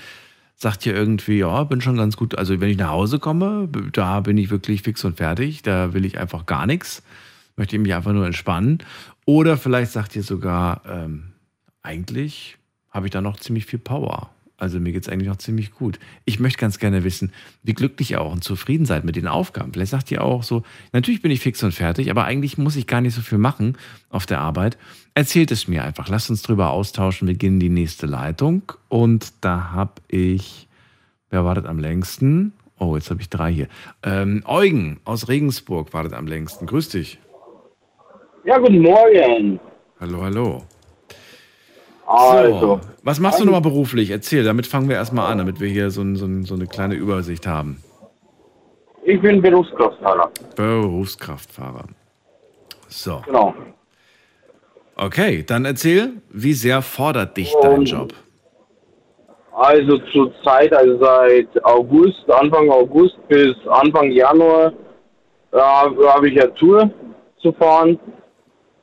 Sagt 0.54 0.86
ihr 0.86 0.94
irgendwie, 0.94 1.38
ja, 1.38 1.64
bin 1.64 1.80
schon 1.80 1.96
ganz 1.96 2.16
gut. 2.16 2.38
Also, 2.38 2.60
wenn 2.60 2.70
ich 2.70 2.78
nach 2.78 2.90
Hause 2.90 3.18
komme, 3.18 3.68
da 3.92 4.20
bin 4.20 4.38
ich 4.38 4.50
wirklich 4.50 4.82
fix 4.82 5.04
und 5.04 5.16
fertig. 5.16 5.62
Da 5.62 5.92
will 5.92 6.04
ich 6.04 6.18
einfach 6.18 6.46
gar 6.46 6.66
nichts 6.66 7.02
möchte 7.58 7.76
ich 7.76 7.82
mich 7.82 7.92
einfach 7.92 8.12
nur 8.12 8.24
entspannen. 8.24 8.78
Oder 9.26 9.58
vielleicht 9.58 9.92
sagt 9.92 10.16
ihr 10.16 10.22
sogar, 10.22 10.82
ähm, 10.88 11.32
eigentlich 11.82 12.56
habe 12.90 13.06
ich 13.06 13.10
da 13.10 13.20
noch 13.20 13.38
ziemlich 13.38 13.66
viel 13.66 13.78
Power. 13.78 14.30
Also 14.58 14.80
mir 14.80 14.92
geht 14.92 15.04
es 15.04 15.08
eigentlich 15.08 15.28
noch 15.28 15.36
ziemlich 15.36 15.72
gut. 15.72 16.00
Ich 16.24 16.40
möchte 16.40 16.58
ganz 16.58 16.80
gerne 16.80 17.04
wissen, 17.04 17.32
wie 17.62 17.74
glücklich 17.74 18.10
ihr 18.10 18.20
auch 18.20 18.32
und 18.32 18.42
zufrieden 18.42 18.86
seid 18.86 19.04
mit 19.04 19.14
den 19.14 19.28
Aufgaben. 19.28 19.72
Vielleicht 19.72 19.92
sagt 19.92 20.10
ihr 20.10 20.22
auch 20.22 20.42
so, 20.42 20.64
natürlich 20.92 21.22
bin 21.22 21.30
ich 21.30 21.40
fix 21.40 21.62
und 21.62 21.72
fertig, 21.72 22.10
aber 22.10 22.24
eigentlich 22.24 22.58
muss 22.58 22.74
ich 22.74 22.88
gar 22.88 23.00
nicht 23.00 23.14
so 23.14 23.20
viel 23.22 23.38
machen 23.38 23.78
auf 24.10 24.26
der 24.26 24.40
Arbeit. 24.40 24.76
Erzählt 25.14 25.52
es 25.52 25.68
mir 25.68 25.84
einfach. 25.84 26.08
Lasst 26.08 26.28
uns 26.28 26.42
drüber 26.42 26.70
austauschen. 26.70 27.28
Wir 27.28 27.36
gehen 27.36 27.54
in 27.54 27.60
die 27.60 27.68
nächste 27.68 28.06
Leitung. 28.06 28.62
Und 28.88 29.32
da 29.42 29.70
habe 29.70 30.02
ich, 30.08 30.68
wer 31.30 31.44
wartet 31.44 31.66
am 31.66 31.78
längsten? 31.78 32.52
Oh, 32.80 32.96
jetzt 32.96 33.10
habe 33.10 33.20
ich 33.20 33.30
drei 33.30 33.52
hier. 33.52 33.68
Ähm, 34.02 34.42
Eugen 34.44 34.98
aus 35.04 35.28
Regensburg 35.28 35.92
wartet 35.94 36.14
am 36.14 36.26
längsten. 36.26 36.66
Grüß 36.66 36.88
dich. 36.88 37.20
Ja, 38.44 38.58
guten 38.58 38.80
Morgen. 38.80 39.60
Hallo, 40.00 40.22
hallo. 40.22 40.62
Also. 42.08 42.58
So, 42.58 42.80
was 43.02 43.20
machst 43.20 43.38
du 43.38 43.44
nochmal 43.44 43.60
beruflich? 43.60 44.10
Erzähl, 44.10 44.42
damit 44.42 44.66
fangen 44.66 44.88
wir 44.88 44.96
erstmal 44.96 45.30
an, 45.30 45.38
damit 45.38 45.60
wir 45.60 45.68
hier 45.68 45.90
so, 45.90 46.02
so, 46.14 46.26
so 46.42 46.54
eine 46.54 46.66
kleine 46.66 46.94
Übersicht 46.94 47.46
haben. 47.46 47.82
Ich 49.04 49.20
bin 49.20 49.42
Berufskraftfahrer. 49.42 50.30
Berufskraftfahrer. 50.56 51.84
So. 52.88 53.22
Genau. 53.26 53.54
Okay, 54.96 55.44
dann 55.46 55.66
erzähl, 55.66 56.14
wie 56.30 56.54
sehr 56.54 56.80
fordert 56.80 57.36
dich 57.36 57.54
dein 57.60 57.84
Job? 57.84 58.12
Also 59.52 59.98
zurzeit, 60.12 60.72
also 60.72 60.98
seit 60.98 61.64
August, 61.64 62.30
Anfang 62.30 62.70
August 62.70 63.16
bis 63.28 63.54
Anfang 63.68 64.10
Januar, 64.10 64.72
äh, 65.52 65.58
habe 65.58 66.28
ich 66.28 66.36
ja 66.36 66.46
Tour 66.46 66.90
zu 67.42 67.52
fahren 67.52 67.98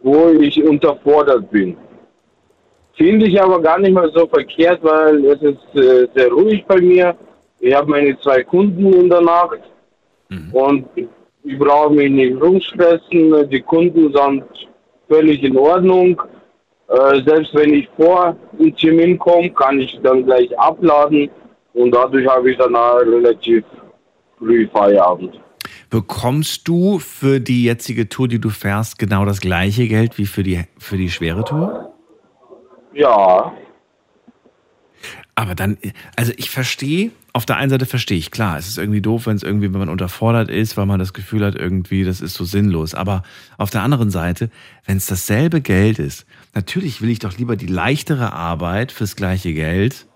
wo 0.06 0.30
ich 0.30 0.64
unterfordert 0.64 1.50
bin. 1.50 1.76
Finde 2.98 3.28
ich 3.28 3.42
aber 3.42 3.62
gar 3.62 3.80
nicht 3.80 3.94
mal 3.94 4.10
so 4.14 4.26
verkehrt, 4.28 4.80
weil 4.82 5.26
es 5.26 5.42
ist 5.42 5.76
äh, 5.76 6.08
sehr 6.16 6.32
ruhig 6.32 6.64
bei 6.66 6.80
mir. 6.80 7.16
Ich 7.60 7.74
habe 7.74 7.92
meine 7.92 8.18
zwei 8.22 8.44
Kunden 8.44 8.94
in 8.94 9.10
der 9.10 9.22
Nacht 9.22 9.60
mhm. 10.30 10.54
und 10.54 10.86
ich 11.44 11.60
brauche 11.60 11.94
mich 11.94 12.10
nicht 12.10 12.42
rumstressen. 12.42 13.50
Die 13.50 13.62
Kunden 13.62 14.14
sind 14.14 14.44
völlig 15.10 15.44
in 15.44 15.58
Ordnung. 15.58 16.22
Äh, 16.88 17.22
selbst 17.26 17.54
wenn 17.54 17.74
ich 17.74 17.90
vor 17.98 18.36
den 18.54 18.76
Termin 18.76 19.20
komme, 19.20 19.50
kann 19.50 19.80
ich 19.80 20.00
dann 20.04 20.26
gleich 20.26 20.58
abladen 20.58 21.30
und 21.74 21.92
dadurch 21.92 22.28
habe 22.28 22.52
ich 22.52 22.58
dann 22.58 22.76
relativ 22.76 23.64
früh 24.38 24.68
Feierabend. 24.68 25.40
Bekommst 25.90 26.68
du 26.68 27.00
für 27.00 27.40
die 27.40 27.66
jetzige 27.66 28.08
Tour, 28.08 28.28
die 28.28 28.40
du 28.40 28.50
fährst, 28.50 29.00
genau 29.00 29.26
das 29.26 29.42
gleiche 29.42 29.88
Geld 29.88 30.18
wie 30.18 30.26
für 30.26 30.44
die, 30.44 30.64
für 30.78 30.98
die 30.98 31.10
schwere 31.10 31.44
Tour? 31.44 31.95
Ja. 32.96 33.54
Aber 35.36 35.54
dann, 35.54 35.78
also 36.16 36.32
ich 36.38 36.50
verstehe, 36.50 37.12
auf 37.34 37.46
der 37.46 37.58
einen 37.58 37.70
Seite 37.70 37.86
verstehe 37.86 38.18
ich, 38.18 38.32
klar, 38.32 38.58
es 38.58 38.70
ist 38.70 38.78
irgendwie 38.78 39.02
doof, 39.02 39.28
wenn 39.28 39.36
es 39.36 39.44
irgendwie, 39.44 39.72
wenn 39.74 39.80
man 39.80 39.90
unterfordert 39.90 40.50
ist, 40.50 40.78
weil 40.78 40.86
man 40.86 40.98
das 40.98 41.14
Gefühl 41.14 41.46
hat, 41.46 41.56
irgendwie, 41.56 42.06
das 42.06 42.22
ist 42.22 42.36
so 42.36 42.46
sinnlos. 42.46 42.96
Aber 42.96 43.24
auf 43.58 43.70
der 43.70 43.82
anderen 43.82 44.10
Seite, 44.10 44.50
wenn 44.86 44.96
es 44.96 45.06
dasselbe 45.08 45.60
Geld 45.60 46.00
ist, 46.00 46.26
natürlich 46.54 47.02
will 47.02 47.10
ich 47.10 47.20
doch 47.20 47.38
lieber 47.38 47.58
die 47.58 47.68
leichtere 47.68 48.32
Arbeit 48.32 48.94
fürs 48.94 49.18
gleiche 49.18 49.54
Geld, 49.54 50.08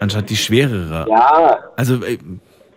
anstatt 0.00 0.30
die 0.30 0.36
schwerere. 0.38 1.06
Ja. 1.10 1.58
Also 1.76 2.02
äh, 2.02 2.18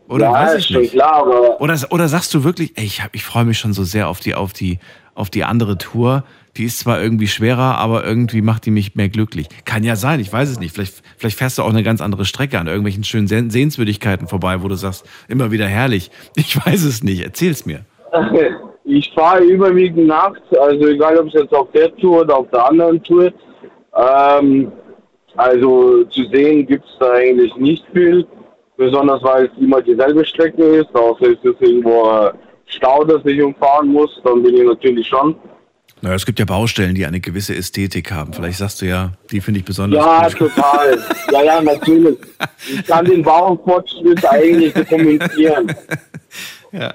oder 0.10 0.26
ja, 0.26 0.34
weiß 0.34 0.56
ich 0.56 0.72
ist 0.72 0.78
nicht. 0.78 0.92
Klar, 0.92 1.14
aber 1.14 1.62
oder, 1.62 1.78
oder 1.90 2.10
sagst 2.10 2.34
du 2.34 2.44
wirklich, 2.44 2.74
ey, 2.76 2.84
ich, 2.84 3.02
ich 3.14 3.24
freue 3.24 3.46
mich 3.46 3.58
schon 3.58 3.72
so 3.72 3.86
sehr 3.86 4.10
auf 4.10 4.20
die, 4.20 4.36
auf, 4.36 4.52
die, 4.52 4.80
auf 5.16 5.30
die 5.30 5.46
andere 5.46 5.78
Tour. 5.78 6.26
Die 6.58 6.66
ist 6.66 6.80
zwar 6.80 7.02
irgendwie 7.02 7.28
schwerer, 7.28 7.78
aber 7.78 8.06
irgendwie 8.06 8.42
macht 8.42 8.66
die 8.66 8.72
mich 8.72 8.96
mehr 8.96 9.10
glücklich. 9.10 9.48
Kann 9.66 9.84
ja 9.84 9.96
sein, 9.96 10.20
ich 10.20 10.32
weiß 10.32 10.50
es 10.50 10.60
nicht. 10.60 10.74
Vielleicht, 10.74 11.02
vielleicht 11.18 11.38
fährst 11.38 11.58
du 11.58 11.64
auch 11.64 11.70
eine 11.70 11.84
ganz 11.84 12.02
andere 12.02 12.26
Strecke 12.26 12.60
an 12.60 12.68
irgendwelchen 12.68 13.04
schönen 13.04 13.28
Sehenswürdigkeiten 13.28 14.28
vorbei, 14.28 14.62
wo 14.62 14.68
du 14.68 14.76
sagst, 14.76 15.06
immer 15.28 15.52
wieder 15.52 15.66
herrlich. 15.66 16.12
Ich 16.36 16.58
weiß 16.58 16.84
es 16.84 17.04
nicht, 17.04 17.24
erzähl's 17.24 17.66
mir. 17.66 17.86
ich 18.84 19.12
fahre 19.14 19.44
überwiegend 19.44 20.08
nachts, 20.08 20.42
also 20.60 20.88
egal 20.88 21.18
ob 21.18 21.28
es 21.28 21.34
jetzt 21.34 21.54
auf 21.54 21.72
der 21.72 21.96
Tour 21.98 22.22
oder 22.22 22.38
auf 22.38 22.50
der 22.52 22.68
anderen 22.68 23.02
Tour. 23.04 23.32
Ähm, 23.96 24.72
also 25.38 26.04
zu 26.06 26.26
sehen 26.26 26.66
gibt 26.66 26.86
es 26.86 26.98
da 27.00 27.14
eigentlich 27.14 27.56
nicht 27.56 27.86
viel, 27.94 28.26
besonders 28.76 29.24
weil 29.24 29.46
es 29.46 29.62
immer 29.62 29.82
dieselbe 29.82 30.26
Strecke 30.26 30.64
ist, 30.64 30.94
außer 30.94 31.32
es 31.32 31.44
ist 31.44 31.62
irgendwo 31.62 32.10
ein 32.10 32.32
Stau, 32.66 33.04
das 33.04 33.24
ich 33.26 33.42
umfahren 33.42 33.90
muss, 33.90 34.20
dann 34.24 34.44
bin 34.44 34.56
ich 34.56 34.64
natürlich 34.64 35.08
schon. 35.08 35.36
Naja, 36.02 36.16
es 36.16 36.26
gibt 36.26 36.40
ja 36.40 36.46
Baustellen, 36.46 36.96
die 36.96 37.06
eine 37.06 37.20
gewisse 37.20 37.56
Ästhetik 37.56 38.12
haben. 38.12 38.34
Vielleicht 38.34 38.58
sagst 38.58 38.82
du 38.82 38.88
ja, 38.88 39.12
die 39.32 39.40
finde 39.40 39.60
ich 39.60 39.66
besonders 39.66 40.04
Ja, 40.04 40.28
gut. 40.30 40.38
total. 40.56 40.98
Ja, 41.32 41.44
ja, 41.44 41.62
natürlich. 41.62 42.18
Ich 42.68 42.86
kann 42.88 43.06
den 43.06 43.22
Baufortschritt 43.24 44.26
eigentlich 44.26 44.74
dokumentieren. 44.74 45.74
Ja. 46.74 46.94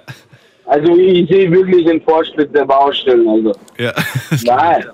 Also 0.64 0.96
ich 0.96 1.28
sehe 1.28 1.50
wirklich 1.52 1.84
den 1.84 2.00
Fortschritt 2.00 2.54
der 2.56 2.64
Baustellen. 2.64 3.28
Also. 3.28 3.52
Ja. 3.76 3.92
Nein. 4.46 4.84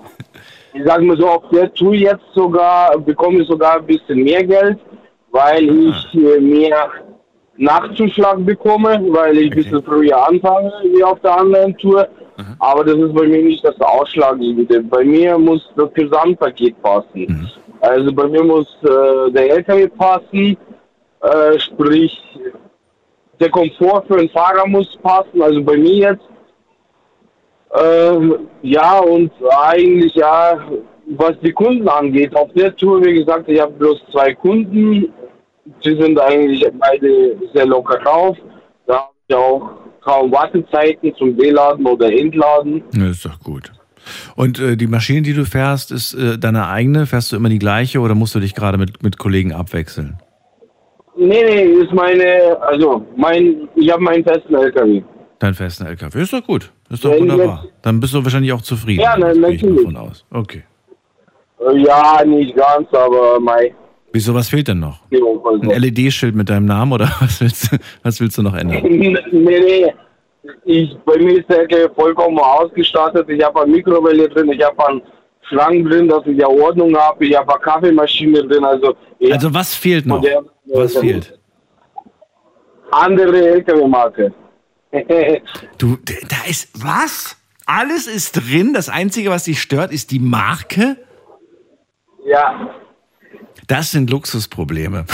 Ich 0.73 0.83
sage 0.83 1.03
mal 1.05 1.15
so, 1.15 1.29
auf 1.29 1.43
der 1.53 1.73
Tour 1.73 1.93
jetzt 1.93 2.25
sogar 2.35 2.99
bekomme 2.99 3.39
ich 3.41 3.47
sogar 3.47 3.77
ein 3.77 3.85
bisschen 3.85 4.21
mehr 4.25 4.43
Geld, 4.43 4.77
weil 5.31 5.63
ich 5.69 6.13
äh, 6.15 6.41
mehr 6.41 6.89
Nachtzuschlag 7.55 8.43
bekomme, 8.45 9.01
weil 9.07 9.37
ich 9.37 9.51
ein 9.51 9.55
bisschen 9.55 9.83
früher 9.83 10.27
anfange 10.27 10.69
wie 10.93 11.01
auf 11.03 11.21
der 11.21 11.37
anderen 11.37 11.77
Tour. 11.77 12.05
Aber 12.59 12.83
das 12.83 12.95
ist 12.95 13.13
bei 13.13 13.27
mir 13.27 13.43
nicht 13.43 13.63
das 13.63 13.79
Ausschlaggebende. 13.79 14.81
Bei 14.83 15.03
mir 15.03 15.37
muss 15.37 15.69
das 15.75 15.93
Gesamtpaket 15.93 16.81
passen. 16.81 17.51
Also 17.81 18.13
bei 18.13 18.27
mir 18.27 18.43
muss 18.43 18.67
äh, 18.83 19.31
der 19.31 19.51
LKW 19.57 19.87
passen, 19.89 20.57
äh, 21.21 21.59
sprich 21.59 22.17
der 23.39 23.49
Komfort 23.49 24.05
für 24.07 24.17
den 24.17 24.29
Fahrer 24.29 24.67
muss 24.67 24.97
passen. 25.01 25.41
Also 25.41 25.61
bei 25.63 25.77
mir 25.77 25.95
jetzt 26.11 26.23
ähm, 27.73 28.47
ja, 28.61 28.99
und 28.99 29.31
eigentlich 29.49 30.13
ja, 30.15 30.59
was 31.17 31.33
die 31.41 31.51
Kunden 31.51 31.87
angeht, 31.87 32.35
auf 32.35 32.51
der 32.53 32.75
Tour, 32.75 33.03
wie 33.03 33.15
gesagt, 33.15 33.49
ich 33.49 33.59
habe 33.59 33.73
bloß 33.73 33.99
zwei 34.11 34.33
Kunden. 34.33 35.11
Die 35.83 35.95
sind 35.95 36.19
eigentlich 36.19 36.65
beide 36.73 37.37
sehr 37.53 37.65
locker 37.65 37.97
drauf. 37.99 38.37
Da 38.85 38.95
habe 38.95 39.11
ich 39.27 39.35
auch 39.35 39.69
kaum 40.03 40.31
Wartezeiten 40.31 41.13
zum 41.17 41.35
Beladen 41.35 41.85
oder 41.85 42.11
Entladen. 42.11 42.83
Ja, 42.95 43.09
ist 43.09 43.25
doch 43.25 43.39
gut. 43.39 43.71
Und 44.35 44.59
äh, 44.59 44.75
die 44.75 44.87
Maschine, 44.87 45.21
die 45.21 45.33
du 45.33 45.45
fährst, 45.45 45.91
ist 45.91 46.13
äh, 46.13 46.37
deine 46.37 46.67
eigene? 46.67 47.05
Fährst 47.05 47.31
du 47.31 47.35
immer 47.37 47.49
die 47.49 47.59
gleiche 47.59 47.99
oder 47.99 48.15
musst 48.15 48.35
du 48.35 48.39
dich 48.39 48.53
gerade 48.53 48.77
mit, 48.77 49.01
mit 49.01 49.17
Kollegen 49.17 49.53
abwechseln? 49.53 50.17
Nee, 51.15 51.43
nee, 51.45 51.63
ist 51.83 51.93
meine, 51.93 52.57
also 52.61 53.05
mein, 53.15 53.69
ich 53.75 53.89
habe 53.91 54.01
meinen 54.01 54.23
festen 54.23 54.55
LKW. 54.55 55.03
Dein 55.39 55.53
festen 55.53 55.85
LKW. 55.85 56.21
Ist 56.21 56.33
doch 56.33 56.43
gut. 56.43 56.71
Ist 56.89 57.05
doch 57.05 57.11
Wenn 57.11 57.21
wunderbar. 57.29 57.65
Dann 57.81 57.99
bist 57.99 58.13
du 58.13 58.23
wahrscheinlich 58.23 58.51
auch 58.51 58.61
zufrieden. 58.61 59.01
Ja, 59.01 59.17
mal 59.17 59.35
natürlich. 59.35 59.81
von 59.83 59.95
aus. 59.95 60.25
Okay. 60.31 60.63
Äh, 61.59 61.77
Ja, 61.79 62.23
nicht 62.25 62.55
ganz, 62.55 62.87
aber 62.93 63.39
mein. 63.39 63.67
Wieso, 64.13 64.33
was 64.35 64.49
fehlt 64.49 64.67
denn 64.67 64.79
noch? 64.79 64.99
Also. 65.11 65.71
Ein 65.71 65.81
LED-Schild 65.81 66.35
mit 66.35 66.49
deinem 66.49 66.65
Namen 66.65 66.93
oder 66.93 67.05
was 67.19 67.41
willst, 67.41 67.73
du, 67.73 67.77
was 68.03 68.19
willst 68.19 68.37
du 68.37 68.43
noch 68.43 68.53
ändern? 68.55 68.81
nee, 68.83 69.17
nee. 69.31 69.93
Ich, 70.65 70.95
bei 71.05 71.17
mir 71.17 71.39
ist 71.39 71.49
der 71.49 71.89
vollkommen 71.95 72.37
ausgestattet. 72.37 73.27
Ich 73.29 73.43
habe 73.43 73.61
eine 73.61 73.71
Mikrowelle 73.71 74.29
drin, 74.29 74.51
ich 74.51 74.63
habe 74.63 74.87
einen 74.87 75.01
Schrank 75.49 75.89
drin, 75.89 76.07
dass 76.07 76.25
ich 76.27 76.37
ja 76.37 76.47
Ordnung 76.47 76.95
habe. 76.95 77.25
Ich 77.25 77.35
habe 77.35 77.53
eine 77.53 77.61
Kaffeemaschine 77.61 78.43
drin. 78.43 78.63
Also, 78.63 78.93
Also 79.31 79.53
was 79.53 79.73
fehlt 79.73 80.05
noch? 80.05 80.23
Was 80.65 80.95
fehlt? 80.97 81.39
andere 82.91 83.47
LKW-Marke. 83.49 84.31
Du, 85.79 85.97
da 86.29 86.47
ist 86.47 86.69
was? 86.75 87.35
Alles 87.65 88.05
ist 88.05 88.33
drin. 88.33 88.73
Das 88.75 88.89
Einzige, 88.89 89.31
was 89.31 89.45
dich 89.45 89.59
stört, 89.59 89.91
ist 89.91 90.11
die 90.11 90.19
Marke. 90.19 90.97
ja. 92.27 92.69
Das 93.67 93.91
sind 93.91 94.09
Luxusprobleme. 94.09 95.05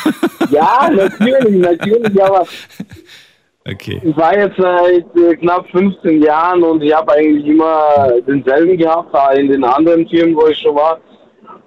ja, 0.50 0.90
natürlich, 0.90 1.56
natürlich. 1.56 2.22
Aber 2.22 2.46
Okay. 3.66 3.98
ich 4.04 4.14
war 4.14 4.36
jetzt 4.36 4.58
seit 4.58 5.06
äh, 5.16 5.36
knapp 5.36 5.66
15 5.70 6.22
Jahren 6.22 6.62
und 6.62 6.82
ich 6.82 6.94
habe 6.94 7.12
eigentlich 7.12 7.46
immer 7.46 8.12
denselben 8.26 8.76
gehabt, 8.76 9.08
in 9.38 9.48
den 9.48 9.64
anderen 9.64 10.06
Firmen, 10.06 10.36
wo 10.36 10.48
ich 10.48 10.58
schon 10.58 10.74
war. 10.74 11.00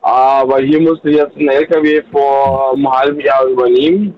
Aber 0.02 0.60
hier 0.60 0.80
musste 0.80 1.10
ich 1.10 1.18
jetzt 1.18 1.36
einen 1.36 1.48
LKW 1.50 2.04
vor 2.12 2.74
einem 2.76 2.92
halben 2.92 3.20
Jahr 3.20 3.46
übernehmen, 3.48 4.14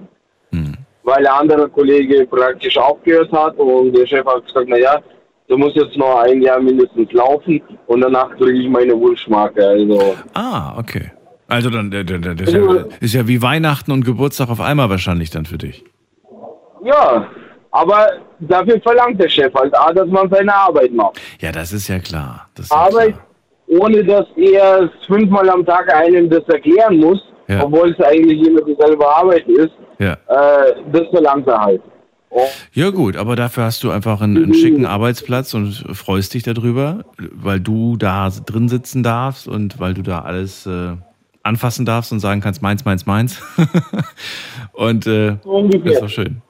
weil 1.04 1.24
der 1.24 1.34
andere 1.34 1.70
Kollege 1.70 2.28
praktisch 2.28 2.78
aufgehört 2.78 3.32
hat 3.32 3.58
und 3.58 3.94
der 3.96 4.06
Chef 4.06 4.26
hat 4.26 4.46
gesagt, 4.46 4.68
naja, 4.68 5.00
du 5.48 5.58
musst 5.58 5.78
jetzt 5.78 5.96
noch 5.96 6.20
ein 6.20 6.42
Jahr 6.42 6.60
mindestens 6.60 7.10
laufen 7.14 7.62
und 7.88 8.02
danach 8.02 8.30
kriege 8.36 8.60
ich 8.60 8.68
meine 8.70 8.94
Wunschmarke. 9.00 9.66
Also 9.66 10.16
Ah, 10.34 10.78
okay. 10.78 11.12
Also 11.50 11.70
dann 11.70 11.90
das 11.92 12.02
ist 12.50 12.54
ja, 12.54 12.86
ist 13.00 13.14
ja 13.14 13.28
wie 13.28 13.42
Weihnachten 13.42 13.92
und 13.92 14.06
Geburtstag 14.06 14.50
auf 14.50 14.62
einmal 14.62 14.90
wahrscheinlich 14.90 15.30
dann 15.32 15.46
für 15.46 15.58
dich. 15.58 15.84
ja, 16.84 17.28
aber 17.72 18.08
dafür 18.40 18.80
verlangt 18.82 19.20
der 19.22 19.30
Chef 19.30 19.54
halt, 19.54 19.76
auch, 19.78 19.94
dass 19.94 20.08
man 20.08 20.30
seine 20.30 20.54
Arbeit 20.54 20.92
macht. 20.94 21.20
Ja, 21.40 21.52
das 21.52 21.72
ist 21.72 21.88
ja 21.88 22.00
klar. 22.00 22.48
Ist 22.58 22.72
ja 22.72 22.78
Arbeit, 22.78 23.16
klar. 23.68 23.82
ohne 23.82 24.04
dass 24.04 24.26
er 24.38 24.90
fünfmal 25.08 25.50
am 25.50 25.66
Tag 25.66 25.94
einem 25.94 26.30
das 26.30 26.44
erklären 26.48 26.98
muss, 26.98 27.20
Ja. 27.48 27.64
obwohl 27.64 27.92
es 27.92 28.00
eigentlich 28.06 28.48
immer 28.48 28.62
dieselbe 28.62 29.08
Arbeit 29.08 29.48
ist, 29.48 29.72
Ja. 30.00 30.14
äh, 30.14 30.74
das 30.92 31.04
verlangt 31.12 31.48
er 31.48 31.60
halt. 31.62 31.82
Und 32.32 32.42
ja 32.74 32.90
gut, 32.92 33.16
aber 33.18 33.36
dafür 33.36 33.64
hast 33.66 33.84
du 33.84 33.90
einfach 33.92 34.22
einen, 34.22 34.38
einen 34.38 34.54
schicken 34.54 34.86
Arbeitsplatz 34.86 35.54
und 35.56 35.72
freust 35.94 36.34
dich 36.36 36.44
darüber, 36.44 37.04
weil 37.18 37.60
du 37.60 37.98
da 37.98 38.30
drin 38.30 38.70
sitzen 38.70 39.02
darfst 39.04 39.48
und 39.48 39.80
weil 39.80 39.96
du 39.96 40.04
da 40.04 40.20
alles 40.22 40.66
äh, 40.68 40.92
anfassen 41.50 41.86
darfst 41.86 42.12
und 42.14 42.20
sagen 42.20 42.40
kannst, 42.40 42.62
meins, 42.62 42.86
meins, 42.86 43.06
meins. 43.06 43.42
und 44.74 45.06
äh. 45.08 45.38
Das 45.44 45.94
ist 45.94 46.02
doch 46.02 46.10
schön. 46.10 46.42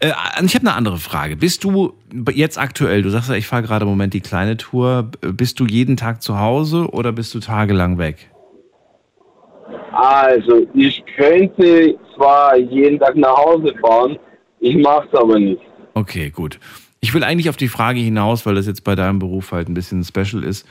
Äh, 0.00 0.12
ich 0.44 0.54
habe 0.54 0.66
eine 0.66 0.74
andere 0.74 0.98
Frage. 0.98 1.36
Bist 1.36 1.64
du 1.64 1.92
jetzt 2.32 2.58
aktuell, 2.58 3.02
du 3.02 3.10
sagst 3.10 3.28
ja, 3.28 3.36
ich 3.36 3.46
fahre 3.46 3.62
gerade 3.62 3.84
im 3.84 3.90
Moment 3.90 4.14
die 4.14 4.20
kleine 4.20 4.56
Tour, 4.56 5.10
bist 5.20 5.60
du 5.60 5.66
jeden 5.66 5.96
Tag 5.96 6.22
zu 6.22 6.38
Hause 6.38 6.88
oder 6.90 7.12
bist 7.12 7.34
du 7.34 7.40
tagelang 7.40 7.98
weg? 7.98 8.30
Also, 9.92 10.66
ich 10.74 11.02
könnte 11.16 11.96
zwar 12.14 12.56
jeden 12.56 12.98
Tag 12.98 13.16
nach 13.16 13.36
Hause 13.36 13.74
fahren, 13.80 14.18
ich 14.60 14.76
mache 14.76 15.08
es 15.10 15.18
aber 15.18 15.38
nicht. 15.38 15.60
Okay, 15.94 16.30
gut. 16.30 16.58
Ich 17.00 17.14
will 17.14 17.22
eigentlich 17.22 17.48
auf 17.48 17.56
die 17.56 17.68
Frage 17.68 18.00
hinaus, 18.00 18.44
weil 18.44 18.54
das 18.54 18.66
jetzt 18.66 18.84
bei 18.84 18.94
deinem 18.94 19.18
Beruf 19.18 19.52
halt 19.52 19.68
ein 19.68 19.74
bisschen 19.74 20.02
special 20.04 20.42
ist. 20.42 20.66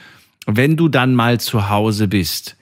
Wenn 0.45 0.75
du 0.75 0.87
dann 0.87 1.13
mal 1.13 1.39
zu 1.39 1.69
Hause 1.69 2.07
bist, 2.07 2.56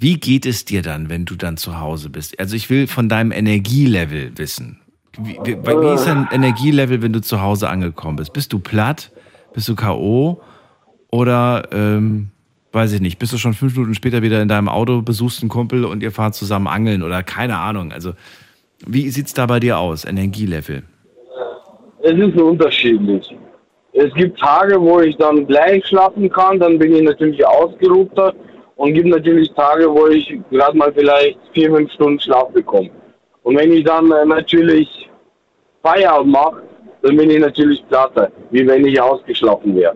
wie 0.00 0.18
geht 0.18 0.46
es 0.46 0.64
dir 0.64 0.80
dann, 0.80 1.10
wenn 1.10 1.26
du 1.26 1.34
dann 1.36 1.58
zu 1.58 1.78
Hause 1.78 2.08
bist? 2.08 2.38
Also 2.40 2.56
ich 2.56 2.70
will 2.70 2.86
von 2.86 3.10
deinem 3.10 3.32
Energielevel 3.32 4.32
wissen. 4.36 4.80
Wie, 5.18 5.38
wie, 5.44 5.56
wie 5.62 5.94
ist 5.94 6.06
dein 6.06 6.26
Energielevel, 6.32 7.02
wenn 7.02 7.12
du 7.12 7.20
zu 7.20 7.42
Hause 7.42 7.68
angekommen 7.68 8.16
bist? 8.16 8.32
Bist 8.32 8.54
du 8.54 8.60
platt? 8.60 9.10
Bist 9.52 9.68
du 9.68 9.74
K.O.? 9.74 10.40
Oder, 11.10 11.68
ähm, 11.72 12.30
weiß 12.72 12.94
ich 12.94 13.02
nicht, 13.02 13.18
bist 13.18 13.34
du 13.34 13.36
schon 13.36 13.52
fünf 13.52 13.74
Minuten 13.74 13.94
später 13.94 14.22
wieder 14.22 14.40
in 14.40 14.48
deinem 14.48 14.70
Auto, 14.70 15.02
besuchst 15.02 15.42
einen 15.42 15.50
Kumpel 15.50 15.84
und 15.84 16.02
ihr 16.02 16.12
fahrt 16.12 16.34
zusammen 16.34 16.66
angeln 16.66 17.02
oder 17.02 17.22
keine 17.22 17.58
Ahnung. 17.58 17.92
Also, 17.92 18.12
wie 18.86 19.10
sieht's 19.10 19.34
da 19.34 19.44
bei 19.44 19.60
dir 19.60 19.78
aus, 19.78 20.06
Energielevel? 20.06 20.82
Es 22.02 22.12
ist 22.12 22.40
unterschiedlich. 22.40 23.36
Es 23.92 24.14
gibt 24.14 24.38
Tage, 24.38 24.80
wo 24.80 25.00
ich 25.00 25.14
dann 25.18 25.46
gleich 25.46 25.84
schlafen 25.86 26.30
kann, 26.30 26.58
dann 26.58 26.78
bin 26.78 26.94
ich 26.94 27.02
natürlich 27.02 27.44
ausgeruhter 27.44 28.32
und 28.80 28.94
gibt 28.94 29.08
natürlich 29.08 29.52
Tage, 29.52 29.92
wo 29.94 30.06
ich 30.06 30.26
gerade 30.50 30.74
mal 30.74 30.90
vielleicht 30.90 31.38
vier, 31.52 31.70
fünf 31.70 31.92
Stunden 31.92 32.18
Schlaf 32.18 32.48
bekomme. 32.48 32.88
Und 33.42 33.58
wenn 33.58 33.72
ich 33.72 33.84
dann 33.84 34.10
äh, 34.10 34.24
natürlich 34.24 34.88
Feierabend 35.82 36.32
mache, 36.32 36.62
dann 37.02 37.14
bin 37.14 37.28
ich 37.28 37.40
natürlich 37.40 37.86
platter, 37.88 38.32
wie 38.50 38.66
wenn 38.66 38.86
ich 38.86 38.98
ausgeschlafen 38.98 39.76
wäre. 39.76 39.94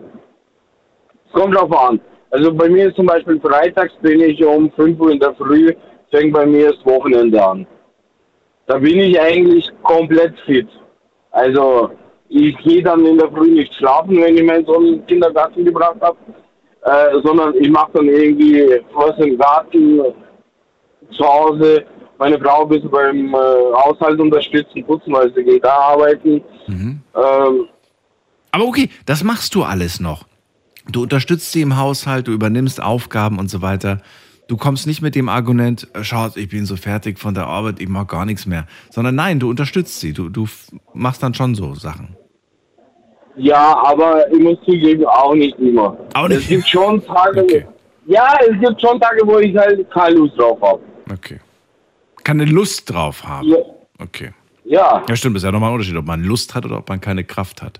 Es 1.25 1.33
kommt 1.33 1.55
drauf 1.55 1.75
an. 1.75 1.99
Also 2.29 2.53
bei 2.53 2.69
mir 2.69 2.89
ist 2.89 2.95
zum 2.95 3.07
Beispiel 3.07 3.39
freitags 3.39 3.93
bin 4.03 4.19
ich 4.19 4.45
um 4.45 4.71
5 4.73 4.99
Uhr 4.99 5.11
in 5.13 5.19
der 5.19 5.33
Früh, 5.33 5.73
fängt 6.11 6.33
bei 6.33 6.45
mir 6.45 6.71
das 6.71 6.85
Wochenende 6.85 7.43
an. 7.43 7.65
Da 8.67 8.77
bin 8.77 8.99
ich 8.99 9.19
eigentlich 9.19 9.67
komplett 9.81 10.39
fit. 10.41 10.67
Also 11.31 11.89
ich 12.29 12.55
gehe 12.59 12.83
dann 12.83 13.03
in 13.03 13.17
der 13.17 13.31
Früh 13.31 13.49
nicht 13.49 13.73
schlafen, 13.73 14.21
wenn 14.21 14.37
ich 14.37 14.43
meinen 14.43 14.65
Sohn 14.67 14.85
in 14.85 14.93
den 14.93 15.05
Kindergarten 15.07 15.65
gebracht 15.65 15.97
habe, 16.01 16.17
äh, 16.85 17.19
sondern 17.23 17.53
ich 17.55 17.69
mache 17.69 17.91
dann 17.93 18.07
irgendwie 18.07 18.79
was 18.93 19.17
im 19.17 19.37
Garten 19.37 20.01
zu 21.11 21.25
Hause. 21.25 21.83
Meine 22.17 22.39
Frau 22.39 22.63
ein 22.63 22.69
bisschen 22.69 22.89
beim 22.89 23.33
äh, 23.33 23.37
Haushalt 23.37 24.19
unterstützen, 24.19 24.85
putzen, 24.85 25.11
weil 25.13 25.33
sie 25.33 25.43
geht 25.43 25.63
da 25.65 25.75
arbeiten. 25.75 26.41
Ähm, 27.15 27.67
Aber 28.51 28.65
okay, 28.65 28.89
das 29.05 29.23
machst 29.23 29.53
du 29.55 29.63
alles 29.63 29.99
noch. 29.99 30.25
Du 30.87 31.01
unterstützt 31.03 31.51
sie 31.51 31.61
im 31.61 31.77
Haushalt, 31.77 32.27
du 32.27 32.31
übernimmst 32.31 32.81
Aufgaben 32.81 33.39
und 33.39 33.49
so 33.49 33.61
weiter. 33.61 34.01
Du 34.47 34.57
kommst 34.57 34.85
nicht 34.85 35.01
mit 35.01 35.15
dem 35.15 35.27
Argument, 35.27 35.87
äh, 35.93 36.03
schaut, 36.03 36.37
ich 36.37 36.49
bin 36.49 36.65
so 36.65 36.75
fertig 36.75 37.17
von 37.17 37.33
der 37.33 37.47
Arbeit, 37.47 37.81
ich 37.81 37.89
mag 37.89 38.07
gar 38.07 38.25
nichts 38.25 38.45
mehr. 38.45 38.67
Sondern 38.91 39.15
nein, 39.15 39.39
du 39.39 39.49
unterstützt 39.49 39.99
sie. 39.99 40.13
Du, 40.13 40.29
du 40.29 40.47
machst 40.93 41.23
dann 41.23 41.33
schon 41.33 41.55
so 41.55 41.73
Sachen. 41.73 42.15
Ja, 43.37 43.77
aber 43.85 44.31
ich 44.31 44.39
muss 44.39 44.57
zugeben, 44.65 45.05
auch 45.05 45.33
nicht 45.33 45.57
immer. 45.59 45.97
Auch 46.13 46.27
nicht? 46.27 46.41
Es 46.41 46.47
gibt 46.47 46.67
schon 46.67 47.03
Tage, 47.05 47.41
Okay. 47.41 47.65
ja, 48.05 48.37
es 48.41 48.59
gibt 48.59 48.79
schon 48.81 48.99
Tage, 48.99 49.21
wo 49.25 49.39
ich 49.39 49.55
halt 49.57 49.89
keine 49.91 50.15
Lust 50.15 50.37
drauf 50.39 50.59
habe. 50.61 50.79
Okay. 51.11 51.39
Keine 52.23 52.45
Lust 52.45 52.91
drauf 52.91 53.23
haben. 53.23 53.47
Ja. 53.49 53.57
Okay. 53.99 54.31
Ja, 54.63 55.03
Ja, 55.07 55.15
stimmt, 55.15 55.37
ist 55.37 55.43
ja 55.43 55.51
nochmal 55.51 55.69
ein 55.69 55.73
Unterschied, 55.73 55.95
ob 55.97 56.05
man 56.05 56.23
Lust 56.23 56.55
hat 56.55 56.65
oder 56.65 56.77
ob 56.79 56.89
man 56.89 56.99
keine 57.01 57.23
Kraft 57.23 57.61
hat. 57.61 57.79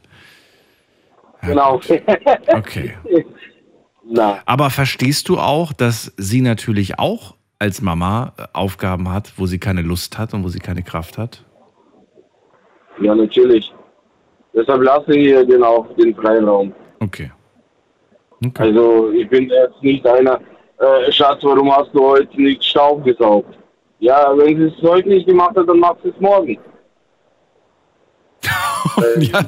Ja, 1.41 1.47
genau. 1.49 1.80
gut. 1.80 2.01
Okay. 2.53 2.95
Na, 4.08 4.39
Aber 4.45 4.70
verstehst 4.70 5.30
du 5.30 5.39
auch, 5.39 5.74
dass 5.74 6.14
sie 6.18 6.41
natürlich 6.41 6.99
auch 6.99 7.34
als 7.58 7.82
Mama 7.82 8.34
äh, 8.38 8.43
Aufgaben 8.53 9.10
hat, 9.12 9.34
wo 9.38 9.47
sie 9.47 9.58
keine 9.58 9.82
Lust 9.82 10.18
hat 10.20 10.34
und 10.36 10.43
wo 10.43 10.49
sie 10.49 10.60
keine 10.60 10.84
Kraft 10.84 11.18
hat? 11.18 11.43
ja, 13.01 13.16
natürlich. 13.16 13.74
Deshalb 14.56 14.84
lasse 14.84 15.16
ich 15.16 15.47
den 15.47 15.64
auch 15.64 15.86
den 15.95 16.16
Freiraum. 16.16 16.74
Okay. 17.01 17.32
okay. 18.45 18.64
Also 18.64 19.12
ich 19.12 19.28
bin 19.30 19.49
jetzt 19.49 19.82
nicht 19.82 20.06
einer, 20.08 20.39
äh, 20.80 21.12
Schatz, 21.12 21.43
warum 21.43 21.72
hast 21.76 21.93
du 21.93 22.01
heute 22.03 22.41
nicht 22.41 22.64
Staub 22.64 23.03
gesaugt? 23.03 23.58
Ja, 23.99 24.34
wenn 24.38 24.58
sie 24.58 24.76
es 24.76 24.82
heute 24.82 25.10
nicht 25.10 25.28
gemacht 25.28 25.56
hat, 25.58 25.68
dann 25.68 25.80
macht 25.80 25.97
sie 26.03 26.10
es 26.10 26.20
morgen. 26.20 26.58
ja, 29.20 29.43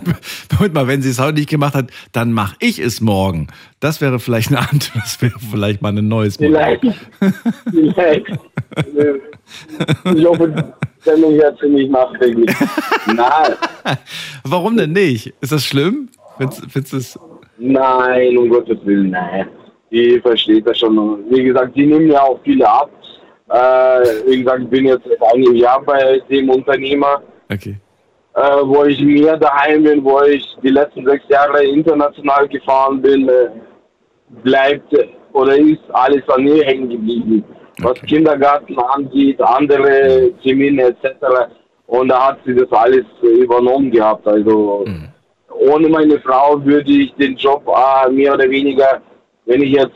Moment 0.53 0.74
mal, 0.74 0.88
wenn 0.88 1.01
sie 1.01 1.10
es 1.10 1.20
heute 1.20 1.36
nicht 1.36 1.49
gemacht 1.49 1.76
hat, 1.76 1.91
dann 2.12 2.32
mache 2.34 2.55
ich 2.60 2.80
es 2.80 3.01
morgen. 3.01 3.47
Das 3.80 4.01
wäre 4.01 4.20
vielleicht 4.20 4.49
eine 4.49 4.60
Antwort, 4.60 5.03
das 5.03 5.22
wäre 5.22 5.39
vielleicht 5.39 5.82
mal 5.82 5.95
ein 5.95 6.08
neues 6.08 6.39
Modell. 6.39 6.80
Vielleicht. 6.80 6.99
Vielleicht. 7.72 8.26
Ich 10.14 10.26
hoffe, 10.26 10.74
Sendung 11.08 11.34
jetzt 11.36 11.64
nicht 11.64 11.91
nachträglich. 11.91 12.53
Nein, 13.08 13.53
Warum 14.43 14.78
denn 14.78 14.91
nicht? 14.91 15.34
Ist 15.41 15.51
das 15.51 15.64
schlimm? 15.64 16.10
Findest, 16.38 16.72
findest 16.72 17.20
nein, 17.58 18.38
um 18.38 18.49
Gottes 18.49 18.78
Willen, 18.86 19.10
nein. 19.10 19.47
Die 19.91 20.20
versteht 20.20 20.68
das 20.68 20.78
schon. 20.80 21.24
Wie 21.30 21.43
gesagt, 21.43 21.76
die 21.76 21.86
nehmen 21.86 22.12
ja 22.12 22.22
auch 22.22 22.39
viele 22.43 22.70
ab. 22.70 22.91
Äh, 23.49 24.30
wie 24.30 24.39
gesagt, 24.43 24.64
ich 24.64 24.70
bin 24.70 24.86
jetzt 24.86 25.05
seit 25.08 25.22
einem 25.34 25.55
Jahr 25.55 25.82
bei 25.82 26.22
dem 26.30 26.49
Unternehmer. 26.49 27.22
Okay. 27.51 27.78
äh, 28.36 28.41
wo 28.64 28.84
ich 28.84 28.99
mehr 29.01 29.38
daheim 29.38 29.84
bin, 29.84 30.03
wo 30.03 30.22
ich 30.24 30.45
die 30.62 30.70
letzten 30.70 31.05
sechs 31.05 31.24
Jahre 31.30 31.64
international 31.64 32.47
gefahren 32.49 33.01
bin, 33.01 33.28
äh, 33.30 33.49
bleibt 34.43 34.93
oder 35.34 35.58
ist 35.58 35.80
alles 35.93 36.28
an 36.30 36.43
mir 36.43 36.64
hängen 36.66 36.89
geblieben. 36.89 37.43
Was 37.80 37.91
Okay. 37.91 38.07
Kindergarten 38.07 38.78
angeht, 38.80 39.39
andere 39.41 40.32
Termine 40.43 40.84
etc. 40.84 41.05
Und 41.86 42.09
da 42.09 42.30
hat 42.30 42.39
sie 42.45 42.55
das 42.55 42.71
alles 42.71 43.05
äh, 43.23 43.28
übernommen 43.28 43.91
gehabt. 43.91 44.28
Also 44.28 44.84
Mhm. 44.88 45.07
ohne 45.71 45.88
meine 45.89 46.19
Frau 46.19 46.63
würde 46.65 46.91
ich 46.91 47.13
den 47.15 47.36
Job 47.36 47.67
äh, 47.67 48.09
mehr 48.11 48.34
oder 48.34 48.49
weniger, 48.49 49.01
wenn 49.45 49.61
ich 49.61 49.71
jetzt 49.71 49.95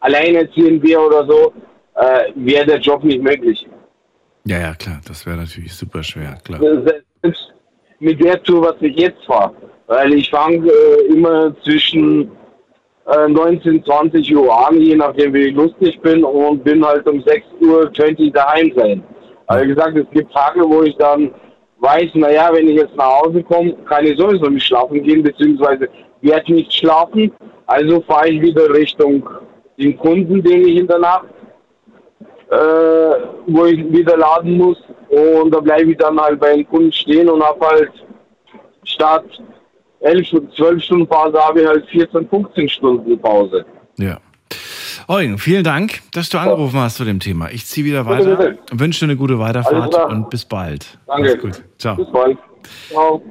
alleinerziehend 0.00 0.82
wäre 0.86 1.00
oder 1.00 1.26
so, 1.26 1.52
äh, 1.96 2.30
wäre 2.34 2.66
der 2.66 2.78
Job 2.78 3.02
nicht 3.04 3.22
möglich. 3.22 3.66
Ja, 4.44 4.58
ja, 4.60 4.74
klar, 4.74 5.00
das 5.06 5.26
wäre 5.26 5.36
natürlich 5.38 5.74
super 5.74 6.02
schwer, 6.02 6.38
klar. 6.44 6.60
selbst 7.22 7.52
mit 7.98 8.22
der 8.22 8.40
Tour, 8.44 8.62
was 8.62 8.76
ich 8.80 8.96
jetzt 8.96 9.24
fahre. 9.26 9.52
Weil 9.88 10.12
ich 10.14 10.30
fange 10.30 10.68
äh, 10.70 11.12
immer 11.12 11.54
zwischen 11.62 12.30
äh, 13.08 13.28
19, 13.28 13.84
20 13.84 14.36
Uhr 14.36 14.68
an, 14.68 14.80
je 14.80 14.96
nachdem 14.96 15.34
wie 15.34 15.50
lustig 15.50 16.00
bin 16.00 16.24
und 16.24 16.64
bin 16.64 16.84
halt 16.84 17.08
um 17.08 17.22
6 17.22 17.46
Uhr 17.60 17.90
könnte 17.92 18.22
ich 18.22 18.32
daheim 18.32 18.72
sein. 18.76 19.02
Also 19.46 19.64
wie 19.64 19.74
gesagt, 19.74 19.96
es 19.96 20.10
gibt 20.12 20.32
Tage, 20.32 20.60
wo 20.60 20.82
ich 20.82 20.96
dann 20.96 21.30
weiß, 21.80 22.10
naja, 22.14 22.50
wenn 22.52 22.68
ich 22.68 22.76
jetzt 22.76 22.96
nach 22.96 23.22
Hause 23.22 23.42
komme, 23.42 23.72
kann 23.88 24.04
ich 24.04 24.18
sowieso 24.18 24.46
nicht 24.46 24.66
schlafen 24.66 25.02
gehen, 25.02 25.22
beziehungsweise 25.22 25.88
werde 26.20 26.52
nicht 26.52 26.72
schlafen. 26.72 27.32
Also 27.66 28.00
fahre 28.02 28.28
ich 28.28 28.40
wieder 28.42 28.68
Richtung 28.74 29.28
den 29.78 29.96
Kunden, 29.96 30.42
den 30.42 30.66
ich 30.66 30.76
in 30.76 30.86
der 30.86 30.98
Nacht 30.98 31.26
äh, 32.50 33.14
wo 33.46 33.66
ich 33.66 33.92
wieder 33.92 34.16
laden 34.16 34.56
muss. 34.56 34.78
Und 35.08 35.54
da 35.54 35.60
bleibe 35.60 35.90
ich 35.90 35.98
dann 35.98 36.20
halt 36.20 36.40
bei 36.40 36.56
den 36.56 36.68
Kunden 36.68 36.92
stehen 36.92 37.28
und 37.28 37.42
habe 37.42 37.66
halt 37.66 37.92
statt 38.84 39.24
11, 40.00 40.28
12 40.56 40.82
Stunden 40.82 41.06
Pause 41.06 41.38
habe 41.38 41.62
ich 41.62 41.66
halt 41.66 41.86
14, 41.88 42.28
15 42.28 42.68
Stunden 42.68 43.18
Pause. 43.18 43.64
Ja. 43.98 44.18
Eugen, 45.08 45.38
vielen 45.38 45.64
Dank, 45.64 46.00
dass 46.12 46.28
du 46.28 46.38
angerufen 46.38 46.78
hast 46.78 46.96
zu 46.96 47.04
dem 47.04 47.20
Thema. 47.20 47.50
Ich 47.50 47.66
ziehe 47.66 47.86
wieder 47.86 48.04
Bitte, 48.04 48.38
weiter. 48.38 48.50
bitte. 48.50 48.80
Wünsche 48.80 49.00
dir 49.00 49.10
eine 49.12 49.16
gute 49.16 49.38
Weiterfahrt 49.38 49.94
und 50.10 50.30
bis 50.30 50.44
bald. 50.44 50.98
Danke. 51.06 51.30
Mach's 51.30 51.42
gut. 51.42 51.64
Ciao. 51.78 51.96
Bis 51.96 52.12
bald. 52.12 52.38
Ciao. 52.90 53.22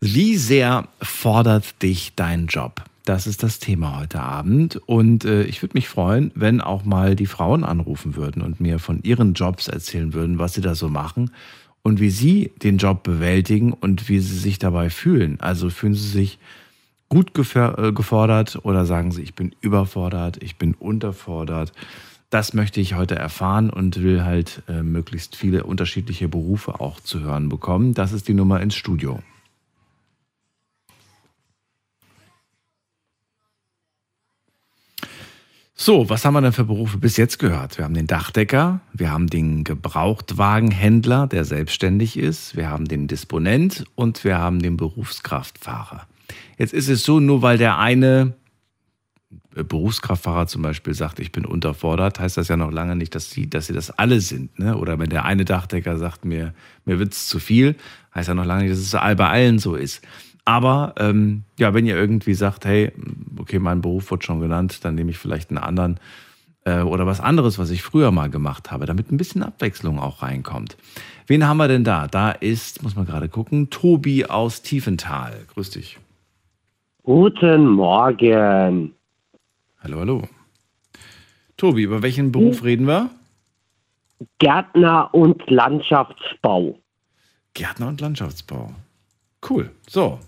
Wie 0.00 0.36
sehr 0.36 0.88
fordert 1.02 1.82
dich 1.82 2.14
dein 2.16 2.46
Job? 2.46 2.82
Das 3.04 3.26
ist 3.26 3.42
das 3.42 3.58
Thema 3.60 4.00
heute 4.00 4.20
Abend. 4.20 4.80
Und 4.86 5.24
äh, 5.24 5.42
ich 5.44 5.62
würde 5.62 5.74
mich 5.74 5.88
freuen, 5.88 6.32
wenn 6.34 6.60
auch 6.60 6.84
mal 6.84 7.14
die 7.14 7.26
Frauen 7.26 7.64
anrufen 7.64 8.16
würden 8.16 8.42
und 8.42 8.60
mir 8.60 8.78
von 8.78 9.00
ihren 9.02 9.34
Jobs 9.34 9.68
erzählen 9.68 10.12
würden, 10.12 10.38
was 10.38 10.54
sie 10.54 10.60
da 10.60 10.74
so 10.74 10.88
machen 10.88 11.30
und 11.86 12.00
wie 12.00 12.10
sie 12.10 12.50
den 12.64 12.78
Job 12.78 13.04
bewältigen 13.04 13.72
und 13.72 14.08
wie 14.08 14.18
sie 14.18 14.36
sich 14.36 14.58
dabei 14.58 14.90
fühlen. 14.90 15.38
Also 15.40 15.70
fühlen 15.70 15.94
sie 15.94 16.08
sich 16.08 16.40
gut 17.08 17.30
äh, 17.38 17.92
gefordert 17.92 18.58
oder 18.64 18.84
sagen 18.86 19.12
sie, 19.12 19.22
ich 19.22 19.36
bin 19.36 19.54
überfordert, 19.60 20.42
ich 20.42 20.56
bin 20.56 20.74
unterfordert. 20.74 21.72
Das 22.28 22.54
möchte 22.54 22.80
ich 22.80 22.96
heute 22.96 23.14
erfahren 23.14 23.70
und 23.70 24.02
will 24.02 24.24
halt 24.24 24.64
äh, 24.66 24.82
möglichst 24.82 25.36
viele 25.36 25.62
unterschiedliche 25.62 26.26
Berufe 26.26 26.80
auch 26.80 26.98
zu 26.98 27.20
hören 27.20 27.48
bekommen. 27.48 27.94
Das 27.94 28.10
ist 28.10 28.26
die 28.26 28.34
Nummer 28.34 28.60
ins 28.60 28.74
Studio. 28.74 29.22
So, 35.78 36.08
was 36.08 36.24
haben 36.24 36.32
wir 36.32 36.40
denn 36.40 36.54
für 36.54 36.64
Berufe 36.64 36.96
bis 36.96 37.18
jetzt 37.18 37.38
gehört? 37.38 37.76
Wir 37.76 37.84
haben 37.84 37.92
den 37.92 38.06
Dachdecker, 38.06 38.80
wir 38.94 39.10
haben 39.10 39.26
den 39.26 39.62
Gebrauchtwagenhändler, 39.62 41.26
der 41.26 41.44
selbstständig 41.44 42.18
ist, 42.18 42.56
wir 42.56 42.70
haben 42.70 42.86
den 42.86 43.08
Disponent 43.08 43.84
und 43.94 44.24
wir 44.24 44.38
haben 44.38 44.60
den 44.60 44.78
Berufskraftfahrer. 44.78 46.06
Jetzt 46.56 46.72
ist 46.72 46.88
es 46.88 47.04
so, 47.04 47.20
nur 47.20 47.42
weil 47.42 47.58
der 47.58 47.76
eine 47.76 48.32
äh, 49.54 49.64
Berufskraftfahrer 49.64 50.46
zum 50.46 50.62
Beispiel 50.62 50.94
sagt, 50.94 51.20
ich 51.20 51.30
bin 51.30 51.44
unterfordert, 51.44 52.20
heißt 52.20 52.38
das 52.38 52.48
ja 52.48 52.56
noch 52.56 52.72
lange 52.72 52.96
nicht, 52.96 53.14
dass 53.14 53.30
sie, 53.30 53.50
dass 53.50 53.66
sie 53.66 53.74
das 53.74 53.90
alle 53.90 54.22
sind. 54.22 54.58
Ne? 54.58 54.78
Oder 54.78 54.98
wenn 54.98 55.10
der 55.10 55.26
eine 55.26 55.44
Dachdecker 55.44 55.98
sagt, 55.98 56.24
mir, 56.24 56.54
mir 56.86 56.98
wird 56.98 57.12
es 57.12 57.28
zu 57.28 57.38
viel, 57.38 57.76
heißt 58.14 58.28
ja 58.28 58.34
noch 58.34 58.46
lange 58.46 58.62
nicht, 58.62 58.72
dass 58.72 58.78
es 58.78 58.92
bei 58.92 59.28
allen 59.28 59.58
so 59.58 59.74
ist. 59.74 60.00
Aber 60.46 60.94
ähm, 60.96 61.42
ja, 61.58 61.74
wenn 61.74 61.86
ihr 61.86 61.96
irgendwie 61.96 62.34
sagt, 62.34 62.64
hey, 62.64 62.92
okay, 63.36 63.58
mein 63.58 63.82
Beruf 63.82 64.10
wird 64.12 64.24
schon 64.24 64.40
genannt, 64.40 64.84
dann 64.84 64.94
nehme 64.94 65.10
ich 65.10 65.18
vielleicht 65.18 65.50
einen 65.50 65.58
anderen 65.58 65.98
äh, 66.64 66.82
oder 66.82 67.04
was 67.04 67.20
anderes, 67.20 67.58
was 67.58 67.70
ich 67.70 67.82
früher 67.82 68.12
mal 68.12 68.30
gemacht 68.30 68.70
habe, 68.70 68.86
damit 68.86 69.10
ein 69.10 69.16
bisschen 69.16 69.42
Abwechslung 69.42 69.98
auch 69.98 70.22
reinkommt. 70.22 70.76
Wen 71.26 71.46
haben 71.48 71.56
wir 71.56 71.66
denn 71.66 71.82
da? 71.82 72.06
Da 72.06 72.30
ist, 72.30 72.84
muss 72.84 72.94
man 72.94 73.06
gerade 73.06 73.28
gucken, 73.28 73.70
Tobi 73.70 74.26
aus 74.26 74.62
Tiefenthal. 74.62 75.34
Grüß 75.52 75.70
dich. 75.70 75.98
Guten 77.02 77.66
Morgen. 77.66 78.94
Hallo, 79.82 79.98
hallo. 79.98 80.22
Tobi, 81.56 81.82
über 81.82 82.02
welchen 82.02 82.30
Beruf 82.30 82.62
reden 82.62 82.86
wir? 82.86 83.10
Gärtner 84.38 85.12
und 85.12 85.50
Landschaftsbau. 85.50 86.78
Gärtner 87.54 87.88
und 87.88 88.00
Landschaftsbau. 88.00 88.72
Cool. 89.48 89.70
So. 89.88 90.20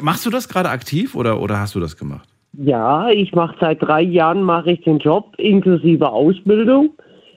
Machst 0.00 0.26
du 0.26 0.30
das 0.30 0.48
gerade 0.48 0.68
aktiv 0.68 1.14
oder, 1.14 1.40
oder 1.40 1.58
hast 1.58 1.74
du 1.74 1.80
das 1.80 1.96
gemacht? 1.96 2.28
Ja, 2.52 3.10
ich 3.10 3.32
mache 3.32 3.56
seit 3.60 3.82
drei 3.82 4.02
Jahren 4.02 4.42
mache 4.42 4.72
ich 4.72 4.82
den 4.82 4.98
Job 4.98 5.34
inklusive 5.38 6.10
Ausbildung 6.10 6.90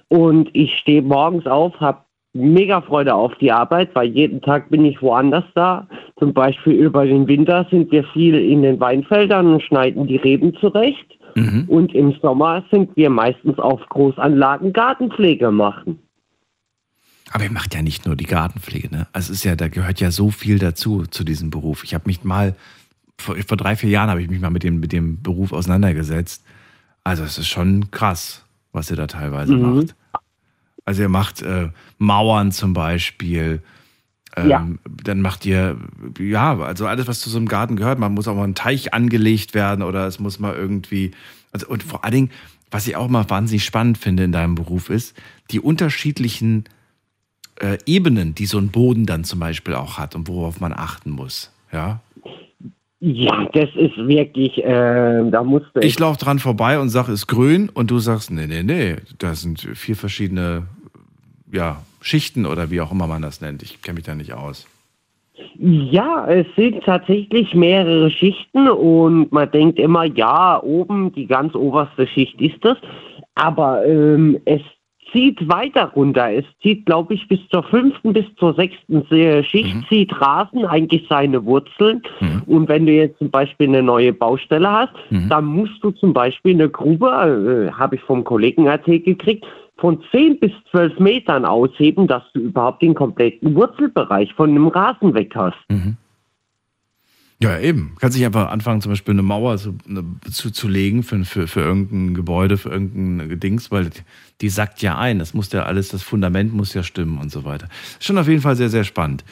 und 0.07 0.49
ich 0.53 0.75
stehe 0.77 1.01
morgens 1.01 1.45
auf, 1.45 1.79
habe 1.79 1.99
mega 2.33 2.81
Freude 2.81 3.13
auf 3.13 3.33
die 3.39 3.51
Arbeit, 3.51 3.89
weil 3.93 4.09
jeden 4.09 4.41
Tag 4.41 4.69
bin 4.69 4.85
ich 4.85 5.01
woanders 5.01 5.45
da. 5.55 5.87
Zum 6.17 6.33
Beispiel 6.33 6.73
über 6.73 7.05
den 7.05 7.27
Winter 7.27 7.65
sind 7.69 7.91
wir 7.91 8.03
viel 8.05 8.35
in 8.35 8.63
den 8.63 8.79
Weinfeldern 8.79 9.53
und 9.53 9.61
schneiden 9.61 10.07
die 10.07 10.17
Reben 10.17 10.55
zurecht. 10.55 11.19
Mhm. 11.35 11.65
Und 11.67 11.93
im 11.93 12.13
Sommer 12.21 12.63
sind 12.71 12.95
wir 12.95 13.09
meistens 13.09 13.57
auf 13.59 13.81
Großanlagen 13.89 14.73
Gartenpflege 14.73 15.51
machen. 15.51 15.99
Aber 17.33 17.43
ihr 17.45 17.51
macht 17.51 17.73
ja 17.73 17.81
nicht 17.81 18.05
nur 18.05 18.15
die 18.15 18.25
Gartenpflege, 18.25 18.89
ne? 18.93 19.07
Also 19.11 19.31
es 19.33 19.39
ist 19.39 19.43
ja, 19.43 19.55
da 19.55 19.67
gehört 19.67 19.99
ja 19.99 20.11
so 20.11 20.29
viel 20.31 20.59
dazu, 20.59 21.05
zu 21.07 21.23
diesem 21.23 21.49
Beruf. 21.49 21.83
Ich 21.83 21.93
habe 21.95 22.03
mich 22.05 22.23
mal, 22.23 22.55
vor, 23.17 23.35
vor 23.47 23.57
drei, 23.57 23.75
vier 23.75 23.89
Jahren 23.89 24.09
habe 24.09 24.21
ich 24.21 24.29
mich 24.29 24.39
mal 24.39 24.49
mit 24.51 24.63
dem, 24.63 24.79
mit 24.79 24.91
dem 24.91 25.21
Beruf 25.21 25.51
auseinandergesetzt. 25.51 26.43
Also 27.03 27.23
es 27.23 27.37
ist 27.39 27.47
schon 27.47 27.89
krass, 27.91 28.43
was 28.71 28.89
ihr 28.91 28.97
da 28.97 29.07
teilweise 29.07 29.55
Mhm. 29.55 29.75
macht. 29.77 29.95
Also 30.85 31.01
ihr 31.01 31.09
macht 31.09 31.41
äh, 31.41 31.69
Mauern 31.97 32.51
zum 32.51 32.73
Beispiel. 32.73 33.61
Ähm, 34.35 34.49
Ja. 34.49 34.67
Dann 35.03 35.21
macht 35.21 35.45
ihr, 35.45 35.77
ja, 36.19 36.57
also 36.59 36.85
alles, 36.87 37.07
was 37.07 37.19
zu 37.19 37.29
so 37.31 37.37
einem 37.37 37.47
Garten 37.47 37.75
gehört. 37.77 37.97
Man 37.99 38.13
muss 38.13 38.27
auch 38.27 38.35
mal 38.35 38.43
ein 38.43 38.55
Teich 38.55 38.93
angelegt 38.93 39.53
werden 39.55 39.81
oder 39.81 40.05
es 40.07 40.19
muss 40.19 40.39
mal 40.39 40.53
irgendwie, 40.53 41.11
also 41.51 41.67
und 41.67 41.81
vor 41.83 42.03
allen 42.03 42.13
Dingen, 42.13 42.31
was 42.69 42.85
ich 42.87 42.95
auch 42.95 43.07
mal 43.09 43.27
wahnsinnig 43.29 43.63
spannend 43.65 43.97
finde 43.97 44.23
in 44.23 44.31
deinem 44.31 44.55
Beruf 44.55 44.89
ist, 44.89 45.15
die 45.51 45.59
unterschiedlichen 45.59 46.65
äh, 47.59 47.77
Ebenen, 47.85 48.35
die 48.35 48.45
so 48.45 48.57
ein 48.57 48.69
Boden 48.69 49.05
dann 49.05 49.23
zum 49.23 49.39
Beispiel 49.39 49.75
auch 49.75 49.97
hat 49.97 50.15
und 50.15 50.27
worauf 50.27 50.59
man 50.59 50.73
achten 50.73 51.11
muss. 51.11 51.51
Ja. 51.71 52.01
Ja, 53.05 53.49
das 53.51 53.69
ist 53.75 53.97
wirklich, 53.97 54.63
äh, 54.63 55.29
da 55.29 55.43
musste 55.43 55.81
ich. 55.81 55.87
Ich 55.87 55.99
laufe 55.99 56.23
dran 56.23 56.39
vorbei 56.39 56.79
und 56.79 56.87
sage, 56.87 57.11
ist 57.11 57.27
grün 57.27 57.67
und 57.67 57.91
du 57.91 57.99
sagst, 57.99 58.31
nee, 58.31 58.47
nee, 58.47 58.63
nee, 58.63 58.95
da 59.19 59.35
sind 59.35 59.59
vier 59.59 59.97
verschiedene 59.97 60.67
ja, 61.51 61.81
Schichten 62.01 62.45
oder 62.45 62.71
wie 62.71 62.79
auch 62.79 62.93
immer 62.93 63.07
man 63.07 63.21
das 63.21 63.41
nennt. 63.41 63.61
Ich 63.61 63.81
kenne 63.81 63.95
mich 63.95 64.05
da 64.05 64.15
nicht 64.15 64.33
aus. 64.33 64.67
Ja, 65.55 66.27
es 66.27 66.45
sind 66.55 66.83
tatsächlich 66.83 67.53
mehrere 67.53 68.09
Schichten 68.09 68.69
und 68.69 69.31
man 69.31 69.51
denkt 69.51 69.79
immer, 69.79 70.05
ja, 70.05 70.61
oben 70.61 71.11
die 71.13 71.27
ganz 71.27 71.55
oberste 71.55 72.07
Schicht 72.07 72.39
ist 72.39 72.63
das, 72.63 72.77
aber 73.35 73.85
ähm, 73.85 74.39
es 74.45 74.61
zieht 75.13 75.47
weiter 75.47 75.85
runter. 75.95 76.33
Es 76.33 76.45
zieht, 76.61 76.85
glaube 76.85 77.13
ich, 77.13 77.27
bis 77.27 77.39
zur 77.49 77.63
fünften, 77.63 78.11
bis 78.11 78.25
zur 78.37 78.53
sechsten 78.55 79.05
Schicht 79.45 79.75
mhm. 79.75 79.85
zieht 79.87 80.19
Rasen 80.19 80.65
eigentlich 80.65 81.05
seine 81.07 81.45
Wurzeln. 81.45 82.01
Mhm. 82.19 82.41
Und 82.47 82.67
wenn 82.67 82.85
du 82.85 82.91
jetzt 82.91 83.19
zum 83.19 83.29
Beispiel 83.29 83.69
eine 83.69 83.83
neue 83.83 84.11
Baustelle 84.11 84.69
hast, 84.69 84.93
mhm. 85.09 85.29
dann 85.29 85.45
musst 85.45 85.81
du 85.81 85.91
zum 85.91 86.13
Beispiel 86.13 86.55
eine 86.55 86.69
Grube, 86.69 87.07
äh, 87.07 87.71
habe 87.71 87.95
ich 87.95 88.01
vom 88.01 88.23
Kollegen 88.23 88.65
erzählt 88.65 89.05
gekriegt, 89.05 89.45
von 89.77 90.01
10 90.11 90.39
bis 90.39 90.51
12 90.71 90.99
Metern 90.99 91.45
ausheben, 91.45 92.07
dass 92.07 92.23
du 92.33 92.41
überhaupt 92.41 92.81
den 92.81 92.93
kompletten 92.93 93.55
Wurzelbereich 93.55 94.33
von 94.33 94.49
einem 94.49 94.67
Rasen 94.67 95.13
weg 95.13 95.33
hast. 95.35 95.57
Mhm. 95.69 95.97
Ja, 97.43 97.59
eben. 97.59 97.95
Kannst 97.99 98.17
dich 98.17 98.25
einfach 98.25 98.49
anfangen, 98.49 98.81
zum 98.81 98.91
Beispiel 98.91 99.13
eine 99.13 99.21
Mauer 99.21 99.57
zu, 99.57 99.75
zu, 100.31 100.49
zu 100.49 100.67
legen 100.69 101.03
für, 101.03 101.25
für, 101.25 101.47
für 101.47 101.59
irgendein 101.59 102.13
Gebäude, 102.13 102.57
für 102.57 102.69
irgendein 102.69 103.39
Dings, 103.39 103.69
weil 103.69 103.89
die 104.39 104.49
sackt 104.49 104.81
ja 104.81 104.97
ein. 104.97 105.19
Das 105.19 105.33
muss 105.33 105.51
ja 105.51 105.63
alles, 105.63 105.89
das 105.89 106.03
Fundament 106.03 106.53
muss 106.53 106.73
ja 106.73 106.83
stimmen 106.83 107.17
und 107.17 107.31
so 107.31 107.43
weiter. 107.43 107.67
Schon 107.99 108.17
auf 108.17 108.29
jeden 108.29 108.41
Fall 108.41 108.55
sehr, 108.55 108.69
sehr 108.69 108.85
spannend. 108.85 109.25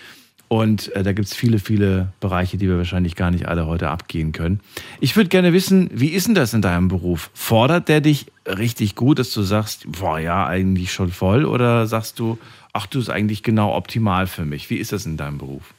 Und 0.49 0.93
äh, 0.97 1.03
da 1.03 1.13
gibt 1.13 1.29
es 1.29 1.33
viele, 1.33 1.59
viele 1.59 2.11
Bereiche, 2.19 2.57
die 2.57 2.67
wir 2.67 2.77
wahrscheinlich 2.77 3.15
gar 3.15 3.31
nicht 3.31 3.47
alle 3.47 3.67
heute 3.67 3.87
abgehen 3.87 4.33
können. 4.33 4.59
Ich 4.99 5.15
würde 5.15 5.29
gerne 5.29 5.53
wissen, 5.53 5.89
wie 5.93 6.09
ist 6.09 6.27
denn 6.27 6.35
das 6.35 6.53
in 6.53 6.61
deinem 6.61 6.89
Beruf? 6.89 7.31
Fordert 7.33 7.87
der 7.87 8.01
dich 8.01 8.25
richtig 8.45 8.95
gut, 8.95 9.19
dass 9.19 9.31
du 9.31 9.43
sagst, 9.43 9.89
boah, 9.89 10.19
ja, 10.19 10.45
eigentlich 10.45 10.91
schon 10.91 11.11
voll? 11.11 11.45
Oder 11.45 11.87
sagst 11.87 12.19
du, 12.19 12.37
ach, 12.73 12.85
du 12.87 12.99
ist 12.99 13.09
eigentlich 13.09 13.43
genau 13.43 13.73
optimal 13.73 14.27
für 14.27 14.43
mich? 14.43 14.69
Wie 14.69 14.75
ist 14.75 14.91
das 14.91 15.05
in 15.05 15.15
deinem 15.15 15.37
Beruf? 15.37 15.73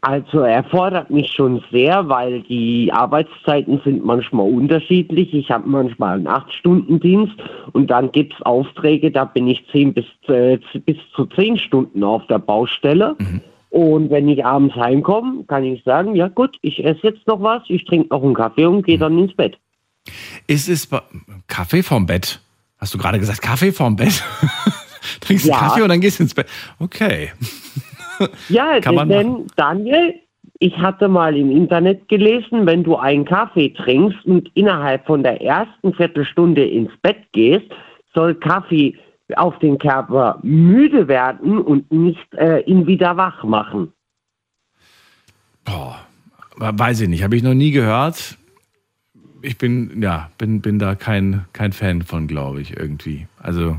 Also 0.00 0.40
er 0.40 0.64
fordert 0.64 1.10
mich 1.10 1.30
schon 1.30 1.62
sehr, 1.70 2.08
weil 2.08 2.42
die 2.42 2.92
Arbeitszeiten 2.92 3.80
sind 3.84 4.04
manchmal 4.04 4.50
unterschiedlich. 4.50 5.32
Ich 5.32 5.48
habe 5.48 5.68
manchmal 5.68 6.16
einen 6.16 6.26
8-Stunden-Dienst 6.26 7.34
und 7.72 7.88
dann 7.88 8.10
gibt 8.10 8.34
es 8.34 8.42
Aufträge, 8.42 9.12
da 9.12 9.24
bin 9.24 9.46
ich 9.46 9.64
10 9.70 9.94
bis, 9.94 10.06
äh, 10.26 10.58
bis 10.84 10.96
zu 11.14 11.26
10 11.26 11.58
Stunden 11.58 12.02
auf 12.02 12.26
der 12.26 12.40
Baustelle. 12.40 13.14
Mhm. 13.18 13.40
Und 13.70 14.10
wenn 14.10 14.28
ich 14.28 14.44
abends 14.44 14.74
heimkomme, 14.74 15.44
kann 15.44 15.62
ich 15.62 15.84
sagen, 15.84 16.16
ja 16.16 16.28
gut, 16.28 16.56
ich 16.62 16.84
esse 16.84 17.00
jetzt 17.04 17.26
noch 17.28 17.40
was, 17.40 17.62
ich 17.68 17.84
trinke 17.84 18.08
noch 18.08 18.24
einen 18.24 18.34
Kaffee 18.34 18.66
und 18.66 18.84
gehe 18.84 18.96
mhm. 18.96 19.00
dann 19.00 19.18
ins 19.18 19.34
Bett. 19.34 19.58
Ist 20.48 20.68
es 20.68 20.88
Kaffee 21.46 21.82
vorm 21.82 22.06
Bett? 22.06 22.40
Hast 22.78 22.92
du 22.92 22.98
gerade 22.98 23.20
gesagt, 23.20 23.40
Kaffee 23.40 23.72
vorm 23.72 23.94
Bett? 23.94 24.22
Trinkst 25.20 25.46
ja. 25.46 25.56
Kaffee 25.56 25.82
und 25.82 25.88
dann 25.88 26.00
gehst 26.00 26.18
du 26.18 26.24
ins 26.24 26.34
Bett? 26.34 26.48
Okay. 26.78 27.30
Ja, 28.48 28.80
Kann 28.82 29.08
denn 29.08 29.46
Daniel, 29.56 30.14
ich 30.58 30.76
hatte 30.78 31.08
mal 31.08 31.36
im 31.36 31.50
Internet 31.50 32.08
gelesen, 32.08 32.66
wenn 32.66 32.84
du 32.84 32.96
einen 32.96 33.24
Kaffee 33.24 33.70
trinkst 33.70 34.24
und 34.24 34.50
innerhalb 34.54 35.04
von 35.06 35.22
der 35.22 35.42
ersten 35.42 35.92
Viertelstunde 35.94 36.64
ins 36.64 36.90
Bett 37.02 37.18
gehst, 37.32 37.66
soll 38.14 38.34
Kaffee 38.34 38.96
auf 39.36 39.58
den 39.58 39.78
Körper 39.78 40.38
müde 40.42 41.08
werden 41.08 41.58
und 41.58 41.90
nicht 41.90 42.32
äh, 42.34 42.60
ihn 42.60 42.86
wieder 42.86 43.16
wach 43.16 43.42
machen. 43.44 43.92
Boah, 45.64 45.98
weiß 46.56 47.00
ich 47.00 47.08
nicht, 47.08 47.24
habe 47.24 47.36
ich 47.36 47.42
noch 47.42 47.54
nie 47.54 47.70
gehört. 47.70 48.36
Ich 49.42 49.58
bin, 49.58 50.02
ja, 50.02 50.30
bin, 50.38 50.60
bin 50.60 50.78
da 50.78 50.94
kein, 50.94 51.44
kein 51.52 51.72
Fan 51.72 52.02
von, 52.02 52.26
glaube 52.26 52.60
ich, 52.60 52.76
irgendwie. 52.76 53.26
Also 53.38 53.76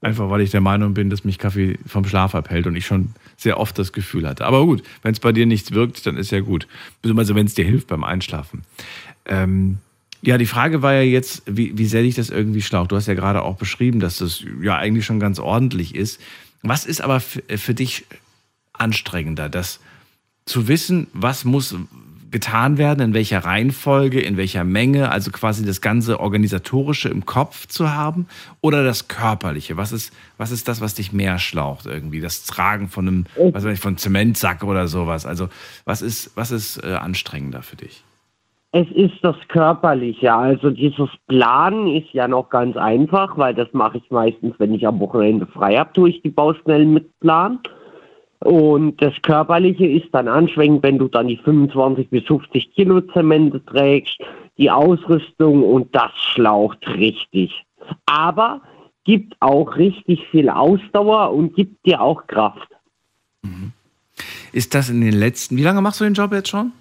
einfach, 0.00 0.30
weil 0.30 0.40
ich 0.40 0.50
der 0.50 0.60
Meinung 0.60 0.94
bin, 0.94 1.10
dass 1.10 1.24
mich 1.24 1.38
Kaffee 1.38 1.78
vom 1.86 2.04
Schlaf 2.04 2.34
abhält 2.34 2.66
und 2.66 2.76
ich 2.76 2.86
schon 2.86 3.14
sehr 3.42 3.58
oft 3.58 3.78
das 3.78 3.92
Gefühl 3.92 4.28
hatte. 4.28 4.44
Aber 4.44 4.64
gut, 4.64 4.82
wenn 5.02 5.12
es 5.12 5.20
bei 5.20 5.32
dir 5.32 5.46
nichts 5.46 5.72
wirkt, 5.72 6.06
dann 6.06 6.16
ist 6.16 6.30
ja 6.30 6.40
gut. 6.40 6.66
Beziehungsweise 7.00 7.34
wenn 7.34 7.46
es 7.46 7.54
dir 7.54 7.64
hilft 7.64 7.88
beim 7.88 8.04
Einschlafen. 8.04 8.62
Ähm, 9.26 9.78
ja, 10.22 10.38
die 10.38 10.46
Frage 10.46 10.82
war 10.82 10.94
ja 10.94 11.02
jetzt, 11.02 11.42
wie, 11.46 11.76
wie 11.76 11.86
sehr 11.86 12.02
dich 12.02 12.14
das 12.14 12.30
irgendwie 12.30 12.62
schlaucht. 12.62 12.92
Du 12.92 12.96
hast 12.96 13.08
ja 13.08 13.14
gerade 13.14 13.42
auch 13.42 13.56
beschrieben, 13.56 13.98
dass 13.98 14.18
das 14.18 14.44
ja 14.62 14.76
eigentlich 14.76 15.04
schon 15.04 15.18
ganz 15.18 15.40
ordentlich 15.40 15.94
ist. 15.94 16.20
Was 16.62 16.86
ist 16.86 17.00
aber 17.00 17.18
für 17.20 17.74
dich 17.74 18.04
anstrengender, 18.72 19.48
das 19.48 19.80
zu 20.44 20.68
wissen, 20.68 21.08
was 21.12 21.44
muss 21.44 21.74
getan 22.32 22.78
werden, 22.78 23.00
in 23.00 23.14
welcher 23.14 23.44
Reihenfolge, 23.44 24.20
in 24.20 24.36
welcher 24.36 24.64
Menge, 24.64 25.10
also 25.10 25.30
quasi 25.30 25.64
das 25.64 25.80
ganze 25.80 26.18
organisatorische 26.18 27.08
im 27.08 27.24
Kopf 27.26 27.68
zu 27.68 27.94
haben 27.94 28.26
oder 28.60 28.82
das 28.82 29.06
körperliche? 29.06 29.76
Was 29.76 29.92
ist, 29.92 30.12
was 30.38 30.50
ist 30.50 30.66
das, 30.66 30.80
was 30.80 30.94
dich 30.94 31.12
mehr 31.12 31.38
schlaucht 31.38 31.86
irgendwie? 31.86 32.20
Das 32.20 32.44
Tragen 32.44 32.88
von 32.88 33.06
einem, 33.06 33.26
was 33.36 33.64
weiß 33.64 33.74
ich, 33.74 33.80
von 33.80 33.96
Zementsack 33.96 34.64
oder 34.64 34.88
sowas. 34.88 35.26
Also 35.26 35.48
was 35.84 36.02
ist, 36.02 36.36
was 36.36 36.50
ist 36.50 36.82
äh, 36.82 36.94
anstrengender 36.94 37.62
für 37.62 37.76
dich? 37.76 38.02
Es 38.74 38.90
ist 38.92 39.22
das 39.22 39.36
Körperliche. 39.48 40.34
Also 40.34 40.70
dieses 40.70 41.10
Planen 41.28 41.88
ist 41.88 42.10
ja 42.14 42.26
noch 42.26 42.48
ganz 42.48 42.74
einfach, 42.78 43.36
weil 43.36 43.54
das 43.54 43.68
mache 43.72 43.98
ich 43.98 44.10
meistens, 44.10 44.54
wenn 44.58 44.72
ich 44.72 44.86
am 44.86 44.98
Wochenende 44.98 45.46
frei 45.46 45.76
habe, 45.76 45.92
tue 45.92 46.08
ich 46.08 46.22
die 46.22 46.30
Baustellen 46.30 46.94
mit 46.94 47.20
planen. 47.20 47.60
Und 48.44 49.00
das 49.00 49.14
Körperliche 49.22 49.86
ist 49.86 50.08
dann 50.12 50.28
anstrengend, 50.28 50.82
wenn 50.82 50.98
du 50.98 51.08
dann 51.08 51.28
die 51.28 51.36
25 51.36 52.10
bis 52.10 52.24
50 52.24 52.74
Kilo 52.74 53.00
Zemente 53.00 53.64
trägst, 53.64 54.18
die 54.58 54.70
Ausrüstung 54.70 55.62
und 55.62 55.94
das 55.94 56.10
schlaucht 56.16 56.86
richtig. 56.88 57.64
Aber 58.06 58.60
gibt 59.04 59.34
auch 59.40 59.76
richtig 59.76 60.26
viel 60.30 60.48
Ausdauer 60.48 61.32
und 61.32 61.54
gibt 61.54 61.86
dir 61.86 62.00
auch 62.00 62.26
Kraft. 62.26 62.68
Mhm. 63.42 63.72
Ist 64.52 64.74
das 64.74 64.90
in 64.90 65.00
den 65.00 65.14
letzten, 65.14 65.56
wie 65.56 65.62
lange 65.62 65.80
machst 65.80 66.00
du 66.00 66.04
den 66.04 66.14
Job 66.14 66.32
jetzt 66.32 66.48
schon? 66.48 66.72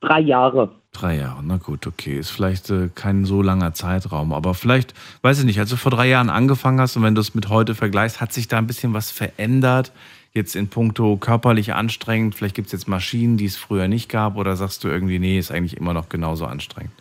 Drei 0.00 0.20
Jahre. 0.20 0.70
Drei 0.92 1.16
Jahre, 1.16 1.42
na 1.42 1.56
gut, 1.56 1.86
okay. 1.86 2.18
Ist 2.18 2.30
vielleicht 2.30 2.70
äh, 2.70 2.88
kein 2.94 3.24
so 3.24 3.42
langer 3.42 3.74
Zeitraum, 3.74 4.32
aber 4.32 4.54
vielleicht, 4.54 4.94
weiß 5.22 5.40
ich 5.40 5.44
nicht, 5.44 5.58
als 5.58 5.70
du 5.70 5.76
vor 5.76 5.90
drei 5.90 6.08
Jahren 6.08 6.30
angefangen 6.30 6.80
hast 6.80 6.96
und 6.96 7.02
wenn 7.02 7.14
du 7.14 7.20
es 7.20 7.34
mit 7.34 7.48
heute 7.48 7.74
vergleichst, 7.74 8.20
hat 8.20 8.32
sich 8.32 8.48
da 8.48 8.58
ein 8.58 8.66
bisschen 8.66 8.94
was 8.94 9.10
verändert? 9.10 9.92
Jetzt 10.36 10.54
in 10.54 10.68
puncto 10.68 11.16
körperlich 11.16 11.74
anstrengend? 11.74 12.34
Vielleicht 12.34 12.54
gibt 12.54 12.66
es 12.66 12.72
jetzt 12.72 12.88
Maschinen, 12.88 13.36
die 13.36 13.46
es 13.46 13.56
früher 13.56 13.88
nicht 13.88 14.08
gab, 14.08 14.36
oder 14.36 14.54
sagst 14.54 14.84
du 14.84 14.88
irgendwie, 14.88 15.18
nee, 15.18 15.38
ist 15.38 15.50
eigentlich 15.50 15.76
immer 15.76 15.94
noch 15.94 16.08
genauso 16.08 16.46
anstrengend? 16.46 16.92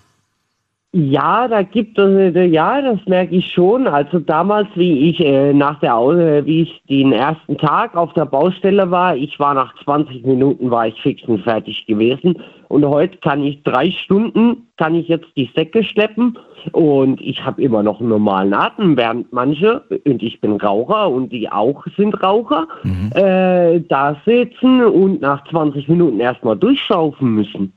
Ja, 0.97 1.49
da 1.49 1.61
gibt 1.61 1.99
es, 1.99 2.35
äh, 2.35 2.45
ja, 2.45 2.81
das 2.81 3.05
merke 3.05 3.35
ich 3.35 3.51
schon. 3.51 3.85
Also 3.85 4.17
damals, 4.19 4.69
wie 4.75 5.09
ich 5.09 5.19
äh, 5.19 5.51
nach 5.51 5.77
der, 5.81 5.93
äh, 5.93 6.45
wie 6.45 6.61
ich 6.61 6.81
den 6.87 7.11
ersten 7.11 7.57
Tag 7.57 7.97
auf 7.97 8.13
der 8.13 8.23
Baustelle 8.23 8.89
war, 8.91 9.13
ich 9.13 9.37
war 9.37 9.53
nach 9.53 9.75
20 9.83 10.25
Minuten 10.25 10.71
war 10.71 10.87
ich 10.87 10.95
fix 11.01 11.21
und 11.23 11.43
fertig 11.43 11.85
gewesen. 11.85 12.41
Und 12.67 12.85
heute 12.85 13.17
kann 13.17 13.43
ich 13.43 13.63
drei 13.63 13.91
Stunden, 13.91 14.67
kann 14.77 14.95
ich 14.95 15.07
jetzt 15.07 15.27
die 15.35 15.49
Säcke 15.55 15.83
schleppen 15.83 16.37
und 16.71 17.21
ich 17.21 17.43
habe 17.43 17.61
immer 17.61 17.83
noch 17.83 17.99
einen 17.99 18.09
normalen 18.09 18.53
Atem, 18.53 18.97
während 18.97 19.31
manche, 19.31 19.81
und 20.05 20.23
ich 20.23 20.41
bin 20.41 20.53
Raucher 20.53 21.09
und 21.09 21.31
die 21.31 21.51
auch 21.51 21.85
sind 21.95 22.21
Raucher, 22.21 22.67
mhm. 22.83 23.11
äh, 23.13 23.79
da 23.81 24.19
sitzen 24.25 24.83
und 24.83 25.21
nach 25.21 25.47
20 25.49 25.87
Minuten 25.87 26.19
erstmal 26.19 26.57
durchschaufen 26.57 27.35
müssen. 27.35 27.73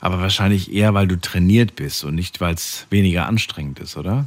Aber 0.00 0.20
wahrscheinlich 0.20 0.72
eher, 0.72 0.94
weil 0.94 1.08
du 1.08 1.20
trainiert 1.20 1.76
bist 1.76 2.04
und 2.04 2.14
nicht, 2.14 2.40
weil 2.40 2.54
es 2.54 2.86
weniger 2.90 3.26
anstrengend 3.26 3.80
ist, 3.80 3.96
oder? 3.96 4.26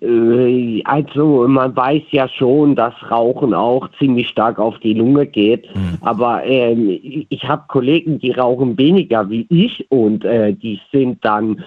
Äh, 0.00 0.82
also 0.84 1.46
man 1.48 1.74
weiß 1.74 2.02
ja 2.10 2.28
schon, 2.28 2.74
dass 2.74 2.94
Rauchen 3.10 3.54
auch 3.54 3.88
ziemlich 3.98 4.28
stark 4.28 4.58
auf 4.58 4.78
die 4.80 4.94
Lunge 4.94 5.26
geht. 5.26 5.74
Mhm. 5.74 5.85
Aber 6.00 6.44
ähm, 6.44 6.98
ich 7.28 7.44
habe 7.44 7.64
Kollegen, 7.68 8.18
die 8.18 8.32
rauchen 8.32 8.78
weniger 8.78 9.28
wie 9.30 9.46
ich 9.50 9.90
und 9.90 10.24
äh, 10.24 10.52
die 10.52 10.80
sind 10.92 11.24
dann 11.24 11.64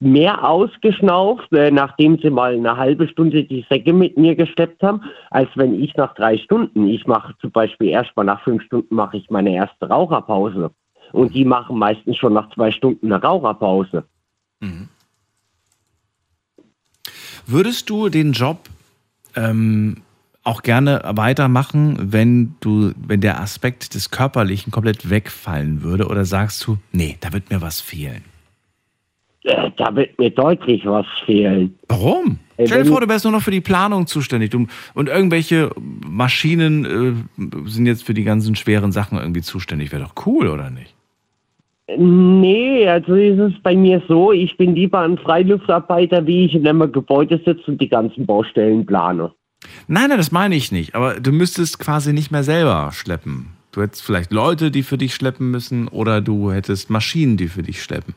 mehr 0.00 0.42
ausgeschnauft, 0.48 1.52
äh, 1.52 1.70
nachdem 1.70 2.18
sie 2.18 2.30
mal 2.30 2.54
eine 2.54 2.76
halbe 2.76 3.06
Stunde 3.06 3.44
die 3.44 3.66
Säcke 3.68 3.92
mit 3.92 4.16
mir 4.16 4.34
gesteppt 4.34 4.82
haben, 4.82 5.02
als 5.30 5.50
wenn 5.54 5.80
ich 5.80 5.94
nach 5.96 6.14
drei 6.14 6.38
Stunden. 6.38 6.88
Ich 6.88 7.06
mache 7.06 7.34
zum 7.40 7.50
Beispiel 7.50 7.88
erst 7.88 8.16
mal 8.16 8.24
nach 8.24 8.42
fünf 8.42 8.62
Stunden 8.62 8.94
mache 8.94 9.18
ich 9.18 9.28
meine 9.30 9.54
erste 9.54 9.88
Raucherpause. 9.88 10.70
Und 11.12 11.34
die 11.34 11.44
machen 11.44 11.76
meistens 11.76 12.16
schon 12.16 12.32
nach 12.32 12.48
zwei 12.54 12.70
Stunden 12.70 13.12
eine 13.12 13.22
Raucherpause. 13.22 14.04
Mhm. 14.60 14.88
Würdest 17.46 17.90
du 17.90 18.08
den 18.08 18.32
Job 18.32 18.58
ähm, 19.34 20.02
auch 20.42 20.62
gerne 20.62 21.02
weitermachen, 21.04 22.12
wenn 22.12 22.54
du, 22.60 22.92
wenn 22.96 23.20
der 23.20 23.40
Aspekt 23.40 23.94
des 23.94 24.10
Körperlichen 24.10 24.70
komplett 24.72 25.10
wegfallen 25.10 25.82
würde? 25.82 26.06
Oder 26.06 26.24
sagst 26.24 26.66
du, 26.66 26.78
nee, 26.92 27.16
da 27.20 27.32
wird 27.32 27.50
mir 27.50 27.60
was 27.60 27.80
fehlen? 27.80 28.24
Äh, 29.44 29.70
da 29.76 29.94
wird 29.94 30.18
mir 30.18 30.30
deutlich 30.30 30.84
was 30.84 31.06
fehlen. 31.24 31.78
Warum? 31.88 32.38
Äh, 32.56 32.66
Stell 32.66 32.82
dir 32.82 32.88
vor, 32.88 33.00
du 33.00 33.08
wärst 33.08 33.24
nur 33.24 33.32
noch 33.32 33.42
für 33.42 33.50
die 33.50 33.60
Planung 33.60 34.06
zuständig 34.06 34.54
und 34.54 35.08
irgendwelche 35.08 35.70
Maschinen 36.06 36.84
äh, 37.38 37.48
sind 37.68 37.86
jetzt 37.86 38.04
für 38.04 38.14
die 38.14 38.24
ganzen 38.24 38.54
schweren 38.54 38.92
Sachen 38.92 39.18
irgendwie 39.18 39.42
zuständig. 39.42 39.92
Wäre 39.92 40.02
doch 40.02 40.26
cool, 40.26 40.48
oder 40.48 40.70
nicht? 40.70 40.94
Nee, 41.96 42.86
also 42.86 43.14
ist 43.14 43.38
es 43.38 43.62
bei 43.62 43.74
mir 43.74 44.00
so, 44.06 44.30
ich 44.30 44.56
bin 44.56 44.76
lieber 44.76 45.00
ein 45.00 45.18
Freiluftarbeiter, 45.18 46.24
wie 46.26 46.44
ich 46.44 46.54
in 46.54 46.66
einem 46.66 46.92
Gebäude 46.92 47.40
sitze 47.44 47.70
und 47.70 47.80
die 47.80 47.88
ganzen 47.88 48.26
Baustellen 48.26 48.86
plane. 48.86 49.32
Nein, 49.88 50.08
nein, 50.08 50.18
das 50.18 50.32
meine 50.32 50.54
ich 50.54 50.72
nicht. 50.72 50.94
Aber 50.94 51.20
du 51.20 51.32
müsstest 51.32 51.78
quasi 51.78 52.12
nicht 52.12 52.30
mehr 52.30 52.44
selber 52.44 52.90
schleppen. 52.92 53.48
Du 53.72 53.82
hättest 53.82 54.02
vielleicht 54.02 54.32
Leute, 54.32 54.70
die 54.70 54.82
für 54.82 54.98
dich 54.98 55.14
schleppen 55.14 55.50
müssen, 55.50 55.88
oder 55.88 56.20
du 56.20 56.50
hättest 56.52 56.90
Maschinen, 56.90 57.36
die 57.36 57.48
für 57.48 57.62
dich 57.62 57.82
schleppen. 57.82 58.14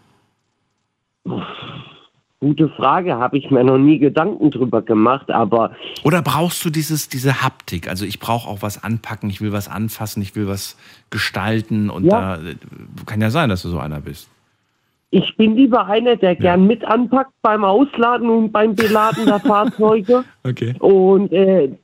Gute 2.40 2.68
Frage, 2.70 3.16
habe 3.16 3.38
ich 3.38 3.50
mir 3.52 3.64
noch 3.64 3.78
nie 3.78 4.00
Gedanken 4.00 4.52
drüber 4.52 4.82
gemacht, 4.82 5.32
aber 5.32 5.72
Oder 6.04 6.22
brauchst 6.22 6.66
du 6.66 6.70
dieses, 6.70 7.08
diese 7.08 7.42
Haptik? 7.42 7.88
Also 7.88 8.04
ich 8.04 8.20
brauche 8.20 8.50
auch 8.50 8.62
was 8.62 8.84
anpacken, 8.84 9.30
ich 9.30 9.40
will 9.40 9.54
was 9.54 9.70
anfassen, 9.70 10.22
ich 10.22 10.36
will 10.36 10.46
was 10.48 10.76
gestalten 11.10 11.90
und 11.90 12.04
Ja. 12.04 12.36
da 12.38 12.40
kann 13.06 13.22
ja 13.22 13.30
sein, 13.30 13.48
dass 13.48 13.62
du 13.62 13.70
so 13.70 13.80
einer 13.80 14.02
bist. 14.02 14.28
Ich 15.14 15.38
bin 15.38 15.56
lieber 15.56 15.86
einer, 15.86 16.16
der 16.16 16.36
gern 16.36 16.68
mit 16.68 16.84
anpackt 16.84 17.34
beim 17.42 17.64
Ausladen 17.64 18.30
und 18.30 18.52
beim 18.52 18.76
Beladen 18.76 19.26
der 19.26 19.40
Fahrzeuge. 19.52 20.26
Okay. 20.44 20.76
Und 20.80 21.32
äh, 21.32 21.78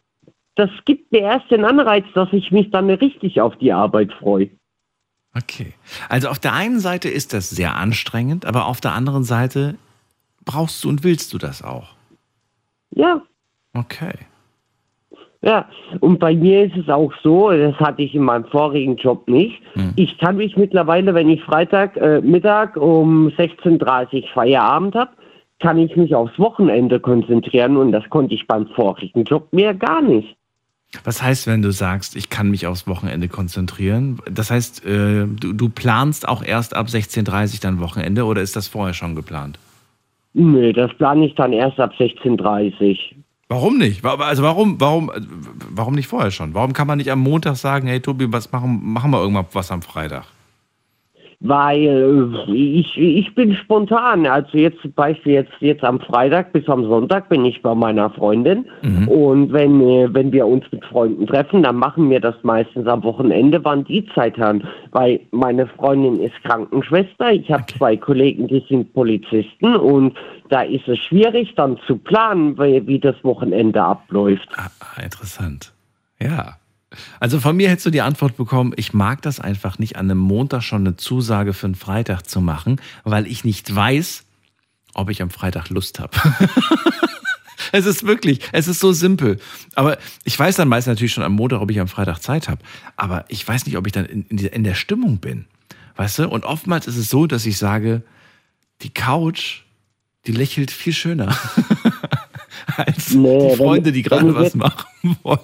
das 0.56 0.70
gibt 0.86 1.12
mir 1.12 1.22
erst 1.22 1.50
den 1.52 1.64
Anreiz, 1.64 2.06
dass 2.14 2.30
ich 2.34 2.52
mich 2.52 2.72
dann 2.72 2.90
richtig 2.90 3.40
auf 3.40 3.56
die 3.58 3.72
Arbeit 3.72 4.12
freue. 4.14 4.50
Okay. 5.36 5.74
Also 6.10 6.28
auf 6.30 6.40
der 6.40 6.54
einen 6.54 6.80
Seite 6.80 7.10
ist 7.10 7.34
das 7.34 7.50
sehr 7.50 7.76
anstrengend, 7.76 8.46
aber 8.46 8.66
auf 8.66 8.82
der 8.82 8.94
anderen 8.94 9.24
Seite 9.24 9.76
brauchst 10.44 10.84
du 10.84 10.90
und 10.90 11.04
willst 11.04 11.34
du 11.34 11.38
das 11.38 11.62
auch. 11.62 11.96
Ja, 12.92 13.22
Okay. 13.74 14.14
Ja, 15.42 15.70
und 16.02 16.20
bei 16.20 16.36
mir 16.36 16.66
ist 16.66 16.76
es 16.76 16.90
auch 16.90 17.14
so, 17.24 17.50
das 17.50 17.76
hatte 17.76 18.02
ich 18.02 18.14
in 18.14 18.24
meinem 18.24 18.44
vorigen 18.46 18.98
Job 18.98 19.28
nicht. 19.30 19.62
Ich 19.96 20.18
kann 20.18 20.36
mich 20.36 20.58
mittlerweile, 20.58 21.14
wenn 21.14 21.30
ich 21.30 21.42
Freitag 21.44 21.96
äh, 21.96 22.20
Mittag 22.20 22.76
um 22.76 23.30
16.30 23.30 24.24
Uhr 24.24 24.28
Feierabend 24.34 24.96
habe, 24.96 25.12
kann 25.60 25.78
ich 25.78 25.96
mich 25.96 26.14
aufs 26.14 26.38
Wochenende 26.40 27.00
konzentrieren 27.00 27.78
und 27.78 27.94
das 27.94 28.10
konnte 28.10 28.34
ich 28.34 28.48
beim 28.48 28.68
vorigen 28.68 29.24
Job 29.24 29.48
mehr 29.54 29.74
gar 29.74 30.02
nicht. 30.02 30.36
Was 31.04 31.22
heißt, 31.22 31.48
wenn 31.48 31.62
du 31.62 31.72
sagst, 31.72 32.16
ich 32.16 32.30
kann 32.30 32.50
mich 32.50 32.66
aufs 32.66 32.88
Wochenende 32.88 33.28
konzentrieren? 33.28 34.20
Das 34.30 34.50
heißt, 34.50 34.86
äh, 34.86 35.28
du, 35.28 35.54
du 35.54 35.70
planst 35.70 36.28
auch 36.28 36.44
erst 36.44 36.76
ab 36.76 36.88
16.30 36.88 37.54
Uhr 37.54 37.60
dann 37.62 37.80
Wochenende 37.80 38.26
oder 38.26 38.42
ist 38.42 38.56
das 38.56 38.68
vorher 38.68 38.94
schon 38.94 39.16
geplant? 39.16 39.60
Nö, 40.34 40.74
das 40.74 40.94
plane 40.96 41.28
ich 41.28 41.36
dann 41.36 41.54
erst 41.54 41.80
ab 41.80 41.94
16.30 41.98 42.90
Uhr. 42.90 42.98
Warum 43.52 43.80
nicht? 43.80 44.06
Also 44.06 44.44
warum, 44.44 44.80
warum, 44.80 45.10
äh, 45.10 45.22
warum 45.72 45.96
nicht 45.96 46.08
vorher 46.08 46.30
schon? 46.30 46.54
Warum 46.54 46.74
kann 46.74 46.86
man 46.86 47.00
nicht 47.00 47.12
am 47.12 47.20
Montag 47.20 47.56
sagen, 47.56 47.88
hey 47.88 48.00
Tobi, 48.00 48.32
was 48.32 48.52
machen, 48.52 48.80
machen 48.94 49.10
wir 49.10 49.20
irgendwas 49.20 49.48
was 49.54 49.72
am 49.72 49.82
Freitag? 49.82 50.26
Weil 51.42 51.80
äh, 52.48 52.52
ich, 52.52 52.98
ich 52.98 53.34
bin 53.34 53.56
spontan. 53.56 54.26
Also 54.26 54.58
jetzt 54.58 54.82
zum 54.82 54.92
Beispiel 54.92 55.34
jetzt, 55.34 55.54
jetzt 55.62 55.84
am 55.86 56.02
Freitag 56.02 56.52
bis 56.52 56.68
am 56.68 56.84
Sonntag 56.84 57.30
bin 57.30 57.46
ich 57.46 57.62
bei 57.62 57.74
meiner 57.74 58.10
Freundin. 58.10 58.66
Und 59.08 59.54
wenn, 59.54 59.80
äh, 59.82 60.14
wenn 60.14 60.34
wir 60.34 60.46
uns 60.46 60.66
mit 60.72 60.84
Freunden 60.86 61.28
treffen, 61.28 61.64
dann 61.64 61.78
machen 61.78 62.10
wir 62.10 62.20
das 62.20 62.36
meistens 62.44 62.88
am 62.88 63.04
Wochenende, 63.04 63.64
wann 63.64 63.86
die 63.86 64.06
Zeit 64.14 64.38
haben. 64.38 64.64
Weil 64.92 65.22
meine 65.32 65.68
Freundin 65.68 66.20
ist 66.20 66.36
Krankenschwester, 66.44 67.32
ich 67.32 67.50
habe 67.50 67.66
zwei 67.78 67.96
Kollegen, 67.96 68.48
die 68.48 68.64
sind 68.68 68.94
Polizisten 68.94 69.76
und 69.78 70.18
da 70.50 70.64
ist 70.64 70.88
es 70.88 71.00
schwierig 71.00 71.56
dann 71.56 71.78
zu 71.88 71.98
planen, 71.98 72.58
wie, 72.58 72.86
wie 72.86 73.00
das 73.00 73.16
Wochenende 73.24 73.82
abläuft. 73.82 74.50
Ah, 74.58 75.02
interessant. 75.02 75.74
Ja. 76.20 76.56
Also 77.20 77.40
von 77.40 77.56
mir 77.56 77.70
hättest 77.70 77.86
du 77.86 77.92
die 77.92 78.02
Antwort 78.02 78.36
bekommen, 78.38 78.74
ich 78.76 78.94
mag 78.94 79.22
das 79.22 79.40
einfach 79.40 79.78
nicht, 79.80 79.96
an 79.96 80.10
einem 80.10 80.20
Montag 80.20 80.64
schon 80.64 80.86
eine 80.88 80.98
Zusage 80.98 81.54
für 81.54 81.68
einen 81.68 81.76
Freitag 81.76 82.24
zu 82.24 82.42
machen, 82.42 82.82
weil 83.04 83.28
ich 83.28 83.44
nicht 83.44 83.74
weiß, 83.74 84.26
ob 84.94 85.10
ich 85.10 85.22
am 85.22 85.30
Freitag 85.30 85.70
Lust 85.70 86.00
habe. 86.00 86.18
es 87.72 87.86
ist 87.86 88.06
wirklich, 88.06 88.42
es 88.52 88.68
ist 88.68 88.80
so 88.80 88.92
simpel. 88.92 89.40
Aber 89.76 89.98
ich 90.24 90.38
weiß 90.38 90.56
dann 90.56 90.68
meist 90.68 90.88
natürlich 90.88 91.14
schon 91.14 91.24
am 91.24 91.34
Montag, 91.34 91.62
ob 91.62 91.70
ich 91.72 91.80
am 91.80 91.88
Freitag 91.88 92.20
Zeit 92.20 92.50
habe. 92.50 92.62
Aber 92.96 93.26
ich 93.30 93.48
weiß 93.48 93.66
nicht, 93.66 93.78
ob 93.78 93.86
ich 93.86 93.94
dann 93.94 94.06
in, 94.06 94.26
in, 94.26 94.64
der 94.64 94.76
Stimmung 94.76 95.18
bin. 95.18 95.46
Weißt 95.96 96.20
du? 96.20 96.30
Und 96.30 96.44
oftmals 96.44 96.88
ist 96.88 96.98
es 96.98 97.10
so, 97.10 97.28
dass 97.28 97.46
ich 97.46 97.58
sage, 97.58 98.02
die 98.82 98.94
Couch, 98.94 99.62
die 100.26 100.32
lächelt 100.32 100.72
viel 100.72 100.94
schöner. 100.94 101.38
als 102.80 103.14
Nee, 103.14 103.38
die 103.38 103.50
wenn- 103.50 103.56
Freunde, 103.58 103.92
die 103.92 104.02
gerade 104.02 104.34
was 104.36 104.44
jetzt- 104.46 104.56
machen 104.58 104.86
wollen. 105.24 105.40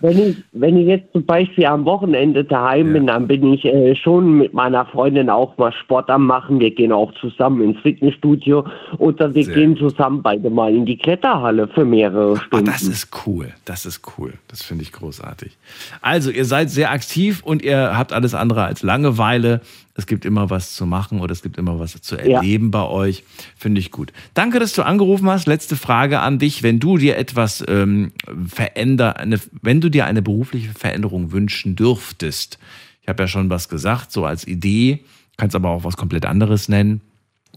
Wenn 0.00 0.18
ich, 0.18 0.36
wenn 0.52 0.76
ich 0.76 0.86
jetzt 0.86 1.12
zum 1.12 1.24
Beispiel 1.24 1.64
am 1.66 1.84
Wochenende 1.84 2.44
daheim 2.44 2.92
bin, 2.92 3.06
dann 3.08 3.26
bin 3.26 3.52
ich 3.52 3.64
äh, 3.64 3.96
schon 3.96 4.38
mit 4.38 4.52
meiner 4.54 4.84
Freundin 4.86 5.28
auch 5.30 5.56
mal 5.58 5.72
Sport 5.72 6.08
am 6.10 6.26
machen. 6.26 6.60
Wir 6.60 6.70
gehen 6.70 6.92
auch 6.92 7.12
zusammen 7.14 7.62
ins 7.62 7.80
Fitnessstudio 7.80 8.64
oder 8.98 9.34
wir 9.34 9.44
Sehr 9.44 9.54
gehen 9.54 9.76
zusammen 9.76 10.22
beide 10.22 10.50
mal 10.50 10.72
in 10.72 10.86
die 10.86 10.96
Kletterhalle 10.98 11.66
für 11.68 11.84
mehrere 11.84 12.34
Ah, 12.34 12.40
Stunden. 12.40 12.66
das 12.66 12.82
ist 12.82 13.08
cool. 13.26 13.48
Das 13.64 13.86
ist 13.86 14.02
cool. 14.18 14.34
Das 14.46 14.62
finde 14.62 14.82
ich 14.84 14.92
großartig. 14.92 15.56
Also, 16.00 16.30
ihr 16.30 16.44
seid 16.44 16.70
sehr 16.70 16.92
aktiv 16.92 17.42
und 17.42 17.62
ihr 17.62 17.96
habt 17.98 18.12
alles 18.12 18.34
andere 18.34 18.64
als 18.64 18.82
Langeweile. 18.82 19.62
Es 19.98 20.06
gibt 20.06 20.24
immer 20.24 20.48
was 20.48 20.74
zu 20.74 20.86
machen 20.86 21.18
oder 21.18 21.32
es 21.32 21.42
gibt 21.42 21.58
immer 21.58 21.80
was 21.80 22.00
zu 22.00 22.14
Ja. 22.14 22.36
erleben 22.36 22.70
bei 22.70 22.84
euch. 22.84 23.24
Finde 23.56 23.80
ich 23.80 23.90
gut. 23.90 24.12
Danke, 24.32 24.60
dass 24.60 24.72
du 24.72 24.82
angerufen 24.84 25.28
hast. 25.28 25.48
Letzte 25.48 25.74
Frage 25.74 26.20
an 26.20 26.38
dich. 26.38 26.62
Wenn 26.62 26.78
du 26.78 26.98
dir 26.98 27.18
etwas 27.18 27.64
ähm, 27.66 28.12
veränder, 28.46 29.16
eine, 29.16 29.40
wenn 29.60 29.80
du 29.80 29.88
dir 29.88 30.06
eine 30.06 30.22
berufliche 30.22 30.70
Veränderung 30.70 31.32
wünschen 31.32 31.74
dürftest, 31.74 32.60
ich 33.02 33.08
habe 33.08 33.24
ja 33.24 33.26
schon 33.26 33.50
was 33.50 33.68
gesagt, 33.68 34.12
so 34.12 34.24
als 34.24 34.46
Idee, 34.46 35.00
kannst 35.36 35.56
aber 35.56 35.70
auch 35.70 35.82
was 35.82 35.96
komplett 35.96 36.26
anderes 36.26 36.68
nennen. 36.68 37.00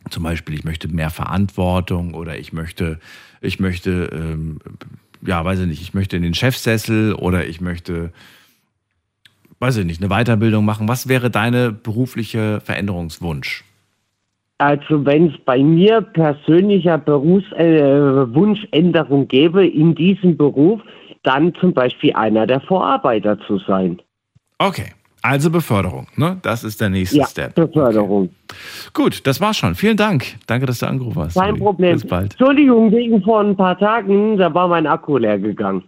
Zum 0.09 0.23
Beispiel, 0.23 0.55
ich 0.55 0.63
möchte 0.63 0.87
mehr 0.87 1.11
Verantwortung 1.11 2.15
oder 2.15 2.39
ich 2.39 2.53
möchte, 2.53 2.99
ich 3.39 3.59
möchte, 3.59 4.09
ähm, 4.13 4.57
ja, 5.23 5.45
weiß 5.45 5.59
ich 5.59 5.67
nicht, 5.67 5.81
ich 5.83 5.93
möchte 5.93 6.17
in 6.17 6.23
den 6.23 6.33
Chefsessel 6.33 7.13
oder 7.13 7.45
ich 7.45 7.61
möchte, 7.61 8.11
weiß 9.61 9.77
ich 9.77 9.85
nicht, 9.85 10.03
eine 10.03 10.09
Weiterbildung 10.09 10.65
machen. 10.65 10.89
Was 10.89 11.07
wäre 11.07 11.29
deine 11.29 11.71
berufliche 11.71 12.59
Veränderungswunsch? 12.61 13.63
Also 14.57 15.05
wenn 15.05 15.27
es 15.27 15.33
bei 15.45 15.59
mir 15.59 16.01
persönlicher 16.01 16.97
Berufswunschänderung 16.97 19.23
äh, 19.23 19.27
gäbe 19.27 19.65
in 19.65 19.95
diesem 19.95 20.35
Beruf, 20.37 20.81
dann 21.23 21.53
zum 21.55 21.73
Beispiel 21.73 22.13
einer 22.13 22.45
der 22.47 22.61
Vorarbeiter 22.61 23.37
zu 23.47 23.59
sein. 23.59 24.01
Okay, 24.59 24.91
also 25.23 25.49
Beförderung, 25.51 26.07
ne? 26.15 26.37
Das 26.41 26.63
ist 26.63 26.79
der 26.81 26.89
nächste 26.89 27.17
Ja, 27.17 27.27
Step. 27.27 27.53
Beförderung. 27.55 28.29
Gut, 28.93 29.27
das 29.27 29.41
war's 29.41 29.57
schon. 29.57 29.75
Vielen 29.75 29.97
Dank. 29.97 30.25
Danke, 30.47 30.65
dass 30.65 30.79
du 30.79 30.87
angerufen 30.87 31.21
hast. 31.23 31.35
Kein. 31.35 31.57
Problem. 31.57 31.93
Bis 31.93 32.07
bald. 32.07 32.31
Entschuldigung, 32.33 32.91
wegen 32.91 33.21
vor 33.23 33.41
ein 33.41 33.55
paar 33.55 33.77
Tagen, 33.77 34.37
da 34.37 34.51
war 34.53 34.67
mein 34.67 34.87
Akku 34.87 35.17
leer 35.17 35.37
gegangen. 35.37 35.83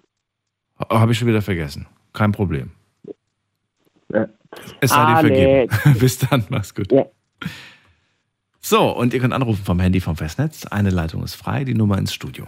Habe 0.90 1.12
ich 1.12 1.18
schon 1.18 1.28
wieder 1.28 1.42
vergessen. 1.42 1.88
Kein 2.14 2.32
Problem. 2.32 2.72
Ja. 4.14 4.28
Es 4.80 4.92
sei 4.92 5.06
dir 5.06 5.20
vergeben. 5.20 6.00
Bis 6.00 6.20
dann, 6.20 6.46
mach's 6.50 6.74
gut. 6.74 6.92
Ja. 6.92 7.06
So, 8.62 8.92
und 8.92 9.14
ihr 9.14 9.20
könnt 9.20 9.34
anrufen 9.34 9.66
vom 9.66 9.80
Handy 9.80 10.00
vom 10.00 10.16
Festnetz. 10.16 10.66
Eine 10.66 10.90
Leitung 10.90 11.24
ist 11.24 11.36
frei, 11.36 11.64
die 11.64 11.74
Nummer 11.74 11.98
ins 11.98 12.14
Studio. 12.14 12.48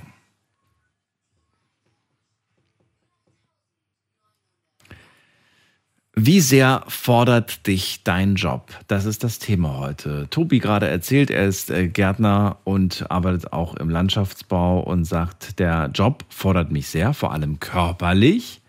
Wie 6.18 6.40
sehr 6.40 6.86
fordert 6.88 7.68
dich 7.68 8.04
dein 8.06 8.36
Job? 8.36 8.72
Das 8.88 9.04
ist 9.04 9.26
das 9.26 9.38
Thema 9.38 9.80
heute. 9.80 10.30
Tobi 10.30 10.60
gerade 10.60 10.88
erzählt, 10.88 11.30
er 11.30 11.46
ist 11.46 11.70
äh, 11.70 11.90
Gärtner 11.90 12.60
und 12.64 13.12
arbeitet 13.12 13.52
auch 13.52 13.76
im 13.76 13.90
Landschaftsbau 13.90 14.80
und 14.80 15.04
sagt, 15.04 15.60
der 15.60 15.90
Job 15.94 16.24
fordert 16.30 16.72
mich 16.72 16.88
sehr, 16.88 17.14
vor 17.14 17.34
allem 17.34 17.60
körperlich. 17.60 18.62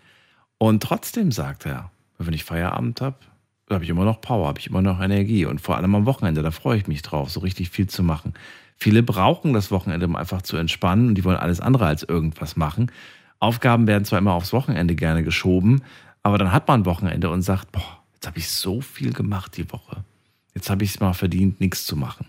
Und 0.57 0.83
trotzdem 0.83 1.31
sagt 1.31 1.65
er, 1.65 1.89
wenn 2.25 2.33
ich 2.33 2.43
Feierabend 2.43 3.01
habe, 3.01 3.17
habe 3.69 3.83
ich 3.83 3.89
immer 3.89 4.05
noch 4.05 4.21
Power, 4.21 4.47
habe 4.47 4.59
ich 4.59 4.67
immer 4.67 4.81
noch 4.81 5.01
Energie. 5.01 5.45
Und 5.45 5.61
vor 5.61 5.77
allem 5.77 5.93
am 5.95 6.05
Wochenende, 6.05 6.41
da 6.41 6.51
freue 6.51 6.77
ich 6.77 6.87
mich 6.87 7.01
drauf, 7.01 7.29
so 7.29 7.41
richtig 7.41 7.69
viel 7.69 7.87
zu 7.87 8.03
machen. 8.03 8.33
Viele 8.77 9.03
brauchen 9.03 9.53
das 9.53 9.71
Wochenende, 9.71 10.05
um 10.05 10.15
einfach 10.15 10.41
zu 10.41 10.55
entspannen 10.57 11.09
und 11.09 11.15
die 11.15 11.23
wollen 11.23 11.37
alles 11.37 11.59
andere 11.59 11.85
als 11.85 12.03
irgendwas 12.03 12.55
machen. 12.55 12.91
Aufgaben 13.39 13.87
werden 13.87 14.05
zwar 14.05 14.19
immer 14.19 14.33
aufs 14.33 14.53
Wochenende 14.53 14.95
gerne 14.95 15.23
geschoben, 15.23 15.81
aber 16.23 16.37
dann 16.37 16.51
hat 16.51 16.67
man 16.67 16.81
ein 16.81 16.85
Wochenende 16.85 17.29
und 17.29 17.41
sagt, 17.41 17.71
boah, 17.71 18.03
jetzt 18.13 18.27
habe 18.27 18.37
ich 18.37 18.49
so 18.49 18.81
viel 18.81 19.13
gemacht 19.13 19.57
die 19.57 19.71
Woche. 19.71 20.03
Jetzt 20.53 20.69
habe 20.69 20.83
ich 20.83 20.91
es 20.91 20.99
mal 20.99 21.13
verdient, 21.13 21.59
nichts 21.59 21.85
zu 21.85 21.95
machen. 21.95 22.27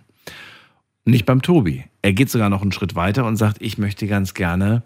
Nicht 1.05 1.25
beim 1.25 1.41
Tobi. 1.41 1.85
Er 2.03 2.13
geht 2.13 2.31
sogar 2.31 2.51
noch 2.51 2.63
einen 2.63 2.73
Schritt 2.73 2.95
weiter 2.95 3.25
und 3.25 3.37
sagt, 3.37 3.63
ich 3.63 3.79
möchte 3.79 4.07
ganz 4.07 4.35
gerne 4.35 4.83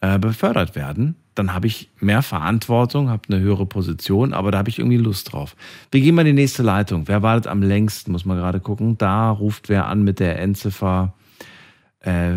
äh, 0.00 0.18
befördert 0.18 0.76
werden. 0.76 1.16
Dann 1.34 1.52
habe 1.52 1.66
ich 1.66 1.90
mehr 2.00 2.22
Verantwortung, 2.22 3.10
habe 3.10 3.22
eine 3.28 3.40
höhere 3.40 3.66
Position, 3.66 4.32
aber 4.32 4.50
da 4.50 4.58
habe 4.58 4.70
ich 4.70 4.78
irgendwie 4.78 4.96
Lust 4.96 5.32
drauf. 5.32 5.54
Wir 5.90 6.00
gehen 6.00 6.14
mal 6.14 6.22
in 6.26 6.34
die 6.36 6.42
nächste 6.42 6.62
Leitung. 6.62 7.08
Wer 7.08 7.22
wartet 7.22 7.46
am 7.46 7.62
längsten, 7.62 8.12
muss 8.12 8.24
man 8.24 8.38
gerade 8.38 8.60
gucken. 8.60 8.96
Da 8.96 9.30
ruft 9.30 9.68
wer 9.68 9.86
an 9.86 10.02
mit 10.02 10.18
der 10.18 10.38
Endziffer 10.38 11.14
äh, 12.00 12.34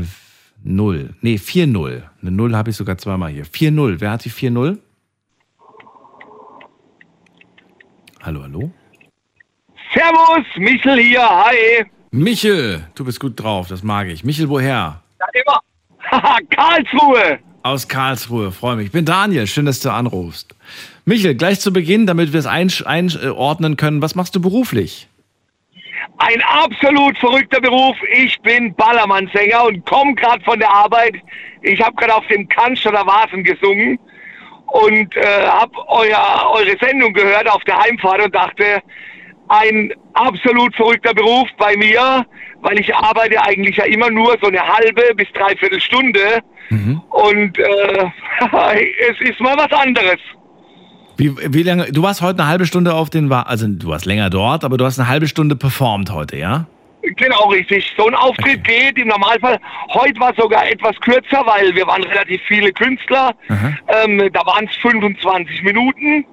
0. 0.64 1.16
Nee, 1.22 1.36
4-0. 1.36 2.04
Eine 2.22 2.32
0 2.32 2.56
habe 2.56 2.70
ich 2.72 2.76
sogar 2.76 2.98
zweimal 2.98 3.32
hier. 3.32 3.46
4-0. 3.46 4.02
Wer 4.02 4.12
hat 4.12 4.26
die 4.26 4.32
4-0? 4.32 4.78
Hallo, 8.22 8.44
hallo? 8.44 8.72
Servus, 9.94 10.46
Michel 10.58 11.00
hier, 11.00 11.22
hi. 11.22 11.86
Michel, 12.12 12.86
du 12.96 13.06
bist 13.06 13.20
gut 13.20 13.42
drauf, 13.42 13.70
das 13.70 13.82
mag 13.82 14.08
ich. 14.08 14.24
Michel, 14.24 14.50
woher? 14.50 15.02
Ja, 15.20 15.28
immer. 15.34 15.62
Karlsruhe. 16.50 17.40
Aus 17.62 17.88
Karlsruhe, 17.88 18.52
freue 18.52 18.78
mich. 18.78 18.88
Ich 18.88 18.92
bin 18.92 19.06
Daniel, 19.06 19.46
schön, 19.46 19.66
dass 19.66 19.82
du 19.82 19.92
anrufst. 19.92 20.56
Michel, 21.06 21.36
gleich 21.36 21.60
zu 21.60 21.74
Beginn, 21.74 22.08
damit 22.08 22.32
wir 22.32 22.40
es 22.40 22.46
einordnen 22.46 23.76
können, 23.76 24.02
was 24.02 24.16
machst 24.16 24.36
du 24.36 24.42
beruflich? 24.42 25.08
Ein 26.20 26.42
absolut 26.42 27.18
verrückter 27.18 27.60
Beruf. 27.60 27.98
Ich 28.14 28.40
bin 28.42 28.74
Ballermannsänger 28.76 29.66
und 29.66 29.86
komme 29.86 30.16
gerade 30.16 30.44
von 30.44 30.60
der 30.60 30.70
Arbeit. 30.70 31.16
Ich 31.62 31.82
habe 31.82 31.96
gerade 31.96 32.16
auf 32.16 32.28
dem 32.28 32.48
Cannstatter 32.48 33.06
Vasen 33.06 33.44
gesungen 33.44 34.00
und 34.68 35.16
äh, 35.18 35.48
habe 35.48 35.74
eure 35.90 36.78
Sendung 36.82 37.14
gehört 37.14 37.50
auf 37.50 37.64
der 37.66 37.78
Heimfahrt 37.78 38.22
und 38.22 38.36
dachte, 38.36 38.82
ein 39.50 39.92
absolut 40.14 40.76
verrückter 40.76 41.14
Beruf 41.14 41.50
bei 41.58 41.76
mir, 41.76 42.26
weil 42.62 42.80
ich 42.80 42.94
arbeite 42.96 43.42
eigentlich 43.42 43.78
ja 43.78 43.86
immer 43.86 44.10
nur 44.10 44.38
so 44.42 44.48
eine 44.48 44.62
halbe 44.62 45.14
bis 45.16 45.28
dreiviertel 45.34 45.82
Stunde 45.82 46.42
und 47.10 47.58
äh, 47.58 48.06
es 49.10 49.30
ist 49.30 49.40
mal 49.40 49.58
was 49.58 49.72
anderes. 49.72 50.20
Wie, 51.18 51.36
wie 51.54 51.64
lange? 51.64 51.92
Du 51.92 52.02
warst 52.02 52.22
heute 52.22 52.40
eine 52.40 52.48
halbe 52.48 52.66
Stunde 52.66 52.94
auf 52.94 53.10
den, 53.10 53.32
also 53.32 53.68
du 53.68 53.90
warst 53.90 54.06
länger 54.06 54.30
dort, 54.30 54.64
aber 54.64 54.78
du 54.78 54.86
hast 54.86 55.00
eine 55.00 55.10
halbe 55.10 55.28
Stunde 55.28 55.56
performt 55.56 56.12
heute, 56.12 56.38
ja? 56.38 56.66
Genau, 57.02 57.48
richtig. 57.50 57.94
So 57.98 58.08
ein 58.08 58.16
Auftritt 58.16 58.64
geht 58.64 58.98
im 58.98 59.08
Normalfall. 59.08 59.58
Heute 59.94 60.20
war 60.20 60.34
sogar 60.36 60.70
etwas 60.70 60.96
kürzer, 61.00 61.44
weil 61.46 61.74
wir 61.76 61.88
waren 61.88 62.04
relativ 62.04 62.42
viele 62.48 62.72
Künstler. 62.72 63.34
Ähm, 64.06 64.30
da 64.32 64.46
waren 64.46 64.66
es 64.70 64.76
25 64.78 65.64
Minuten. 65.64 66.26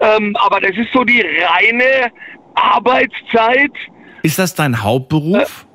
Ähm, 0.00 0.36
aber 0.40 0.60
das 0.60 0.76
ist 0.76 0.90
so 0.92 1.04
die 1.04 1.20
reine 1.20 2.10
Arbeitszeit. 2.54 3.72
Ist 4.22 4.38
das 4.38 4.54
dein 4.54 4.82
Hauptberuf? 4.82 5.66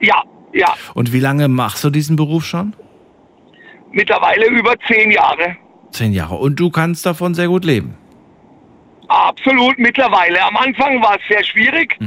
Ja, 0.00 0.22
ja. 0.52 0.74
Und 0.94 1.12
wie 1.12 1.20
lange 1.20 1.48
machst 1.48 1.84
du 1.84 1.90
diesen 1.90 2.16
Beruf 2.16 2.44
schon? 2.44 2.74
Mittlerweile 3.92 4.46
über 4.46 4.74
zehn 4.88 5.10
Jahre. 5.10 5.56
Zehn 5.92 6.12
Jahre. 6.12 6.36
Und 6.36 6.58
du 6.58 6.70
kannst 6.70 7.04
davon 7.06 7.34
sehr 7.34 7.48
gut 7.48 7.64
leben. 7.64 7.94
Absolut, 9.08 9.78
mittlerweile. 9.78 10.42
Am 10.42 10.56
Anfang 10.56 11.02
war 11.02 11.16
es 11.16 11.20
sehr 11.28 11.44
schwierig. 11.44 11.98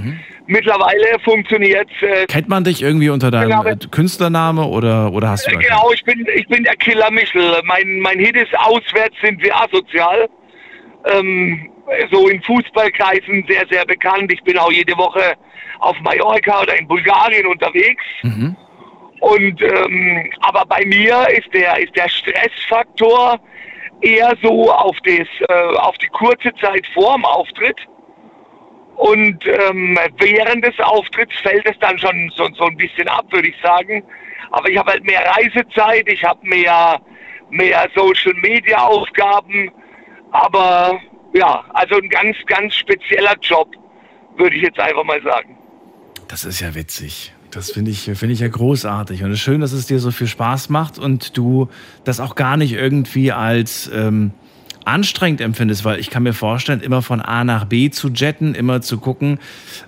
Mittlerweile 0.48 1.20
funktioniert 1.24 1.88
es. 2.02 2.08
Äh, 2.08 2.26
Kennt 2.26 2.50
man 2.50 2.64
dich 2.64 2.82
irgendwie 2.82 3.10
unter 3.10 3.30
deinem 3.32 3.50
Genau. 3.50 3.64
äh, 3.66 3.78
Künstlername 3.92 4.66
oder, 4.66 5.12
oder 5.12 5.30
hast 5.30 5.46
du 5.48 5.52
da 5.52 5.60
Genau, 5.60 5.92
ich 5.94 6.04
bin, 6.04 6.26
ich 6.36 6.48
bin 6.48 6.64
der 6.64 6.76
Killer 6.76 7.12
Michel. 7.12 7.62
Mein, 7.66 8.00
mein 8.00 8.20
Hit 8.20 8.36
ist 8.36 8.58
Auswärts 8.58 9.16
sind 9.24 9.42
wir 9.44 9.56
asozial. 9.56 10.28
Ähm, 11.12 11.70
so 12.12 12.28
in 12.28 12.42
Fußballkreisen 12.42 13.46
sehr, 13.48 13.66
sehr 13.70 13.86
bekannt. 13.86 14.32
Ich 14.32 14.44
bin 14.44 14.58
auch 14.58 14.72
jede 14.72 14.98
Woche 14.98 15.36
auf 15.80 16.00
Mallorca 16.02 16.62
oder 16.62 16.78
in 16.78 16.88
Bulgarien 16.88 17.46
unterwegs. 17.48 18.04
Und 19.22 19.62
ähm, 19.62 20.30
aber 20.42 20.66
bei 20.66 20.86
mir 20.86 21.28
ist 21.30 21.54
der 21.54 21.78
ist 21.80 21.96
der 21.96 22.10
Stressfaktor 22.10 23.40
eher 24.02 24.34
so 24.42 24.72
auf 24.72 24.98
das 25.04 25.28
äh, 25.50 25.78
auf 25.78 25.98
die 25.98 26.08
kurze 26.08 26.54
Zeit 26.56 26.86
vorm 26.94 27.26
Auftritt. 27.26 27.80
Und 28.96 29.46
ähm, 29.46 29.98
während 30.18 30.66
des 30.66 30.80
Auftritts 30.80 31.36
fällt 31.40 31.66
es 31.70 31.78
dann 31.80 32.00
schon 32.00 32.32
so, 32.36 32.48
so 32.54 32.66
ein 32.66 32.78
bisschen 32.78 33.08
ab, 33.10 33.26
würde 33.30 33.50
ich 33.50 33.56
sagen. 33.62 34.04
Aber 34.52 34.70
ich 34.70 34.78
habe 34.78 34.92
halt 34.92 35.04
mehr 35.04 35.22
Reisezeit, 35.36 36.08
ich 36.08 36.24
habe 36.24 36.40
mehr, 36.48 37.02
mehr 37.50 37.90
Social 37.94 38.34
Media 38.36 38.78
Aufgaben. 38.78 39.70
Aber 40.32 41.00
ja, 41.36 41.64
also 41.74 41.96
ein 41.96 42.10
ganz, 42.10 42.38
ganz 42.48 42.74
spezieller 42.76 43.36
Job, 43.42 43.70
würde 44.38 44.56
ich 44.56 44.64
jetzt 44.64 44.80
einfach 44.80 45.04
mal 45.04 45.22
sagen. 45.22 45.58
Das 46.28 46.46
ist 46.46 46.60
ja 46.62 46.74
witzig. 46.74 47.34
Das 47.52 47.72
finde 47.72 47.92
ich, 47.92 48.04
finde 48.04 48.34
ich 48.34 48.40
ja 48.40 48.48
großartig. 48.48 49.24
Und 49.24 49.32
es 49.32 49.38
ist 49.38 49.44
schön, 49.44 49.62
dass 49.62 49.72
es 49.72 49.86
dir 49.86 50.00
so 50.00 50.12
viel 50.12 50.28
Spaß 50.28 50.70
macht 50.70 50.98
und 50.98 51.38
du 51.38 51.70
das 52.04 52.20
auch 52.20 52.36
gar 52.36 52.58
nicht 52.58 52.74
irgendwie 52.74 53.32
als 53.32 53.90
ähm, 53.94 54.32
anstrengend 54.86 55.42
empfindest, 55.42 55.84
weil 55.84 56.00
ich 56.00 56.10
kann 56.10 56.24
mir 56.24 56.34
vorstellen, 56.34 56.82
immer 56.82 57.02
von 57.02 57.22
A 57.22 57.44
nach 57.44 57.66
B 57.66 57.90
zu 57.90 58.10
jetten, 58.10 58.56
immer 58.56 58.82
zu 58.82 59.00
gucken, 59.00 59.40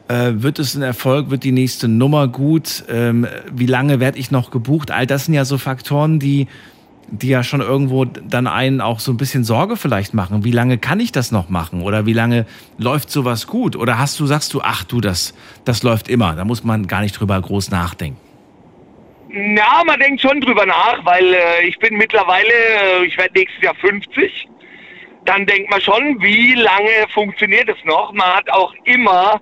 äh, 0.07 0.33
wird 0.35 0.59
es 0.59 0.75
ein 0.75 0.81
Erfolg, 0.81 1.29
wird 1.29 1.43
die 1.43 1.51
nächste 1.51 1.87
Nummer 1.87 2.27
gut, 2.27 2.83
ähm, 2.89 3.27
wie 3.51 3.67
lange 3.67 3.99
werde 3.99 4.17
ich 4.17 4.31
noch 4.31 4.49
gebucht? 4.49 4.91
All 4.91 5.05
das 5.05 5.25
sind 5.25 5.33
ja 5.33 5.45
so 5.45 5.57
Faktoren, 5.57 6.19
die, 6.19 6.47
die 7.09 7.29
ja 7.29 7.43
schon 7.43 7.61
irgendwo 7.61 8.05
dann 8.05 8.47
einen 8.47 8.81
auch 8.81 8.99
so 8.99 9.11
ein 9.11 9.17
bisschen 9.17 9.43
Sorge 9.43 9.77
vielleicht 9.77 10.13
machen. 10.13 10.43
Wie 10.43 10.51
lange 10.51 10.77
kann 10.77 10.99
ich 10.99 11.11
das 11.11 11.31
noch 11.31 11.49
machen? 11.49 11.81
Oder 11.81 12.05
wie 12.05 12.13
lange 12.13 12.45
läuft 12.77 13.09
sowas 13.09 13.47
gut? 13.47 13.75
Oder 13.75 13.97
hast 13.97 14.19
du, 14.19 14.25
sagst 14.25 14.53
du, 14.53 14.61
ach 14.61 14.83
du, 14.83 14.99
das, 14.99 15.33
das 15.65 15.83
läuft 15.83 16.09
immer. 16.09 16.35
Da 16.35 16.43
muss 16.43 16.63
man 16.63 16.87
gar 16.87 17.01
nicht 17.01 17.19
drüber 17.19 17.39
groß 17.41 17.71
nachdenken. 17.71 18.19
Na, 19.29 19.83
man 19.85 19.99
denkt 19.99 20.21
schon 20.21 20.39
drüber 20.41 20.65
nach, 20.65 21.03
weil 21.03 21.33
äh, 21.33 21.67
ich 21.67 21.77
bin 21.79 21.95
mittlerweile, 21.97 22.53
äh, 23.01 23.05
ich 23.05 23.17
werde 23.17 23.33
nächstes 23.37 23.61
Jahr 23.61 23.75
50. 23.75 24.47
Dann 25.25 25.45
denkt 25.45 25.69
man 25.69 25.81
schon, 25.81 26.21
wie 26.21 26.53
lange 26.53 27.07
funktioniert 27.13 27.69
es 27.69 27.77
noch? 27.83 28.13
Man 28.13 28.27
hat 28.27 28.49
auch 28.49 28.73
immer 28.85 29.41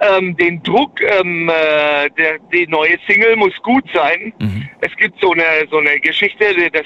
ähm, 0.00 0.36
den 0.36 0.62
Druck, 0.62 1.00
ähm, 1.00 1.48
äh, 1.48 2.10
der, 2.10 2.38
die 2.52 2.66
neue 2.66 2.96
Single 3.06 3.36
muss 3.36 3.54
gut 3.62 3.84
sein. 3.94 4.32
Es 4.80 4.94
gibt 4.96 5.20
so 5.20 5.32
eine, 5.32 5.66
so 5.70 5.78
eine 5.78 5.98
Geschichte, 6.00 6.70
das 6.70 6.84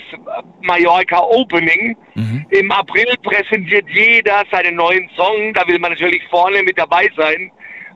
Mallorca 0.62 1.18
Opening. 1.20 1.96
Im 2.50 2.70
April 2.70 3.14
präsentiert 3.22 3.86
jeder 3.90 4.44
seinen 4.50 4.76
neuen 4.76 5.08
Song. 5.16 5.52
Da 5.54 5.66
will 5.66 5.78
man 5.78 5.92
natürlich 5.92 6.22
vorne 6.28 6.62
mit 6.62 6.78
dabei 6.78 7.08
sein. 7.16 7.50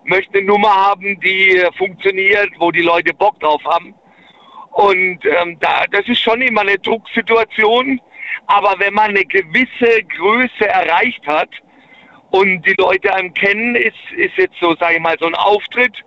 Möchte 0.04 0.38
eine 0.38 0.46
Nummer 0.46 0.74
haben, 0.74 1.18
die 1.20 1.56
äh, 1.56 1.72
funktioniert, 1.72 2.50
wo 2.58 2.70
die 2.70 2.82
Leute 2.82 3.14
Bock 3.14 3.38
drauf 3.40 3.62
haben. 3.64 3.94
Und 4.72 5.24
ähm, 5.24 5.56
da, 5.60 5.84
das 5.90 6.06
ist 6.08 6.20
schon 6.20 6.42
immer 6.42 6.60
eine 6.62 6.78
Drucksituation. 6.78 8.00
Aber 8.46 8.74
wenn 8.78 8.94
man 8.94 9.10
eine 9.10 9.24
gewisse 9.24 10.02
Größe 10.16 10.68
erreicht 10.68 11.26
hat 11.26 11.48
und 12.34 12.62
die 12.62 12.74
Leute 12.78 13.14
einem 13.14 13.32
kennen, 13.32 13.76
ist, 13.76 13.94
ist 14.16 14.36
jetzt 14.36 14.56
so, 14.60 14.74
sage 14.80 14.96
ich 14.96 15.00
mal, 15.00 15.16
so 15.20 15.26
ein 15.26 15.36
Auftritt. 15.36 16.04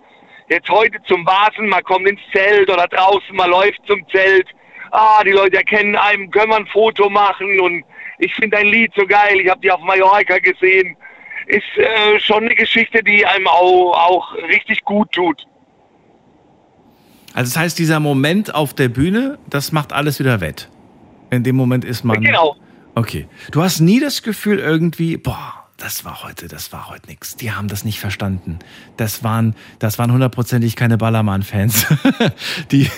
Jetzt 0.49 0.69
heute 0.69 0.97
zum 1.07 1.25
Vasen, 1.25 1.69
man 1.69 1.82
kommt 1.84 2.05
ins 2.05 2.19
Zelt 2.34 2.69
oder 2.69 2.86
draußen, 2.86 3.34
man 3.34 3.49
läuft 3.49 3.80
zum 3.88 4.05
Zelt. 4.09 4.45
Ah, 4.91 5.23
die 5.23 5.32
Leute 5.32 5.55
erkennen 5.55 5.95
einem, 5.95 6.30
können 6.30 6.49
wir 6.49 6.57
ein 6.57 6.67
Foto 6.67 7.09
machen 7.09 7.61
und 7.61 7.86
ich 8.19 8.34
finde 8.36 8.57
dein 8.57 8.67
Lied 8.67 8.91
so 8.97 9.05
geil, 9.05 9.39
ich 9.39 9.49
habe 9.49 9.61
die 9.61 9.71
auf 9.71 9.80
Mallorca 9.80 10.38
gesehen. 10.39 10.97
Ist 11.45 11.63
äh, 11.78 12.19
schon 12.19 12.43
eine 12.43 12.55
Geschichte, 12.55 13.01
die 13.03 13.25
einem 13.25 13.47
auch, 13.47 13.93
auch 13.93 14.36
richtig 14.49 14.84
gut 14.84 15.09
tut. 15.13 15.45
Also 17.34 17.53
das 17.53 17.57
heißt, 17.57 17.80
dieser 17.80 18.01
Moment 18.01 18.53
auf 18.53 18.73
der 18.73 18.89
Bühne, 18.89 19.39
das 19.49 19.71
macht 19.71 19.93
alles 19.93 20.19
wieder 20.19 20.41
wett. 20.41 20.69
In 21.30 21.43
dem 21.43 21.55
Moment 21.55 21.86
ist 21.86 22.03
man. 22.03 22.19
Genau. 22.19 22.57
Okay. 22.95 23.28
Du 23.51 23.61
hast 23.61 23.80
nie 23.80 24.01
das 24.01 24.23
Gefühl 24.23 24.59
irgendwie, 24.59 25.15
boah, 25.15 25.56
das 25.78 26.03
war 26.03 26.23
heute, 26.23 26.47
das 26.47 26.73
war 26.73 26.89
heute 26.89 27.07
nix. 27.07 27.36
Die 27.36 27.51
haben 27.51 27.67
das 27.67 27.86
nicht 27.86 27.99
verstanden. 27.99 28.57
Das 28.97 29.23
waren, 29.23 29.55
das 29.78 29.99
waren 29.99 30.11
hundertprozentig 30.11 30.75
keine 30.75 30.97
Ballermann-Fans. 30.97 31.86
Die, 32.71 32.89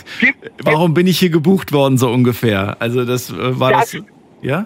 warum 0.64 0.94
bin 0.94 1.06
ich 1.06 1.20
hier 1.20 1.30
gebucht 1.30 1.74
worden, 1.74 1.98
so 1.98 2.10
ungefähr? 2.10 2.78
Also 2.80 3.04
das 3.04 3.30
äh, 3.32 3.60
war 3.60 3.72
das, 3.72 3.92
Das- 3.92 4.04
ja? 4.42 4.66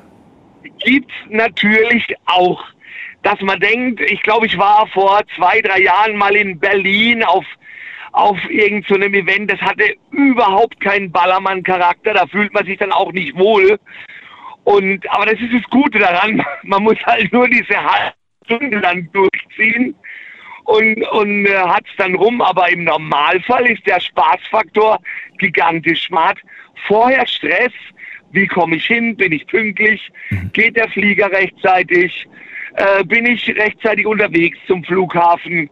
gibt's 0.85 1.13
natürlich 1.29 2.05
auch, 2.25 2.63
dass 3.23 3.39
man 3.41 3.59
denkt, 3.59 3.99
ich 4.01 4.21
glaube, 4.21 4.45
ich 4.45 4.57
war 4.57 4.85
vor 4.87 5.21
zwei, 5.35 5.61
drei 5.61 5.81
Jahren 5.81 6.15
mal 6.15 6.35
in 6.35 6.59
Berlin 6.59 7.23
auf 7.23 7.45
auf 8.11 8.37
irgendeinem 8.47 9.11
so 9.11 9.17
Event, 9.17 9.51
das 9.51 9.59
hatte 9.59 9.95
überhaupt 10.11 10.79
keinen 10.79 11.11
Ballermann-Charakter, 11.11 12.13
da 12.13 12.27
fühlt 12.27 12.53
man 12.53 12.63
sich 12.63 12.77
dann 12.77 12.91
auch 12.91 13.11
nicht 13.11 13.35
wohl. 13.35 13.79
Und, 14.63 15.09
aber 15.11 15.25
das 15.25 15.39
ist 15.39 15.53
das 15.53 15.69
Gute 15.69 15.99
daran, 15.99 16.43
man 16.63 16.83
muss 16.83 16.97
halt 17.05 17.31
nur 17.33 17.47
diese 17.47 17.75
halbe 17.75 18.15
Stunde 18.45 18.81
dann 18.81 19.09
durchziehen 19.11 19.95
und, 20.65 21.03
und 21.03 21.45
äh, 21.45 21.57
hat 21.57 21.85
es 21.85 21.95
dann 21.97 22.15
rum. 22.15 22.41
Aber 22.41 22.69
im 22.69 22.83
Normalfall 22.85 23.69
ist 23.69 23.85
der 23.85 23.99
Spaßfaktor 23.99 24.99
gigantisch. 25.37 26.09
Man 26.09 26.29
hat 26.29 26.37
vorher 26.87 27.25
Stress, 27.27 27.73
wie 28.31 28.47
komme 28.47 28.77
ich 28.77 28.85
hin, 28.85 29.15
bin 29.15 29.31
ich 29.31 29.45
pünktlich, 29.47 30.11
geht 30.53 30.75
der 30.75 30.89
Flieger 30.89 31.31
rechtzeitig, 31.31 32.27
äh, 32.75 33.03
bin 33.03 33.25
ich 33.25 33.47
rechtzeitig 33.55 34.05
unterwegs 34.05 34.57
zum 34.65 34.83
Flughafen, 34.83 35.69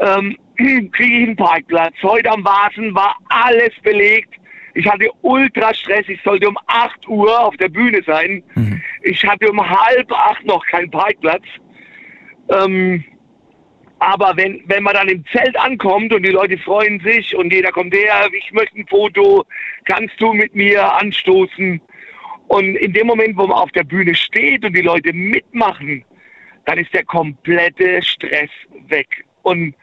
ähm, 0.00 0.36
kriege 0.56 0.92
ich 1.02 1.26
einen 1.26 1.36
Parkplatz. 1.36 1.94
Heute 2.02 2.30
am 2.30 2.44
Vasen 2.44 2.94
war 2.94 3.16
alles 3.28 3.72
belegt. 3.82 4.34
Ich 4.76 4.86
hatte 4.86 5.08
ultra 5.22 5.72
Stress. 5.72 6.06
Ich 6.06 6.22
sollte 6.22 6.48
um 6.48 6.58
8 6.66 7.08
Uhr 7.08 7.40
auf 7.40 7.56
der 7.56 7.70
Bühne 7.70 8.02
sein. 8.06 8.42
Ich 9.02 9.24
hatte 9.24 9.50
um 9.50 9.58
halb 9.58 10.12
acht 10.12 10.44
noch 10.44 10.64
keinen 10.66 10.90
Parkplatz. 10.90 11.44
Ähm, 12.50 13.02
aber 13.98 14.34
wenn, 14.36 14.62
wenn 14.66 14.82
man 14.82 14.92
dann 14.92 15.08
im 15.08 15.24
Zelt 15.32 15.58
ankommt 15.58 16.12
und 16.12 16.22
die 16.24 16.30
Leute 16.30 16.58
freuen 16.58 17.00
sich 17.00 17.34
und 17.34 17.54
jeder 17.54 17.72
kommt 17.72 17.94
her, 17.94 18.28
ich 18.38 18.52
möchte 18.52 18.78
ein 18.78 18.86
Foto, 18.88 19.44
kannst 19.86 20.20
du 20.20 20.34
mit 20.34 20.54
mir 20.54 20.92
anstoßen? 20.96 21.80
Und 22.48 22.76
in 22.76 22.92
dem 22.92 23.06
Moment, 23.06 23.36
wo 23.38 23.46
man 23.46 23.56
auf 23.56 23.72
der 23.72 23.84
Bühne 23.84 24.14
steht 24.14 24.62
und 24.62 24.76
die 24.76 24.82
Leute 24.82 25.10
mitmachen, 25.14 26.04
dann 26.66 26.78
ist 26.78 26.92
der 26.92 27.04
komplette 27.04 28.02
Stress 28.02 28.50
weg. 28.88 29.24
Und 29.42 29.74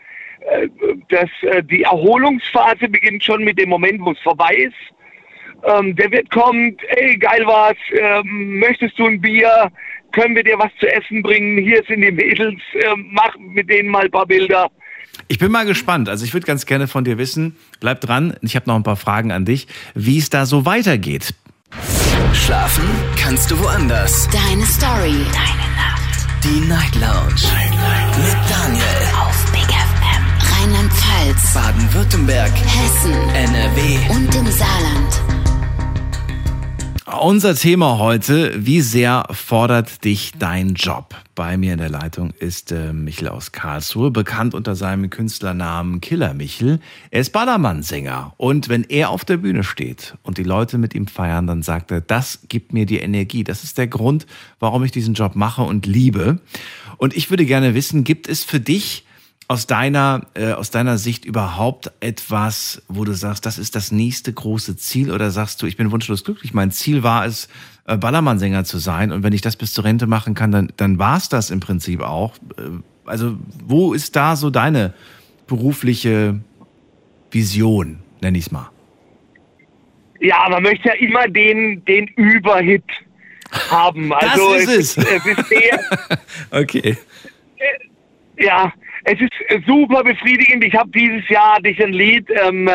das, 1.09 1.29
äh, 1.41 1.63
die 1.63 1.83
Erholungsphase 1.83 2.87
beginnt 2.89 3.23
schon 3.23 3.43
mit 3.43 3.57
dem 3.59 3.69
Moment, 3.69 4.01
wo 4.01 4.11
es 4.11 4.19
vorbei 4.19 4.53
ist. 4.55 4.75
Ähm, 5.65 5.95
der 5.95 6.11
Wirt 6.11 6.29
kommt, 6.29 6.81
ey, 6.89 7.17
geil 7.17 7.45
war's, 7.45 7.77
ähm, 7.97 8.59
möchtest 8.59 8.99
du 8.99 9.07
ein 9.07 9.21
Bier? 9.21 9.71
Können 10.11 10.35
wir 10.35 10.43
dir 10.43 10.59
was 10.59 10.71
zu 10.79 10.87
essen 10.87 11.23
bringen? 11.23 11.57
Hier 11.57 11.81
sind 11.87 12.01
die 12.01 12.11
Mädels, 12.11 12.61
ähm, 12.73 13.07
mach 13.11 13.35
mit 13.39 13.69
denen 13.69 13.89
mal 13.89 14.03
ein 14.05 14.11
paar 14.11 14.25
Bilder. 14.25 14.69
Ich 15.27 15.39
bin 15.39 15.51
mal 15.51 15.65
gespannt. 15.65 16.09
Also 16.09 16.25
ich 16.25 16.33
würde 16.33 16.45
ganz 16.45 16.65
gerne 16.65 16.87
von 16.87 17.03
dir 17.03 17.17
wissen, 17.17 17.55
bleib 17.79 18.01
dran, 18.01 18.35
ich 18.41 18.55
habe 18.55 18.67
noch 18.67 18.75
ein 18.75 18.83
paar 18.83 18.97
Fragen 18.97 19.31
an 19.31 19.45
dich, 19.45 19.67
wie 19.95 20.17
es 20.17 20.29
da 20.29 20.45
so 20.45 20.65
weitergeht. 20.65 21.33
Schlafen 22.33 22.83
kannst 23.17 23.49
du 23.49 23.59
woanders. 23.59 24.27
Deine 24.29 24.65
Story. 24.65 25.15
Deine 25.31 25.69
Nacht. 25.75 26.43
Die 26.43 26.67
Night 26.67 26.95
Lounge. 26.95 27.41
Night, 27.53 27.71
Night. 27.71 28.17
Mit 28.17 28.49
Daniel. 28.49 28.83
Rheinland-Pfalz. 30.63 31.53
Baden-Württemberg. 31.53 32.53
Hessen. 32.53 33.11
NRW. 33.11 34.15
Und 34.15 34.33
im 34.33 34.49
Saarland. 34.49 35.21
Unser 37.21 37.53
Thema 37.53 37.97
heute, 37.97 38.65
wie 38.65 38.79
sehr 38.79 39.25
fordert 39.31 40.05
dich 40.05 40.31
dein 40.39 40.75
Job? 40.75 41.15
Bei 41.35 41.57
mir 41.57 41.73
in 41.73 41.79
der 41.79 41.89
Leitung 41.89 42.31
ist 42.39 42.71
äh, 42.71 42.93
Michel 42.93 43.27
aus 43.27 43.51
Karlsruhe, 43.51 44.09
bekannt 44.09 44.53
unter 44.53 44.75
seinem 44.75 45.09
Künstlernamen 45.09 45.99
Killer 45.99 46.33
Michel. 46.33 46.79
Er 47.11 47.19
ist 47.19 47.33
Ballermann-Sänger 47.33 48.33
und 48.37 48.69
wenn 48.69 48.85
er 48.85 49.09
auf 49.09 49.25
der 49.25 49.35
Bühne 49.35 49.65
steht 49.65 50.15
und 50.23 50.37
die 50.37 50.43
Leute 50.43 50.77
mit 50.77 50.95
ihm 50.95 51.07
feiern, 51.07 51.45
dann 51.45 51.61
sagt 51.61 51.91
er, 51.91 51.99
das 51.99 52.39
gibt 52.47 52.71
mir 52.71 52.85
die 52.85 52.99
Energie. 52.99 53.43
Das 53.43 53.65
ist 53.65 53.77
der 53.77 53.87
Grund, 53.87 54.27
warum 54.61 54.85
ich 54.85 54.91
diesen 54.93 55.13
Job 55.13 55.35
mache 55.35 55.63
und 55.63 55.85
liebe. 55.85 56.39
Und 56.95 57.17
ich 57.17 57.29
würde 57.29 57.45
gerne 57.45 57.73
wissen, 57.73 58.05
gibt 58.05 58.29
es 58.29 58.45
für 58.45 58.61
dich 58.61 59.03
aus 59.47 59.67
deiner, 59.67 60.25
äh, 60.35 60.53
aus 60.53 60.71
deiner 60.71 60.97
Sicht 60.97 61.25
überhaupt 61.25 61.91
etwas, 61.99 62.81
wo 62.87 63.03
du 63.03 63.13
sagst, 63.13 63.45
das 63.45 63.57
ist 63.57 63.75
das 63.75 63.91
nächste 63.91 64.31
große 64.33 64.77
Ziel? 64.77 65.11
Oder 65.11 65.31
sagst 65.31 65.61
du, 65.61 65.65
ich 65.65 65.77
bin 65.77 65.91
wunschlos 65.91 66.23
glücklich? 66.23 66.53
Mein 66.53 66.71
Ziel 66.71 67.03
war 67.03 67.25
es, 67.25 67.49
äh, 67.85 67.97
Ballermann-Sänger 67.97 68.63
zu 68.63 68.77
sein. 68.77 69.11
Und 69.11 69.23
wenn 69.23 69.33
ich 69.33 69.41
das 69.41 69.55
bis 69.55 69.73
zur 69.73 69.83
Rente 69.83 70.07
machen 70.07 70.33
kann, 70.33 70.51
dann, 70.51 70.71
dann 70.77 70.99
war 70.99 71.17
es 71.17 71.29
das 71.29 71.51
im 71.51 71.59
Prinzip 71.59 72.01
auch. 72.01 72.35
Äh, 72.57 72.79
also, 73.05 73.37
wo 73.65 73.93
ist 73.93 74.15
da 74.15 74.35
so 74.35 74.49
deine 74.49 74.93
berufliche 75.47 76.39
Vision, 77.31 77.99
nenne 78.21 78.37
ich 78.37 78.45
es 78.45 78.51
mal? 78.51 78.69
Ja, 80.21 80.47
man 80.49 80.63
möchte 80.63 80.87
ja 80.87 80.93
immer 80.95 81.27
den, 81.27 81.83
den 81.83 82.07
Überhit 82.07 82.85
haben. 83.69 84.13
Also 84.13 84.53
das 84.53 84.63
ist 84.63 84.97
es. 84.97 85.05
ist 85.25 85.47
sehr, 85.49 85.79
okay. 86.51 86.97
Ja, 88.37 88.71
es 89.05 89.19
ist 89.19 89.31
äh, 89.47 89.59
super 89.67 90.03
befriedigend. 90.03 90.63
Ich 90.63 90.73
habe 90.73 90.89
dieses 90.91 91.27
Jahr 91.29 91.55
hatte 91.55 91.69
ich 91.69 91.83
ein 91.83 91.93
Lied. 91.93 92.27
Ähm, 92.29 92.69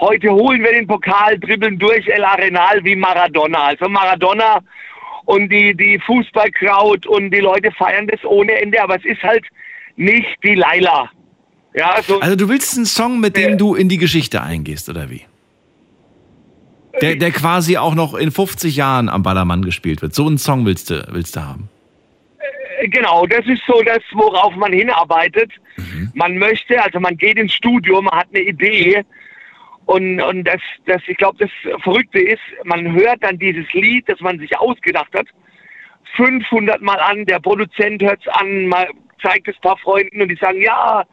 heute 0.00 0.30
holen 0.30 0.62
wir 0.62 0.72
den 0.72 0.86
Pokal, 0.86 1.38
dribbeln 1.38 1.78
durch 1.78 2.06
El 2.08 2.24
Arenal 2.24 2.82
wie 2.84 2.96
Maradona. 2.96 3.64
Also 3.64 3.88
Maradona 3.88 4.60
und 5.26 5.50
die, 5.50 5.74
die 5.74 5.98
Fußballkraut 6.06 7.06
und 7.06 7.30
die 7.30 7.40
Leute 7.40 7.70
feiern 7.72 8.06
das 8.06 8.24
ohne 8.24 8.52
Ende, 8.60 8.82
aber 8.82 8.96
es 8.96 9.04
ist 9.04 9.22
halt 9.22 9.44
nicht 9.96 10.28
die 10.42 10.54
Laila. 10.54 11.10
Ja, 11.74 12.00
so, 12.02 12.20
Also 12.20 12.36
du 12.36 12.48
willst 12.48 12.76
einen 12.76 12.86
Song, 12.86 13.20
mit 13.20 13.36
dem 13.36 13.58
du 13.58 13.74
in 13.74 13.88
die 13.88 13.98
Geschichte 13.98 14.42
eingehst, 14.42 14.88
oder 14.88 15.10
wie? 15.10 15.22
Der, 17.00 17.16
der 17.16 17.32
quasi 17.32 17.76
auch 17.76 17.96
noch 17.96 18.14
in 18.14 18.30
50 18.30 18.76
Jahren 18.76 19.08
am 19.08 19.24
Ballermann 19.24 19.64
gespielt 19.64 20.00
wird. 20.00 20.14
So 20.14 20.26
einen 20.28 20.38
Song 20.38 20.64
willst 20.64 20.90
du, 20.90 21.04
willst 21.10 21.34
du 21.34 21.40
haben. 21.40 21.68
Genau, 22.90 23.26
das 23.26 23.46
ist 23.46 23.62
so 23.66 23.82
das, 23.82 24.00
worauf 24.12 24.54
man 24.56 24.72
hinarbeitet. 24.72 25.52
Man 26.14 26.38
möchte, 26.38 26.82
also 26.82 27.00
man 27.00 27.16
geht 27.16 27.38
ins 27.38 27.54
Studio, 27.54 28.02
man 28.02 28.18
hat 28.18 28.28
eine 28.34 28.44
Idee. 28.44 29.04
Und, 29.86 30.20
und 30.20 30.44
das, 30.44 30.60
das, 30.86 31.02
ich 31.06 31.16
glaube, 31.16 31.38
das 31.38 31.82
Verrückte 31.82 32.18
ist, 32.18 32.40
man 32.64 32.92
hört 32.92 33.22
dann 33.22 33.38
dieses 33.38 33.70
Lied, 33.72 34.08
das 34.08 34.20
man 34.20 34.38
sich 34.38 34.56
ausgedacht 34.58 35.12
hat, 35.14 35.26
500 36.16 36.80
Mal 36.80 36.98
an, 37.00 37.24
der 37.26 37.40
Produzent 37.40 38.02
hört 38.02 38.20
es 38.20 38.28
an, 38.28 38.66
mal 38.68 38.88
zeigt 39.20 39.48
es 39.48 39.56
ein 39.56 39.60
paar 39.62 39.78
Freunden 39.78 40.22
und 40.22 40.28
die 40.28 40.36
sagen, 40.36 40.60
ja, 40.60 41.04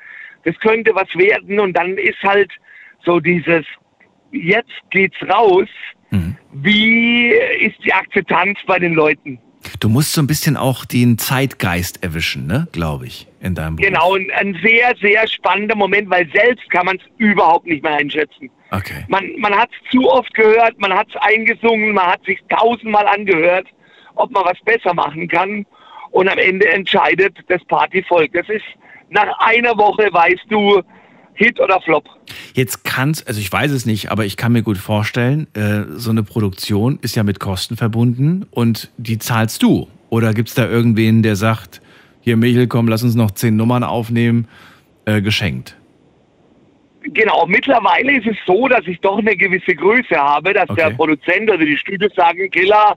das 0.43 0.57
könnte 0.59 0.93
was 0.95 1.13
werden. 1.15 1.59
Und 1.59 1.73
dann 1.73 1.97
ist 1.97 2.21
halt 2.23 2.51
so 3.03 3.19
dieses, 3.19 3.65
jetzt 4.31 4.71
geht's 4.89 5.17
raus, 5.23 5.67
wie 6.53 7.29
ist 7.29 7.83
die 7.83 7.93
Akzeptanz 7.93 8.59
bei 8.67 8.79
den 8.79 8.93
Leuten? 8.93 9.39
Du 9.79 9.89
musst 9.89 10.13
so 10.13 10.21
ein 10.21 10.27
bisschen 10.27 10.57
auch 10.57 10.85
den 10.85 11.17
Zeitgeist 11.17 12.03
erwischen, 12.03 12.47
ne? 12.47 12.67
Glaube 12.71 13.07
ich, 13.07 13.27
in 13.41 13.55
deinem 13.55 13.75
Beruf. 13.75 13.87
Genau, 13.87 14.15
ein, 14.15 14.31
ein 14.31 14.57
sehr, 14.63 14.95
sehr 15.01 15.27
spannender 15.27 15.75
Moment, 15.75 16.09
weil 16.09 16.29
selbst 16.31 16.69
kann 16.71 16.85
man 16.85 16.97
es 16.97 17.03
überhaupt 17.17 17.67
nicht 17.67 17.83
mehr 17.83 17.95
einschätzen. 17.95 18.49
Okay. 18.71 19.05
Man, 19.07 19.29
man 19.37 19.53
hat 19.53 19.69
es 19.71 19.91
zu 19.91 20.09
oft 20.09 20.33
gehört, 20.33 20.79
man 20.79 20.93
hat 20.93 21.07
es 21.09 21.15
eingesungen, 21.17 21.93
man 21.93 22.07
hat 22.07 22.23
sich 22.25 22.39
tausendmal 22.49 23.05
angehört, 23.07 23.67
ob 24.15 24.31
man 24.31 24.45
was 24.45 24.59
besser 24.65 24.93
machen 24.93 25.27
kann. 25.27 25.65
Und 26.11 26.27
am 26.27 26.37
Ende 26.37 26.67
entscheidet 26.67 27.37
das 27.47 27.63
Partyvolk. 27.65 28.33
Das 28.33 28.47
ist 28.49 28.65
nach 29.09 29.37
einer 29.39 29.77
Woche, 29.77 30.09
weißt 30.11 30.45
du, 30.49 30.81
Hit 31.41 31.59
oder 31.59 31.81
Flop. 31.81 32.05
Jetzt 32.53 32.83
kann's, 32.83 33.25
also 33.25 33.39
ich 33.39 33.51
weiß 33.51 33.71
es 33.71 33.85
nicht, 33.85 34.11
aber 34.11 34.25
ich 34.25 34.37
kann 34.37 34.51
mir 34.51 34.61
gut 34.61 34.77
vorstellen, 34.77 35.47
äh, 35.55 35.83
so 35.95 36.11
eine 36.11 36.23
Produktion 36.23 36.99
ist 37.01 37.15
ja 37.15 37.23
mit 37.23 37.39
Kosten 37.39 37.77
verbunden 37.77 38.45
und 38.51 38.91
die 38.97 39.17
zahlst 39.17 39.63
du. 39.63 39.87
Oder 40.09 40.33
gibt's 40.33 40.53
da 40.53 40.67
irgendwen, 40.67 41.23
der 41.23 41.35
sagt, 41.35 41.81
hier 42.21 42.37
Michel, 42.37 42.67
komm, 42.67 42.87
lass 42.87 43.01
uns 43.03 43.15
noch 43.15 43.31
zehn 43.31 43.55
Nummern 43.55 43.83
aufnehmen, 43.83 44.47
äh, 45.05 45.21
geschenkt. 45.21 45.75
Genau, 47.03 47.47
mittlerweile 47.47 48.17
ist 48.19 48.27
es 48.27 48.37
so, 48.45 48.67
dass 48.67 48.85
ich 48.85 48.99
doch 48.99 49.17
eine 49.17 49.35
gewisse 49.35 49.73
Größe 49.73 50.15
habe, 50.15 50.53
dass 50.53 50.67
der 50.75 50.87
Okay. 50.87 50.95
Produzent 50.95 51.49
oder 51.49 51.65
die 51.65 51.77
Studios 51.77 52.13
sagen, 52.15 52.49
Killer, 52.51 52.95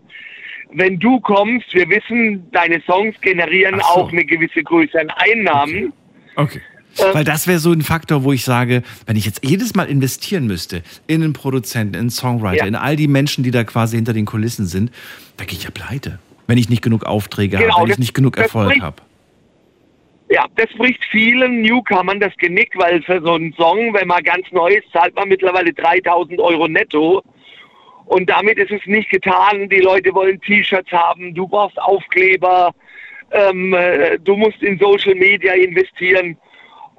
wenn 0.72 0.99
du 0.99 1.20
kommst, 1.20 1.72
wir 1.72 1.88
wissen, 1.88 2.47
deine 2.53 2.82
Songs 2.82 3.18
generieren 3.22 3.80
so. 3.80 3.86
auch 3.86 4.12
eine 4.12 4.24
gewisse 4.24 4.62
Größe 4.62 5.01
an 5.01 5.09
Einnahmen. 5.11 5.92
Okay. 6.36 6.61
Weil 7.12 7.24
das 7.24 7.47
wäre 7.47 7.59
so 7.59 7.72
ein 7.72 7.82
Faktor, 7.82 8.24
wo 8.24 8.32
ich 8.32 8.45
sage, 8.45 8.82
wenn 9.07 9.16
ich 9.16 9.26
jetzt 9.26 9.45
jedes 9.45 9.74
Mal 9.74 9.84
investieren 9.88 10.47
müsste 10.47 10.82
in 11.07 11.22
einen 11.22 11.32
Produzenten, 11.32 11.95
in 11.95 12.01
einen 12.01 12.11
Songwriter, 12.11 12.57
Ja. 12.62 12.66
in 12.66 12.74
all 12.76 12.97
die 12.97 13.09
Menschen, 13.09 13.42
die 13.45 13.51
da 13.51 13.64
quasi 13.64 13.97
hinter 13.97 14.12
den 14.12 14.24
Kulissen 14.26 14.66
sind, 14.66 14.90
da 15.36 15.45
gehe 15.45 15.59
ich 15.59 15.64
ja 15.64 15.70
pleite. 15.70 16.18
Wenn 16.47 16.59
ich 16.59 16.68
nicht 16.68 16.82
genug 16.82 17.05
Aufträge 17.05 17.57
Genau, 17.57 17.74
habe, 17.74 17.82
wenn 17.82 17.86
ich 17.86 17.90
das- 17.92 17.99
nicht 17.99 18.14
genug 18.14 18.36
Erfolg 18.36 18.80
habe. 18.80 18.97
Ja, 20.30 20.47
das 20.57 20.68
bricht 20.76 21.05
vielen 21.11 21.62
Newcomern 21.62 22.18
das 22.18 22.34
Genick, 22.38 22.72
weil 22.76 23.03
für 23.03 23.20
so 23.22 23.34
einen 23.34 23.53
Song, 23.55 23.92
wenn 23.95 24.09
man 24.09 24.22
ganz 24.22 24.47
neu 24.53 24.68
ist, 24.74 24.90
zahlt 24.92 25.14
man 25.14 25.28
mittlerweile 25.28 25.72
3000 25.72 26.40
Euro 26.40 26.66
netto. 26.66 27.22
Und 28.07 28.28
damit 28.28 28.59
ist 28.59 28.70
es 28.70 28.80
nicht 28.86 29.11
getan. 29.11 29.68
Die 29.68 29.80
Leute 29.80 30.12
wollen 30.14 30.40
T-Shirts 30.40 30.90
haben, 30.92 31.34
du 31.34 31.47
brauchst 31.47 31.78
Aufkleber, 31.80 32.74
ähm, 33.32 33.72
äh, 33.74 34.18
du 34.18 34.36
musst 34.36 34.62
in 34.62 34.78
Social 34.78 35.14
Media 35.14 35.55
investieren. 35.55 36.36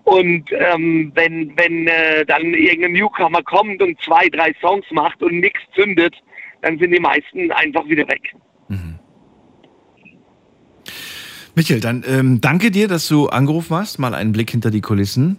Und 0.06 0.50
ähm, 0.52 1.12
wenn, 1.16 1.52
wenn 1.58 1.88
äh, 1.88 2.26
dann 2.26 2.54
irgendein 2.54 2.94
Newcomer 2.94 3.42
kommt 3.44 3.82
und 3.82 4.00
zwei, 4.02 4.30
drei 4.30 4.54
Songs 4.62 4.86
macht 4.92 5.22
und 5.24 5.40
nichts 5.40 5.60
zündet, 5.76 6.16
dann 6.62 6.78
sind 6.80 6.92
die 6.92 7.00
meisten 7.00 7.52
einfach 7.52 7.86
wieder 7.88 8.08
weg. 8.08 8.22
Michael, 11.56 11.80
dann 11.80 12.04
ähm, 12.08 12.42
danke 12.42 12.70
dir, 12.70 12.88
dass 12.88 13.08
du 13.08 13.30
angerufen 13.30 13.76
hast. 13.78 13.98
Mal 13.98 14.14
einen 14.14 14.34
Blick 14.34 14.52
hinter 14.52 14.72
die 14.72 14.82
Kulissen 14.82 15.38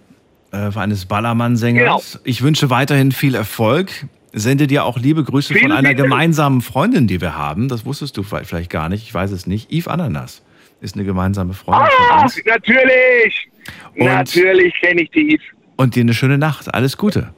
äh, 0.51 0.71
eines 0.75 1.05
Ballermann-Sängers. 1.07 2.21
Ich 2.25 2.41
wünsche 2.43 2.71
weiterhin 2.71 3.13
viel 3.13 3.35
Erfolg. 3.35 3.91
Sende 4.33 4.67
dir 4.67 4.85
auch 4.85 4.99
liebe 4.99 5.25
Grüße 5.25 5.53
Vielen 5.53 5.69
von 5.69 5.73
einer 5.73 5.95
Dank. 5.95 5.99
gemeinsamen 5.99 6.61
Freundin, 6.63 7.07
die 7.07 7.21
wir 7.21 7.37
haben. 7.37 7.69
Das 7.69 7.85
wusstest 7.85 8.17
du 8.17 8.23
vielleicht 8.23 8.71
gar 8.71 8.89
nicht. 8.89 9.03
Ich 9.03 9.13
weiß 9.13 9.31
es 9.31 9.47
nicht. 9.47 9.71
Yves 9.71 9.89
Ananas 9.89 10.43
ist 10.81 10.95
eine 10.97 11.05
gemeinsame 11.05 11.53
Freundin 11.53 11.89
Ah, 12.11 12.27
natürlich! 12.47 13.49
Und- 13.95 14.05
natürlich 14.07 14.75
kenne 14.81 15.03
ich 15.03 15.11
die. 15.11 15.41
Und 15.77 15.95
dir 15.95 16.01
eine 16.01 16.15
schöne 16.15 16.39
Nacht. 16.39 16.73
Alles 16.75 16.97
Gute. 16.97 17.35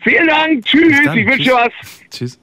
Vielen 0.00 0.28
Dank, 0.28 0.64
tschüss, 0.64 1.00
ich 1.00 1.26
wünsche 1.26 1.38
Tschüss. 1.38 1.52
was. 1.52 1.72
Tschüss. 2.10 2.40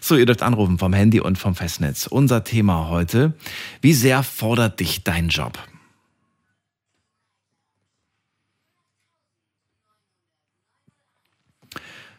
So, 0.00 0.16
ihr 0.16 0.26
dürft 0.26 0.42
anrufen 0.42 0.78
vom 0.78 0.92
Handy 0.92 1.20
und 1.20 1.38
vom 1.38 1.54
Festnetz. 1.54 2.06
Unser 2.06 2.44
Thema 2.44 2.88
heute. 2.88 3.32
Wie 3.80 3.92
sehr 3.94 4.22
fordert 4.22 4.78
dich 4.78 5.02
dein 5.04 5.28
Job? 5.28 5.58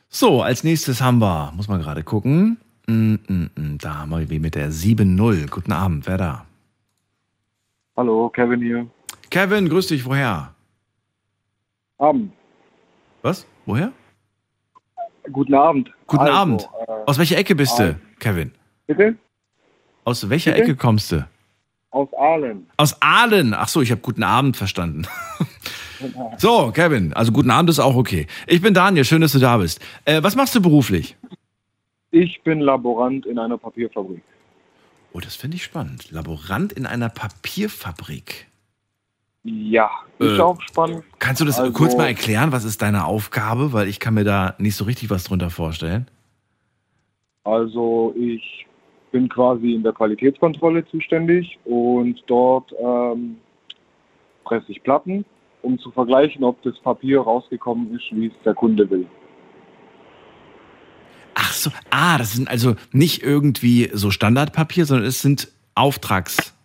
So, 0.10 0.42
als 0.42 0.64
nächstes 0.64 1.02
haben 1.02 1.20
wir, 1.20 1.52
muss 1.56 1.68
man 1.68 1.82
gerade 1.82 2.04
gucken. 2.04 2.58
Mm, 2.88 3.16
mm, 3.28 3.50
mm, 3.56 3.78
Da 3.80 4.00
haben 4.00 4.10
wir 4.12 4.30
wie 4.30 4.40
mit 4.40 4.56
der 4.56 4.72
7-0. 4.72 5.48
Guten 5.50 5.72
Abend, 5.72 6.08
wer 6.08 6.18
da? 6.18 6.46
Hallo, 7.96 8.30
Kevin 8.30 8.62
hier. 8.62 8.88
Kevin, 9.30 9.70
grüß 9.70 9.88
dich, 9.88 10.06
woher? 10.06 10.54
Abend. 11.98 12.32
Was? 13.22 13.46
Woher? 13.66 13.92
Guten 15.32 15.54
Abend. 15.54 15.92
Guten 16.08 16.24
Also, 16.24 16.34
Abend. 16.34 16.70
Äh, 16.88 16.92
Aus 17.06 17.20
welcher 17.20 17.38
Ecke 17.38 17.56
bist 17.56 17.78
du, 17.78 17.84
Abend. 17.84 18.20
Kevin? 18.20 18.52
bitte? 18.88 19.16
Aus 20.06 20.28
welcher 20.30 20.52
Bitte? 20.54 20.64
Ecke 20.64 20.76
kommst 20.76 21.12
du? 21.12 21.28
Aus 21.92 22.08
Aalen. 22.14 22.68
Aus 22.78 23.00
Aalen. 23.02 23.54
Ach 23.54 23.68
so, 23.68 23.82
ich 23.82 23.92
habe 23.92 24.02
guten 24.02 24.24
Abend 24.24 24.58
verstanden. 24.58 25.04
So, 26.38 26.72
Kevin, 26.72 27.12
also 27.12 27.34
guten 27.34 27.52
Abend 27.52 27.70
ist 27.70 27.80
auch 27.80 27.98
okay. 27.98 28.26
Ich 28.48 28.62
bin 28.62 28.74
Daniel, 28.74 29.04
schön, 29.04 29.20
dass 29.20 29.34
du 29.34 29.40
da 29.40 29.58
bist. 29.58 29.82
Äh, 30.06 30.24
was 30.24 30.34
machst 30.38 30.56
du 30.56 30.62
beruflich? 30.62 31.18
Ich 32.12 32.42
bin 32.44 32.62
Laborant 32.62 33.26
in 33.26 33.38
einer 33.38 33.58
Papierfabrik. 33.58 34.22
Oh, 35.12 35.20
das 35.20 35.36
finde 35.36 35.58
ich 35.58 35.64
spannend. 35.66 36.10
Laborant 36.12 36.72
in 36.72 36.86
einer 36.86 37.10
Papierfabrik. 37.10 38.48
Ja, 39.44 39.90
ist 40.20 40.38
Äh, 40.38 40.42
auch 40.42 40.62
spannend. 40.62 41.04
Kannst 41.20 41.42
du 41.42 41.46
das 41.46 41.60
Also- 41.60 41.72
kurz 41.72 41.96
mal 41.96 42.08
erklären? 42.08 42.52
Was 42.52 42.66
ist 42.66 42.82
deine 42.82 43.06
Aufgabe? 43.06 43.72
Weil 43.74 43.88
ich 43.88 44.00
kann 44.00 44.14
mir 44.14 44.24
da 44.26 44.56
nicht 44.58 44.76
so 44.76 44.84
richtig 44.86 45.10
was 45.10 45.24
drunter 45.24 45.50
vorstellen. 45.50 46.08
Also 47.46 48.14
ich 48.18 48.66
bin 49.12 49.30
quasi 49.30 49.74
in 49.74 49.82
der 49.84 49.94
Qualitätskontrolle 49.94 50.86
zuständig 50.88 51.58
und 51.66 52.22
dort 52.28 52.72
ähm, 52.80 53.38
presse 54.44 54.66
ich 54.72 54.84
Platten, 54.84 55.26
um 55.64 55.80
zu 55.80 55.90
vergleichen, 55.92 56.44
ob 56.44 56.62
das 56.64 56.78
Papier 56.80 57.22
rausgekommen 57.22 57.96
ist, 57.96 58.04
wie 58.12 58.28
es 58.28 58.34
der 58.46 58.54
Kunde 58.54 58.88
will. 58.90 59.08
Ach 61.34 61.54
so, 61.54 61.72
ah, 61.90 62.18
das 62.18 62.34
sind 62.34 62.50
also 62.50 62.76
nicht 62.92 63.24
irgendwie 63.24 63.90
so 63.94 64.12
Standardpapier, 64.12 64.86
sondern 64.86 65.08
es 65.08 65.22
sind 65.22 65.48
Auftrags, 65.74 66.38
au- 66.38 66.59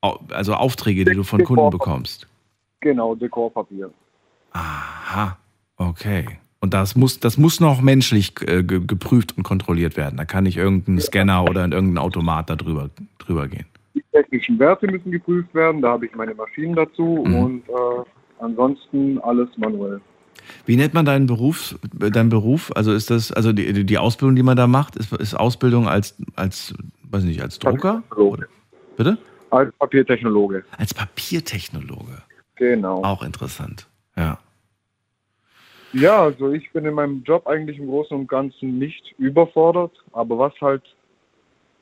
also 0.00 0.54
Aufträge, 0.54 1.04
die 1.04 1.12
du 1.14 1.22
von 1.22 1.42
Kunden 1.44 1.70
bekommst. 1.70 2.26
Genau, 2.80 3.14
Dekorpapier. 3.14 3.90
Aha, 4.52 5.36
okay. 5.76 6.26
Und 6.60 6.74
das 6.74 6.96
muss, 6.96 7.20
das 7.20 7.38
muss 7.38 7.60
noch 7.60 7.80
menschlich 7.80 8.32
äh, 8.42 8.62
ge 8.62 8.80
geprüft 8.84 9.36
und 9.36 9.44
kontrolliert 9.44 9.96
werden. 9.96 10.16
Da 10.16 10.24
kann 10.24 10.44
nicht 10.44 10.56
irgendein 10.56 11.00
Scanner 11.00 11.44
oder 11.44 11.62
irgendein 11.62 11.98
Automat 11.98 12.50
da 12.50 12.56
drüber, 12.56 12.90
drüber 13.18 13.46
gehen. 13.46 13.66
Die 13.94 14.04
technischen 14.12 14.58
Werte 14.58 14.86
müssen 14.86 15.10
geprüft 15.10 15.52
werden, 15.54 15.82
da 15.82 15.90
habe 15.90 16.06
ich 16.06 16.14
meine 16.14 16.34
Maschinen 16.34 16.74
dazu 16.74 17.24
Mhm. 17.26 17.34
und 17.34 17.68
äh, 17.68 18.04
ansonsten 18.40 19.18
alles 19.20 19.48
manuell. 19.56 20.00
Wie 20.66 20.76
nennt 20.76 20.94
man 20.94 21.04
deinen 21.04 21.26
Beruf, 21.26 21.76
deinen 21.92 22.28
Beruf? 22.28 22.72
Also 22.74 22.92
ist 22.92 23.10
das, 23.10 23.32
also 23.32 23.52
die, 23.52 23.84
die 23.84 23.98
Ausbildung, 23.98 24.34
die 24.36 24.42
man 24.42 24.56
da 24.56 24.66
macht, 24.66 24.96
ist, 24.96 25.12
ist 25.12 25.34
Ausbildung 25.34 25.88
als, 25.88 26.16
als, 26.36 26.74
weiß 27.10 27.24
nicht, 27.24 27.42
als 27.42 27.58
Drucker? 27.58 28.02
Oder, 28.16 28.46
bitte? 28.96 29.18
Als 29.50 29.72
Papiertechnologe. 29.76 30.64
Als 30.76 30.94
Papiertechnologe. 30.94 32.22
Genau. 32.56 33.02
Auch 33.04 33.22
interessant. 33.22 33.88
Ja. 34.16 34.38
Ja, 35.92 36.22
also 36.22 36.52
ich 36.52 36.70
bin 36.72 36.84
in 36.84 36.94
meinem 36.94 37.22
Job 37.22 37.46
eigentlich 37.46 37.78
im 37.78 37.86
Großen 37.86 38.16
und 38.16 38.28
Ganzen 38.28 38.78
nicht 38.78 39.14
überfordert, 39.18 39.92
aber 40.12 40.38
was 40.38 40.52
halt 40.60 40.82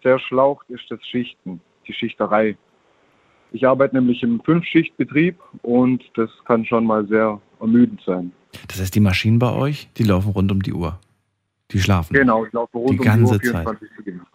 sehr 0.02 0.18
schlaucht, 0.20 0.68
ist 0.70 0.84
das 0.90 1.00
Schichten, 1.04 1.60
die 1.88 1.92
Schichterei. 1.92 2.56
Ich 3.52 3.66
arbeite 3.66 3.96
nämlich 3.96 4.22
im 4.22 4.40
Fünfschichtbetrieb 4.44 5.38
und 5.62 6.04
das 6.14 6.30
kann 6.44 6.64
schon 6.64 6.84
mal 6.84 7.06
sehr 7.08 7.40
ermüdend 7.60 8.00
sein. 8.06 8.32
Das 8.68 8.80
heißt, 8.80 8.94
die 8.94 9.00
Maschinen 9.00 9.38
bei 9.38 9.52
euch, 9.52 9.88
die 9.96 10.04
laufen 10.04 10.30
rund 10.30 10.52
um 10.52 10.62
die 10.62 10.72
Uhr. 10.72 11.00
Die 11.72 11.80
schlafen. 11.80 12.14
Genau, 12.14 12.44
ich 12.44 12.52
laufe 12.52 12.78
rund 12.78 12.92
Die 12.92 12.98
um 12.98 13.04
ganze 13.04 13.38
die 13.38 13.48
Uhr 13.48 13.52
Zeit. 13.52 13.64
24 13.64 13.88
Stunden. 13.92 14.26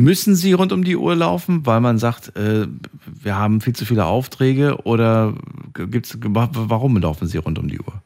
Müssen 0.00 0.34
sie 0.34 0.52
rund 0.52 0.72
um 0.72 0.84
die 0.84 0.96
Uhr 0.96 1.14
laufen, 1.14 1.66
weil 1.66 1.80
man 1.80 1.98
sagt, 1.98 2.36
äh, 2.36 2.66
wir 3.04 3.36
haben 3.36 3.60
viel 3.60 3.74
zu 3.74 3.84
viele 3.84 4.06
Aufträge 4.06 4.78
oder 4.84 5.34
gibt's, 5.74 6.18
warum 6.22 6.96
laufen 6.96 7.26
sie 7.26 7.38
rund 7.38 7.58
um 7.58 7.68
die 7.68 7.80
Uhr? 7.80 8.02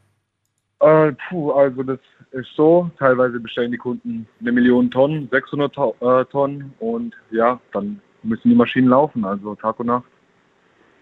Äh, 0.81 1.13
puh, 1.29 1.53
also 1.53 1.83
das 1.83 2.01
ist 2.33 2.49
so, 2.57 2.91
teilweise 2.99 3.39
bestellen 3.39 3.71
die 3.71 3.79
Kunden 3.79 4.27
eine 4.41 4.53
Million 4.53 4.91
Tonnen, 4.91 5.29
600 5.31 5.75
Tau- 5.75 5.97
äh, 6.01 6.25
Tonnen 6.27 6.75
und 6.81 7.15
ja, 7.31 7.61
dann 7.73 8.01
müssen 8.23 8.49
die 8.49 8.57
Maschinen 8.57 8.89
laufen, 8.89 9.25
also 9.25 9.55
Tag 9.55 9.79
und 9.81 9.87
Nacht. 9.87 10.05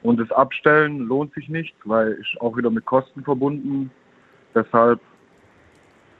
Und 0.02 0.18
das 0.18 0.30
Abstellen 0.32 0.98
lohnt 1.00 1.32
sich 1.34 1.48
nicht, 1.48 1.74
weil 1.84 2.12
ist 2.12 2.40
auch 2.40 2.56
wieder 2.56 2.70
mit 2.70 2.84
Kosten 2.84 3.22
verbunden. 3.22 3.90
Deshalb 4.54 5.00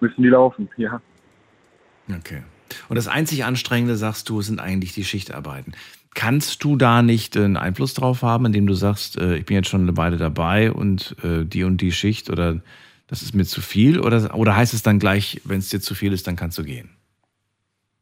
müssen 0.00 0.22
die 0.22 0.28
laufen, 0.28 0.68
ja. 0.76 1.00
Okay. 2.08 2.42
Und 2.88 2.96
das 2.96 3.08
einzig 3.08 3.44
Anstrengende, 3.44 3.96
sagst 3.96 4.28
du, 4.28 4.42
sind 4.42 4.60
eigentlich 4.60 4.92
die 4.92 5.04
Schichtarbeiten. 5.04 5.74
Kannst 6.14 6.62
du 6.62 6.76
da 6.76 7.02
nicht 7.02 7.36
äh, 7.36 7.44
einen 7.44 7.56
Einfluss 7.56 7.94
drauf 7.94 8.22
haben, 8.22 8.46
indem 8.46 8.66
du 8.66 8.74
sagst, 8.74 9.18
äh, 9.18 9.36
ich 9.36 9.46
bin 9.46 9.56
jetzt 9.56 9.68
schon 9.68 9.82
eine 9.82 9.96
Weile 9.96 10.18
dabei 10.18 10.70
und 10.72 11.16
äh, 11.22 11.44
die 11.44 11.64
und 11.64 11.80
die 11.80 11.92
Schicht 11.92 12.28
oder 12.30 12.60
das 13.06 13.22
ist 13.22 13.34
mir 13.34 13.44
zu 13.44 13.60
viel? 13.60 14.00
Oder, 14.00 14.34
oder 14.34 14.56
heißt 14.56 14.74
es 14.74 14.82
dann 14.82 14.98
gleich, 14.98 15.40
wenn 15.44 15.58
es 15.58 15.68
dir 15.68 15.80
zu 15.80 15.94
viel 15.94 16.12
ist, 16.12 16.26
dann 16.26 16.36
kannst 16.36 16.58
du 16.58 16.64
gehen? 16.64 16.90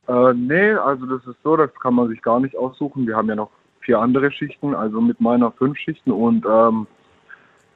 Äh, 0.09 0.35
nee, 0.35 0.73
also 0.73 1.07
das 1.07 1.25
ist 1.27 1.41
so, 1.45 1.57
das 1.57 1.71
kann 1.81 1.95
man 1.95 2.09
sich 2.09 2.21
gar 2.23 2.41
nicht 2.41 2.57
aussuchen. 2.57 3.07
Wir 3.07 3.17
haben 3.17 3.29
ja 3.29 3.37
noch 3.37 3.51
vier 3.81 3.99
andere 3.99 4.31
Schichten, 4.33 4.75
also 4.75 5.01
mit 5.01 5.21
meiner 5.21 5.53
fünf 5.53 5.79
Schichten 5.79 6.11
und 6.11 6.45
ähm, 6.47 6.87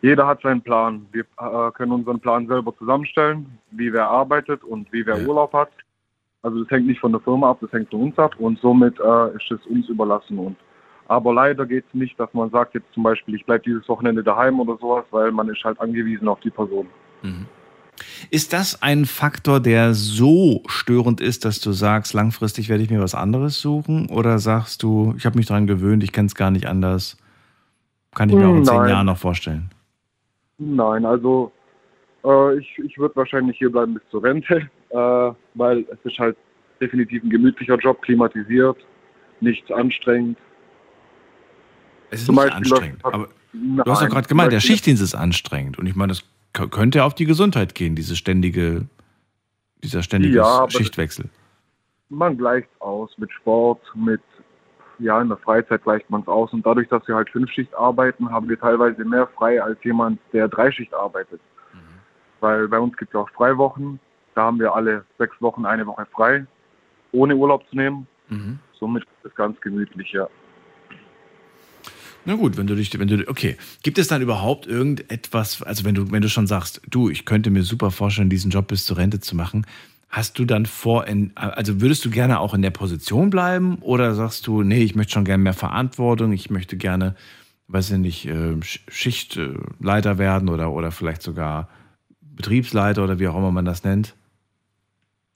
jeder 0.02 0.26
hat 0.26 0.42
seinen 0.42 0.60
Plan. 0.60 1.06
Wir 1.12 1.24
äh, 1.38 1.70
können 1.72 1.92
unseren 1.92 2.20
Plan 2.20 2.46
selber 2.46 2.76
zusammenstellen, 2.76 3.58
wie 3.70 3.92
wer 3.92 4.08
arbeitet 4.08 4.62
und 4.62 4.92
wie 4.92 5.06
wer 5.06 5.26
Urlaub 5.26 5.52
hat. 5.54 5.70
Also 6.44 6.62
das 6.62 6.70
hängt 6.70 6.86
nicht 6.86 7.00
von 7.00 7.10
der 7.10 7.20
Firma 7.22 7.50
ab, 7.50 7.58
das 7.60 7.72
hängt 7.72 7.90
von 7.90 8.02
uns 8.02 8.18
ab 8.18 8.36
und 8.38 8.60
somit 8.60 9.00
äh, 9.00 9.34
ist 9.34 9.50
es 9.50 9.66
uns 9.66 9.88
überlassen. 9.88 10.38
Und 10.38 10.56
aber 11.08 11.34
leider 11.34 11.66
geht 11.66 11.84
es 11.88 11.94
nicht, 11.94 12.20
dass 12.20 12.32
man 12.34 12.50
sagt 12.50 12.74
jetzt 12.74 12.86
zum 12.92 13.02
Beispiel, 13.02 13.34
ich 13.34 13.44
bleibe 13.44 13.64
dieses 13.64 13.88
Wochenende 13.88 14.22
daheim 14.22 14.60
oder 14.60 14.76
sowas, 14.78 15.04
weil 15.10 15.32
man 15.32 15.48
ist 15.48 15.64
halt 15.64 15.80
angewiesen 15.80 16.28
auf 16.28 16.40
die 16.40 16.50
Person. 16.50 16.86
Ist 18.30 18.52
das 18.52 18.82
ein 18.82 19.04
Faktor, 19.04 19.60
der 19.60 19.94
so 19.94 20.62
störend 20.66 21.20
ist, 21.20 21.44
dass 21.44 21.60
du 21.60 21.72
sagst, 21.72 22.14
langfristig 22.14 22.68
werde 22.68 22.82
ich 22.82 22.90
mir 22.90 23.00
was 23.00 23.14
anderes 23.14 23.60
suchen? 23.60 24.08
Oder 24.10 24.38
sagst 24.38 24.82
du, 24.82 25.14
ich 25.16 25.26
habe 25.26 25.38
mich 25.38 25.46
daran 25.46 25.66
gewöhnt, 25.66 26.02
ich 26.02 26.12
kann 26.12 26.26
es 26.26 26.34
gar 26.34 26.50
nicht 26.50 26.66
anders? 26.66 27.16
Kann 28.14 28.28
ich 28.28 28.36
mir 28.36 28.46
auch 28.46 28.56
in 28.56 28.64
zehn. 28.64 28.74
Jahren 28.74 29.06
noch 29.06 29.18
vorstellen. 29.18 29.70
Nein, 30.58 31.04
also 31.04 31.52
äh, 32.24 32.58
ich, 32.58 32.78
ich 32.78 32.96
würde 32.98 33.16
wahrscheinlich 33.16 33.58
hier 33.58 33.70
bleiben 33.70 33.94
bis 33.94 34.02
zur 34.10 34.22
Rente, 34.22 34.68
äh, 34.94 35.32
weil 35.54 35.84
es 35.90 35.98
ist 36.04 36.18
halt 36.18 36.36
definitiv 36.80 37.22
ein 37.22 37.30
gemütlicher 37.30 37.76
Job, 37.76 38.00
klimatisiert, 38.02 38.76
nicht 39.40 39.70
anstrengend. 39.72 40.38
Es 42.10 42.20
ist 42.20 42.26
Zum 42.26 42.36
nicht 42.36 42.44
Beispiel 42.44 42.58
anstrengend. 42.58 43.02
läuft- 43.02 43.14
Aber 43.14 43.28
du 43.52 43.78
hast 43.78 43.86
doch 43.86 44.00
Nein, 44.02 44.10
gerade 44.10 44.28
gemeint, 44.28 44.52
der 44.52 44.60
Schichtdienst 44.60 45.02
ist 45.02 45.14
anstrengend. 45.14 45.78
Und 45.78 45.86
ich 45.86 45.94
meine, 45.96 46.12
das 46.12 46.22
könnte 46.70 47.02
auf 47.04 47.14
die 47.14 47.24
Gesundheit 47.24 47.74
gehen, 47.74 47.96
diese 47.96 48.14
ständige, 48.16 48.86
dieser 49.82 50.02
ständige 50.02 50.36
Ja, 50.36 50.66
Schichtwechsel. 50.70 51.26
Man 52.10 52.36
gleicht 52.38 52.68
aus 52.80 53.16
mit 53.18 53.32
Sport, 53.32 53.80
mit 53.96 54.20
ja, 55.00 55.20
in 55.20 55.28
der 55.28 55.38
Freizeit 55.38 55.82
gleicht 55.82 56.08
man 56.08 56.20
es 56.20 56.28
aus. 56.28 56.52
Und 56.52 56.64
dadurch, 56.64 56.88
dass 56.88 57.06
wir 57.08 57.16
halt 57.16 57.28
Fünfschicht 57.30 57.74
arbeiten, 57.74 58.30
haben 58.30 58.48
wir 58.48 58.58
teilweise 58.58 59.04
mehr 59.04 59.26
frei 59.26 59.60
als 59.60 59.82
jemand, 59.82 60.20
der 60.32 60.46
Dreischicht 60.46 60.94
arbeitet. 60.94 61.40
Weil 62.40 62.68
bei 62.68 62.78
uns 62.78 62.96
gibt 62.96 63.12
es 63.12 63.16
auch 63.16 63.28
Freiwochen. 63.30 63.98
Da 64.34 64.42
haben 64.42 64.58
wir 64.58 64.74
alle 64.74 65.04
sechs 65.18 65.34
Wochen 65.40 65.64
eine 65.64 65.86
Woche 65.86 66.06
frei, 66.12 66.46
ohne 67.12 67.36
Urlaub 67.36 67.68
zu 67.70 67.76
nehmen. 67.76 68.06
Mhm. 68.28 68.58
Somit 68.78 69.04
ist 69.04 69.30
es 69.30 69.34
ganz 69.34 69.60
gemütlich, 69.60 70.10
ja. 70.12 70.28
Na 72.26 72.36
gut, 72.36 72.56
wenn 72.56 72.66
du 72.66 72.74
dich, 72.74 72.98
wenn 72.98 73.06
du, 73.08 73.28
okay. 73.28 73.56
Gibt 73.82 73.98
es 73.98 74.08
dann 74.08 74.22
überhaupt 74.22 74.66
irgendetwas, 74.66 75.62
also 75.62 75.84
wenn 75.84 75.94
du, 75.94 76.10
wenn 76.10 76.22
du 76.22 76.28
schon 76.28 76.46
sagst, 76.46 76.80
du, 76.88 77.10
ich 77.10 77.26
könnte 77.26 77.50
mir 77.50 77.62
super 77.62 77.90
vorstellen, 77.90 78.30
diesen 78.30 78.50
Job 78.50 78.68
bis 78.68 78.86
zur 78.86 78.96
Rente 78.96 79.20
zu 79.20 79.36
machen, 79.36 79.66
hast 80.08 80.38
du 80.38 80.44
dann 80.46 80.64
vor, 80.64 81.06
in, 81.06 81.32
also 81.34 81.80
würdest 81.82 82.04
du 82.04 82.10
gerne 82.10 82.40
auch 82.40 82.54
in 82.54 82.62
der 82.62 82.70
Position 82.70 83.28
bleiben 83.30 83.76
oder 83.80 84.14
sagst 84.14 84.46
du, 84.46 84.62
nee, 84.62 84.82
ich 84.82 84.94
möchte 84.94 85.12
schon 85.12 85.24
gerne 85.24 85.42
mehr 85.42 85.52
Verantwortung, 85.54 86.32
ich 86.32 86.48
möchte 86.50 86.76
gerne, 86.78 87.14
weiß 87.68 87.90
ich 87.90 87.98
nicht, 87.98 88.26
äh, 88.26 88.54
Sch- 88.60 88.80
Schichtleiter 88.88 90.16
werden 90.16 90.48
oder, 90.48 90.72
oder 90.72 90.92
vielleicht 90.92 91.22
sogar 91.22 91.68
Betriebsleiter 92.22 93.04
oder 93.04 93.18
wie 93.18 93.28
auch 93.28 93.36
immer 93.36 93.52
man 93.52 93.64
das 93.66 93.84
nennt? 93.84 94.14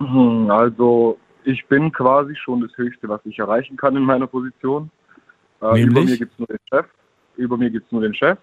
Hm, 0.01 0.51
Also 0.51 1.19
ich 1.45 1.67
bin 1.67 1.93
quasi 1.93 2.35
schon 2.37 2.61
das 2.61 2.77
Höchste, 2.77 3.09
was 3.09 3.21
ich 3.25 3.39
erreichen 3.39 3.77
kann 3.77 3.97
in 3.97 4.03
meiner 4.03 4.27
Position. 4.27 4.91
Äh, 5.63 5.83
über 5.83 6.03
mir 6.03 6.17
gibt 6.17 6.33
es 6.33 6.39
nur 6.39 6.47
den 6.49 6.59
Chef. 6.69 6.87
Über 7.37 7.57
mir 7.57 7.71
gibt 7.71 7.87
es 7.87 7.93
nur 7.93 8.03
den 8.03 8.15
Chef. 8.15 8.39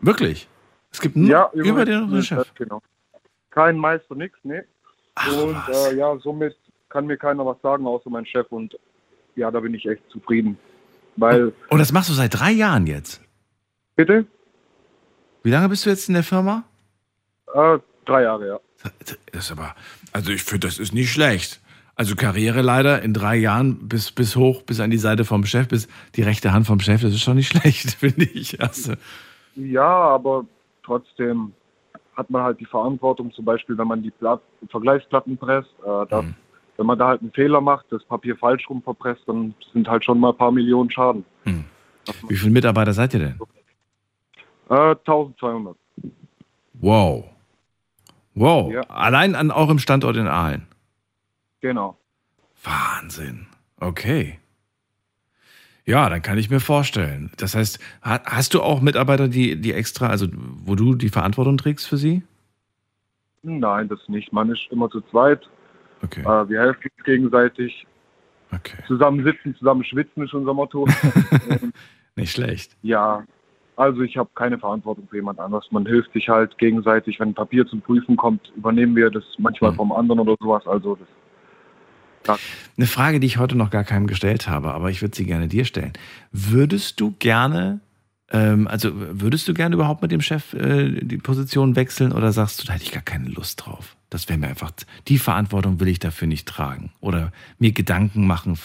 Wirklich? 0.00 0.48
Es 0.92 1.00
gibt 1.00 1.16
nur 1.16 1.28
ja, 1.28 1.50
über, 1.54 1.84
dir 1.84 2.00
noch 2.00 2.06
nur 2.06 2.16
einen 2.16 2.22
Chef. 2.22 2.52
Genau. 2.54 2.82
Kein 3.50 3.76
Meister, 3.76 4.14
nix, 4.14 4.38
nee. 4.44 4.62
und 5.44 5.56
äh, 5.68 5.94
ja, 5.96 6.16
somit 6.18 6.56
kann 6.88 7.06
mir 7.06 7.16
keiner 7.16 7.44
was 7.44 7.60
sagen, 7.62 7.86
außer 7.86 8.08
mein 8.10 8.26
Chef. 8.26 8.46
Und 8.50 8.78
ja, 9.36 9.50
da 9.50 9.60
bin 9.60 9.74
ich 9.74 9.86
echt 9.86 10.02
zufrieden. 10.10 10.58
Weil, 11.16 11.52
Und 11.68 11.78
das 11.78 11.92
machst 11.92 12.08
du 12.08 12.14
seit 12.14 12.38
drei 12.38 12.52
Jahren 12.52 12.86
jetzt? 12.86 13.20
bitte? 13.96 14.24
Wie 15.42 15.50
lange 15.50 15.68
bist 15.68 15.84
du 15.84 15.90
jetzt 15.90 16.08
in 16.08 16.14
der 16.14 16.22
Firma? 16.22 16.64
Äh, 17.52 17.78
drei 18.06 18.22
Jahre, 18.22 18.46
ja. 18.46 18.60
Das 19.32 19.44
ist 19.44 19.52
aber, 19.52 19.74
also 20.12 20.32
ich 20.32 20.42
finde, 20.42 20.66
das 20.66 20.78
ist 20.78 20.94
nicht 20.94 21.12
schlecht. 21.12 21.60
Also 21.94 22.16
Karriere 22.16 22.62
leider 22.62 23.02
in 23.02 23.12
drei 23.12 23.36
Jahren 23.36 23.88
bis, 23.88 24.12
bis 24.12 24.34
hoch, 24.36 24.62
bis 24.62 24.80
an 24.80 24.90
die 24.90 24.98
Seite 24.98 25.24
vom 25.24 25.44
Chef, 25.44 25.68
bis 25.68 25.88
die 26.16 26.22
rechte 26.22 26.52
Hand 26.52 26.66
vom 26.66 26.80
Chef, 26.80 27.02
das 27.02 27.12
ist 27.12 27.20
schon 27.20 27.36
nicht 27.36 27.48
schlecht, 27.56 27.92
finde 27.92 28.24
ich. 28.24 28.60
Also, 28.60 28.94
Ja, 29.56 29.88
aber 29.88 30.46
trotzdem 30.82 31.52
hat 32.16 32.30
man 32.30 32.42
halt 32.42 32.60
die 32.60 32.66
Verantwortung, 32.66 33.32
zum 33.32 33.44
Beispiel, 33.44 33.76
wenn 33.76 33.88
man 33.88 34.02
die 34.02 34.10
Platt 34.10 34.40
Vergleichsplatten 34.68 35.36
presst, 35.36 35.70
äh, 35.84 36.06
dass, 36.08 36.24
wenn 36.76 36.86
man 36.86 36.98
da 36.98 37.08
halt 37.08 37.20
einen 37.20 37.32
Fehler 37.32 37.60
macht, 37.60 37.86
das 37.90 38.04
Papier 38.04 38.36
falsch 38.36 38.68
rum 38.68 38.82
verpresst, 38.82 39.22
dann 39.26 39.54
sind 39.72 39.88
halt 39.88 40.04
schon 40.04 40.18
mal 40.18 40.30
ein 40.30 40.36
paar 40.36 40.52
Millionen 40.52 40.90
Schaden. 40.90 41.24
Wie 42.28 42.36
viele 42.36 42.50
Mitarbeiter 42.52 42.92
seid 42.92 43.14
ihr 43.14 43.20
denn? 43.20 43.38
Äh, 44.68 44.96
1200. 45.06 45.76
Wow. 46.74 47.31
Wow. 48.34 48.72
Ja. 48.72 48.80
Allein 48.82 49.34
an 49.34 49.50
eurem 49.50 49.78
Standort 49.78 50.16
in 50.16 50.26
Aalen. 50.26 50.66
Genau. 51.60 51.98
Wahnsinn. 52.62 53.46
Okay. 53.78 54.38
Ja, 55.84 56.08
dann 56.08 56.22
kann 56.22 56.38
ich 56.38 56.48
mir 56.48 56.60
vorstellen. 56.60 57.32
Das 57.36 57.54
heißt, 57.54 57.78
ha- 58.04 58.22
hast 58.24 58.54
du 58.54 58.62
auch 58.62 58.80
Mitarbeiter, 58.80 59.28
die, 59.28 59.60
die 59.60 59.72
extra, 59.72 60.06
also 60.06 60.28
wo 60.32 60.76
du 60.76 60.94
die 60.94 61.08
Verantwortung 61.08 61.56
trägst 61.58 61.88
für 61.88 61.96
sie? 61.96 62.22
Nein, 63.42 63.88
das 63.88 63.98
nicht. 64.08 64.32
Man 64.32 64.48
ist 64.50 64.66
immer 64.70 64.88
zu 64.90 65.00
zweit. 65.10 65.48
Okay. 66.02 66.20
Äh, 66.20 66.48
wir 66.48 66.60
helfen 66.60 66.88
uns 66.96 67.04
gegenseitig. 67.04 67.86
Okay. 68.52 68.76
Zusammen 68.86 69.24
sitzen, 69.24 69.56
zusammen 69.56 69.82
schwitzen 69.84 70.22
ist 70.24 70.34
unser 70.34 70.54
Motto. 70.54 70.86
Nicht 72.16 72.32
schlecht. 72.32 72.76
ja, 72.82 73.24
also 73.76 74.02
ich 74.02 74.16
habe 74.16 74.30
keine 74.34 74.58
Verantwortung 74.58 75.06
für 75.08 75.16
jemand 75.16 75.38
anderes. 75.38 75.64
Man 75.70 75.86
hilft 75.86 76.12
sich 76.12 76.28
halt 76.28 76.56
gegenseitig. 76.58 77.18
Wenn 77.18 77.30
ein 77.30 77.34
Papier 77.34 77.66
zum 77.66 77.80
Prüfen 77.80 78.16
kommt, 78.16 78.52
übernehmen 78.56 78.94
wir 78.96 79.10
das 79.10 79.24
manchmal 79.38 79.70
Hm. 79.70 79.76
vom 79.76 79.92
anderen 79.92 80.20
oder 80.20 80.36
sowas. 80.40 80.66
Also 80.66 80.98
das, 82.24 82.38
Eine 82.76 82.86
Frage, 82.86 83.18
die 83.18 83.26
ich 83.26 83.38
heute 83.38 83.56
noch 83.56 83.70
gar 83.70 83.84
keinem 83.84 84.06
gestellt 84.06 84.48
habe, 84.48 84.72
aber 84.74 84.90
ich 84.90 85.02
würde 85.02 85.16
sie 85.16 85.24
gerne 85.26 85.48
dir 85.48 85.64
stellen. 85.64 85.92
Würdest 86.30 87.00
du 87.00 87.14
gerne, 87.18 87.80
ähm, 88.30 88.68
also 88.68 88.90
würdest 88.94 89.48
du 89.48 89.54
gerne 89.54 89.74
überhaupt 89.74 90.02
mit 90.02 90.12
dem 90.12 90.20
Chef 90.20 90.54
äh, 90.54 91.00
die 91.00 91.18
Position 91.18 91.74
wechseln 91.74 92.12
oder 92.12 92.30
sagst 92.32 92.62
du, 92.62 92.66
da 92.66 92.74
hätte 92.74 92.84
ich 92.84 92.92
gar 92.92 93.02
keine 93.02 93.28
Lust 93.28 93.64
drauf? 93.66 93.96
Das 94.10 94.28
wäre 94.28 94.38
mir 94.38 94.48
einfach, 94.48 94.70
die 95.08 95.18
Verantwortung 95.18 95.80
will 95.80 95.88
ich 95.88 95.98
dafür 95.98 96.28
nicht 96.28 96.46
tragen. 96.46 96.92
Oder 97.00 97.32
mir 97.58 97.72
Gedanken 97.72 98.26
machen 98.26 98.58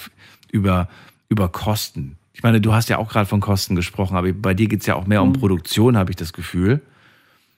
über, 0.52 0.88
über 1.30 1.50
Kosten. 1.50 2.18
Ich 2.38 2.44
meine, 2.44 2.62
du 2.62 2.72
hast 2.72 2.88
ja 2.88 3.00
auch 3.00 3.10
gerade 3.10 3.26
von 3.26 3.40
Kosten 3.40 3.76
gesprochen, 3.76 4.16
aber 4.16 4.32
bei 4.32 4.54
dir 4.54 4.68
geht 4.68 4.82
es 4.82 4.86
ja 4.86 4.94
auch 4.94 5.08
mehr 5.08 5.24
um 5.24 5.34
Produktion, 5.34 5.98
habe 5.98 6.12
ich 6.12 6.18
das 6.18 6.34
Gefühl. 6.34 6.82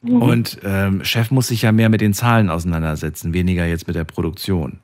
Und 0.02 0.58
ähm, 0.64 1.04
Chef 1.04 1.32
muss 1.32 1.50
sich 1.50 1.64
ja 1.64 1.74
mehr 1.74 1.90
mit 1.90 2.00
den 2.00 2.14
Zahlen 2.14 2.50
auseinandersetzen, 2.50 3.34
weniger 3.34 3.66
jetzt 3.66 3.88
mit 3.88 3.98
der 3.98 4.06
Produktion. 4.06 4.80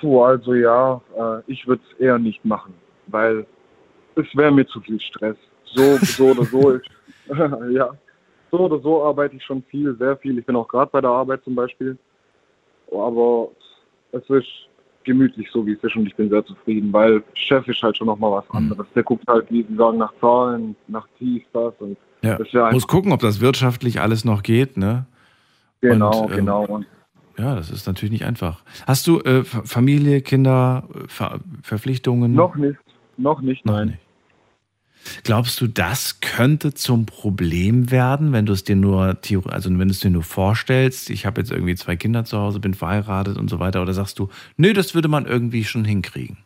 Puh, 0.00 0.22
also 0.22 0.54
ja, 0.54 0.98
äh, 1.14 1.42
ich 1.46 1.66
würde 1.66 1.82
es 1.92 2.00
eher 2.00 2.18
nicht 2.18 2.42
machen, 2.42 2.72
weil 3.08 3.44
es 4.14 4.34
wäre 4.34 4.50
mir 4.50 4.66
zu 4.66 4.80
viel 4.80 4.98
Stress. 4.98 5.36
So, 5.66 5.98
so 5.98 6.30
oder 6.30 6.44
so 6.46 6.70
ist, 6.70 6.86
ja, 7.70 7.90
so 8.50 8.60
oder 8.60 8.80
so 8.80 9.04
arbeite 9.04 9.36
ich 9.36 9.44
schon 9.44 9.62
viel, 9.64 9.94
sehr 9.98 10.16
viel. 10.16 10.38
Ich 10.38 10.46
bin 10.46 10.56
auch 10.56 10.68
gerade 10.68 10.90
bei 10.90 11.02
der 11.02 11.10
Arbeit 11.10 11.44
zum 11.44 11.54
Beispiel, 11.54 11.98
aber 12.90 13.50
es 14.12 14.22
ist 14.30 14.70
gemütlich 15.04 15.48
so, 15.50 15.66
wie 15.66 15.72
es 15.72 15.82
ist 15.84 15.96
und 15.96 16.06
ich 16.06 16.14
bin 16.16 16.28
sehr 16.30 16.44
zufrieden, 16.44 16.92
weil 16.92 17.22
Chef 17.34 17.66
ist 17.68 17.82
halt 17.82 17.96
schon 17.96 18.06
nochmal 18.06 18.32
was 18.32 18.50
anderes. 18.50 18.86
Der 18.94 19.02
guckt 19.02 19.24
halt, 19.28 19.50
wie 19.50 19.62
Sie 19.68 19.76
sagen, 19.76 19.98
nach 19.98 20.12
Zahlen, 20.20 20.74
nach 20.88 21.06
dies, 21.20 21.42
das 21.52 21.72
und 21.78 21.96
Ja, 22.22 22.36
das 22.38 22.52
wäre 22.52 22.72
muss 22.72 22.86
gucken, 22.86 23.12
ob 23.12 23.20
das 23.20 23.40
wirtschaftlich 23.40 24.00
alles 24.00 24.24
noch 24.24 24.42
geht, 24.42 24.76
ne? 24.76 25.06
genau, 25.80 26.22
und, 26.24 26.30
ähm, 26.30 26.36
genau. 26.38 26.64
Und 26.66 26.86
Ja, 27.38 27.54
das 27.54 27.70
ist 27.70 27.86
natürlich 27.86 28.12
nicht 28.12 28.24
einfach. 28.24 28.62
Hast 28.86 29.06
du 29.06 29.20
äh, 29.20 29.44
Familie, 29.44 30.20
Kinder, 30.22 30.88
Ver 31.08 31.40
Verpflichtungen? 31.62 32.34
noch 32.34 32.56
nicht, 32.56 32.78
noch 33.16 33.40
nicht, 33.40 33.64
Noch 33.66 33.74
nein. 33.74 33.98
Glaubst 35.24 35.60
du, 35.60 35.66
das 35.66 36.20
könnte 36.20 36.74
zum 36.74 37.06
Problem 37.06 37.90
werden, 37.90 38.32
wenn 38.32 38.46
du 38.46 38.52
es 38.52 38.64
dir 38.64 38.76
nur, 38.76 39.16
also 39.46 39.70
wenn 39.70 39.88
du 39.88 39.92
es 39.92 40.00
dir 40.00 40.10
nur 40.10 40.22
vorstellst, 40.22 41.10
ich 41.10 41.26
habe 41.26 41.40
jetzt 41.40 41.50
irgendwie 41.50 41.74
zwei 41.74 41.96
Kinder 41.96 42.24
zu 42.24 42.38
Hause, 42.38 42.60
bin 42.60 42.74
verheiratet 42.74 43.36
und 43.36 43.48
so 43.48 43.60
weiter, 43.60 43.82
oder 43.82 43.92
sagst 43.92 44.18
du, 44.18 44.28
nö, 44.56 44.72
das 44.72 44.94
würde 44.94 45.08
man 45.08 45.26
irgendwie 45.26 45.64
schon 45.64 45.84
hinkriegen? 45.84 46.38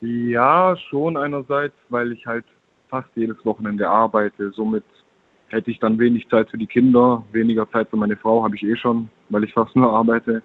Ja, 0.00 0.76
schon 0.88 1.16
einerseits, 1.16 1.74
weil 1.88 2.12
ich 2.12 2.26
halt 2.26 2.44
fast 2.88 3.08
jedes 3.14 3.36
Wochenende 3.44 3.88
arbeite. 3.88 4.50
Somit 4.52 4.84
hätte 5.48 5.70
ich 5.70 5.78
dann 5.78 5.98
wenig 5.98 6.28
Zeit 6.28 6.50
für 6.50 6.58
die 6.58 6.66
Kinder, 6.66 7.24
weniger 7.32 7.70
Zeit 7.70 7.90
für 7.90 7.96
meine 7.96 8.16
Frau 8.16 8.42
habe 8.42 8.56
ich 8.56 8.62
eh 8.62 8.76
schon, 8.76 9.10
weil 9.28 9.44
ich 9.44 9.52
fast 9.52 9.76
nur 9.76 9.92
arbeite. 9.92 10.42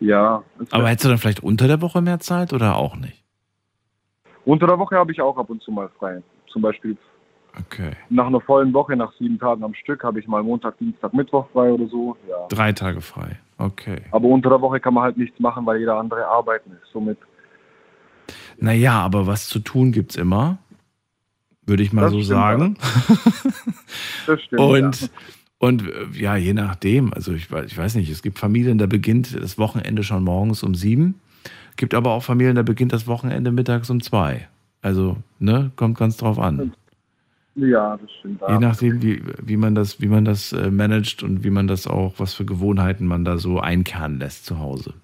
Ja, 0.00 0.42
es 0.60 0.72
Aber 0.72 0.88
hättest 0.88 1.04
du 1.04 1.08
dann 1.08 1.18
vielleicht 1.18 1.42
unter 1.42 1.66
der 1.68 1.80
Woche 1.80 2.02
mehr 2.02 2.20
Zeit 2.20 2.52
oder 2.52 2.76
auch 2.76 2.96
nicht? 2.96 3.25
Unter 4.46 4.66
der 4.66 4.78
Woche 4.78 4.96
habe 4.96 5.12
ich 5.12 5.20
auch 5.20 5.36
ab 5.36 5.50
und 5.50 5.60
zu 5.62 5.70
mal 5.70 5.90
frei. 5.98 6.22
Zum 6.50 6.62
Beispiel 6.62 6.96
Okay. 7.58 7.92
nach 8.10 8.26
einer 8.26 8.40
vollen 8.40 8.72
Woche, 8.74 8.96
nach 8.96 9.12
sieben 9.18 9.38
Tagen 9.38 9.64
am 9.64 9.72
Stück, 9.74 10.02
habe 10.04 10.20
ich 10.20 10.26
mal 10.28 10.42
Montag, 10.42 10.76
Dienstag, 10.78 11.14
Mittwoch 11.14 11.46
frei 11.52 11.70
oder 11.72 11.86
so. 11.88 12.14
Ja. 12.28 12.46
Drei 12.50 12.72
Tage 12.72 13.00
frei. 13.00 13.38
Okay. 13.58 14.02
Aber 14.10 14.28
unter 14.28 14.50
der 14.50 14.60
Woche 14.60 14.78
kann 14.78 14.92
man 14.94 15.04
halt 15.04 15.16
nichts 15.16 15.38
machen, 15.40 15.64
weil 15.64 15.78
jeder 15.78 15.96
andere 15.98 16.26
arbeiten 16.26 16.70
ist. 16.72 16.92
Somit 16.92 17.16
Naja, 18.58 19.00
aber 19.00 19.26
was 19.26 19.48
zu 19.48 19.58
tun 19.60 19.92
gibt's 19.92 20.16
immer, 20.16 20.58
würde 21.64 21.82
ich 21.82 21.92
mal 21.94 22.02
Das 22.02 22.12
so 22.12 22.18
stimmt, 22.20 22.28
sagen. 22.28 22.76
das 24.26 24.42
stimmt. 24.42 24.60
Und, 24.60 25.00
ja. 25.00 25.08
und 25.58 25.82
ja, 26.12 26.36
je 26.36 26.52
nachdem. 26.52 27.12
Also 27.14 27.32
ich, 27.32 27.46
weiß- 27.46 27.64
ich 27.66 27.78
weiß 27.78 27.94
nicht, 27.94 28.10
es 28.10 28.22
gibt 28.22 28.38
Familien, 28.38 28.76
da 28.78 28.84
beginnt 28.86 29.34
das 29.34 29.56
Wochenende 29.58 30.02
schon 30.02 30.24
morgens 30.24 30.62
um 30.62 30.74
sieben. 30.74 31.20
Gibt 31.76 31.94
aber 31.94 32.12
auch 32.12 32.22
Familien, 32.22 32.56
da 32.56 32.62
beginnt 32.62 32.92
das 32.92 33.06
Wochenende 33.06 33.52
mittags 33.52 33.90
um 33.90 34.00
zwei. 34.00 34.48
Also, 34.82 35.16
ne, 35.38 35.72
kommt 35.76 35.98
ganz 35.98 36.16
drauf 36.16 36.38
an. 36.38 36.72
ja, 37.54 37.96
das 37.96 38.10
stimmt. 38.12 38.40
Je 38.48 38.58
nachdem, 38.58 39.02
wie, 39.02 39.22
wie 39.42 39.56
man 39.56 39.74
das, 39.74 40.00
wie 40.00 40.08
man 40.08 40.24
das 40.24 40.52
äh, 40.52 40.70
managt 40.70 41.22
und 41.22 41.44
wie 41.44 41.50
man 41.50 41.66
das 41.66 41.86
auch, 41.86 42.14
was 42.18 42.34
für 42.34 42.44
Gewohnheiten 42.44 43.06
man 43.06 43.24
da 43.24 43.38
so 43.38 43.60
einkehren 43.60 44.18
lässt 44.18 44.46
zu 44.46 44.58
Hause. 44.58 44.94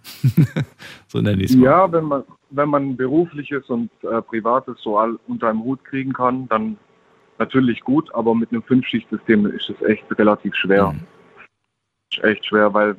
so 1.09 1.21
nenne 1.21 1.43
ich 1.43 1.51
es 1.51 1.57
mal. 1.57 1.65
Ja, 1.65 1.93
wenn 1.93 2.05
man, 2.05 2.23
wenn 2.51 2.69
man 2.69 2.97
berufliches 2.97 3.69
und 3.69 3.91
äh, 4.03 4.23
privates 4.23 4.81
so 4.83 4.99
all 4.99 5.19
unter 5.27 5.49
einem 5.49 5.65
Hut 5.65 5.85
kriegen 5.85 6.13
kann, 6.13 6.49
dann 6.49 6.77
natürlich 7.39 7.81
gut, 7.81 8.15
aber 8.15 8.35
mit 8.35 8.53
einem 8.53 8.63
Fünf-Schicht-System 8.63 9.47
ist 9.47 9.69
es 9.69 9.83
echt 9.83 10.05
relativ 10.19 10.55
schwer. 10.55 10.93
Mhm. 10.93 11.01
Echt 12.23 12.47
schwer, 12.47 12.73
weil 12.73 12.97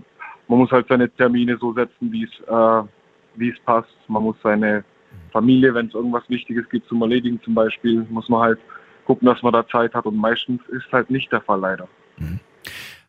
man 0.48 0.60
muss 0.60 0.72
halt 0.72 0.88
seine 0.88 1.10
Termine 1.10 1.58
so 1.58 1.74
setzen, 1.74 2.12
wie 2.12 2.26
es 2.26 2.40
äh, 2.48 2.88
wie 3.36 3.50
es 3.50 3.60
passt. 3.66 3.96
Man 4.08 4.24
muss 4.24 4.36
seine 4.44 4.84
Familie, 5.32 5.74
wenn 5.74 5.88
es 5.88 5.94
irgendwas 5.94 6.28
Wichtiges 6.30 6.68
gibt 6.70 6.88
zum 6.88 7.02
Erledigen 7.02 7.42
zum 7.44 7.56
Beispiel, 7.56 8.06
muss 8.10 8.30
man 8.30 8.42
halt 8.42 8.60
gucken, 9.06 9.26
dass 9.28 9.42
man 9.42 9.54
da 9.54 9.68
Zeit 9.68 9.94
hat 9.94 10.06
und 10.06 10.16
meistens 10.16 10.62
ist 10.70 10.92
halt 10.92 11.10
nicht 11.10 11.32
der 11.32 11.42
Fall 11.42 11.60
leider. 11.60 11.88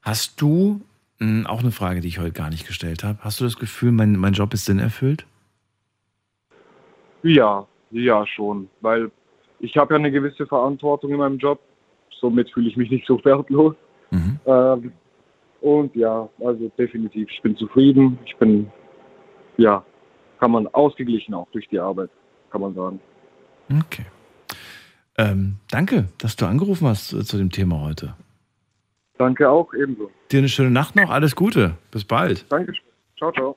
Hast 0.03 0.41
du, 0.41 0.81
mh, 1.19 1.49
auch 1.49 1.61
eine 1.61 1.71
Frage, 1.71 2.01
die 2.01 2.09
ich 2.09 2.19
heute 2.19 2.33
gar 2.33 2.51
nicht 2.51 2.67
gestellt 2.67 3.05
habe, 3.05 3.19
hast 3.23 3.41
du 3.41 3.45
das 3.45 3.57
Gefühl, 3.57 3.93
mein, 3.93 4.17
mein 4.17 4.33
Job 4.33 4.53
ist 4.53 4.65
sinnerfüllt? 4.65 5.27
Ja, 7.23 7.67
ja 7.91 8.27
schon, 8.27 8.69
weil 8.81 9.11
ich 9.61 9.77
habe 9.77 9.95
ja 9.95 9.99
eine 9.99 10.11
gewisse 10.11 10.47
Verantwortung 10.47 11.11
in 11.13 11.17
meinem 11.17 11.39
Job. 11.39 11.61
Somit 12.21 12.51
fühle 12.53 12.69
ich 12.69 12.77
mich 12.77 12.91
nicht 12.91 13.07
so 13.07 13.19
wertlos. 13.25 13.75
Mhm. 14.11 14.39
Ähm, 14.47 14.93
und 15.61 15.97
ja, 15.97 16.29
also 16.45 16.71
definitiv, 16.77 17.31
ich 17.31 17.41
bin 17.41 17.57
zufrieden. 17.57 18.19
Ich 18.27 18.37
bin, 18.37 18.71
ja, 19.57 19.83
kann 20.45 20.51
man 20.51 20.66
ausgeglichen 20.66 21.33
auch 21.33 21.49
durch 21.53 21.66
die 21.69 21.79
Arbeit, 21.79 22.11
kann 22.51 22.61
man 22.61 22.75
sagen. 22.75 23.01
Okay. 23.81 24.05
Ähm, 25.16 25.57
danke, 25.71 26.11
dass 26.19 26.37
du 26.37 26.45
angerufen 26.45 26.87
hast 26.87 27.15
äh, 27.15 27.25
zu 27.25 27.39
dem 27.39 27.51
Thema 27.51 27.81
heute. 27.81 28.15
Danke 29.16 29.49
auch, 29.49 29.73
ebenso. 29.73 30.11
Dir 30.31 30.41
eine 30.41 30.51
schöne 30.51 30.71
Nacht 30.71 30.97
noch, 30.97 31.09
alles 31.09 31.35
Gute. 31.35 31.79
Bis 31.91 32.05
bald. 32.05 32.45
Danke, 32.51 32.75
ciao, 33.16 33.33
ciao. 33.33 33.57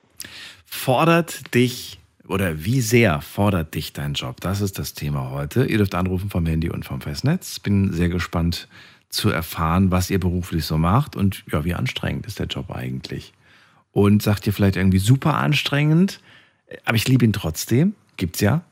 Fordert 0.63 1.53
dich 1.53 1.99
oder 2.25 2.63
wie 2.63 2.79
sehr 2.79 3.19
fordert 3.19 3.75
dich 3.75 3.91
dein 3.91 4.13
Job? 4.13 4.39
Das 4.39 4.61
ist 4.61 4.79
das 4.79 4.93
Thema 4.93 5.31
heute. 5.31 5.65
Ihr 5.65 5.79
dürft 5.79 5.93
anrufen 5.93 6.29
vom 6.29 6.45
Handy 6.45 6.69
und 6.69 6.85
vom 6.85 7.01
Festnetz. 7.01 7.59
Bin 7.59 7.91
sehr 7.91 8.07
gespannt 8.07 8.69
zu 9.09 9.29
erfahren, 9.29 9.91
was 9.91 10.09
ihr 10.09 10.21
beruflich 10.21 10.63
so 10.63 10.77
macht 10.77 11.17
und 11.17 11.43
ja, 11.51 11.65
wie 11.65 11.73
anstrengend 11.73 12.27
ist 12.27 12.39
der 12.39 12.47
Job 12.47 12.71
eigentlich. 12.71 13.33
Und 13.91 14.23
sagt 14.23 14.47
ihr 14.47 14.53
vielleicht 14.53 14.77
irgendwie 14.77 14.99
super 14.99 15.35
anstrengend, 15.35 16.21
aber 16.85 16.95
ich 16.95 17.07
liebe 17.07 17.25
ihn 17.25 17.33
trotzdem. 17.33 17.95
Gibt's 18.17 18.41
ja. 18.41 18.63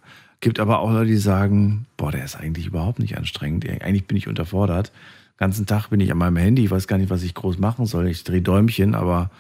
Gibt 0.41 0.59
aber 0.59 0.79
auch 0.79 0.91
Leute, 0.91 1.07
die 1.07 1.17
sagen, 1.17 1.85
boah, 1.97 2.11
der 2.11 2.23
ist 2.23 2.35
eigentlich 2.35 2.67
überhaupt 2.67 2.99
nicht 2.99 3.17
anstrengend. 3.17 3.67
Eigentlich 3.67 4.05
bin 4.05 4.17
ich 4.17 4.27
unterfordert. 4.27 4.91
Den 5.35 5.39
ganzen 5.39 5.65
Tag 5.65 5.89
bin 5.89 5.99
ich 5.99 6.11
an 6.11 6.17
meinem 6.17 6.37
Handy, 6.37 6.65
ich 6.65 6.71
weiß 6.71 6.87
gar 6.87 6.97
nicht, 6.97 7.09
was 7.09 7.23
ich 7.23 7.33
groß 7.33 7.57
machen 7.57 7.85
soll. 7.85 8.07
Ich 8.07 8.23
drehe 8.23 8.41
Däumchen, 8.41 8.95
aber 8.95 9.31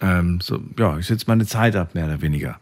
ähm, 0.00 0.40
so, 0.40 0.60
ja, 0.78 0.98
ich 0.98 1.06
sitze 1.06 1.24
meine 1.28 1.46
Zeit 1.46 1.74
ab, 1.76 1.94
mehr 1.94 2.06
oder 2.06 2.20
weniger. 2.20 2.58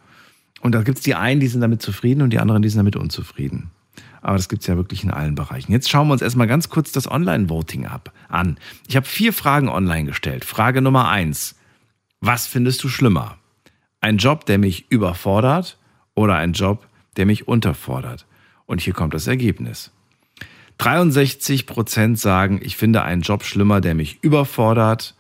Und 0.61 0.73
da 0.73 0.83
gibt 0.83 0.99
es 0.99 1.05
die 1.05 1.15
einen, 1.15 1.41
die 1.41 1.49
sind 1.49 1.61
damit 1.61 1.83
zufrieden 1.83 2.23
und 2.23 2.31
die 2.31 2.39
anderen, 2.39 2.63
die 2.63 2.69
sind 2.69 2.79
damit 2.79 2.97
unzufrieden. 2.97 3.71
Aber 4.23 4.37
das 4.37 4.49
gibt 4.49 4.63
es 4.63 4.67
ja 4.67 4.77
wirklich 4.77 5.05
in 5.05 5.11
allen 5.11 5.35
Bereichen. 5.35 5.73
Jetzt 5.73 5.91
schauen 5.91 6.09
wir 6.09 6.15
uns 6.15 6.23
erstmal 6.23 6.47
ganz 6.47 6.71
kurz 6.71 6.93
das 6.93 7.11
Online-Voting 7.11 7.87
ab 7.87 8.13
an. 8.29 8.57
Ich 8.87 8.97
habe 8.97 9.05
vier 9.05 9.35
Fragen 9.35 9.69
online 9.69 10.07
gestellt. 10.07 10.47
Frage 10.47 10.81
Nummer 10.81 11.09
eins. 11.09 11.57
Was 12.21 12.47
findest 12.47 12.83
du 12.83 12.89
schlimmer? 12.89 13.37
Ein 14.05 14.19
Job, 14.19 14.45
der 14.45 14.59
mich 14.59 14.85
überfordert 14.91 15.79
oder 16.15 16.37
ein 16.37 16.53
Job, 16.53 16.87
der 17.17 17.25
mich 17.25 17.49
unterfordert? 17.49 18.27
Und 18.67 18.83
hier 18.83 18.93
kommt 18.93 19.15
das 19.15 19.27
Ergebnis. 19.27 19.93
63 20.77 21.65
Prozent 21.65 22.19
sagen, 22.19 22.61
ich 22.63 22.77
finde 22.77 23.03
einen 23.03 23.23
Job 23.23 23.45
schlimmer, 23.45 23.81
der 23.81 23.95
mich 23.95 24.19
überfordert. 24.21 25.15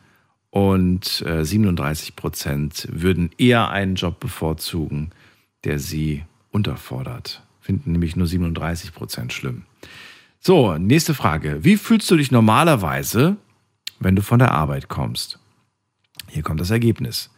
Und 0.50 1.22
äh, 1.22 1.46
37 1.46 2.14
Prozent 2.14 2.86
würden 2.92 3.30
eher 3.38 3.70
einen 3.70 3.94
Job 3.94 4.20
bevorzugen, 4.20 5.12
der 5.64 5.78
sie 5.78 6.24
unterfordert. 6.50 7.42
Finden 7.62 7.92
nämlich 7.92 8.16
nur 8.16 8.26
37 8.26 8.92
Prozent 8.92 9.32
schlimm. 9.32 9.62
So, 10.40 10.76
nächste 10.76 11.14
Frage. 11.14 11.64
Wie 11.64 11.78
fühlst 11.78 12.10
du 12.10 12.18
dich 12.18 12.30
normalerweise, 12.30 13.38
wenn 13.98 14.14
du 14.14 14.20
von 14.20 14.40
der 14.40 14.50
Arbeit 14.50 14.88
kommst? 14.88 15.38
Hier 16.28 16.42
kommt 16.42 16.60
das 16.60 16.70
Ergebnis. 16.70 17.30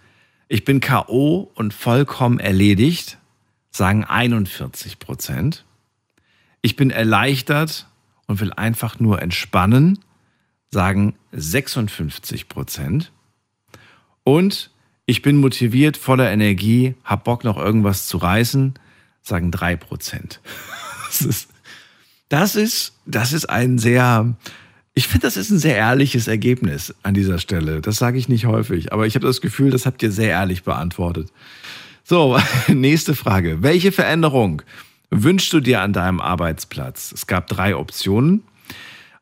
Ich 0.49 0.65
bin 0.65 0.79
K.O. 0.79 1.51
und 1.55 1.75
vollkommen 1.75 2.39
erledigt, 2.39 3.19
sagen 3.71 4.05
41 4.05 5.01
Prozent. 5.01 5.65
Ich 6.63 6.77
bin 6.77 6.91
erleichtert 6.91 7.89
und 8.27 8.41
will 8.41 8.53
einfach 8.53 9.01
nur 9.01 9.21
entspannen, 9.21 9.99
sagen 10.71 11.17
56 11.33 12.49
Prozent. 12.49 13.11
Und 14.23 14.71
ich 15.05 15.21
bin 15.23 15.37
motiviert, 15.37 15.97
voller 15.97 16.31
Energie, 16.31 16.95
hab 17.03 17.25
Bock 17.25 17.43
noch 17.43 17.59
irgendwas 17.59 18.07
zu 18.07 18.17
reißen, 18.19 18.75
sagen 19.23 19.51
3 19.51 19.77
Prozent. 19.77 20.41
Das 21.09 21.23
ist, 21.23 21.49
das 22.29 22.57
ist, 22.57 22.93
das 23.07 23.33
ist 23.33 23.49
ein 23.49 23.79
sehr, 23.79 24.35
ich 24.99 25.09
finde, 25.09 25.27
das 25.27 25.37
ist 25.37 25.51
ein 25.51 25.59
sehr 25.59 25.77
ehrliches 25.77 26.27
Ergebnis 26.27 26.95
an 27.03 27.13
dieser 27.13 27.39
Stelle. 27.39 27.83
Das 27.83 27.97
sage 27.97 28.17
ich 28.17 28.31
nicht 28.31 28.47
häufig, 28.47 28.95
aber 28.95 29.07
ich 29.07 29.15
habe 29.15 29.27
das 29.27 29.43
Gefühl, 29.43 29.71
das 29.71 29.85
habt 29.85 30.03
ihr 30.03 30.11
sehr 30.11 30.31
ehrlich 30.31 30.63
beantwortet. 30.63 31.31
So, 32.03 32.39
nächste 32.69 33.15
Frage. 33.15 33.63
Welche 33.63 33.93
Veränderung 33.93 34.63
wünschst 35.11 35.53
du 35.53 35.61
dir 35.61 35.83
an 35.83 35.93
deinem 35.93 36.19
Arbeitsplatz? 36.19 37.13
Es 37.13 37.27
gab 37.27 37.47
drei 37.47 37.77
Optionen. 37.77 38.43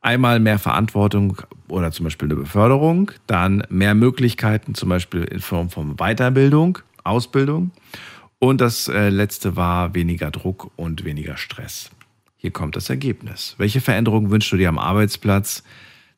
Einmal 0.01 0.39
mehr 0.39 0.61
Verantwortung 0.61 1.43
oder 1.67 1.91
zum 1.91 2.05
Beispiel 2.05 2.29
eine 2.29 2.37
Beförderung, 2.37 3.11
dann 3.27 3.65
mehr 3.69 3.97
Möglichkeiten, 3.97 4.77
zum 4.77 4.91
Beispiel 4.91 5.25
in 5.25 5.41
Form 5.41 5.71
von 5.71 5.97
Weiterbildung, 5.97 6.79
Ausbildung. 7.03 7.73
Und 8.39 8.61
das 8.61 8.87
äh, 8.87 9.09
letzte 9.09 9.57
war 9.57 9.93
weniger 9.95 10.31
Druck 10.31 10.71
und 10.77 11.05
weniger 11.05 11.37
Stress. 11.37 11.91
Hier 12.45 12.51
kommt 12.51 12.77
das 12.77 12.91
Ergebnis. 12.91 13.55
Welche 13.57 13.81
Veränderung 13.81 14.31
wünschst 14.31 14.53
du 14.53 14.59
dir 14.59 14.69
am 14.69 14.79
Arbeitsplatz? 14.79 15.63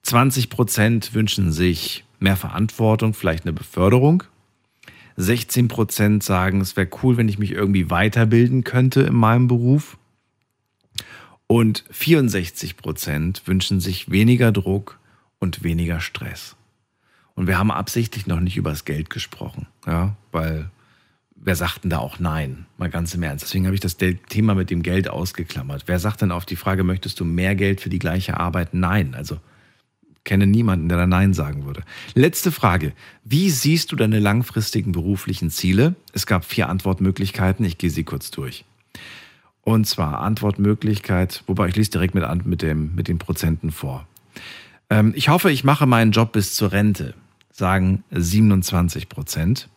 20 0.03 0.51
Prozent 0.51 1.15
wünschen 1.15 1.53
sich 1.53 2.05
mehr 2.19 2.35
Verantwortung, 2.35 3.15
vielleicht 3.15 3.45
eine 3.45 3.53
Beförderung. 3.53 4.25
16 5.15 5.69
Prozent 5.69 6.25
sagen, 6.25 6.61
es 6.61 6.77
wäre 6.77 6.89
cool, 7.05 7.17
wenn 7.17 7.29
ich 7.29 7.39
mich 7.39 7.53
irgendwie 7.53 7.91
weiterbilden 7.91 8.65
könnte 8.65 9.03
in 9.03 9.15
meinem 9.15 9.47
Beruf. 9.47 9.99
Und 11.47 11.85
64 11.93 12.77
Prozent 12.77 13.43
wünschen 13.47 13.79
sich 13.79 14.11
weniger 14.11 14.51
Druck 14.51 14.99
und 15.39 15.63
weniger 15.63 16.01
Stress. 16.01 16.57
Und 17.37 17.47
wir 17.47 17.57
haben 17.57 17.71
absichtlich 17.71 18.27
noch 18.27 18.41
nicht 18.41 18.57
über 18.57 18.71
das 18.71 18.85
Geld 18.85 19.11
gesprochen, 19.11 19.69
ja, 19.87 20.17
weil 20.33 20.71
wer 21.47 21.55
sagt 21.57 21.85
denn 21.85 21.91
da 21.91 21.99
auch 21.99 22.19
nein? 22.19 22.67
Mal 22.77 22.91
ganz 22.91 23.15
im 23.15 23.23
Ernst. 23.23 23.45
Deswegen 23.45 23.67
habe 23.67 23.75
ich 23.75 23.81
das 23.81 23.97
Thema 23.97 24.55
mit 24.55 24.69
dem 24.69 24.83
Geld 24.83 25.09
ausgeklammert. 25.09 25.85
Wer 25.87 26.01
sagt 26.01 26.21
denn 26.21 26.33
auf 26.33 26.45
die 26.45 26.57
Frage, 26.57 26.83
möchtest 26.83 27.21
du 27.21 27.25
mehr 27.25 27.55
Geld 27.55 27.81
für 27.81 27.89
die 27.89 28.01
gleiche 28.01 28.39
Arbeit? 28.39 28.75
Nein. 28.75 29.15
Also 29.15 29.39
kenne 30.25 30.49
niemanden, 30.49 30.89
der 30.89 30.99
da 30.99 31.07
Nein 31.07 31.33
sagen 31.35 31.65
würde. 31.65 31.85
Letzte 32.15 32.51
Frage. 32.51 32.93
Wie 33.25 33.49
siehst 33.49 33.93
du 33.93 33.97
deine 33.97 34.19
langfristigen 34.19 34.91
beruflichen 34.91 35.51
Ziele? 35.51 35.95
Es 36.13 36.27
gab 36.27 36.45
vier 36.45 36.69
Antwortmöglichkeiten. 36.69 37.65
Ich 37.65 37.79
gehe 37.79 37.91
sie 37.91 38.03
kurz 38.03 38.33
durch. 38.33 38.65
Und 39.63 39.87
zwar 39.87 40.21
Antwortmöglichkeit, 40.21 41.45
wobei 41.47 41.69
ich 41.69 41.77
lese 41.77 41.93
direkt 41.93 42.17
mit, 42.17 42.25
mit, 42.45 42.63
dem, 42.63 42.95
mit 42.97 43.07
den 43.07 43.19
Prozenten 43.19 43.71
vor. 43.71 44.07
Ähm, 44.91 45.13
ich 45.15 45.29
hoffe, 45.29 45.51
ich 45.53 45.63
mache 45.63 45.87
meinen 45.87 46.11
Job 46.11 46.33
bis 46.33 46.55
zur 46.55 46.73
Rente, 46.73 47.15
sagen 47.53 48.03
27 48.11 49.09
Prozent. 49.09 49.69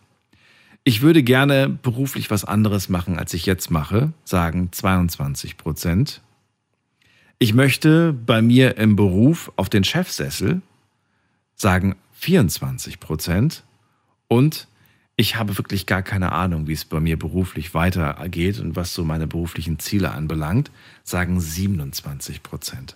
Ich 0.84 1.02
würde 1.02 1.24
gerne 1.24 1.70
beruflich 1.70 2.32
was 2.32 2.46
anderes 2.46 2.90
machen, 2.90 3.18
als 3.18 3.34
ich 3.34 3.46
jetzt 3.46 3.70
mache, 3.70 4.14
sagen 4.24 4.72
22 4.72 5.58
Prozent. 5.58 6.22
Ich 7.38 7.54
möchte 7.54 8.14
bei 8.14 8.42
mir 8.42 8.78
im 8.78 8.96
Beruf 8.96 9.52
auf 9.56 9.70
den 9.70 9.84
Chefsessel, 9.84 10.62
sagen 11.56 11.96
24 12.14 13.00
Prozent. 13.00 13.64
Und 14.28 14.68
ich 15.16 15.36
habe 15.36 15.58
wirklich 15.58 15.86
gar 15.86 16.02
keine 16.02 16.32
Ahnung, 16.32 16.68
wie 16.68 16.74
es 16.74 16.86
bei 16.86 17.00
mir 17.00 17.20
beruflich 17.20 17.74
weitergeht 17.74 18.60
und 18.60 18.76
was 18.76 18.94
so 18.94 19.04
meine 19.04 19.28
beruflichen 19.28 19.80
Ziele 19.80 20.12
anbelangt, 20.12 20.72
sagen 21.04 21.42
27 21.42 22.42
Prozent. 22.42 22.96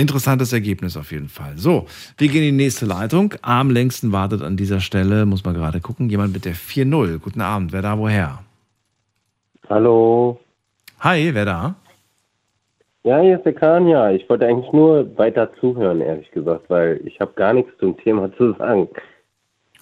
Interessantes 0.00 0.54
Ergebnis 0.54 0.96
auf 0.96 1.12
jeden 1.12 1.28
Fall. 1.28 1.52
So, 1.56 1.84
wir 2.16 2.28
gehen 2.28 2.42
in 2.42 2.56
die 2.56 2.64
nächste 2.64 2.86
Leitung. 2.86 3.34
Am 3.42 3.70
längsten 3.70 4.12
wartet 4.12 4.40
an 4.40 4.56
dieser 4.56 4.80
Stelle, 4.80 5.26
muss 5.26 5.44
man 5.44 5.52
gerade 5.52 5.80
gucken, 5.80 6.08
jemand 6.08 6.32
mit 6.32 6.46
der 6.46 6.54
4-0. 6.54 7.18
Guten 7.18 7.42
Abend, 7.42 7.74
wer 7.74 7.82
da 7.82 7.98
woher? 7.98 8.38
Hallo. 9.68 10.40
Hi, 11.00 11.34
wer 11.34 11.44
da? 11.44 11.74
Ja, 13.04 13.20
hier 13.20 13.36
ist 13.36 13.44
der 13.44 13.52
Kanja. 13.52 14.10
Ich 14.10 14.26
wollte 14.30 14.46
eigentlich 14.46 14.72
nur 14.72 15.18
weiter 15.18 15.50
zuhören, 15.60 16.00
ehrlich 16.00 16.30
gesagt, 16.30 16.70
weil 16.70 16.98
ich 17.04 17.20
habe 17.20 17.32
gar 17.34 17.52
nichts 17.52 17.70
zum 17.78 17.96
Thema 17.98 18.34
zu 18.36 18.54
sagen. 18.54 18.88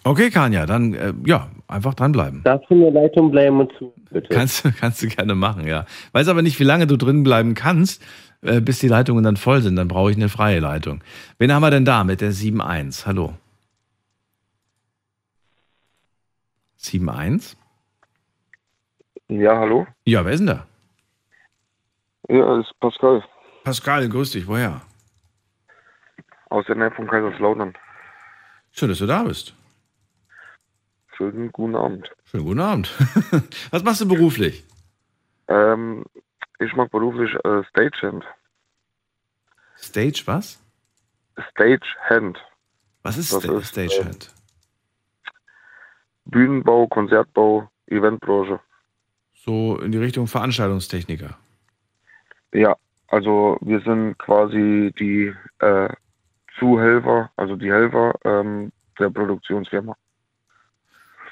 Okay, 0.05 0.31
Kanja, 0.31 0.67
dann 0.67 0.95
äh, 0.95 1.13
ja, 1.27 1.49
einfach 1.67 1.95
dranbleiben. 1.95 2.43
Darfst 2.45 2.71
du 2.71 2.75
in 2.75 2.81
der 2.81 2.91
Leitung 2.91 3.31
bleiben 3.31 3.61
und 3.61 3.73
zu, 3.79 3.93
bitte? 4.11 4.29
Kannst, 4.35 4.65
kannst 4.81 5.03
du 5.03 5.09
gerne 5.09 5.35
machen, 5.35 5.67
ja. 5.67 5.85
Weiß 6.13 6.29
aber 6.29 6.43
nicht, 6.43 6.59
wie 6.61 6.65
lange 6.65 6.87
du 6.87 6.97
drin 6.97 7.23
bleiben 7.23 7.55
kannst. 7.55 8.03
Äh, 8.43 8.61
bis 8.61 8.79
die 8.79 8.89
Leitungen 8.89 9.25
dann 9.25 9.37
voll 9.37 9.63
sind. 9.63 9.77
Dann 9.77 9.89
brauche 9.89 10.11
ich 10.11 10.17
eine 10.17 10.29
freie 10.29 10.61
Leitung. 10.61 11.03
Wen 11.39 11.53
haben 11.53 11.63
wir 11.63 11.71
denn 11.71 11.85
da 11.85 12.05
mit 12.05 12.21
der 12.21 12.33
7.1? 12.33 13.07
Hallo. 13.07 13.35
7.1? 16.81 17.57
Ja, 19.29 19.59
hallo? 19.59 19.87
Ja, 20.05 20.25
wer 20.25 20.33
ist 20.33 20.41
denn 20.41 20.47
da? 20.47 20.67
Ja, 22.29 22.57
das 22.57 22.67
ist 22.67 22.81
Pascal. 22.81 23.25
Pascal, 23.65 24.09
grüß 24.09 24.33
dich. 24.33 24.47
Woher? 24.47 24.81
Aus 26.51 26.65
der 26.67 26.77
Nähe 26.77 26.91
von 26.93 27.07
Kaiserslautern. 27.07 27.75
Schön, 28.73 28.89
dass 28.89 28.99
du 28.99 29.07
da 29.07 29.23
bist. 29.25 29.55
Schönen 31.17 31.51
guten 31.53 31.75
Abend. 31.75 32.11
Schönen 32.25 32.45
guten 32.45 32.61
Abend. 32.61 32.95
Was 33.71 33.83
machst 33.83 34.01
du 34.01 34.09
beruflich? 34.09 34.65
Ähm, 35.49 36.05
ich 36.59 36.75
mache 36.75 36.89
beruflich 36.89 37.35
äh, 37.45 37.65
Stagehand. 37.71 38.25
Stage 39.77 40.23
was? 40.27 40.61
Stagehand. 41.53 42.39
Was 43.03 43.17
ist, 43.17 43.33
Das 43.33 43.45
Sta 43.45 43.53
ist, 43.59 43.69
Stagehand? 43.69 44.35
Bühnenbau, 46.25 46.87
Konzertbau, 46.89 47.71
Eventbranche. 47.87 48.61
So 49.35 49.79
in 49.79 49.93
die 49.93 49.99
Richtung 49.99 50.27
Veranstaltungstechniker. 50.27 51.39
Ja, 52.53 52.77
also 53.07 53.57
wir 53.61 53.81
sind 53.81 54.19
quasi 54.19 54.93
die 54.99 55.33
äh, 55.61 55.89
Zuhelfer, 56.59 57.31
also 57.37 57.57
die 57.57 57.71
Helfer 57.71 58.15
ähm, 58.25 58.73
der 58.99 59.11
Produktionsfirma. 59.11 59.97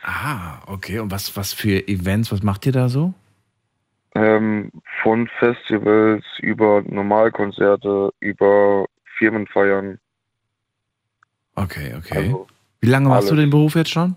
Ah, 0.02 0.62
okay. 0.66 1.00
Und 1.00 1.10
was, 1.10 1.36
was 1.36 1.52
für 1.52 1.88
Events, 1.88 2.30
was 2.30 2.42
macht 2.42 2.64
ihr 2.64 2.72
da 2.72 2.88
so? 2.88 3.12
Ähm, 4.16 4.72
von 5.02 5.28
Festivals 5.38 6.24
über 6.40 6.82
Normalkonzerte, 6.86 8.10
über 8.20 8.86
Firmenfeiern. 9.18 9.98
Okay, 11.54 11.92
okay. 11.98 12.16
Also 12.16 12.46
Wie 12.80 12.88
lange 12.88 13.10
machst 13.10 13.30
du 13.30 13.34
den 13.34 13.50
Beruf 13.50 13.74
jetzt 13.74 13.90
schon? 13.90 14.16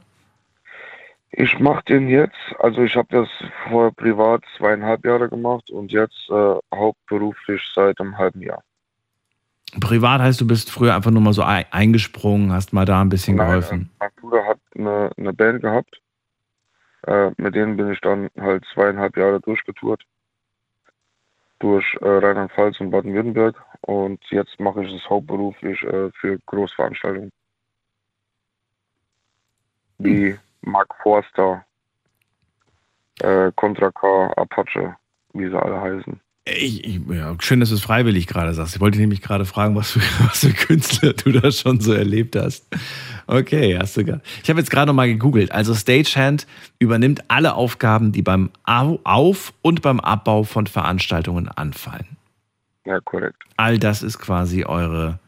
Ich 1.32 1.60
mache 1.60 1.84
den 1.84 2.08
jetzt, 2.08 2.38
also 2.60 2.82
ich 2.82 2.96
habe 2.96 3.10
das 3.12 3.28
vorher 3.68 3.92
privat 3.92 4.42
zweieinhalb 4.58 5.06
Jahre 5.06 5.28
gemacht 5.28 5.70
und 5.70 5.92
jetzt 5.92 6.30
äh, 6.30 6.56
hauptberuflich 6.74 7.62
seit 7.76 8.00
einem 8.00 8.18
halben 8.18 8.42
Jahr. 8.42 8.64
Privat 9.82 10.22
heißt, 10.22 10.40
du 10.40 10.48
bist 10.48 10.72
früher 10.72 10.96
einfach 10.96 11.12
nur 11.12 11.22
mal 11.22 11.34
so 11.34 11.44
ei- 11.44 11.68
eingesprungen, 11.72 12.54
hast 12.54 12.72
mal 12.72 12.86
da 12.86 13.02
ein 13.02 13.10
bisschen 13.10 13.36
Nein, 13.36 13.48
geholfen. 13.48 13.90
Mein 14.00 14.10
Bruder 14.20 14.46
hat 14.46 14.60
eine, 14.76 15.12
eine 15.18 15.34
Band 15.34 15.62
gehabt. 15.62 16.02
Äh, 17.08 17.32
mit 17.38 17.56
denen 17.56 17.78
bin 17.78 17.92
ich 17.92 18.02
dann 18.02 18.30
halt 18.40 18.66
zweieinhalb 18.74 19.18
Jahre 19.18 19.40
durchgetourt. 19.40 20.04
Durch 21.60 21.98
äh, 22.02 22.08
Rheinland-Pfalz 22.08 22.80
und 22.80 22.92
Baden-Württemberg. 22.92 23.56
Und 23.82 24.24
jetzt 24.30 24.60
mache 24.60 24.84
ich 24.84 24.94
es 24.94 25.10
hauptberuflich 25.10 25.82
äh, 25.84 26.12
für 26.12 26.40
Großveranstaltungen. 26.46 27.32
Wie 29.98 30.38
Mark 30.62 30.96
Forster, 31.02 31.66
äh, 33.20 33.52
Contra 33.56 33.92
K, 33.92 34.32
Apache, 34.38 34.96
wie 35.34 35.50
sie 35.50 35.62
alle 35.62 35.82
heißen. 35.82 36.20
Ich, 36.56 36.84
ich, 36.86 37.00
ja, 37.10 37.36
schön, 37.40 37.60
dass 37.60 37.70
du 37.70 37.76
es 37.76 37.82
freiwillig 37.82 38.28
gerade 38.28 38.54
sagst. 38.54 38.76
Ich 38.76 38.82
wollte 38.82 38.98
nämlich 39.00 39.22
gerade 39.22 39.46
fragen, 39.46 39.76
was 39.76 39.92
für, 39.92 40.00
was 40.28 40.40
für 40.40 40.54
Künstler 40.54 41.14
du 41.14 41.32
da 41.32 41.52
schon 41.52 41.80
so 41.80 41.94
erlebt 41.94 42.36
hast. 42.36 42.66
Okay, 43.28 43.78
hast 43.78 43.98
du 43.98 44.06
gar. 44.06 44.22
Ich 44.44 44.50
habe 44.50 44.60
jetzt 44.60 44.72
gerade 44.72 44.92
mal 44.94 45.08
gegoogelt. 45.08 45.52
Also 45.52 45.76
Stagehand 45.76 46.48
übernimmt 46.80 47.24
alle 47.30 47.54
Aufgaben, 47.56 48.12
die 48.12 48.22
beim 48.22 48.50
Au- 48.66 49.00
Auf- 49.04 49.54
und 49.62 49.82
beim 49.82 50.00
Abbau 50.00 50.44
von 50.44 50.66
Veranstaltungen 50.68 51.48
anfallen. 51.48 52.18
Ja, 52.86 53.00
korrekt. 53.02 53.44
All 53.58 53.78
das 53.78 54.02
ist 54.02 54.18
quasi 54.20 54.64
eure, 54.64 55.20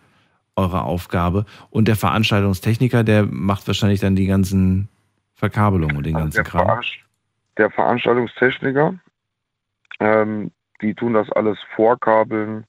eure 0.55 0.81
Aufgabe. 0.83 1.45
Und 1.69 1.87
der 1.87 1.95
Veranstaltungstechniker, 1.95 3.03
der 3.03 3.25
macht 3.25 3.67
wahrscheinlich 3.67 3.99
dann 3.99 4.15
die 4.15 4.25
ganzen 4.25 4.87
Verkabelungen 5.35 5.97
und 5.97 6.05
den 6.05 6.15
ganzen 6.15 6.37
der, 6.37 6.43
Kram. 6.43 6.65
Veranst 6.65 6.89
der 7.57 7.69
Veranstaltungstechniker, 7.69 8.95
ähm, 9.99 10.51
die 10.81 10.93
tun 10.93 11.13
das 11.13 11.31
alles 11.31 11.59
vorkabeln. 11.75 12.65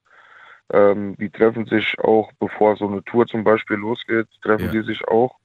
Ähm, 0.73 1.17
die 1.17 1.31
treffen 1.31 1.67
sich 1.67 1.99
auch, 1.99 2.33
bevor 2.39 2.77
so 2.77 2.89
eine 2.89 3.03
Tour 3.05 3.27
zum 3.27 3.45
Beispiel 3.45 3.77
losgeht, 3.77 4.27
treffen 4.43 4.67
Ja. 4.67 4.71
die 4.73 4.83
sich 4.83 5.07
auch, 5.09 5.37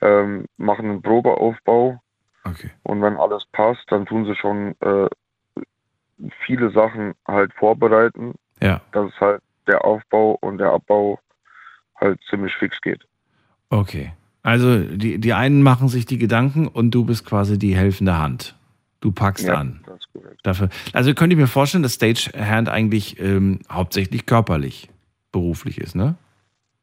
ähm, 0.00 0.46
machen 0.56 0.86
einen 0.90 1.02
Probeaufbau. 1.02 2.00
Okay. 2.44 2.70
Und 2.82 3.02
wenn 3.02 3.16
alles 3.16 3.44
passt, 3.52 3.84
dann 3.90 4.06
tun 4.06 4.24
sie 4.26 4.34
schon 4.34 4.74
äh, 4.80 5.08
viele 6.46 6.70
Sachen 6.70 7.14
halt 7.26 7.52
vorbereiten, 7.54 8.34
Ja. 8.62 8.80
dass 8.92 9.10
es 9.12 9.20
halt 9.20 9.42
der 9.66 9.84
Aufbau 9.84 10.38
und 10.40 10.58
der 10.58 10.70
Abbau 10.72 11.18
halt 12.00 12.20
ziemlich 12.28 12.54
fix 12.54 12.80
geht. 12.80 13.06
Okay. 13.70 14.12
Also 14.42 14.78
die, 14.78 15.18
die 15.18 15.32
einen 15.32 15.62
machen 15.62 15.88
sich 15.88 16.04
die 16.04 16.18
Gedanken 16.18 16.68
und 16.68 16.90
du 16.90 17.04
bist 17.04 17.24
quasi 17.24 17.58
die 17.58 17.74
helfende 17.76 18.18
Hand. 18.18 18.54
Du 19.00 19.10
packst 19.10 19.46
Ja, 19.46 19.54
an. 19.54 19.83
Dafür. 20.42 20.68
Also 20.92 21.14
könnt 21.14 21.32
ihr 21.32 21.36
mir 21.36 21.46
vorstellen, 21.46 21.82
dass 21.82 21.94
Stagehand 21.94 22.68
eigentlich 22.68 23.18
ähm, 23.20 23.60
hauptsächlich 23.70 24.26
körperlich 24.26 24.90
beruflich 25.32 25.78
ist, 25.80 25.94
ne? 25.94 26.16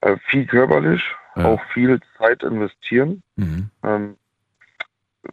Äh, 0.01 0.17
viel 0.27 0.45
körperlich, 0.45 1.01
Ja. 1.35 1.45
auch 1.45 1.61
viel 1.73 1.99
Zeit 2.17 2.43
investieren. 2.43 3.23
Mhm. 3.35 3.69
Ähm, 3.83 4.17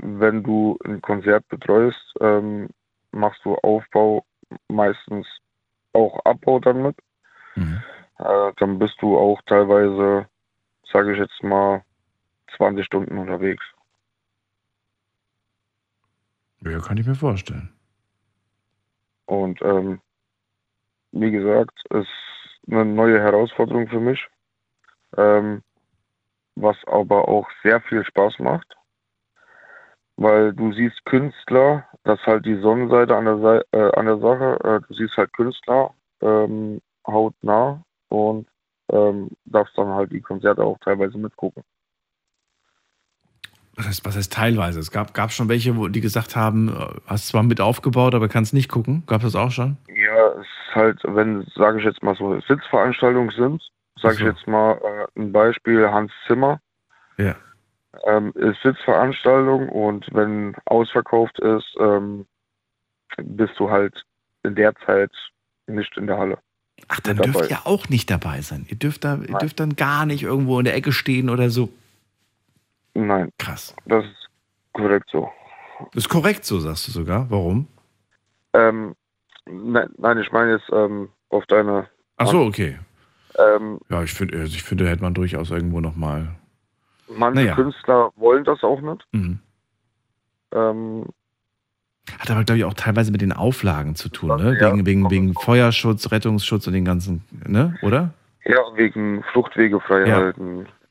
wenn 0.01 0.43
du 0.43 0.79
ein 0.85 1.01
Konzert 1.01 1.49
betreust, 1.49 2.15
ähm, 2.21 2.69
machst 3.11 3.41
du 3.45 3.57
Aufbau, 3.57 4.25
meistens 4.69 5.27
auch 5.93 6.25
Abbau 6.25 6.61
dann 6.61 6.83
mit. 6.83 6.97
Mhm. 7.57 7.83
Äh, 8.19 8.53
dann 8.59 8.79
bist 8.79 8.97
du 9.01 9.17
auch 9.17 9.41
teilweise, 9.47 10.27
sage 10.93 11.13
ich 11.13 11.19
jetzt 11.19 11.43
mal, 11.43 11.83
20 12.57 12.85
Stunden 12.85 13.17
unterwegs. 13.19 13.65
Ja, 16.65 16.79
kann 16.81 16.97
ich 16.99 17.07
mir 17.07 17.15
vorstellen. 17.15 17.73
Und 19.29 19.61
ähm, 19.61 20.01
wie 21.13 21.31
gesagt, 21.31 21.79
ist 21.91 22.09
eine 22.67 22.87
neue 22.87 23.21
Herausforderung 23.21 23.87
für 23.87 24.01
mich, 24.01 24.27
ähm, 25.19 25.63
was 26.57 26.77
aber 26.87 27.29
auch 27.29 27.47
sehr 27.63 27.83
viel 27.83 28.05
Spaß 28.05 28.39
macht, 28.39 28.75
weil 30.17 30.55
du 30.55 30.73
siehst 30.73 31.05
Künstler, 31.05 31.87
das 32.05 32.19
ist 32.21 32.27
halt 32.27 32.47
die 32.47 32.59
Sonnenseite 32.59 33.15
an 33.15 33.27
der, 33.27 33.39
Sei 33.39 33.61
äh, 33.73 33.93
an 33.99 34.07
der 34.07 34.19
Sache, 34.19 34.59
äh, 34.65 34.81
du 34.89 34.95
siehst 34.95 35.17
halt 35.19 35.31
Künstler 35.35 35.95
ähm, 36.23 36.81
hautnah 37.07 37.83
und 38.09 38.49
ähm, 38.91 39.29
darfst 39.45 39.77
dann 39.77 39.89
halt 39.89 40.11
die 40.11 40.23
Konzerte 40.23 40.65
auch 40.65 40.79
teilweise 40.79 41.19
mitgucken. 41.19 41.63
Was 44.05 44.17
heißt, 44.17 44.33
teilweise? 44.33 44.81
Es 44.81 44.91
gab, 44.91 45.15
gab 45.15 45.31
schon 45.31 45.49
welche, 45.49 45.77
wo 45.77 45.87
die 45.87 46.01
gesagt 46.01 46.35
haben, 46.35 46.69
äh, 46.69 46.87
hast 47.07 47.29
zwar 47.29 47.45
mit 47.45 47.61
aufgebaut, 47.61 48.15
aber 48.15 48.29
kannst 48.29 48.53
nicht 48.53 48.69
gucken. 48.69 49.05
Gab 49.07 49.23
es 49.23 49.33
das 49.33 49.37
auch 49.37 49.53
schon? 49.53 49.77
Ja, 49.89 50.29
es 50.33 50.41
ist 50.41 50.75
halt, 50.75 51.01
wenn, 51.05 51.47
sage 51.55 51.79
ich 51.79 51.85
jetzt 51.85 52.03
mal 52.03 52.17
so, 52.17 52.41
Sitzveranstaltungen 52.41 53.31
sind, 53.31 53.63
sage 54.01 54.15
ich 54.15 54.21
so. 54.21 54.27
jetzt 54.27 54.47
mal 54.49 54.73
äh, 54.73 55.21
ein 55.21 55.31
Beispiel, 55.33 55.89
Hans 55.89 56.11
Zimmer, 56.27 56.61
Ja. 57.19 57.37
ähm, 58.05 58.33
ist 58.35 58.61
Sitzveranstaltung 58.65 59.69
und 59.69 60.07
wenn 60.13 60.57
ausverkauft 60.65 61.39
ist, 61.39 61.77
ähm, 61.79 62.27
bist 63.17 63.55
du 63.59 63.71
halt 63.71 64.03
in 64.43 64.57
der 64.57 64.75
Zeit 64.87 65.13
nicht 65.69 65.97
in 65.97 66.07
der 66.09 66.19
Halle. 66.19 66.39
Ach, 66.89 67.01
dann 67.01 67.17
dürft 67.17 67.51
ihr 67.51 67.59
auch 67.65 67.89
nicht 67.89 68.11
dabei 68.11 68.41
sein. 68.41 68.67
Ihr 68.69 68.77
dürft, 68.77 69.05
da, 69.05 69.17
ihr 69.17 69.37
dürft 69.39 69.61
dann 69.61 69.77
gar 69.77 70.07
nicht 70.07 70.23
irgendwo 70.23 70.59
in 70.59 70.65
der 70.65 70.75
Ecke 70.75 70.93
stehen 70.93 71.29
oder 71.29 71.51
so. 71.51 71.69
Nein. 73.07 73.31
Krass. 73.39 73.75
Das 73.87 74.05
ist 74.05 74.29
korrekt 74.73 75.09
so. 75.11 75.31
Das 75.93 76.05
ist 76.05 76.09
korrekt 76.09 76.45
so, 76.45 76.59
sagst 76.59 76.89
du 76.89 76.93
sogar. 76.93 77.31
Warum? 77.31 77.69
Ähm, 78.53 78.95
nein, 79.47 79.89
nein, 79.99 80.19
ich 80.19 80.33
meine 80.33 80.53
jetzt 80.53 80.69
ähm, 80.73 81.09
auf 81.29 81.47
deine. 81.47 81.89
Ach 82.17 82.27
so, 82.27 82.43
okay. 82.43 82.79
Ähm, 83.39 83.79
Ja, 83.89 84.03
ich 84.03 84.13
finde, 84.13 84.39
also 84.39 84.55
ich 84.55 84.65
finde, 84.65 84.85
da 84.85 84.91
hätte 84.91 85.03
man 85.03 85.15
durchaus 85.15 85.51
irgendwo 85.51 85.81
nochmal. 85.81 86.35
manche 87.09 87.43
Naja. 87.43 87.55
Künstler 87.55 88.11
wollen 88.17 88.43
das 88.43 88.65
auch 88.65 88.81
nicht. 88.81 89.07
Mhm. 89.13 89.39
Ähm, 90.53 91.05
Hat 92.19 92.31
aber, 92.33 92.43
glaube 92.43 92.59
ich, 92.59 92.65
auch 92.65 92.75
teilweise 92.75 93.13
mit 93.13 93.21
den 93.21 93.33
Auflagen 93.33 93.95
zu 93.95 94.09
tun, 94.09 94.37
ne? 94.43 94.59
Ja. 94.61 94.73
Wegen, 94.73 94.87
wegen, 94.87 95.11
wegen 95.11 95.35
Feuerschutz, 95.35 96.11
Rettungsschutz 96.11 96.67
und 96.67 96.73
den 96.73 96.85
ganzen, 96.85 97.23
ne? 97.47 97.79
Oder? 97.83 98.13
ja, 98.45 98.59
wegen 98.75 99.23
Fluchtwege 99.31 99.79
frei 99.79 100.07
Ja. 100.09 100.33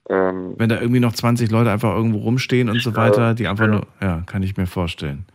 Ähm, 0.10 0.54
Wenn 0.58 0.70
da 0.70 0.80
irgendwie 0.80 1.00
noch 1.00 1.14
20 1.14 1.52
Leute 1.52 1.72
einfach 1.72 1.94
irgendwo 1.94 2.20
rumstehen 2.20 2.70
und 2.70 2.82
so 2.82 2.96
weiter, 2.96 3.34
die 3.34 3.48
einfach 3.48 3.66
ja. 3.66 3.72
nur, 3.72 3.88
ja, 4.02 4.24
kann 4.26 4.44
ich 4.44 4.56
mir 4.58 4.66
vorstellen. 4.68 5.26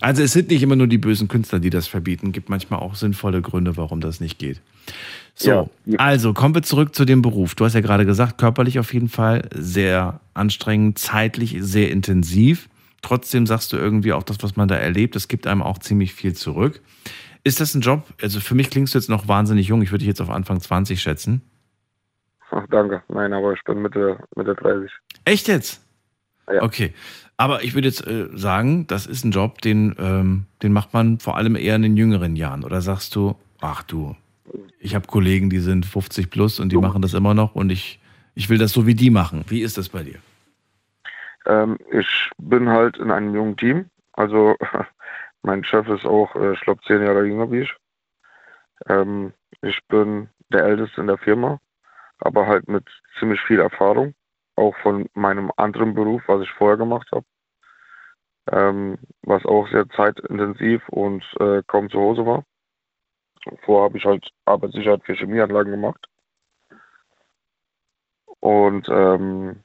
Also 0.00 0.22
es 0.22 0.32
sind 0.32 0.50
nicht 0.50 0.62
immer 0.62 0.76
nur 0.76 0.88
die 0.88 0.98
bösen 0.98 1.28
Künstler, 1.28 1.60
die 1.60 1.70
das 1.70 1.86
verbieten, 1.86 2.32
gibt 2.32 2.48
manchmal 2.48 2.80
auch 2.80 2.96
sinnvolle 2.96 3.40
Gründe, 3.40 3.76
warum 3.76 4.00
das 4.00 4.20
nicht 4.20 4.38
geht. 4.38 4.60
So, 5.34 5.70
Ja. 5.84 5.98
also 5.98 6.32
kommen 6.32 6.54
wir 6.54 6.62
zurück 6.62 6.94
zu 6.94 7.04
dem 7.04 7.22
Beruf. 7.22 7.54
Du 7.54 7.64
hast 7.64 7.74
ja 7.74 7.80
gerade 7.80 8.04
gesagt, 8.06 8.38
körperlich 8.38 8.78
auf 8.78 8.92
jeden 8.92 9.08
Fall 9.08 9.48
sehr 9.54 10.20
anstrengend, 10.34 10.98
zeitlich 10.98 11.56
sehr 11.60 11.90
intensiv. 11.90 12.68
Trotzdem 13.02 13.46
sagst 13.46 13.72
du 13.72 13.76
irgendwie 13.76 14.12
auch 14.12 14.22
das, 14.22 14.38
was 14.42 14.56
man 14.56 14.66
da 14.66 14.74
erlebt, 14.76 15.14
es 15.14 15.28
gibt 15.28 15.46
einem 15.46 15.62
auch 15.62 15.78
ziemlich 15.78 16.14
viel 16.14 16.34
zurück. 16.34 16.80
Ist 17.44 17.60
das 17.60 17.74
ein 17.74 17.80
Job? 17.80 18.04
Also 18.20 18.40
für 18.40 18.54
mich 18.56 18.70
klingst 18.70 18.94
du 18.94 18.98
jetzt 18.98 19.08
noch 19.08 19.28
wahnsinnig 19.28 19.68
jung. 19.68 19.80
Ich 19.82 19.92
würde 19.92 20.00
dich 20.00 20.08
jetzt 20.08 20.20
auf 20.20 20.30
Anfang 20.30 20.60
20 20.60 21.00
schätzen. 21.00 21.42
Ach, 22.50 22.66
danke. 22.70 23.02
Nein, 23.08 23.32
aber 23.32 23.52
ich 23.52 23.62
bin 23.64 23.82
Mitte, 23.82 24.18
Mitte 24.34 24.54
30. 24.54 24.90
Echt 25.24 25.48
jetzt? 25.48 25.84
Ja. 26.48 26.62
Okay. 26.62 26.94
Aber 27.36 27.62
ich 27.62 27.74
würde 27.74 27.88
jetzt 27.88 28.06
äh, 28.06 28.28
sagen, 28.32 28.86
das 28.86 29.06
ist 29.06 29.24
ein 29.24 29.30
Job, 29.30 29.60
den, 29.60 29.94
ähm, 29.98 30.46
den 30.62 30.72
macht 30.72 30.94
man 30.94 31.18
vor 31.18 31.36
allem 31.36 31.56
eher 31.56 31.76
in 31.76 31.82
den 31.82 31.96
jüngeren 31.96 32.36
Jahren. 32.36 32.64
Oder 32.64 32.80
sagst 32.80 33.14
du, 33.14 33.36
ach 33.60 33.82
du, 33.82 34.16
ich 34.78 34.94
habe 34.94 35.06
Kollegen, 35.06 35.50
die 35.50 35.58
sind 35.58 35.84
50 35.84 36.30
plus 36.30 36.60
und 36.60 36.70
die 36.70 36.76
machen 36.76 37.02
das 37.02 37.14
immer 37.14 37.34
noch 37.34 37.54
und 37.54 37.70
ich, 37.70 38.00
ich 38.34 38.48
will 38.48 38.58
das 38.58 38.72
so 38.72 38.86
wie 38.86 38.94
die 38.94 39.10
machen. 39.10 39.44
Wie 39.48 39.62
ist 39.62 39.76
das 39.78 39.88
bei 39.88 40.02
dir? 40.02 40.18
Ähm, 41.46 41.78
ich 41.90 42.30
bin 42.38 42.68
halt 42.68 42.96
in 42.98 43.10
einem 43.10 43.34
jungen 43.34 43.56
Team. 43.56 43.86
Also 44.12 44.56
mein 45.42 45.64
Chef 45.64 45.88
ist 45.88 46.04
auch, 46.04 46.34
äh, 46.36 46.52
ich 46.52 46.60
glaube, 46.60 46.80
zehn 46.86 47.02
Jahre 47.02 47.24
jünger 47.24 47.50
wie 47.50 47.60
ich. 47.60 47.74
Ähm, 48.88 49.32
ich 49.62 49.78
bin 49.88 50.28
der 50.50 50.64
Älteste 50.64 51.00
in 51.00 51.06
der 51.06 51.18
Firma, 51.18 51.58
aber 52.18 52.46
halt 52.46 52.68
mit 52.68 52.84
ziemlich 53.18 53.40
viel 53.42 53.60
Erfahrung, 53.60 54.14
auch 54.56 54.74
von 54.82 55.08
meinem 55.14 55.52
anderen 55.56 55.94
Beruf, 55.94 56.22
was 56.26 56.42
ich 56.42 56.50
vorher 56.52 56.76
gemacht 56.76 57.08
habe. 57.12 57.26
Ähm, 58.52 58.98
was 59.22 59.44
auch 59.44 59.68
sehr 59.68 59.88
zeitintensiv 59.90 60.88
und 60.88 61.24
äh, 61.40 61.62
kaum 61.66 61.90
zu 61.90 61.98
Hause 61.98 62.24
war. 62.24 62.44
Vorher 63.64 63.84
habe 63.84 63.98
ich 63.98 64.04
halt 64.04 64.28
Arbeitssicherheit 64.44 65.02
für 65.04 65.14
Chemieanlagen 65.14 65.72
gemacht. 65.72 66.06
Und 68.40 68.88
ähm, 68.88 69.62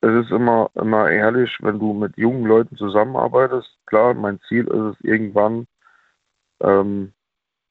es 0.00 0.24
ist 0.24 0.30
immer, 0.30 0.70
immer 0.74 1.10
ehrlich, 1.10 1.56
wenn 1.60 1.78
du 1.80 1.92
mit 1.92 2.16
jungen 2.16 2.44
Leuten 2.44 2.76
zusammenarbeitest. 2.76 3.68
Klar, 3.86 4.14
mein 4.14 4.40
Ziel 4.48 4.66
ist 4.68 4.96
es 4.96 5.00
irgendwann, 5.00 5.66
ähm, 6.60 7.12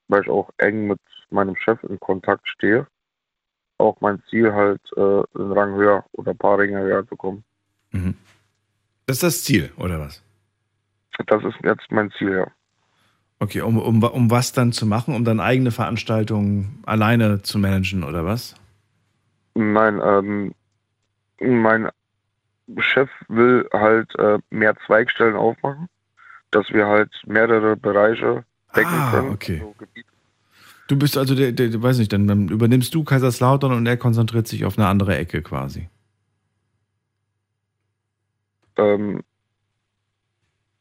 weil 0.08 0.22
ich 0.22 0.30
auch 0.30 0.50
eng 0.58 0.88
mit 0.88 1.00
meinem 1.30 1.56
Chef 1.56 1.82
in 1.84 2.00
Kontakt 2.00 2.48
stehe, 2.48 2.88
auch 3.78 4.00
mein 4.02 4.22
Ziel 4.30 4.54
halt, 4.54 4.82
äh, 4.96 5.02
einen 5.02 5.52
Rang 5.52 5.76
höher 5.76 6.06
oder 6.14 6.32
ein 6.32 6.38
paar 6.38 6.58
Ränge 6.58 6.80
höher 6.80 7.08
zu 7.08 7.16
kommen. 7.16 7.44
Mhm. 7.92 8.16
Das 9.06 9.18
ist 9.18 9.24
das 9.24 9.44
Ziel, 9.44 9.72
oder 9.78 10.00
was? 10.00 10.24
Das 11.28 11.44
ist 11.44 11.56
jetzt 11.64 11.92
mein 11.92 12.12
Ziel, 12.12 12.32
ja. 12.32 12.48
Okay, 13.40 13.62
um, 13.62 13.78
um, 13.78 14.02
um 14.02 14.32
was 14.32 14.54
dann 14.54 14.72
zu 14.72 14.86
machen? 14.86 15.14
Um 15.14 15.26
dann 15.26 15.40
eigene 15.40 15.72
Veranstaltungen 15.72 16.82
alleine 16.86 17.42
zu 17.42 17.60
managen, 17.60 18.04
oder 18.04 18.26
was? 18.26 18.56
Nein, 19.56 20.02
ähm, 20.04 20.56
mein 21.40 21.90
Chef 22.80 23.10
will 23.28 23.68
halt 23.74 24.14
äh, 24.18 24.40
mehr 24.50 24.76
Zweigstellen 24.86 25.36
aufmachen, 25.36 25.88
dass 26.52 26.70
wir 26.72 26.88
halt 26.88 27.12
mehrere 27.26 27.76
Bereiche 27.76 28.44
decken 28.76 28.94
Ah, 28.94 29.12
können. 29.12 29.32
okay. 29.32 29.60
So. 29.60 29.76
Du 30.88 30.98
bist 30.98 31.18
also 31.18 31.34
der, 31.34 31.52
der, 31.52 31.82
weiß 31.82 31.98
nicht, 31.98 32.14
dann, 32.14 32.50
übernimmst 32.50 32.94
du 32.94 33.04
Kaiserslautern 33.04 33.72
und 33.72 33.88
er 33.88 33.98
konzentriert 33.98 34.48
sich 34.48 34.66
auf 34.66 34.78
eine 34.78 34.88
andere 34.88 35.18
Ecke 35.18 35.42
quasi. 35.42 35.90
Ähm, 38.78 39.22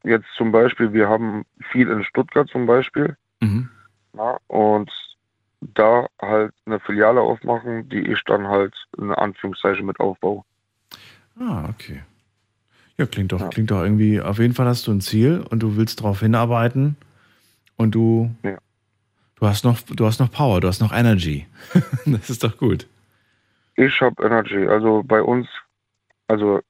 jetzt 0.02 0.26
zum 0.36 0.52
Beispiel, 0.52 0.92
wir 0.92 1.08
haben 1.08 1.44
viel 1.70 1.88
in 1.88 2.04
Stuttgart 2.04 2.48
zum 2.48 2.66
Beispiel. 2.66 3.16
Mhm. 3.40 3.70
Ja, 4.16 4.38
und 4.48 4.90
da 5.60 6.06
halt 6.20 6.52
eine 6.66 6.80
Filiale 6.80 7.20
aufmachen, 7.20 7.88
die 7.88 8.00
ich 8.12 8.22
dann 8.24 8.46
halt 8.46 8.74
in 8.98 9.10
Anführungszeichen 9.10 9.86
mit 9.86 9.98
aufbaue. 10.00 10.42
Ah, 11.38 11.68
okay. 11.70 12.02
Ja, 12.98 13.06
klingt 13.06 13.32
doch, 13.32 13.50
klingt 13.50 13.70
doch 13.70 13.82
irgendwie, 13.82 14.20
auf 14.20 14.38
jeden 14.38 14.54
Fall 14.54 14.66
hast 14.66 14.86
du 14.86 14.92
ein 14.92 15.00
Ziel 15.00 15.44
und 15.50 15.62
du 15.62 15.76
willst 15.76 16.00
darauf 16.00 16.20
hinarbeiten 16.20 16.96
und 17.76 17.94
du, 17.94 18.30
Ja. 18.42 18.59
du 19.36 19.46
hast 19.46 19.64
noch, 19.64 19.78
du 19.80 20.06
hast 20.06 20.20
noch 20.20 20.30
Power, 20.30 20.60
du 20.60 20.68
hast 20.68 20.80
noch 20.80 20.92
Energy. 20.92 21.46
das 22.06 22.30
ist 22.30 22.44
doch 22.44 22.56
gut. 22.56 22.86
Ich 23.76 24.01
habe 24.01 24.24
Energy. 24.24 24.66
Also 24.68 25.02
bei 25.05 25.20
uns, 25.22 25.48
also 26.28 26.60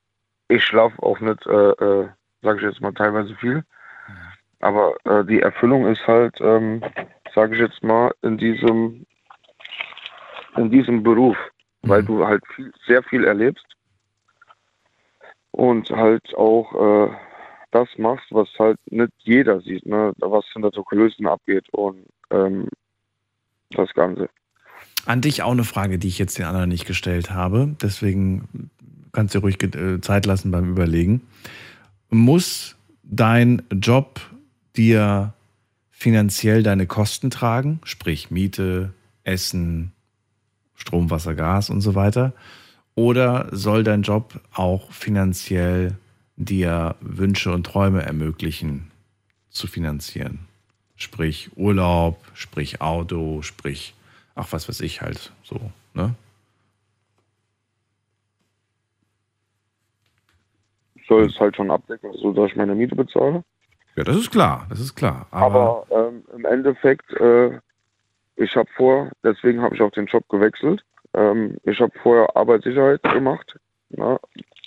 ich 0.48 0.64
schlafe 0.64 1.00
auch 1.02 1.20
nicht, 1.20 1.46
äh, 1.46 1.70
äh, 1.70 2.08
sage 2.42 2.58
ich 2.58 2.64
jetzt 2.64 2.80
mal 2.80 2.92
teilweise 2.92 3.34
viel. 3.36 3.64
Aber 4.60 4.94
äh, 5.04 5.24
die 5.24 5.40
Erfüllung 5.40 5.86
ist 5.86 6.06
halt, 6.06 6.40
ähm, 6.40 6.82
sage 7.34 7.54
ich 7.54 7.60
jetzt 7.60 7.82
mal, 7.82 8.12
in 8.22 8.38
diesem, 8.38 9.04
in 10.56 10.70
diesem 10.70 11.02
Beruf, 11.02 11.36
weil 11.82 12.02
du 12.02 12.26
halt 12.26 12.42
viel, 12.54 12.72
sehr 12.86 13.02
viel 13.02 13.24
erlebst 13.24 13.66
und 15.50 15.90
halt 15.90 16.34
auch 16.36 16.72
äh, 17.08 17.10
das 17.74 17.88
machst, 17.98 18.26
was 18.30 18.48
halt 18.58 18.78
nicht 18.90 19.12
jeder 19.18 19.60
sieht, 19.60 19.84
ne? 19.84 20.12
was 20.18 20.44
hinter 20.52 20.70
so 20.72 20.84
Kulissen 20.84 21.26
abgeht 21.26 21.68
und 21.70 22.06
ähm, 22.30 22.68
das 23.70 23.92
Ganze. 23.94 24.28
An 25.06 25.20
dich 25.20 25.42
auch 25.42 25.50
eine 25.50 25.64
Frage, 25.64 25.98
die 25.98 26.08
ich 26.08 26.18
jetzt 26.18 26.38
den 26.38 26.46
anderen 26.46 26.68
nicht 26.68 26.86
gestellt 26.86 27.30
habe. 27.30 27.74
Deswegen 27.82 28.70
kannst 29.12 29.34
du 29.34 29.40
ruhig 29.40 29.62
äh, 29.62 30.00
Zeit 30.00 30.24
lassen 30.24 30.50
beim 30.50 30.70
Überlegen. 30.70 31.22
Muss 32.10 32.76
dein 33.02 33.62
Job 33.72 34.20
dir 34.76 35.34
finanziell 35.90 36.62
deine 36.62 36.86
Kosten 36.86 37.30
tragen, 37.30 37.80
sprich 37.84 38.30
Miete, 38.30 38.92
Essen, 39.24 39.92
Strom, 40.74 41.10
Wasser, 41.10 41.34
Gas 41.34 41.70
und 41.70 41.80
so 41.80 41.94
weiter? 41.94 42.34
Oder 42.94 43.48
soll 43.50 43.82
dein 43.82 44.02
Job 44.02 44.40
auch 44.52 44.92
finanziell 44.92 45.96
dir 46.36 46.96
Wünsche 47.00 47.52
und 47.52 47.64
Träume 47.64 48.02
ermöglichen 48.02 48.90
zu 49.50 49.66
finanzieren? 49.66 50.40
Sprich 50.96 51.50
Urlaub, 51.56 52.18
sprich 52.34 52.80
Auto, 52.80 53.42
sprich, 53.42 53.94
ach 54.34 54.52
was 54.52 54.68
weiß 54.68 54.80
ich 54.80 55.02
halt 55.02 55.32
so, 55.42 55.72
ne? 55.94 56.14
soll 61.08 61.26
es 61.26 61.38
halt 61.38 61.56
schon 61.56 61.70
abdecken, 61.70 62.12
so 62.14 62.32
dass 62.32 62.50
ich 62.50 62.56
meine 62.56 62.74
Miete 62.74 62.94
bezahle. 62.94 63.44
Ja, 63.96 64.04
das 64.04 64.16
ist 64.16 64.30
klar, 64.30 64.66
das 64.68 64.80
ist 64.80 64.94
klar. 64.94 65.26
Aber, 65.30 65.86
Aber 65.90 66.08
ähm, 66.08 66.24
im 66.34 66.44
Endeffekt, 66.44 67.10
äh, 67.12 67.58
ich 68.36 68.56
habe 68.56 68.68
vor, 68.76 69.10
deswegen 69.22 69.62
habe 69.62 69.74
ich 69.74 69.82
auch 69.82 69.92
den 69.92 70.06
Job 70.06 70.28
gewechselt. 70.28 70.84
Ähm, 71.14 71.56
ich 71.62 71.80
habe 71.80 71.92
vorher 72.02 72.36
Arbeitssicherheit 72.36 73.02
gemacht. 73.02 73.56
Na, 73.90 74.18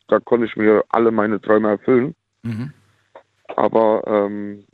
da 0.07 0.19
konnte 0.19 0.45
ich 0.45 0.55
mir 0.55 0.83
alle 0.89 1.11
meine 1.11 1.41
Träume 1.41 1.69
erfüllen. 1.69 2.15
Mhm. 2.43 2.73
Aber 3.55 4.03
ähm, 4.07 4.65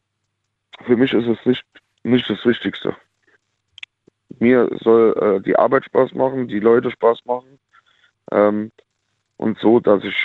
für 0.85 0.97
mich 0.97 1.14
ist 1.14 1.27
es 1.27 1.45
nicht, 1.45 1.64
nicht 2.03 2.30
das 2.30 2.43
Wichtigste. 2.45 2.95
Mir 4.39 4.69
soll 4.81 5.15
äh, 5.22 5.41
die 5.41 5.55
Arbeit 5.55 5.85
Spaß 5.85 6.14
machen, 6.14 6.47
die 6.47 6.60
Leute 6.60 6.91
Spaß 6.91 7.19
machen. 7.26 7.60
Ähm, 8.31 8.72
und 9.38 9.57
so, 9.60 9.80
dass 9.80 10.03
ich 10.03 10.15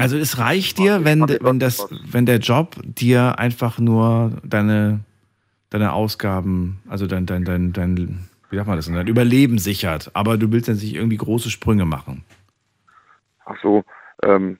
also 0.00 0.16
es 0.16 0.38
reicht 0.38 0.78
dir, 0.78 1.04
wenn, 1.04 1.28
wenn, 1.28 1.58
das, 1.58 1.88
wenn 1.90 2.24
der 2.24 2.38
Job 2.38 2.76
dir 2.84 3.40
einfach 3.40 3.80
nur 3.80 4.30
deine, 4.44 5.00
deine 5.70 5.92
Ausgaben, 5.92 6.80
also 6.88 7.08
dein, 7.08 7.26
dein, 7.26 7.44
dein, 7.44 7.72
dein, 7.72 8.28
wie 8.48 8.56
sagt 8.56 8.68
man 8.68 8.76
das, 8.76 8.86
dein 8.86 9.08
Überleben 9.08 9.58
sichert, 9.58 10.12
aber 10.14 10.38
du 10.38 10.52
willst 10.52 10.68
dann 10.68 10.76
nicht 10.76 10.94
irgendwie 10.94 11.16
große 11.16 11.50
Sprünge 11.50 11.84
machen. 11.84 12.22
Ach 13.44 13.56
so, 13.60 13.82
ähm, 14.22 14.58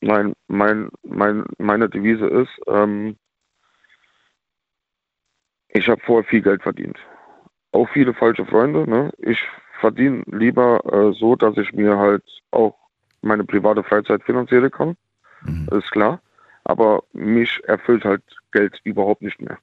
nein, 0.00 0.34
mein, 0.48 0.88
mein, 1.02 1.44
meine 1.58 1.88
Devise 1.88 2.26
ist, 2.26 2.50
ähm, 2.66 3.16
ich 5.68 5.88
habe 5.88 6.00
vorher 6.04 6.28
viel 6.28 6.42
Geld 6.42 6.62
verdient. 6.62 6.98
Auch 7.72 7.88
viele 7.92 8.14
falsche 8.14 8.46
Freunde. 8.46 8.88
Ne? 8.88 9.12
Ich 9.18 9.40
verdiene 9.80 10.22
lieber 10.26 10.80
äh, 10.92 11.18
so, 11.18 11.34
dass 11.34 11.56
ich 11.56 11.72
mir 11.72 11.98
halt 11.98 12.24
auch 12.52 12.76
meine 13.22 13.44
private 13.44 13.82
Freizeit 13.82 14.22
finanzieren 14.22 14.70
kann. 14.70 14.96
Mhm. 15.42 15.68
Ist 15.72 15.90
klar. 15.90 16.20
Aber 16.64 17.02
mich 17.12 17.60
erfüllt 17.64 18.04
halt 18.04 18.22
Geld 18.52 18.80
überhaupt 18.84 19.20
nicht 19.20 19.40
mehr. 19.40 19.58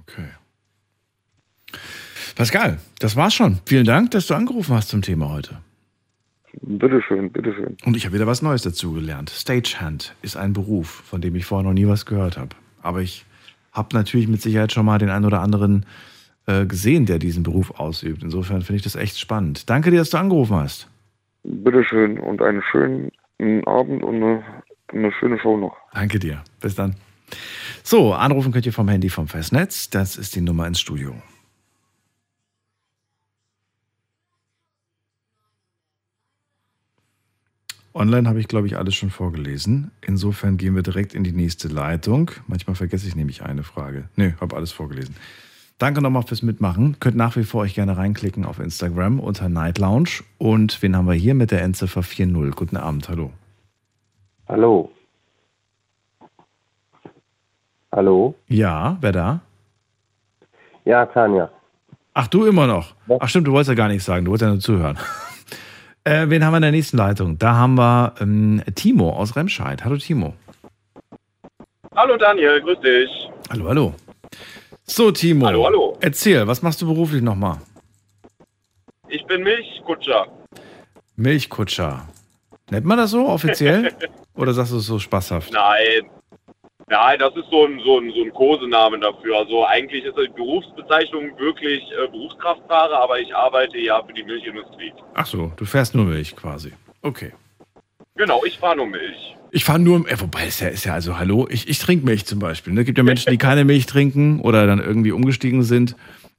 Okay. 0.00 0.28
Pascal, 2.34 2.78
das 2.98 3.16
war's 3.16 3.34
schon. 3.34 3.60
Vielen 3.64 3.86
Dank, 3.86 4.10
dass 4.10 4.26
du 4.26 4.34
angerufen 4.34 4.74
hast 4.74 4.88
zum 4.88 5.00
Thema 5.00 5.30
heute. 5.30 5.62
Bitteschön, 6.62 7.30
bitteschön. 7.30 7.76
Und 7.84 7.96
ich 7.96 8.04
habe 8.06 8.14
wieder 8.14 8.26
was 8.26 8.42
Neues 8.42 8.62
dazu 8.62 8.92
gelernt. 8.92 9.30
Stagehand 9.30 10.14
ist 10.22 10.36
ein 10.36 10.52
Beruf, 10.52 10.88
von 10.88 11.20
dem 11.20 11.34
ich 11.34 11.44
vorher 11.44 11.66
noch 11.66 11.74
nie 11.74 11.86
was 11.86 12.06
gehört 12.06 12.36
habe. 12.36 12.50
Aber 12.82 13.00
ich 13.00 13.24
habe 13.72 13.94
natürlich 13.94 14.28
mit 14.28 14.40
Sicherheit 14.40 14.72
schon 14.72 14.86
mal 14.86 14.98
den 14.98 15.10
einen 15.10 15.24
oder 15.24 15.40
anderen 15.40 15.86
äh, 16.46 16.64
gesehen, 16.64 17.06
der 17.06 17.18
diesen 17.18 17.42
Beruf 17.42 17.78
ausübt. 17.78 18.22
Insofern 18.22 18.62
finde 18.62 18.78
ich 18.78 18.82
das 18.82 18.96
echt 18.96 19.18
spannend. 19.18 19.68
Danke 19.68 19.90
dir, 19.90 19.98
dass 19.98 20.10
du 20.10 20.16
angerufen 20.16 20.56
hast. 20.56 20.88
Bitteschön 21.44 22.18
und 22.18 22.42
einen 22.42 22.62
schönen 22.70 23.12
Abend 23.66 24.02
und 24.02 24.16
eine, 24.16 24.42
eine 24.92 25.12
schöne 25.12 25.38
Show 25.38 25.56
noch. 25.56 25.76
Danke 25.92 26.18
dir. 26.18 26.42
Bis 26.60 26.74
dann. 26.74 26.94
So, 27.82 28.14
anrufen 28.14 28.52
könnt 28.52 28.66
ihr 28.66 28.72
vom 28.72 28.88
Handy 28.88 29.08
vom 29.08 29.28
Festnetz. 29.28 29.90
Das 29.90 30.16
ist 30.16 30.34
die 30.34 30.40
Nummer 30.40 30.66
ins 30.66 30.80
Studio. 30.80 31.14
Online 37.96 38.28
habe 38.28 38.38
ich, 38.38 38.46
glaube 38.46 38.66
ich, 38.66 38.76
alles 38.76 38.94
schon 38.94 39.08
vorgelesen. 39.08 39.90
Insofern 40.02 40.58
gehen 40.58 40.74
wir 40.74 40.82
direkt 40.82 41.14
in 41.14 41.24
die 41.24 41.32
nächste 41.32 41.68
Leitung. 41.68 42.30
Manchmal 42.46 42.76
vergesse 42.76 43.08
ich 43.08 43.16
nämlich 43.16 43.42
eine 43.42 43.62
Frage. 43.62 44.10
Nö, 44.16 44.32
habe 44.38 44.54
alles 44.54 44.70
vorgelesen. 44.70 45.16
Danke 45.78 46.02
nochmal 46.02 46.22
fürs 46.22 46.42
Mitmachen. 46.42 47.00
Könnt 47.00 47.16
nach 47.16 47.36
wie 47.36 47.44
vor 47.44 47.62
euch 47.62 47.74
gerne 47.74 47.96
reinklicken 47.96 48.44
auf 48.44 48.58
Instagram 48.58 49.18
unter 49.18 49.48
Night 49.48 49.78
Lounge. 49.78 50.22
Und 50.36 50.82
wen 50.82 50.94
haben 50.94 51.06
wir 51.06 51.14
hier 51.14 51.34
mit 51.34 51.50
der 51.50 51.62
Endziffer 51.62 52.02
4.0? 52.02 52.54
Guten 52.54 52.76
Abend, 52.76 53.08
hallo. 53.08 53.30
Hallo. 54.46 54.90
Hallo? 57.92 58.34
Ja, 58.48 58.98
wer 59.00 59.12
da? 59.12 59.40
Ja, 60.84 61.06
Tanja. 61.06 61.50
Ach, 62.12 62.28
du 62.28 62.44
immer 62.44 62.66
noch? 62.66 62.94
Ach 63.20 63.28
stimmt, 63.28 63.46
du 63.46 63.52
wolltest 63.52 63.70
ja 63.70 63.74
gar 63.74 63.88
nichts 63.88 64.04
sagen, 64.04 64.26
du 64.26 64.32
wolltest 64.32 64.46
ja 64.46 64.52
nur 64.52 64.60
zuhören. 64.60 64.98
äh, 66.06 66.30
wen 66.30 66.44
haben 66.44 66.52
wir 66.52 66.58
in 66.58 66.62
der 66.62 66.70
nächsten 66.72 66.96
Leitung? 66.96 67.38
Da 67.38 67.54
haben 67.54 67.74
wir 67.74 68.14
ähm, 68.20 68.62
Timo 68.74 69.10
aus 69.10 69.36
Remscheid. 69.36 69.84
Hallo 69.84 69.96
Timo. 69.96 70.34
Hallo 71.94 72.16
Daniel, 72.16 72.60
grüß 72.60 72.80
dich. 72.80 73.10
Hallo, 73.50 73.68
hallo. 73.68 73.94
So, 74.84 75.10
Timo. 75.10 75.46
Hallo, 75.46 75.64
hallo. 75.66 75.98
Erzähl, 76.00 76.46
was 76.46 76.62
machst 76.62 76.80
du 76.80 76.86
beruflich 76.86 77.22
nochmal? 77.22 77.58
Ich 79.08 79.24
bin 79.26 79.42
Milchkutscher. 79.42 80.26
Milchkutscher. 81.16 82.08
Nennt 82.70 82.86
man 82.86 82.98
das 82.98 83.10
so 83.10 83.28
offiziell? 83.28 83.92
Oder 84.34 84.52
sagst 84.52 84.72
du 84.72 84.78
es 84.78 84.86
so 84.86 84.98
spaßhaft? 84.98 85.52
Nein. 85.52 86.10
Nein, 86.88 87.18
das 87.18 87.34
ist 87.34 87.50
so 87.50 87.66
ein, 87.66 87.80
so 87.84 87.98
ein, 87.98 88.12
so 88.14 88.22
ein 88.22 88.32
Kosenamen 88.32 89.00
dafür. 89.00 89.38
Also 89.38 89.66
eigentlich 89.66 90.04
ist 90.04 90.16
die 90.16 90.32
Berufsbezeichnung 90.32 91.36
wirklich 91.36 91.82
äh, 91.92 92.06
Berufskraftfahrer, 92.06 93.02
aber 93.02 93.18
ich 93.18 93.34
arbeite 93.34 93.76
ja 93.78 94.00
für 94.04 94.12
die 94.12 94.22
Milchindustrie. 94.22 94.92
Ach 95.14 95.26
so, 95.26 95.52
du 95.56 95.64
fährst 95.64 95.96
nur 95.96 96.04
Milch 96.04 96.36
quasi. 96.36 96.72
Okay. 97.02 97.32
Genau, 98.14 98.44
ich 98.44 98.56
fahre 98.58 98.76
nur 98.76 98.86
Milch. 98.86 99.36
Ich 99.50 99.64
fahre 99.64 99.80
nur, 99.80 100.08
äh, 100.08 100.20
wobei 100.20 100.46
ist 100.46 100.60
ja, 100.60 100.68
ist 100.68 100.84
ja 100.84 100.94
also, 100.94 101.18
hallo, 101.18 101.48
ich, 101.50 101.68
ich 101.68 101.80
trinke 101.80 102.04
Milch 102.04 102.24
zum 102.24 102.38
Beispiel. 102.38 102.72
Es 102.72 102.76
ne? 102.76 102.84
gibt 102.84 102.98
ja 102.98 103.04
Menschen, 103.04 103.30
die 103.30 103.38
keine 103.38 103.64
Milch 103.64 103.86
trinken 103.86 104.40
oder 104.40 104.68
dann 104.68 104.78
irgendwie 104.78 105.10
umgestiegen 105.10 105.64
sind. 105.64 105.96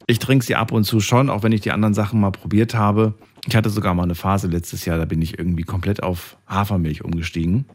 Ich 0.07 0.19
trinke 0.19 0.45
sie 0.45 0.56
ab 0.56 0.72
und 0.72 0.86
zu 0.86 1.02
schon, 1.02 1.30
auch 1.30 1.44
wenn 1.44 1.52
ich 1.52 1.60
die 1.60 1.72
anderen 1.72 1.94
Sachen 1.94 2.22
mal 2.22 2.32
probiert 2.32 2.74
habe. 2.74 3.15
Ich 3.45 3.56
hatte 3.57 3.69
sogar 3.69 3.94
mal 3.94 4.03
eine 4.03 4.15
Phase 4.15 4.48
letztes 4.48 4.86
Jahr, 4.86 4.98
da 4.98 5.06
bin 5.06 5.22
ich 5.22 5.38
irgendwie 5.38 5.64
komplett 5.64 6.03
auf 6.03 6.38
Hafermilch 6.48 7.03
umgestiegen. 7.03 7.65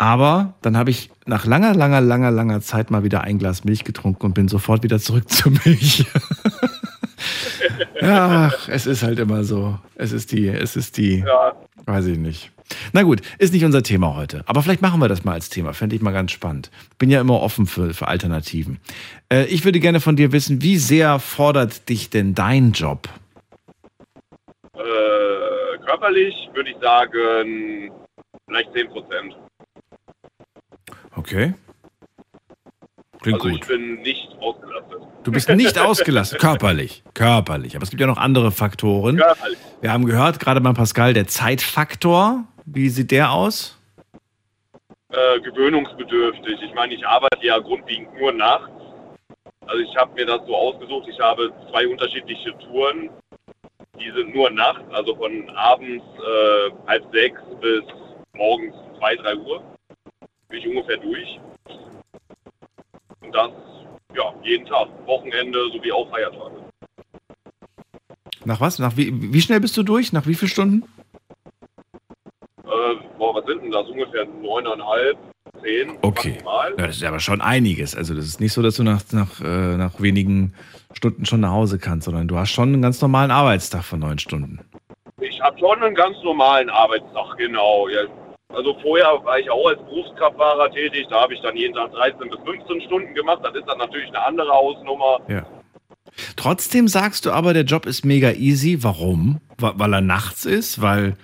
Aber 0.00 0.54
dann 0.62 0.76
habe 0.76 0.90
ich 0.90 1.10
nach 1.26 1.44
langer, 1.44 1.74
langer, 1.74 2.00
langer, 2.00 2.30
langer 2.30 2.60
Zeit 2.60 2.92
mal 2.92 3.02
wieder 3.02 3.22
ein 3.22 3.40
Glas 3.40 3.64
Milch 3.64 3.82
getrunken 3.82 4.26
und 4.26 4.32
bin 4.32 4.46
sofort 4.46 4.84
wieder 4.84 5.00
zurück 5.00 5.28
zur 5.28 5.50
Milch. 5.50 6.06
ja, 8.00 8.52
es 8.68 8.86
ist 8.86 9.02
halt 9.02 9.18
immer 9.18 9.42
so. 9.42 9.76
Es 9.96 10.12
ist 10.12 10.30
die, 10.30 10.46
es 10.46 10.76
ist 10.76 10.98
die, 10.98 11.24
ja. 11.26 11.52
weiß 11.86 12.06
ich 12.06 12.16
nicht. 12.16 12.52
Na 12.92 13.02
gut, 13.02 13.22
ist 13.38 13.52
nicht 13.52 13.64
unser 13.64 13.82
Thema 13.82 14.14
heute. 14.14 14.44
Aber 14.46 14.62
vielleicht 14.62 14.82
machen 14.82 15.00
wir 15.00 15.08
das 15.08 15.24
mal 15.24 15.32
als 15.32 15.48
Thema. 15.48 15.72
Fände 15.72 15.96
ich 15.96 16.02
mal 16.02 16.12
ganz 16.12 16.30
spannend. 16.30 16.70
Bin 16.98 17.10
ja 17.10 17.20
immer 17.20 17.40
offen 17.40 17.66
für, 17.66 17.92
für 17.92 18.06
Alternativen. 18.06 18.78
Äh, 19.32 19.46
ich 19.46 19.64
würde 19.64 19.80
gerne 19.80 19.98
von 19.98 20.14
dir 20.14 20.30
wissen, 20.30 20.62
wie 20.62 20.76
sehr 20.76 21.18
fordert 21.18 21.88
dich 21.88 22.08
denn 22.08 22.36
dein 22.36 22.70
Job? 22.70 23.08
Äh, 24.74 25.78
körperlich 25.84 26.50
würde 26.54 26.70
ich 26.70 26.76
sagen, 26.80 27.90
vielleicht 28.46 28.72
10 28.74 28.88
Prozent. 28.90 29.34
Okay. 31.18 31.54
Klingt 33.20 33.40
also 33.40 33.48
gut. 33.48 33.62
ich 33.62 33.68
bin 33.68 34.00
nicht 34.02 34.28
ausgelastet. 34.40 34.98
Du 35.24 35.32
bist 35.32 35.48
nicht 35.48 35.78
ausgelastet, 35.78 36.38
körperlich. 36.38 37.02
Körperlich. 37.14 37.74
Aber 37.74 37.82
es 37.82 37.90
gibt 37.90 38.00
ja 38.00 38.06
noch 38.06 38.18
andere 38.18 38.52
Faktoren. 38.52 39.16
Körperlich. 39.16 39.58
Wir 39.80 39.92
haben 39.92 40.06
gehört, 40.06 40.38
gerade 40.38 40.60
beim 40.60 40.74
Pascal, 40.74 41.12
der 41.14 41.26
Zeitfaktor. 41.26 42.44
Wie 42.64 42.88
sieht 42.88 43.10
der 43.10 43.32
aus? 43.32 43.76
Äh, 45.10 45.40
gewöhnungsbedürftig. 45.40 46.60
Ich 46.62 46.74
meine, 46.74 46.94
ich 46.94 47.04
arbeite 47.04 47.44
ja 47.44 47.58
grundlegend 47.58 48.14
nur 48.20 48.32
nachts. 48.32 48.70
Also 49.66 49.82
ich 49.82 49.96
habe 49.96 50.14
mir 50.14 50.26
das 50.26 50.40
so 50.46 50.54
ausgesucht. 50.54 51.08
Ich 51.10 51.18
habe 51.18 51.52
zwei 51.70 51.88
unterschiedliche 51.88 52.56
Touren. 52.58 53.10
Die 53.98 54.10
sind 54.12 54.32
nur 54.32 54.48
nachts, 54.50 54.84
also 54.92 55.16
von 55.16 55.50
abends 55.56 56.04
äh, 56.04 56.70
halb 56.86 57.04
sechs 57.12 57.40
bis 57.60 57.82
morgens 58.34 58.74
zwei, 58.98 59.16
drei 59.16 59.34
Uhr. 59.34 59.60
Bin 60.48 60.60
ich 60.60 60.68
ungefähr 60.68 60.96
durch. 60.96 61.40
Und 63.22 63.34
das, 63.34 63.50
ja, 64.16 64.32
jeden 64.42 64.66
Tag. 64.66 64.88
Wochenende 65.06 65.58
sowie 65.72 65.92
auch 65.92 66.08
Feiertage. 66.10 66.56
Nach 68.44 68.60
was? 68.60 68.78
Nach 68.78 68.96
wie, 68.96 69.32
wie 69.32 69.40
schnell 69.40 69.60
bist 69.60 69.76
du 69.76 69.82
durch? 69.82 70.12
Nach 70.12 70.26
wie 70.26 70.34
vielen 70.34 70.48
Stunden? 70.48 70.84
Äh, 72.64 72.94
boah, 73.18 73.34
was 73.34 73.44
sind 73.46 73.62
denn 73.62 73.70
das? 73.70 73.86
Ungefähr 73.88 74.24
neuneinhalb, 74.24 75.18
zehn 75.62 75.98
Okay. 76.02 76.30
maximal. 76.30 76.74
Ja, 76.78 76.86
das 76.86 76.96
ist 76.96 77.04
aber 77.04 77.20
schon 77.20 77.40
einiges. 77.42 77.94
Also 77.94 78.14
das 78.14 78.24
ist 78.24 78.40
nicht 78.40 78.52
so, 78.52 78.62
dass 78.62 78.76
du 78.76 78.84
nach, 78.84 79.02
nach, 79.12 79.40
äh, 79.40 79.76
nach 79.76 80.00
wenigen 80.00 80.54
Stunden 80.92 81.26
schon 81.26 81.40
nach 81.40 81.50
Hause 81.52 81.78
kannst, 81.78 82.06
sondern 82.06 82.28
du 82.28 82.38
hast 82.38 82.50
schon 82.50 82.72
einen 82.72 82.80
ganz 82.82 83.02
normalen 83.02 83.30
Arbeitstag 83.30 83.84
von 83.84 84.00
neun 84.00 84.18
Stunden. 84.18 84.60
Ich 85.20 85.40
habe 85.42 85.58
schon 85.58 85.82
einen 85.82 85.94
ganz 85.94 86.16
normalen 86.22 86.70
Arbeitstag, 86.70 87.36
genau. 87.36 87.88
Ja. 87.88 88.02
Also 88.50 88.74
vorher 88.80 89.06
war 89.24 89.38
ich 89.38 89.50
auch 89.50 89.66
als 89.68 89.78
Berufskraftfahrer 89.80 90.70
tätig, 90.72 91.06
da 91.10 91.20
habe 91.22 91.34
ich 91.34 91.40
dann 91.42 91.54
jeden 91.56 91.74
Tag 91.74 91.92
13 91.92 92.30
bis 92.30 92.38
15 92.44 92.80
Stunden 92.82 93.14
gemacht. 93.14 93.40
Das 93.42 93.54
ist 93.54 93.66
dann 93.68 93.78
natürlich 93.78 94.08
eine 94.08 94.24
andere 94.24 94.50
Hausnummer. 94.50 95.18
Ja. 95.28 95.46
Trotzdem 96.36 96.88
sagst 96.88 97.26
du 97.26 97.30
aber, 97.30 97.52
der 97.52 97.64
Job 97.64 97.84
ist 97.84 98.04
mega 98.04 98.30
easy. 98.32 98.82
Warum? 98.82 99.40
Wa- 99.58 99.74
Weil 99.76 99.92
er 99.94 100.00
nachts 100.00 100.46
ist? 100.46 100.80
Weil, 100.80 101.16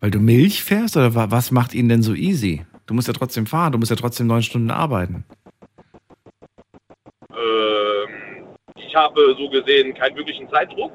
weil 0.00 0.12
du 0.12 0.20
Milch 0.20 0.62
fährst? 0.62 0.96
Oder 0.96 1.14
wa- 1.16 1.30
was 1.30 1.50
macht 1.50 1.74
ihn 1.74 1.88
denn 1.88 2.02
so 2.02 2.14
easy? 2.14 2.64
Du 2.86 2.94
musst 2.94 3.08
ja 3.08 3.14
trotzdem 3.14 3.46
fahren, 3.46 3.72
du 3.72 3.78
musst 3.78 3.90
ja 3.90 3.96
trotzdem 3.96 4.28
neun 4.28 4.42
Stunden 4.42 4.70
arbeiten. 4.70 5.24
Ähm, 7.32 8.46
ich 8.76 8.94
habe 8.94 9.34
so 9.36 9.48
gesehen 9.50 9.92
keinen 9.94 10.16
wirklichen 10.16 10.48
Zeitdruck. 10.50 10.92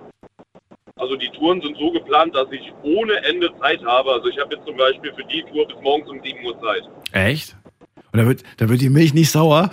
Also 1.05 1.17
die 1.17 1.29
Touren 1.29 1.61
sind 1.61 1.77
so 1.77 1.91
geplant, 1.91 2.33
dass 2.35 2.51
ich 2.51 2.73
ohne 2.81 3.23
Ende 3.25 3.55
Zeit 3.59 3.79
habe. 3.85 4.11
Also 4.11 4.27
ich 4.27 4.39
habe 4.39 4.55
jetzt 4.55 4.65
zum 4.65 4.75
Beispiel 4.75 5.13
für 5.13 5.23
die 5.25 5.43
Tour 5.43 5.67
bis 5.67 5.79
morgens 5.79 6.09
um 6.09 6.19
7 6.19 6.43
Uhr 6.43 6.59
Zeit. 6.59 6.81
Echt? 7.11 7.55
Und 8.11 8.21
da 8.21 8.25
wird, 8.25 8.41
da 8.57 8.67
wird 8.67 8.81
die 8.81 8.89
Milch 8.89 9.13
nicht 9.13 9.29
sauer? 9.29 9.69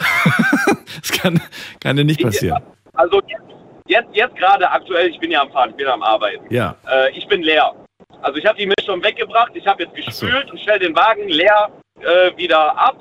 das 1.00 1.10
kann, 1.10 1.40
kann 1.80 1.96
dir 1.96 2.04
nicht 2.04 2.22
passieren. 2.22 2.62
Also 2.92 3.22
jetzt, 3.26 3.42
jetzt, 3.86 4.08
jetzt 4.12 4.36
gerade 4.36 4.70
aktuell, 4.70 5.08
ich 5.08 5.18
bin 5.20 5.30
ja 5.30 5.40
am 5.40 5.50
Fahren, 5.52 5.70
ich 5.70 5.76
bin 5.76 5.86
am 5.86 6.02
Arbeiten. 6.02 6.44
Ja. 6.52 6.76
Äh, 6.86 7.16
ich 7.16 7.26
bin 7.28 7.40
leer. 7.42 7.72
Also 8.20 8.36
ich 8.36 8.44
habe 8.44 8.58
die 8.58 8.66
Milch 8.66 8.84
schon 8.84 9.02
weggebracht, 9.02 9.52
ich 9.54 9.66
habe 9.66 9.84
jetzt 9.84 9.94
gespült 9.94 10.50
und 10.50 10.60
stelle 10.60 10.80
den 10.80 10.94
Wagen 10.94 11.30
leer 11.30 11.70
äh, 12.00 12.36
wieder 12.36 12.76
ab, 12.76 12.98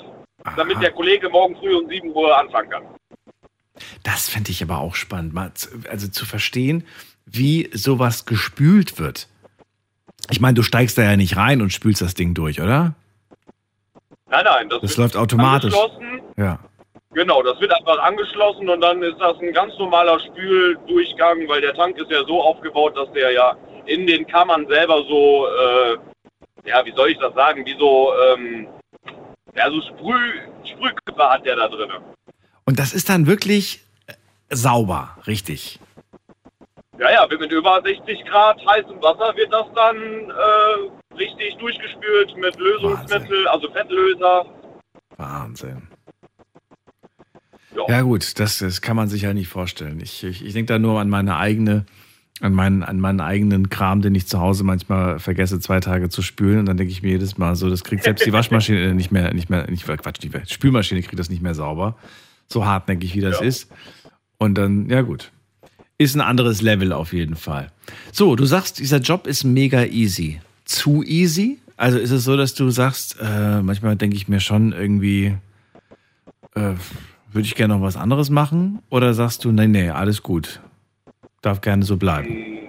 damit 0.55 0.81
der 0.81 0.91
Kollege 0.91 1.27
morgen 1.27 1.57
früh 1.57 1.75
um 1.75 1.89
7 1.89 2.15
Uhr 2.15 2.39
anfangen 2.39 2.69
kann. 2.69 2.83
Das 4.03 4.29
fände 4.29 4.51
ich 4.51 4.63
aber 4.63 4.79
auch 4.79 4.95
spannend, 4.95 5.33
mal 5.33 5.53
zu, 5.53 5.69
also 5.89 6.07
zu 6.07 6.25
verstehen, 6.25 6.85
wie 7.31 7.69
sowas 7.73 8.25
gespült 8.25 8.99
wird. 8.99 9.27
Ich 10.29 10.39
meine, 10.39 10.53
du 10.53 10.63
steigst 10.63 10.97
da 10.97 11.03
ja 11.03 11.17
nicht 11.17 11.35
rein 11.37 11.61
und 11.61 11.71
spülst 11.73 12.01
das 12.01 12.13
Ding 12.13 12.33
durch, 12.33 12.61
oder? 12.61 12.93
Nein, 14.29 14.45
nein, 14.45 14.69
das, 14.69 14.81
Das 14.81 14.97
läuft 14.97 15.17
automatisch. 15.17 15.73
angeschlossen. 15.73 16.21
Ja. 16.37 16.59
Genau, 17.13 17.43
das 17.43 17.59
wird 17.59 17.73
einfach 17.73 17.99
angeschlossen 17.99 18.69
und 18.69 18.79
dann 18.79 19.03
ist 19.03 19.19
das 19.19 19.37
ein 19.39 19.51
ganz 19.51 19.73
normaler 19.77 20.17
Spüldurchgang, 20.21 21.45
weil 21.49 21.59
der 21.59 21.73
Tank 21.73 21.97
ist 21.97 22.09
ja 22.09 22.23
so 22.25 22.41
aufgebaut, 22.41 22.95
dass 22.95 23.11
der 23.11 23.31
ja 23.31 23.57
in 23.85 24.07
den 24.07 24.25
Kammern 24.27 24.65
selber 24.69 25.03
so, 25.09 25.47
äh, 25.47 26.69
ja, 26.69 26.85
wie 26.85 26.93
soll 26.95 27.09
ich 27.09 27.17
das 27.17 27.33
sagen, 27.33 27.65
wie 27.65 27.75
so, 27.77 28.13
ähm, 28.33 28.67
ja, 29.55 29.69
so 29.69 29.81
Sprüh, 29.81 30.39
Sprühkörper 30.63 31.29
hat 31.31 31.45
der 31.45 31.57
da 31.57 31.67
drin. 31.67 31.89
Und 32.63 32.79
das 32.79 32.93
ist 32.93 33.09
dann 33.09 33.27
wirklich 33.27 33.83
sauber, 34.49 35.17
richtig. 35.27 35.79
Ja, 36.99 37.09
ja, 37.09 37.27
mit 37.27 37.51
über 37.51 37.81
60 37.83 38.25
Grad 38.25 38.57
heißem 38.65 39.01
Wasser 39.01 39.35
wird 39.35 39.51
das 39.51 39.65
dann 39.73 39.95
äh, 39.95 41.15
richtig 41.17 41.57
durchgespült 41.57 42.35
mit 42.37 42.57
Lösungsmittel, 42.59 43.47
also 43.47 43.71
Fettlöser. 43.71 44.45
Wahnsinn. 45.17 45.87
Ja, 47.87 48.01
gut, 48.01 48.39
das, 48.39 48.59
das 48.59 48.81
kann 48.81 48.97
man 48.97 49.07
sich 49.07 49.21
ja 49.21 49.33
nicht 49.33 49.47
vorstellen. 49.47 49.99
Ich, 50.01 50.23
ich, 50.23 50.45
ich 50.45 50.53
denke 50.53 50.73
da 50.73 50.79
nur 50.79 50.99
an 50.99 51.09
meine 51.09 51.37
eigene, 51.37 51.85
an 52.41 52.53
meinen, 52.53 52.83
an 52.83 52.99
meinen 52.99 53.21
eigenen 53.21 53.69
Kram, 53.69 54.01
den 54.01 54.13
ich 54.13 54.27
zu 54.27 54.39
Hause 54.39 54.63
manchmal 54.63 55.19
vergesse, 55.19 55.59
zwei 55.59 55.79
Tage 55.79 56.09
zu 56.09 56.21
spülen. 56.21 56.59
Und 56.59 56.65
dann 56.65 56.77
denke 56.77 56.91
ich 56.91 57.01
mir 57.01 57.11
jedes 57.11 57.37
Mal 57.37 57.55
so, 57.55 57.69
das 57.69 57.83
kriegt 57.83 58.03
selbst 58.03 58.25
die 58.25 58.33
Waschmaschine 58.33 58.93
nicht 58.93 59.11
mehr, 59.11 59.33
nicht 59.33 59.49
mehr, 59.49 59.69
nicht, 59.71 59.85
Quatsch, 59.85 60.21
die 60.21 60.31
Spülmaschine 60.45 61.01
kriegt 61.01 61.19
das 61.19 61.29
nicht 61.29 61.41
mehr 61.41 61.55
sauber. 61.55 61.95
So 62.47 62.65
hartnäckig 62.65 63.15
wie 63.15 63.21
das 63.21 63.39
ist. 63.39 63.71
Und 64.37 64.57
dann, 64.57 64.89
ja 64.89 65.01
gut. 65.01 65.31
Ist 66.01 66.15
ein 66.15 66.21
anderes 66.21 66.63
Level 66.63 66.93
auf 66.93 67.13
jeden 67.13 67.35
Fall. 67.35 67.67
So, 68.11 68.35
du 68.35 68.45
sagst, 68.45 68.79
dieser 68.79 68.97
Job 68.97 69.27
ist 69.27 69.43
mega 69.43 69.83
easy. 69.83 70.41
Zu 70.65 71.03
easy? 71.03 71.59
Also 71.77 71.99
ist 71.99 72.09
es 72.09 72.23
so, 72.23 72.35
dass 72.35 72.55
du 72.55 72.71
sagst, 72.71 73.17
äh, 73.21 73.61
manchmal 73.61 73.95
denke 73.97 74.15
ich 74.15 74.27
mir 74.27 74.39
schon 74.39 74.73
irgendwie, 74.73 75.37
äh, 76.55 76.73
würde 77.31 77.45
ich 77.45 77.53
gerne 77.53 77.75
noch 77.75 77.83
was 77.83 77.97
anderes 77.97 78.31
machen? 78.31 78.79
Oder 78.89 79.13
sagst 79.13 79.45
du, 79.45 79.51
nee, 79.51 79.67
nee, 79.67 79.91
alles 79.91 80.23
gut. 80.23 80.59
Darf 81.43 81.61
gerne 81.61 81.85
so 81.85 81.97
bleiben. 81.97 82.67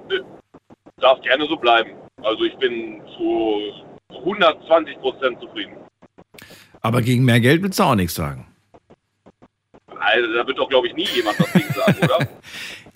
Darf 0.98 1.22
gerne 1.22 1.46
so 1.48 1.56
bleiben. 1.56 1.88
Also 2.22 2.44
ich 2.44 2.54
bin 2.58 3.00
zu 3.16 3.60
120 4.10 4.98
Prozent 4.98 5.40
zufrieden. 5.40 5.72
Aber 6.82 7.00
gegen 7.00 7.24
mehr 7.24 7.40
Geld 7.40 7.62
willst 7.62 7.78
du 7.78 7.84
auch 7.84 7.94
nichts 7.94 8.14
sagen. 8.14 8.46
Also 9.88 10.34
da 10.34 10.46
wird 10.46 10.58
doch, 10.58 10.68
glaube 10.68 10.88
ich, 10.88 10.94
nie 10.94 11.06
jemand 11.14 11.40
was 11.40 11.50
gegen 11.54 11.72
sagen, 11.72 11.96
oder? 12.02 12.28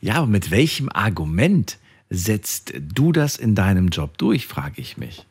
Ja, 0.00 0.14
aber 0.14 0.26
mit 0.26 0.50
welchem 0.50 0.88
Argument 0.88 1.78
setzt 2.10 2.74
du 2.80 3.12
das 3.12 3.36
in 3.36 3.54
deinem 3.54 3.88
Job 3.88 4.18
durch, 4.18 4.46
frage 4.46 4.80
ich 4.80 4.96
mich. 4.96 5.26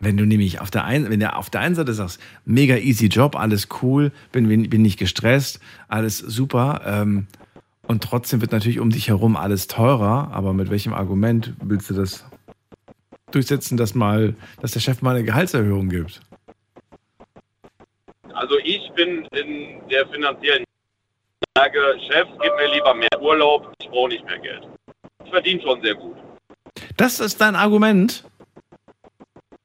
Wenn 0.00 0.16
du 0.16 0.26
nämlich 0.26 0.60
auf 0.60 0.70
der 0.70 0.84
einen, 0.84 1.10
wenn 1.10 1.20
du 1.20 1.34
auf 1.34 1.50
der 1.50 1.60
einen 1.60 1.74
Seite 1.74 1.94
sagst, 1.94 2.20
mega 2.44 2.76
easy 2.76 3.06
Job, 3.06 3.36
alles 3.36 3.68
cool, 3.82 4.10
bin, 4.32 4.48
bin, 4.68 4.82
nicht 4.82 4.98
gestresst, 4.98 5.60
alles 5.88 6.18
super, 6.18 6.80
ähm, 6.84 7.26
und 7.86 8.02
trotzdem 8.02 8.40
wird 8.40 8.52
natürlich 8.52 8.80
um 8.80 8.90
dich 8.90 9.08
herum 9.08 9.36
alles 9.36 9.66
teurer, 9.66 10.30
aber 10.32 10.54
mit 10.54 10.70
welchem 10.70 10.92
Argument 10.92 11.52
willst 11.62 11.90
du 11.90 11.94
das 11.94 12.24
durchsetzen, 13.32 13.76
dass 13.76 13.94
mal, 13.94 14.34
dass 14.60 14.72
der 14.72 14.80
Chef 14.80 15.02
mal 15.02 15.14
eine 15.14 15.24
Gehaltserhöhung 15.24 15.88
gibt? 15.88 16.20
Also 18.34 18.56
ich 18.64 18.90
bin 18.94 19.26
in 19.32 19.88
der 19.88 20.06
finanziellen 20.08 20.64
Lage, 21.56 21.80
Chef, 22.08 22.28
gib 22.40 22.54
mir 22.56 22.72
lieber 22.72 22.94
mehr 22.94 23.20
Urlaub, 23.20 23.72
ich 23.80 23.88
brauche 23.88 24.08
nicht 24.08 24.24
mehr 24.24 24.38
Geld. 24.38 24.66
Ich 25.24 25.30
verdiene 25.30 25.62
schon 25.62 25.82
sehr 25.82 25.94
gut. 25.94 26.16
Das 26.96 27.20
ist 27.20 27.40
dein 27.40 27.56
Argument? 27.56 28.24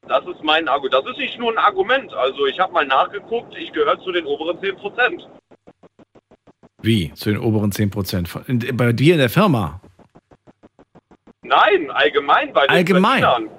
Das 0.08 0.26
ist 0.26 0.44
mein 0.44 0.68
Argument. 0.68 0.94
Das 0.94 1.06
ist 1.12 1.18
nicht 1.18 1.38
nur 1.38 1.52
ein 1.52 1.58
Argument. 1.58 2.14
Also 2.14 2.46
ich 2.46 2.60
habe 2.60 2.74
mal 2.74 2.86
nachgeguckt, 2.86 3.56
ich 3.58 3.72
gehöre 3.74 4.00
zu 4.02 4.12
den 4.12 4.26
oberen 4.26 4.60
10 4.60 4.76
Prozent. 4.78 5.28
Wie? 6.82 7.14
Zu 7.14 7.32
den 7.32 7.40
oberen 7.40 7.72
10 7.72 7.90
Prozent? 7.90 8.30
Bei 8.74 8.94
dir 8.94 9.14
in 9.14 9.20
der 9.20 9.30
Firma? 9.30 9.82
Nein, 11.42 11.92
allgemein 11.92 12.54
bei 12.54 12.68
den 12.68 12.70
Allgemein? 12.72 13.22
Verdienern. 13.22 13.58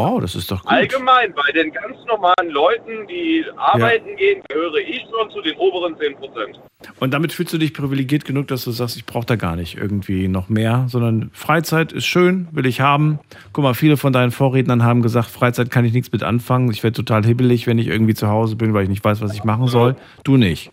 Oh, 0.00 0.20
das 0.20 0.36
ist 0.36 0.48
doch 0.52 0.62
gut. 0.62 0.70
Allgemein 0.70 1.34
bei 1.34 1.50
den 1.50 1.72
ganz 1.72 1.96
normalen 2.06 2.50
Leuten, 2.50 3.08
die 3.08 3.44
arbeiten 3.56 4.14
gehen, 4.14 4.40
gehöre 4.48 4.76
ich 4.76 5.04
schon 5.10 5.28
zu 5.32 5.42
den 5.42 5.56
oberen 5.56 5.98
10 5.98 6.14
Prozent. 6.14 6.60
Und 7.00 7.12
damit 7.12 7.32
fühlst 7.32 7.52
du 7.52 7.58
dich 7.58 7.74
privilegiert 7.74 8.24
genug, 8.24 8.46
dass 8.46 8.62
du 8.62 8.70
sagst, 8.70 8.96
ich 8.96 9.06
brauche 9.06 9.26
da 9.26 9.34
gar 9.34 9.56
nicht 9.56 9.76
irgendwie 9.76 10.28
noch 10.28 10.48
mehr, 10.48 10.86
sondern 10.88 11.30
Freizeit 11.34 11.90
ist 11.90 12.06
schön, 12.06 12.46
will 12.52 12.66
ich 12.66 12.80
haben. 12.80 13.18
Guck 13.52 13.64
mal, 13.64 13.74
viele 13.74 13.96
von 13.96 14.12
deinen 14.12 14.30
Vorrednern 14.30 14.84
haben 14.84 15.02
gesagt, 15.02 15.26
Freizeit 15.26 15.72
kann 15.72 15.84
ich 15.84 15.92
nichts 15.92 16.12
mit 16.12 16.22
anfangen. 16.22 16.70
Ich 16.70 16.84
werde 16.84 16.94
total 16.94 17.24
hibbelig, 17.24 17.66
wenn 17.66 17.78
ich 17.80 17.88
irgendwie 17.88 18.14
zu 18.14 18.28
Hause 18.28 18.54
bin, 18.54 18.74
weil 18.74 18.84
ich 18.84 18.88
nicht 18.88 19.04
weiß, 19.04 19.20
was 19.20 19.34
ich 19.34 19.42
machen 19.42 19.66
soll. 19.66 19.96
Du 20.22 20.36
nicht. 20.36 20.70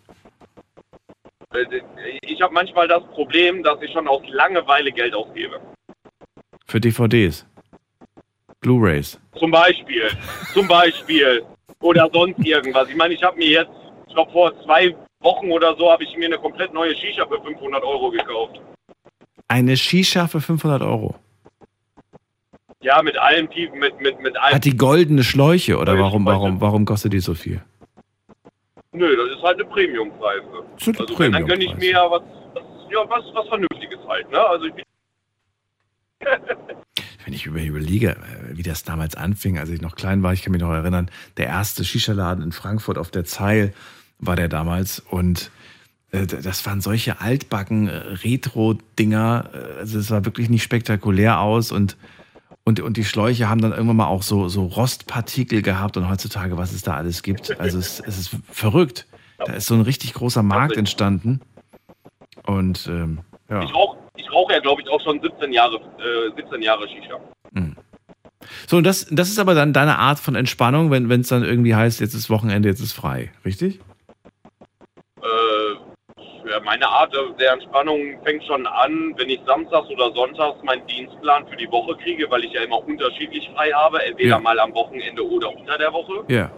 Äh, 1.51 1.65
Ich 2.21 2.39
habe 2.43 2.53
manchmal 2.53 2.87
das 2.87 3.03
Problem, 3.05 3.63
dass 3.63 3.81
ich 3.81 3.91
schon 3.91 4.07
aus 4.07 4.21
Langeweile 4.27 4.91
Geld 4.91 5.15
ausgebe. 5.15 5.59
Für 6.67 6.79
DVDs. 6.79 7.47
Blu-Rays. 8.65 9.19
Zum 9.37 9.51
Beispiel, 9.51 10.09
zum 10.53 10.67
Beispiel. 10.67 11.43
Oder 11.81 12.09
sonst 12.11 12.39
irgendwas. 12.43 12.89
Ich 12.89 12.95
meine, 12.95 13.13
ich 13.13 13.21
habe 13.21 13.37
mir 13.37 13.47
jetzt, 13.47 13.69
ich 14.07 14.13
glaube 14.15 14.31
vor 14.31 14.59
zwei 14.63 14.95
Wochen 15.19 15.51
oder 15.51 15.75
so, 15.75 15.91
habe 15.91 16.03
ich 16.03 16.17
mir 16.17 16.25
eine 16.25 16.39
komplett 16.39 16.73
neue 16.73 16.95
Shisha 16.95 17.27
für 17.27 17.39
500 17.43 17.83
Euro 17.83 18.09
gekauft. 18.09 18.59
Eine 19.47 19.77
Shisha 19.77 20.25
für 20.25 20.41
500 20.41 20.81
Euro. 20.81 21.13
Ja, 22.81 23.03
mit 23.03 23.17
allem, 23.17 23.47
Piepen, 23.47 23.79
mit, 23.79 24.01
mit, 24.01 24.19
mit 24.19 24.35
allem. 24.35 24.55
Hat 24.55 24.65
die 24.65 24.75
goldene 24.75 25.23
Schläuche 25.23 25.77
oder 25.77 25.99
warum, 25.99 26.25
warum, 26.25 26.59
warum 26.59 26.85
kostet 26.85 27.13
die 27.13 27.19
so 27.19 27.35
viel? 27.35 27.61
Nö, 28.93 29.15
das 29.15 29.37
ist 29.37 29.43
halt 29.43 29.59
eine 29.59 29.65
Premium-Preise. 29.65 30.45
Also 30.99 31.19
wenn, 31.19 31.33
dann 31.33 31.45
gönne 31.45 31.65
ich 31.65 31.75
mir 31.75 31.97
was, 32.09 32.23
was, 32.53 32.63
ja, 32.89 33.07
was, 33.09 33.23
was 33.33 33.47
Vernünftiges 33.47 33.99
halt. 34.07 34.31
Ne? 34.31 34.39
Also 34.39 34.65
ich 34.65 34.73
bin 34.73 34.85
Wenn 37.25 37.33
ich 37.33 37.45
über- 37.47 37.61
überlege, 37.61 38.11
äh, 38.11 38.55
wie 38.55 38.63
das 38.63 38.83
damals 38.83 39.15
anfing, 39.15 39.57
als 39.57 39.69
ich 39.69 39.81
noch 39.81 39.95
klein 39.95 40.21
war, 40.23 40.31
ich 40.31 40.43
kann 40.43 40.51
mich 40.51 40.61
noch 40.61 40.71
erinnern, 40.71 41.09
der 41.37 41.47
erste 41.47 41.83
Shisha-Laden 41.83 42.43
in 42.43 42.51
Frankfurt 42.51 42.97
auf 42.97 43.09
der 43.11 43.25
Zeil 43.25 43.73
war 44.19 44.35
der 44.35 44.47
damals. 44.47 44.99
Und 44.99 45.49
äh, 46.11 46.25
das 46.27 46.65
waren 46.67 46.81
solche 46.81 47.19
altbacken 47.21 47.87
äh, 47.89 47.95
Retro-Dinger, 48.23 49.49
also 49.79 49.99
es 49.99 50.07
sah 50.07 50.23
wirklich 50.23 50.49
nicht 50.49 50.63
spektakulär 50.63 51.39
aus. 51.39 51.71
Und, 51.71 51.97
und, 52.63 52.79
und 52.79 52.95
die 52.95 53.05
Schläuche 53.05 53.49
haben 53.49 53.59
dann 53.59 53.71
irgendwann 53.71 53.97
mal 53.97 54.07
auch 54.07 54.23
so, 54.23 54.47
so 54.47 54.65
Rostpartikel 54.65 55.61
gehabt. 55.63 55.97
Und 55.97 56.07
heutzutage, 56.07 56.57
was 56.57 56.73
es 56.73 56.83
da 56.83 56.95
alles 56.95 57.23
gibt, 57.23 57.59
also 57.59 57.79
es, 57.79 57.99
es 58.01 58.19
ist 58.19 58.37
verrückt, 58.51 59.07
Da 59.37 59.53
ist 59.53 59.65
so 59.65 59.73
ein 59.73 59.81
richtig 59.81 60.13
großer 60.13 60.43
Markt 60.43 60.77
entstanden. 60.77 61.41
Und 62.43 62.87
ähm, 62.87 63.19
ja. 63.49 63.63
Ich 63.63 63.73
rauche 63.73 63.94
ich 64.25 64.33
rauch 64.33 64.49
ja, 64.51 64.59
glaube 64.59 64.81
ich, 64.81 64.89
auch 64.89 65.01
schon 65.01 65.21
17 65.21 65.53
Jahre, 65.53 65.75
äh, 65.75 66.35
17 66.35 66.61
Jahre 66.61 66.87
Shisha. 66.87 67.19
So, 68.67 68.77
und 68.77 68.83
das, 68.83 69.07
das 69.09 69.29
ist 69.29 69.39
aber 69.39 69.55
dann 69.55 69.73
deine 69.73 69.97
Art 69.97 70.19
von 70.19 70.35
Entspannung, 70.35 70.91
wenn 70.91 71.09
es 71.09 71.29
dann 71.29 71.43
irgendwie 71.43 71.75
heißt, 71.75 71.99
jetzt 71.99 72.13
ist 72.13 72.29
Wochenende, 72.29 72.69
jetzt 72.69 72.79
ist 72.79 72.93
frei, 72.93 73.31
richtig? 73.43 73.79
Äh, 75.21 76.59
meine 76.63 76.87
Art 76.87 77.13
der 77.39 77.53
Entspannung 77.53 77.99
fängt 78.23 78.43
schon 78.45 78.65
an, 78.67 79.13
wenn 79.17 79.29
ich 79.29 79.39
samstags 79.45 79.89
oder 79.89 80.11
sonntags 80.13 80.61
meinen 80.63 80.85
Dienstplan 80.87 81.47
für 81.47 81.55
die 81.55 81.69
Woche 81.71 81.95
kriege, 81.97 82.29
weil 82.29 82.43
ich 82.43 82.53
ja 82.53 82.61
immer 82.61 82.85
unterschiedlich 82.85 83.49
frei 83.55 83.71
habe, 83.71 84.03
entweder 84.03 84.29
Ja. 84.29 84.39
mal 84.39 84.59
am 84.59 84.73
Wochenende 84.73 85.27
oder 85.27 85.49
unter 85.55 85.77
der 85.77 85.91
Woche. 85.91 86.23
Ja. 86.27 86.51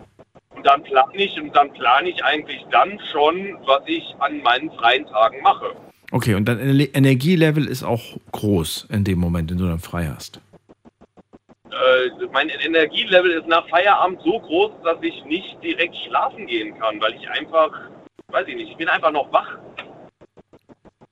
Und 0.55 0.65
dann 0.65 0.83
plane 0.83 1.15
ich 1.15 1.39
und 1.39 1.55
dann 1.55 1.71
plane 1.73 2.09
ich 2.09 2.23
eigentlich 2.23 2.65
dann 2.71 2.99
schon, 3.11 3.57
was 3.65 3.81
ich 3.85 4.03
an 4.19 4.41
meinen 4.41 4.71
freien 4.71 5.05
Tagen 5.07 5.41
mache. 5.41 5.73
Okay, 6.11 6.35
und 6.35 6.45
dein 6.45 6.59
Ener- 6.59 6.95
Energielevel 6.95 7.65
ist 7.67 7.83
auch 7.83 8.01
groß 8.31 8.87
in 8.89 9.03
dem 9.03 9.19
Moment, 9.19 9.51
in 9.51 9.57
dem 9.57 9.63
du 9.65 9.69
dann 9.69 9.79
frei 9.79 10.07
hast. 10.07 10.39
Äh, 11.69 12.25
mein 12.31 12.49
Energielevel 12.49 13.31
ist 13.31 13.47
nach 13.47 13.67
Feierabend 13.67 14.21
so 14.23 14.39
groß, 14.39 14.71
dass 14.83 14.97
ich 15.01 15.23
nicht 15.25 15.57
direkt 15.61 15.95
schlafen 16.07 16.47
gehen 16.47 16.77
kann, 16.79 16.99
weil 17.01 17.13
ich 17.13 17.29
einfach, 17.29 17.69
weiß 18.29 18.47
ich 18.47 18.55
nicht, 18.55 18.71
ich 18.71 18.77
bin 18.77 18.87
einfach 18.87 19.11
noch 19.11 19.31
wach. 19.33 19.57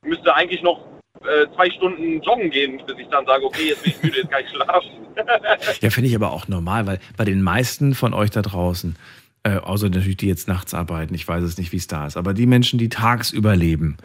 Ich 0.04 0.10
müsste 0.10 0.34
eigentlich 0.34 0.62
noch 0.64 0.80
äh, 1.22 1.46
zwei 1.56 1.70
Stunden 1.72 2.22
joggen 2.22 2.50
gehen, 2.50 2.82
bis 2.88 2.98
ich 2.98 3.08
dann 3.10 3.26
sage, 3.26 3.44
okay, 3.46 3.70
jetzt 3.70 3.84
bin 3.84 3.92
ich 3.98 4.04
müde, 4.04 4.18
jetzt 4.20 4.32
kann 4.32 4.44
ich 4.44 4.50
schlafen. 4.50 4.90
Ja, 5.82 5.90
finde 5.92 6.10
ich 6.10 6.16
aber 6.16 6.32
auch 6.34 6.50
normal, 6.50 6.86
weil 6.88 7.00
bei 7.16 7.24
den 7.24 7.42
meisten 7.42 7.96
von 7.96 8.14
euch 8.14 8.32
da 8.32 8.42
draußen, 8.42 8.98
äh, 9.44 9.56
außer 9.58 9.88
natürlich 9.90 10.18
die 10.18 10.28
jetzt 10.28 10.50
nachts 10.50 10.74
arbeiten, 10.74 11.14
ich 11.16 11.26
weiß 11.26 11.42
es 11.42 11.58
nicht, 11.58 11.72
wie 11.72 11.78
es 11.78 11.88
da 11.88 12.06
ist, 12.06 12.18
aber 12.18 12.34
die 12.34 12.46
Menschen, 12.46 12.78
die 12.80 12.90
tagsüber 12.90 13.56
leben, 13.56 13.96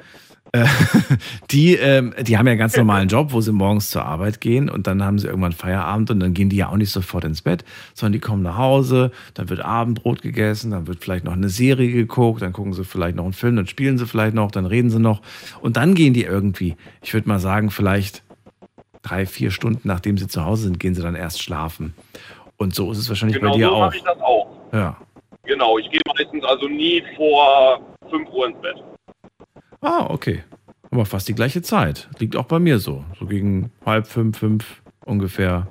die, 1.51 1.75
ähm, 1.77 2.13
die 2.21 2.37
haben 2.37 2.47
ja 2.47 2.53
einen 2.53 2.59
ganz 2.59 2.77
normalen 2.77 3.09
Job, 3.09 3.33
wo 3.33 3.41
sie 3.41 3.53
morgens 3.53 3.91
zur 3.91 4.05
Arbeit 4.05 4.41
gehen 4.41 4.69
und 4.69 4.87
dann 4.87 5.05
haben 5.05 5.19
sie 5.19 5.29
irgendwann 5.29 5.53
Feierabend 5.53 6.11
und 6.11 6.21
dann 6.21 6.35
gehen 6.35 6.49
die 6.49 6.57
ja 6.57 6.69
auch 6.69 6.77
nicht 6.77 6.91
sofort 6.91 7.25
ins 7.25 7.43
Bett, 7.43 7.65
sondern 7.95 8.15
die 8.15 8.19
kommen 8.21 8.43
nach 8.43 8.57
Hause, 8.57 9.13
dann 9.35 9.49
wird 9.49 9.61
Abendbrot 9.61 10.23
gegessen, 10.23 10.73
dann 10.73 10.87
wird 10.87 11.03
vielleicht 11.05 11.25
noch 11.25 11.35
eine 11.35 11.49
Serie 11.49 11.93
geguckt, 11.93 12.43
dann 12.43 12.53
gucken 12.53 12.73
sie 12.73 12.85
vielleicht 12.85 13.17
noch 13.17 13.25
einen 13.25 13.33
Film, 13.33 13.57
dann 13.57 13.69
spielen 13.69 13.97
sie 13.97 14.07
vielleicht 14.07 14.35
noch, 14.35 14.51
dann 14.51 14.67
reden 14.67 14.91
sie 14.91 14.99
noch 14.99 15.23
und 15.61 15.77
dann 15.77 15.95
gehen 15.95 16.15
die 16.15 16.25
irgendwie, 16.25 16.77
ich 17.03 17.15
würde 17.15 17.29
mal 17.29 17.39
sagen, 17.39 17.71
vielleicht 17.71 18.25
drei, 19.03 19.27
vier 19.27 19.51
Stunden 19.51 19.87
nachdem 19.87 20.19
sie 20.19 20.27
zu 20.27 20.45
Hause 20.45 20.65
sind, 20.65 20.81
gehen 20.81 20.95
sie 20.95 21.03
dann 21.03 21.15
erst 21.15 21.43
schlafen. 21.43 21.95
Und 22.57 22.75
so 22.75 22.91
ist 22.93 22.99
es 22.99 23.09
wahrscheinlich 23.09 23.39
genau 23.39 23.53
bei 23.53 23.59
dir 23.59 23.67
so 23.69 23.73
auch. 23.73 23.81
mache 23.81 23.97
ich 23.97 24.03
das 24.03 24.21
auch. 24.21 24.49
Ja. 24.73 24.97
Genau, 25.45 25.79
ich 25.79 25.89
gehe 25.91 26.01
meistens 26.07 26.45
also 26.45 26.69
nie 26.69 27.03
vor 27.17 27.81
5 28.11 28.29
Uhr 28.31 28.49
ins 28.49 28.61
Bett. 28.61 28.77
Ah, 29.81 30.07
okay. 30.09 30.45
Aber 30.91 31.07
fast 31.07 31.29
die 31.29 31.35
gleiche 31.35 31.63
Zeit. 31.63 32.09
Liegt 32.19 32.37
auch 32.37 32.47
bei 32.47 32.59
mir 32.59 32.79
so. 32.79 33.05
So 33.19 33.27
gegen 33.27 33.71
halb 33.87 34.07
fünf, 34.07 34.39
fünf 34.39 34.83
ungefähr 35.05 35.69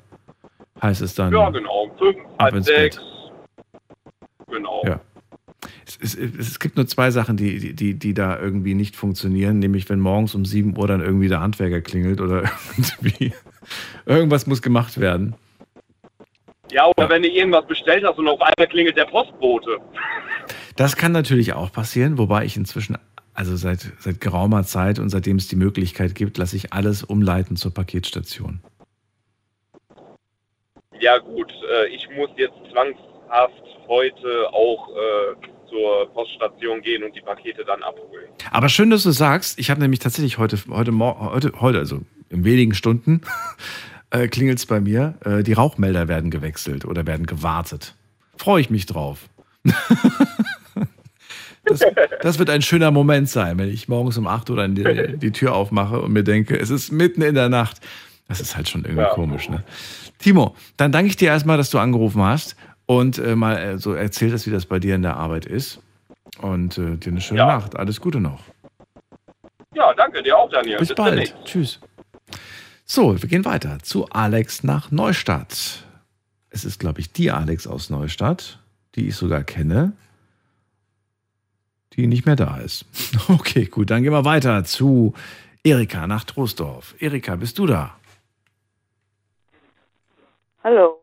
heißt 0.82 1.02
es 1.02 1.14
dann. 1.14 1.32
Ja, 1.32 1.50
genau, 1.50 1.90
5, 1.98 2.16
ab 2.38 2.52
halb 2.52 2.64
6. 2.64 2.66
Bett. 2.66 3.00
Genau. 4.50 4.82
Ja. 4.84 5.00
Es, 5.86 6.14
es, 6.14 6.14
es 6.14 6.58
gibt 6.58 6.76
nur 6.76 6.86
zwei 6.86 7.10
Sachen, 7.10 7.36
die, 7.36 7.74
die, 7.74 7.94
die 7.94 8.14
da 8.14 8.38
irgendwie 8.38 8.74
nicht 8.74 8.96
funktionieren, 8.96 9.58
nämlich 9.58 9.88
wenn 9.90 10.00
morgens 10.00 10.34
um 10.34 10.44
7 10.44 10.76
Uhr 10.76 10.86
dann 10.86 11.00
irgendwie 11.00 11.28
der 11.28 11.40
Handwerker 11.40 11.80
klingelt 11.80 12.20
oder 12.20 12.44
irgendwie 12.76 13.32
irgendwas 14.06 14.46
muss 14.46 14.62
gemacht 14.62 14.98
werden. 14.98 15.34
Ja, 16.72 16.86
oder 16.86 17.08
wenn 17.08 17.22
du 17.22 17.28
irgendwas 17.28 17.66
bestellt 17.66 18.04
hast 18.06 18.18
und 18.18 18.28
auf 18.28 18.40
einmal 18.40 18.68
klingelt 18.68 18.96
der 18.96 19.04
Postbote. 19.04 19.78
Das 20.76 20.96
kann 20.96 21.12
natürlich 21.12 21.52
auch 21.52 21.72
passieren, 21.72 22.16
wobei 22.16 22.44
ich 22.44 22.56
inzwischen, 22.56 22.96
also 23.34 23.56
seit, 23.56 23.92
seit 23.98 24.20
geraumer 24.20 24.64
Zeit 24.64 24.98
und 24.98 25.08
seitdem 25.08 25.36
es 25.36 25.48
die 25.48 25.56
Möglichkeit 25.56 26.14
gibt, 26.14 26.38
lasse 26.38 26.56
ich 26.56 26.72
alles 26.72 27.02
umleiten 27.02 27.56
zur 27.56 27.72
Paketstation. 27.72 28.60
Ja 31.00 31.18
gut, 31.18 31.50
äh, 31.70 31.86
ich 31.88 32.08
muss 32.14 32.30
jetzt 32.36 32.56
zwangshaft 32.70 33.62
heute 33.88 34.52
auch 34.52 34.90
äh, 34.90 35.70
zur 35.70 36.12
Poststation 36.12 36.82
gehen 36.82 37.02
und 37.02 37.14
die 37.14 37.20
Pakete 37.20 37.64
dann 37.64 37.82
abholen. 37.82 38.28
Aber 38.50 38.68
schön, 38.68 38.90
dass 38.90 39.04
du 39.04 39.10
sagst, 39.10 39.58
ich 39.58 39.70
habe 39.70 39.80
nämlich 39.80 40.00
tatsächlich 40.00 40.38
heute, 40.38 40.58
heute, 40.68 40.92
heute, 40.98 41.52
heute, 41.60 41.78
also 41.78 42.00
in 42.28 42.44
wenigen 42.44 42.74
Stunden, 42.74 43.22
äh, 44.10 44.28
klingelt 44.28 44.58
es 44.58 44.66
bei 44.66 44.80
mir. 44.80 45.14
Äh, 45.24 45.42
die 45.42 45.52
Rauchmelder 45.52 46.08
werden 46.08 46.30
gewechselt 46.30 46.84
oder 46.84 47.06
werden 47.06 47.26
gewartet. 47.26 47.94
Freue 48.36 48.60
ich 48.60 48.70
mich 48.70 48.86
drauf. 48.86 49.28
das, 51.70 51.80
das 52.22 52.38
wird 52.38 52.50
ein 52.50 52.62
schöner 52.62 52.90
Moment 52.90 53.28
sein, 53.28 53.58
wenn 53.58 53.68
ich 53.70 53.88
morgens 53.88 54.18
um 54.18 54.26
8 54.26 54.50
Uhr 54.50 54.56
dann 54.56 54.74
die, 54.74 55.16
die 55.16 55.30
Tür 55.32 55.54
aufmache 55.54 56.00
und 56.00 56.12
mir 56.12 56.24
denke, 56.24 56.58
es 56.58 56.70
ist 56.70 56.92
mitten 56.92 57.22
in 57.22 57.34
der 57.34 57.48
Nacht. 57.48 57.78
Das 58.28 58.40
ist 58.40 58.56
halt 58.56 58.68
schon 58.68 58.84
irgendwie 58.84 59.02
Ja. 59.02 59.08
komisch, 59.10 59.48
ne? 59.48 59.64
Timo, 60.18 60.54
dann 60.76 60.92
danke 60.92 61.08
ich 61.08 61.16
dir 61.16 61.28
erstmal, 61.28 61.56
dass 61.56 61.70
du 61.70 61.78
angerufen 61.78 62.22
hast 62.22 62.54
und 62.86 63.18
äh, 63.18 63.34
mal 63.34 63.56
äh, 63.56 63.78
so 63.78 63.94
erzählt 63.94 64.32
hast, 64.32 64.46
wie 64.46 64.50
das 64.50 64.66
bei 64.66 64.78
dir 64.78 64.94
in 64.94 65.02
der 65.02 65.16
Arbeit 65.16 65.46
ist. 65.46 65.80
Und 66.40 66.78
äh, 66.78 66.96
dir 66.96 67.10
eine 67.10 67.20
schöne 67.20 67.38
Ja. 67.40 67.46
Nacht. 67.46 67.76
Alles 67.76 68.00
Gute 68.00 68.20
noch. 68.20 68.40
Ja, 69.74 69.92
danke 69.94 70.22
dir 70.22 70.36
auch, 70.36 70.50
Daniel. 70.50 70.78
Bis 70.78 70.94
bald. 70.94 71.12
demnächst. 71.12 71.34
Tschüss. 71.44 71.80
So, 72.84 73.20
wir 73.20 73.28
gehen 73.28 73.44
weiter 73.44 73.78
zu 73.82 74.06
Alex 74.10 74.62
nach 74.64 74.90
Neustadt. 74.90 75.84
Es 76.50 76.64
ist, 76.64 76.80
glaube 76.80 77.00
ich, 77.00 77.12
die 77.12 77.30
Alex 77.30 77.66
aus 77.66 77.90
Neustadt, 77.90 78.58
die 78.96 79.06
ich 79.08 79.14
sogar 79.16 79.42
kenne, 79.44 79.92
die 81.94 82.06
nicht 82.06 82.26
mehr 82.26 82.36
da 82.36 82.58
ist. 82.58 82.84
Okay, 83.28 83.66
gut, 83.66 83.90
dann 83.90 84.02
gehen 84.02 84.12
wir 84.12 84.24
weiter 84.24 84.64
zu 84.64 85.14
Erika 85.62 86.06
nach 86.06 86.24
Troisdorf. 86.24 86.94
Erika, 86.98 87.36
bist 87.36 87.58
du 87.58 87.66
da? 87.66 87.94
Hallo. 90.64 91.00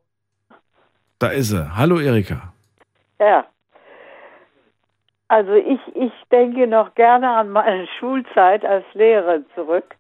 Da 1.20 1.30
ist 1.30 1.50
sie. 1.50 1.76
Hallo 1.76 2.00
Erika. 2.00 2.54
Ja. 3.20 3.46
Also 5.30 5.54
ich, 5.54 5.80
ich 5.96 6.14
denke 6.32 6.68
noch 6.68 6.96
gerne 6.96 7.30
an 7.30 7.50
meine 7.50 7.88
Schulzeit 8.00 8.64
als 8.66 8.86
Lehrerin 8.94 9.46
zurück. 9.56 9.96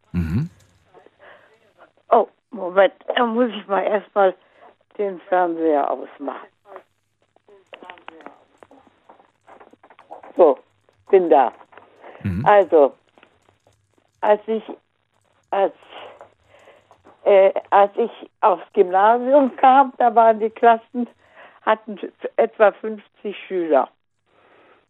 Oh, 2.09 2.27
Moment, 2.51 2.93
da 3.15 3.25
muss 3.25 3.51
ich 3.51 3.67
mal 3.67 3.83
erstmal 3.83 4.33
den 4.97 5.19
Fernseher 5.27 5.89
ausmachen. 5.91 6.47
So, 10.35 10.57
bin 11.09 11.29
da. 11.29 11.51
Also, 12.45 12.93
als 14.21 14.41
ich 14.47 14.63
als 15.51 15.73
äh, 17.23 17.53
als 17.71 17.91
ich 17.97 18.11
aufs 18.41 18.65
Gymnasium 18.73 19.55
kam, 19.57 19.93
da 19.97 20.13
waren 20.15 20.39
die 20.39 20.49
Klassen, 20.49 21.07
hatten 21.65 21.99
etwa 22.37 22.71
50 22.71 23.37
Schüler. 23.47 23.89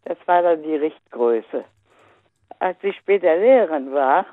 Das 0.05 0.17
war 0.27 0.43
dann 0.43 0.61
die 0.61 0.75
Richtgröße. 0.75 1.65
Als 2.59 2.77
ich 2.83 2.95
später 2.97 3.35
Lehrerin 3.35 3.91
war, 3.91 4.25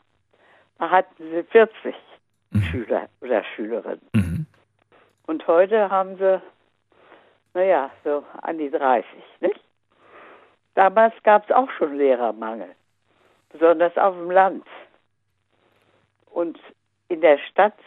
da 0.79 0.91
hatten 0.91 1.31
sie 1.31 1.43
40 1.45 1.95
Schüler 2.71 3.09
oder 3.21 3.43
Schülerinnen. 3.57 4.47
Und 5.27 5.47
heute 5.47 5.91
haben 5.91 6.17
sie, 6.19 6.41
naja, 7.55 7.91
so 8.05 8.23
an 8.43 8.59
die 8.59 8.71
30, 8.71 9.07
nicht? 9.41 9.64
Damals 10.75 11.15
gab 11.23 11.45
es 11.49 11.55
auch 11.55 11.71
schon 11.73 11.97
Lehrermangel, 11.97 12.75
besonders 13.51 13.97
auf 13.97 14.15
dem 14.15 14.31
Land. 14.31 14.67
Und 16.27 16.59
in 17.09 17.21
der 17.21 17.39
Stadt, 17.39 17.79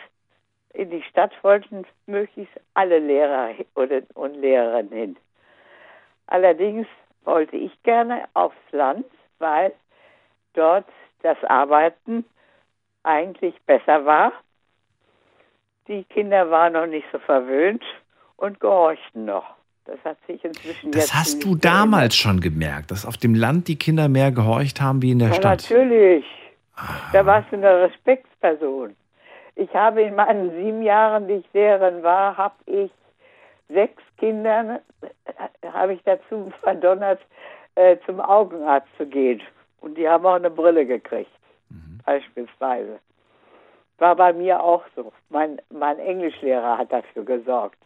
in 0.73 0.89
die 0.89 1.03
Stadt 1.03 1.31
wollten 1.43 1.85
möglichst 2.05 2.53
alle 2.73 2.99
Lehrer 2.99 3.51
und 3.76 4.34
Lehrerinnen 4.35 4.91
hin. 4.91 5.18
Allerdings 6.27 6.88
wollte 7.23 7.57
ich 7.57 7.72
gerne 7.84 8.26
aufs 8.34 8.55
Land, 8.72 9.05
weil 9.39 9.73
dort 10.53 10.88
das 11.23 11.38
Arbeiten 11.43 12.26
eigentlich 13.03 13.59
besser 13.65 14.05
war. 14.05 14.31
Die 15.88 16.03
Kinder 16.05 16.49
waren 16.49 16.73
noch 16.73 16.85
nicht 16.85 17.07
so 17.11 17.19
verwöhnt 17.19 17.84
und 18.38 18.59
gehorchten 18.59 19.26
noch. 19.26 19.55
Das 19.88 19.97
hat 20.03 20.18
sich 20.27 20.43
inzwischen 20.43 20.91
Das 20.91 21.14
hast 21.14 21.43
du 21.43 21.55
damals 21.55 22.15
schon 22.15 22.41
gemerkt, 22.41 22.91
dass 22.91 23.05
auf 23.05 23.18
dem 23.18 23.34
Land 23.34 23.68
die 23.69 23.77
Kinder 23.80 24.09
mehr 24.09 24.31
gehorcht 24.31 24.81
haben 24.81 25.01
wie 25.01 25.11
in 25.11 25.19
der 25.19 25.30
Ja, 25.30 25.34
Stadt. 25.35 25.61
natürlich. 25.69 26.26
Da 27.14 27.26
warst 27.26 27.51
du 27.51 27.55
eine 27.55 27.84
Respektsperson. 27.84 28.95
Ich 29.55 29.73
habe 29.73 30.01
in 30.03 30.14
meinen 30.15 30.51
sieben 30.51 30.84
Jahren, 30.84 31.27
die 31.27 31.35
ich 31.35 31.45
Lehrerin 31.53 32.03
war, 32.03 32.38
habe 32.38 32.55
ich 32.65 32.91
sechs 33.69 34.03
Kindern, 34.18 34.80
äh, 35.01 35.68
habe 35.73 35.93
ich 35.93 36.01
dazu 36.03 36.51
verdonnert, 36.61 37.19
äh, 37.76 37.97
zum 38.05 38.19
Augenarzt 38.19 38.88
zu 38.97 39.05
gehen. 39.05 39.41
Und 39.81 39.97
die 39.97 40.07
haben 40.07 40.26
auch 40.26 40.35
eine 40.35 40.49
Brille 40.51 40.85
gekriegt, 40.85 41.31
beispielsweise. 42.05 42.99
War 43.99 44.15
bei 44.15 44.34
mir 44.34 44.61
auch 44.61 44.84
so. 44.95 45.11
Mein, 45.30 45.59
mein 45.72 45.97
Englischlehrer 45.97 46.77
hat 46.77 46.91
dafür 46.91 47.23
gesorgt, 47.26 47.77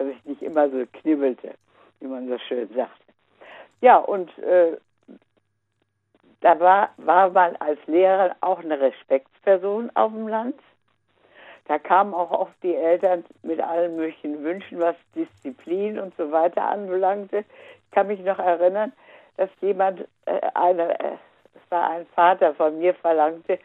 dass 0.00 0.08
ich 0.08 0.24
nicht 0.24 0.42
immer 0.42 0.70
so 0.70 0.82
knibbelte, 0.92 1.54
wie 2.00 2.06
man 2.06 2.26
so 2.26 2.38
schön 2.38 2.68
sagt. 2.74 3.02
Ja, 3.82 3.98
und 3.98 4.36
äh, 4.38 4.78
da 6.40 6.58
war, 6.58 6.90
war 6.96 7.28
man 7.28 7.54
als 7.56 7.78
Lehrer 7.86 8.34
auch 8.40 8.60
eine 8.60 8.80
Respektsperson 8.80 9.90
auf 9.94 10.10
dem 10.12 10.26
Land. 10.26 10.58
Da 11.68 11.78
kamen 11.78 12.14
auch 12.14 12.30
oft 12.30 12.54
die 12.62 12.74
Eltern 12.74 13.24
mit 13.42 13.60
allen 13.60 13.96
möglichen 13.96 14.42
Wünschen, 14.42 14.80
was 14.80 14.96
Disziplin 15.14 15.98
und 15.98 16.16
so 16.16 16.32
weiter 16.32 16.62
anbelangte. 16.62 17.44
Ich 17.84 17.90
kann 17.90 18.06
mich 18.06 18.20
noch 18.20 18.38
erinnern, 18.38 18.92
dass 19.36 19.50
jemand, 19.60 20.00
äh, 20.24 20.40
eine, 20.54 20.98
es 20.98 21.70
war 21.70 21.90
ein 21.90 22.06
Vater 22.14 22.54
von 22.54 22.78
mir, 22.78 22.94
verlangte, 22.94 23.58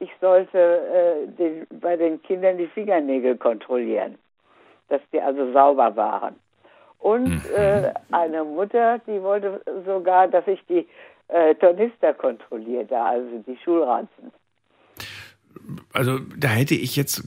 ich 0.00 0.10
sollte 0.20 0.58
äh, 0.58 1.26
den, 1.28 1.66
bei 1.80 1.96
den 1.96 2.22
Kindern 2.22 2.58
die 2.58 2.68
Fingernägel 2.68 3.38
kontrollieren, 3.38 4.18
dass 4.88 5.00
die 5.12 5.20
also 5.20 5.52
sauber 5.52 5.94
waren. 5.96 6.36
Und 6.98 7.40
äh, 7.56 7.92
eine 8.10 8.44
Mutter, 8.44 8.98
die 9.06 9.22
wollte 9.22 9.60
sogar, 9.86 10.28
dass 10.28 10.46
ich 10.48 10.64
die 10.66 10.86
äh, 11.28 11.54
Tornister 11.54 12.14
kontrollierte, 12.14 12.98
also 12.98 13.38
die 13.46 13.56
Schulranzen. 13.58 14.32
Also 15.92 16.20
da 16.36 16.48
hätte 16.48 16.74
ich 16.74 16.96
jetzt, 16.96 17.24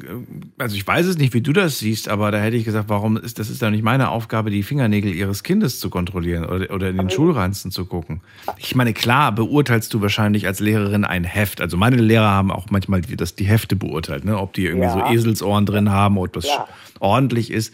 also 0.57 0.75
ich 0.75 0.85
weiß 0.87 1.05
es 1.05 1.17
nicht, 1.17 1.33
wie 1.33 1.41
du 1.41 1.53
das 1.53 1.79
siehst, 1.79 2.09
aber 2.09 2.31
da 2.31 2.39
hätte 2.39 2.57
ich 2.57 2.65
gesagt, 2.65 2.89
warum 2.89 3.17
ist 3.17 3.39
das 3.39 3.49
ist 3.49 3.61
doch 3.61 3.69
nicht 3.69 3.83
meine 3.83 4.09
Aufgabe, 4.09 4.49
die 4.49 4.63
Fingernägel 4.63 5.13
ihres 5.13 5.43
Kindes 5.43 5.79
zu 5.79 5.89
kontrollieren 5.89 6.45
oder, 6.45 6.73
oder 6.73 6.89
in 6.89 6.97
den 6.97 7.09
Schulranzen 7.09 7.71
zu 7.71 7.85
gucken. 7.85 8.21
Ich 8.57 8.75
meine, 8.75 8.93
klar 8.93 9.31
beurteilst 9.33 9.93
du 9.93 10.01
wahrscheinlich 10.01 10.47
als 10.47 10.59
Lehrerin 10.59 11.05
ein 11.05 11.23
Heft. 11.23 11.61
Also 11.61 11.77
meine 11.77 11.97
Lehrer 11.97 12.29
haben 12.31 12.51
auch 12.51 12.67
manchmal 12.69 13.01
die, 13.01 13.15
das, 13.15 13.35
die 13.35 13.45
Hefte 13.45 13.75
beurteilt, 13.75 14.25
ne? 14.25 14.37
ob 14.37 14.53
die 14.53 14.65
irgendwie 14.65 14.87
Ja. 14.87 15.07
so 15.07 15.13
Eselsohren 15.13 15.65
drin 15.65 15.89
haben, 15.91 16.17
ob 16.17 16.33
das 16.33 16.45
Ja. 16.47 16.67
ordentlich 16.99 17.51
ist. 17.51 17.73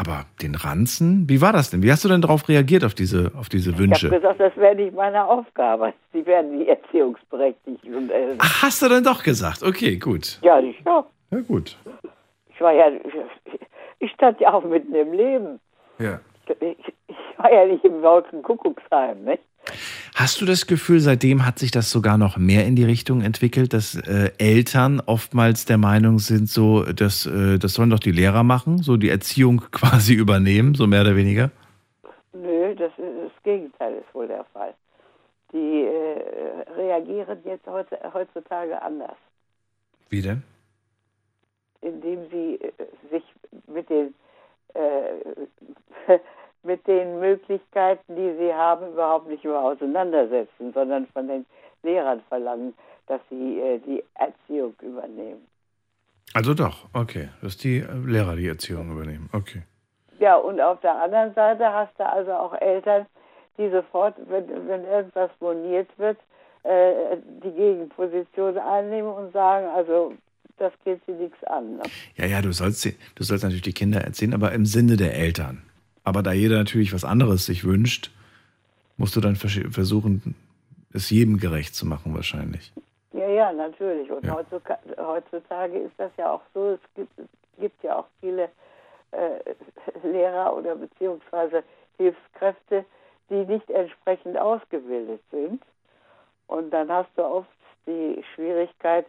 Aber 0.00 0.26
den 0.40 0.54
Ranzen, 0.54 1.28
wie 1.28 1.40
war 1.40 1.52
das 1.52 1.70
denn? 1.70 1.82
Wie 1.82 1.90
hast 1.90 2.04
du 2.04 2.08
denn 2.08 2.20
darauf 2.22 2.48
reagiert, 2.48 2.84
auf 2.84 2.94
diese, 2.94 3.32
auf 3.36 3.48
diese 3.48 3.70
Ich 3.70 3.74
habe 3.76 3.82
Wünsche? 3.88 4.08
gesagt, 4.10 4.38
das 4.38 4.56
wäre 4.56 4.76
nicht 4.76 4.94
meine 4.94 5.24
Aufgabe. 5.26 5.92
Sie 6.12 6.24
werden 6.24 6.56
die 6.56 6.68
Erziehungsberechtigten. 6.68 7.94
Und, 7.96 8.10
äh, 8.12 8.36
Ach, 8.38 8.62
hast 8.62 8.80
du 8.80 8.88
dann 8.88 9.02
doch 9.02 9.24
gesagt? 9.24 9.64
Okay, 9.64 9.96
gut. 9.96 10.38
ja, 10.42 10.60
ich, 10.60 10.76
ja, 10.86 11.04
Ja, 11.32 11.40
gut. 11.40 11.76
ich 12.54 12.60
war 12.60 12.72
ja, 12.72 12.92
ich 13.98 14.12
stand 14.12 14.38
ja 14.40 14.52
auch 14.52 14.62
mitten 14.64 14.94
im 14.94 15.12
Leben. 15.12 15.58
Ja. 15.98 16.20
Ich, 16.60 16.94
ich 17.08 17.16
war 17.36 17.52
ja 17.52 17.66
nicht 17.66 17.84
im 17.84 18.00
Wolkenkuckucksheim, 18.00 19.24
nicht? 19.24 19.42
Hast 20.14 20.40
du 20.40 20.46
das 20.46 20.66
Gefühl, 20.66 21.00
seitdem 21.00 21.46
hat 21.46 21.58
sich 21.58 21.70
das 21.70 21.90
sogar 21.90 22.18
noch 22.18 22.36
mehr 22.36 22.66
in 22.66 22.74
die 22.74 22.84
Richtung 22.84 23.20
entwickelt, 23.22 23.72
dass 23.72 23.94
äh, 23.94 24.32
Eltern 24.38 25.00
oftmals 25.04 25.64
der 25.64 25.78
Meinung 25.78 26.18
sind, 26.18 26.48
so, 26.48 26.82
dass, 26.84 27.26
äh, 27.26 27.58
das 27.58 27.74
sollen 27.74 27.90
doch 27.90 28.00
die 28.00 28.10
Lehrer 28.12 28.42
machen, 28.42 28.78
so 28.78 28.96
die 28.96 29.08
Erziehung 29.08 29.58
quasi 29.70 30.14
übernehmen, 30.14 30.74
so 30.74 30.86
mehr 30.86 31.02
oder 31.02 31.16
weniger? 31.16 31.50
Nö, 32.32 32.74
das, 32.74 32.90
ist, 32.92 32.98
das 32.98 33.42
Gegenteil 33.44 33.94
ist 33.94 34.14
wohl 34.14 34.26
der 34.26 34.44
Fall. 34.52 34.74
Die 35.52 35.84
äh, 35.84 36.70
reagieren 36.76 37.38
jetzt 37.44 37.66
heutzutage 37.66 38.82
anders, 38.82 39.16
Wie 40.10 40.20
denn? 40.20 40.42
indem 41.80 42.28
sie 42.30 42.58
äh, 42.60 42.72
sich 43.10 43.22
mit 43.66 43.88
den 43.88 44.14
äh, 44.74 46.18
mit 46.62 46.86
den 46.86 47.20
Möglichkeiten, 47.20 48.14
die 48.16 48.34
sie 48.38 48.52
haben, 48.52 48.88
überhaupt 48.92 49.28
nicht 49.28 49.44
mehr 49.44 49.58
auseinandersetzen, 49.60 50.72
sondern 50.72 51.06
von 51.08 51.28
den 51.28 51.46
Lehrern 51.82 52.20
verlangen, 52.28 52.74
dass 53.06 53.20
sie 53.30 53.60
äh, 53.60 53.78
die 53.78 54.02
Erziehung 54.14 54.74
übernehmen. 54.82 55.46
Also 56.34 56.52
doch, 56.54 56.86
okay, 56.92 57.28
dass 57.42 57.56
die 57.56 57.78
äh, 57.78 57.86
Lehrer 58.04 58.36
die 58.36 58.48
Erziehung 58.48 58.90
übernehmen. 58.92 59.30
Okay. 59.32 59.62
Ja, 60.18 60.36
und 60.36 60.60
auf 60.60 60.80
der 60.80 61.00
anderen 61.00 61.32
Seite 61.34 61.72
hast 61.72 61.92
du 61.98 62.04
also 62.04 62.32
auch 62.32 62.52
Eltern, 62.60 63.06
die 63.56 63.70
sofort, 63.70 64.14
wenn, 64.28 64.46
wenn 64.68 64.84
irgendwas 64.84 65.30
moniert 65.40 65.88
wird, 65.96 66.18
äh, 66.64 67.16
die 67.44 67.52
Gegenposition 67.52 68.58
einnehmen 68.58 69.10
und 69.10 69.32
sagen, 69.32 69.66
also 69.68 70.12
das 70.58 70.72
geht 70.84 71.00
sie 71.06 71.12
nichts 71.12 71.42
an. 71.44 71.76
Ne? 71.76 71.82
Ja, 72.16 72.26
ja, 72.26 72.42
du 72.42 72.52
sollst, 72.52 72.80
sie- 72.80 72.96
du 73.14 73.22
sollst 73.22 73.44
natürlich 73.44 73.62
die 73.62 73.72
Kinder 73.72 74.00
erziehen, 74.00 74.34
aber 74.34 74.52
im 74.52 74.66
Sinne 74.66 74.96
der 74.96 75.14
Eltern. 75.14 75.62
Aber 76.08 76.22
da 76.22 76.32
jeder 76.32 76.56
natürlich 76.56 76.94
was 76.94 77.04
anderes 77.04 77.44
sich 77.44 77.64
wünscht, 77.64 78.10
musst 78.96 79.14
du 79.14 79.20
dann 79.20 79.36
versuchen, 79.36 80.34
es 80.94 81.10
jedem 81.10 81.36
gerecht 81.36 81.74
zu 81.74 81.84
machen 81.84 82.14
wahrscheinlich. 82.14 82.72
Ja, 83.12 83.28
ja, 83.28 83.52
natürlich. 83.52 84.10
Und 84.10 84.24
Ja. 84.24 84.36
Heutzutage, 84.36 84.96
heutzutage 84.96 85.78
ist 85.80 85.92
das 85.98 86.10
ja 86.16 86.32
auch 86.32 86.40
so, 86.54 86.70
es 86.70 86.80
gibt, 86.94 87.18
es 87.18 87.26
gibt 87.60 87.82
ja 87.84 87.98
auch 87.98 88.06
viele 88.20 88.44
äh, 89.10 89.38
Lehrer 90.02 90.56
oder 90.56 90.76
beziehungsweise 90.76 91.62
Hilfskräfte, 91.98 92.86
die 93.28 93.44
nicht 93.44 93.68
entsprechend 93.68 94.38
ausgebildet 94.38 95.20
sind. 95.30 95.62
Und 96.46 96.70
dann 96.70 96.90
hast 96.90 97.10
du 97.16 97.22
oft 97.22 97.50
die 97.86 98.24
Schwierigkeit, 98.34 99.04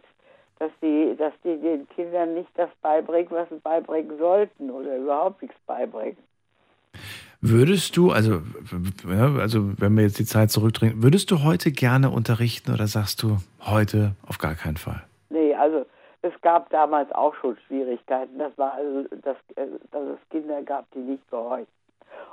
dass 0.58 0.70
die, 0.82 1.16
dass 1.16 1.32
die 1.44 1.56
den 1.56 1.88
Kindern 1.88 2.34
nicht 2.34 2.50
das 2.56 2.68
beibringen, 2.82 3.30
was 3.30 3.48
sie 3.48 3.56
beibringen 3.56 4.18
sollten 4.18 4.70
oder 4.70 4.98
überhaupt 4.98 5.40
nichts 5.40 5.58
beibringen. 5.66 6.18
Würdest 7.42 7.96
du, 7.96 8.10
also, 8.10 8.42
ja, 9.08 9.34
also 9.36 9.80
wenn 9.80 9.96
wir 9.96 10.02
jetzt 10.02 10.18
die 10.18 10.26
Zeit 10.26 10.50
zurückdrehen, 10.50 11.02
würdest 11.02 11.30
du 11.30 11.42
heute 11.42 11.72
gerne 11.72 12.10
unterrichten 12.10 12.72
oder 12.72 12.86
sagst 12.86 13.22
du 13.22 13.38
heute 13.62 14.14
auf 14.26 14.36
gar 14.36 14.54
keinen 14.54 14.76
Fall? 14.76 15.02
Nee, 15.30 15.54
also 15.54 15.86
es 16.20 16.32
gab 16.42 16.68
damals 16.68 17.10
auch 17.12 17.34
schon 17.36 17.56
Schwierigkeiten. 17.66 18.38
Das 18.38 18.56
war 18.58 18.74
also, 18.74 19.08
dass, 19.22 19.36
äh, 19.56 19.66
dass 19.90 20.02
es 20.02 20.28
Kinder 20.28 20.62
gab, 20.62 20.90
die 20.90 20.98
nicht 20.98 21.30
gehorchten. 21.30 21.72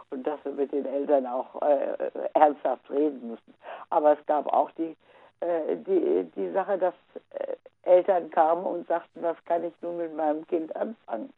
Und 0.09 0.27
dass 0.27 0.43
wir 0.43 0.51
mit 0.51 0.71
den 0.73 0.85
Eltern 0.85 1.25
auch 1.25 1.61
äh, 1.61 2.11
ernsthaft 2.34 2.89
reden 2.89 3.29
mussten. 3.29 3.53
Aber 3.89 4.17
es 4.19 4.25
gab 4.25 4.47
auch 4.47 4.71
die, 4.71 4.95
äh, 5.39 5.75
die, 5.85 6.29
die 6.35 6.51
Sache, 6.51 6.77
dass 6.77 6.93
äh, 7.31 7.55
Eltern 7.84 8.29
kamen 8.29 8.65
und 8.65 8.88
sagten, 8.88 9.21
was 9.21 9.38
kann 9.45 9.63
ich 9.63 9.73
nun 9.81 9.97
mit 9.97 10.15
meinem 10.15 10.45
Kind 10.47 10.75
anfangen? 10.75 11.29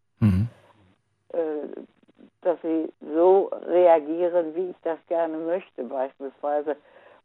Äh, 1.33 1.37
dass 2.41 2.61
sie 2.61 2.91
so 3.13 3.49
reagieren, 3.67 4.55
wie 4.55 4.69
ich 4.69 4.75
das 4.83 4.99
gerne 5.07 5.37
möchte. 5.37 5.83
Beispielsweise 5.83 6.75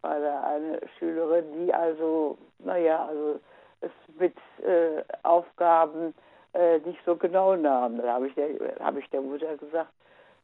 war 0.02 0.20
da 0.20 0.42
eine 0.44 0.80
Schülerin, 0.98 1.44
die 1.54 1.72
also, 1.72 2.36
naja, 2.58 3.06
also 3.06 3.40
es 3.80 3.90
mit 4.18 4.36
äh, 4.62 5.02
Aufgaben 5.22 6.14
äh, 6.52 6.78
nicht 6.78 7.00
so 7.04 7.16
genau 7.16 7.56
nahm. 7.56 7.98
Da 7.98 8.14
habe 8.14 8.28
ich, 8.28 8.34
der, 8.34 8.48
hab 8.80 8.96
ich 8.96 9.08
der 9.10 9.20
Mutter 9.20 9.56
gesagt, 9.56 9.90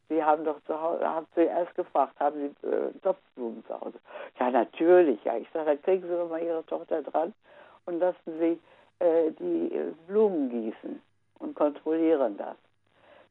Sie 0.08 0.22
haben 0.24 0.44
doch 0.44 0.60
zu 0.66 0.80
Hause, 0.80 1.08
haben 1.08 1.26
zuerst 1.34 1.72
gefragt, 1.76 2.18
haben 2.18 2.54
Sie 2.62 2.66
äh, 2.68 2.92
Topfblumen 3.02 3.64
zu 3.66 3.80
Hause? 3.80 3.98
Ja, 4.40 4.50
natürlich. 4.50 5.22
Ja, 5.24 5.36
ich 5.36 5.48
sage, 5.52 5.66
dann 5.66 5.82
kriegen 5.82 6.02
Sie 6.02 6.08
doch 6.16 6.28
mal 6.28 6.42
Ihre 6.42 6.66
Tochter 6.66 7.02
dran 7.02 7.32
und 7.86 8.00
lassen 8.00 8.38
Sie 8.40 8.58
äh, 8.98 9.30
die 9.30 9.94
Blumen 10.08 10.50
gießen 10.50 11.00
und 11.38 11.54
kontrollieren 11.54 12.36
das. 12.36 12.56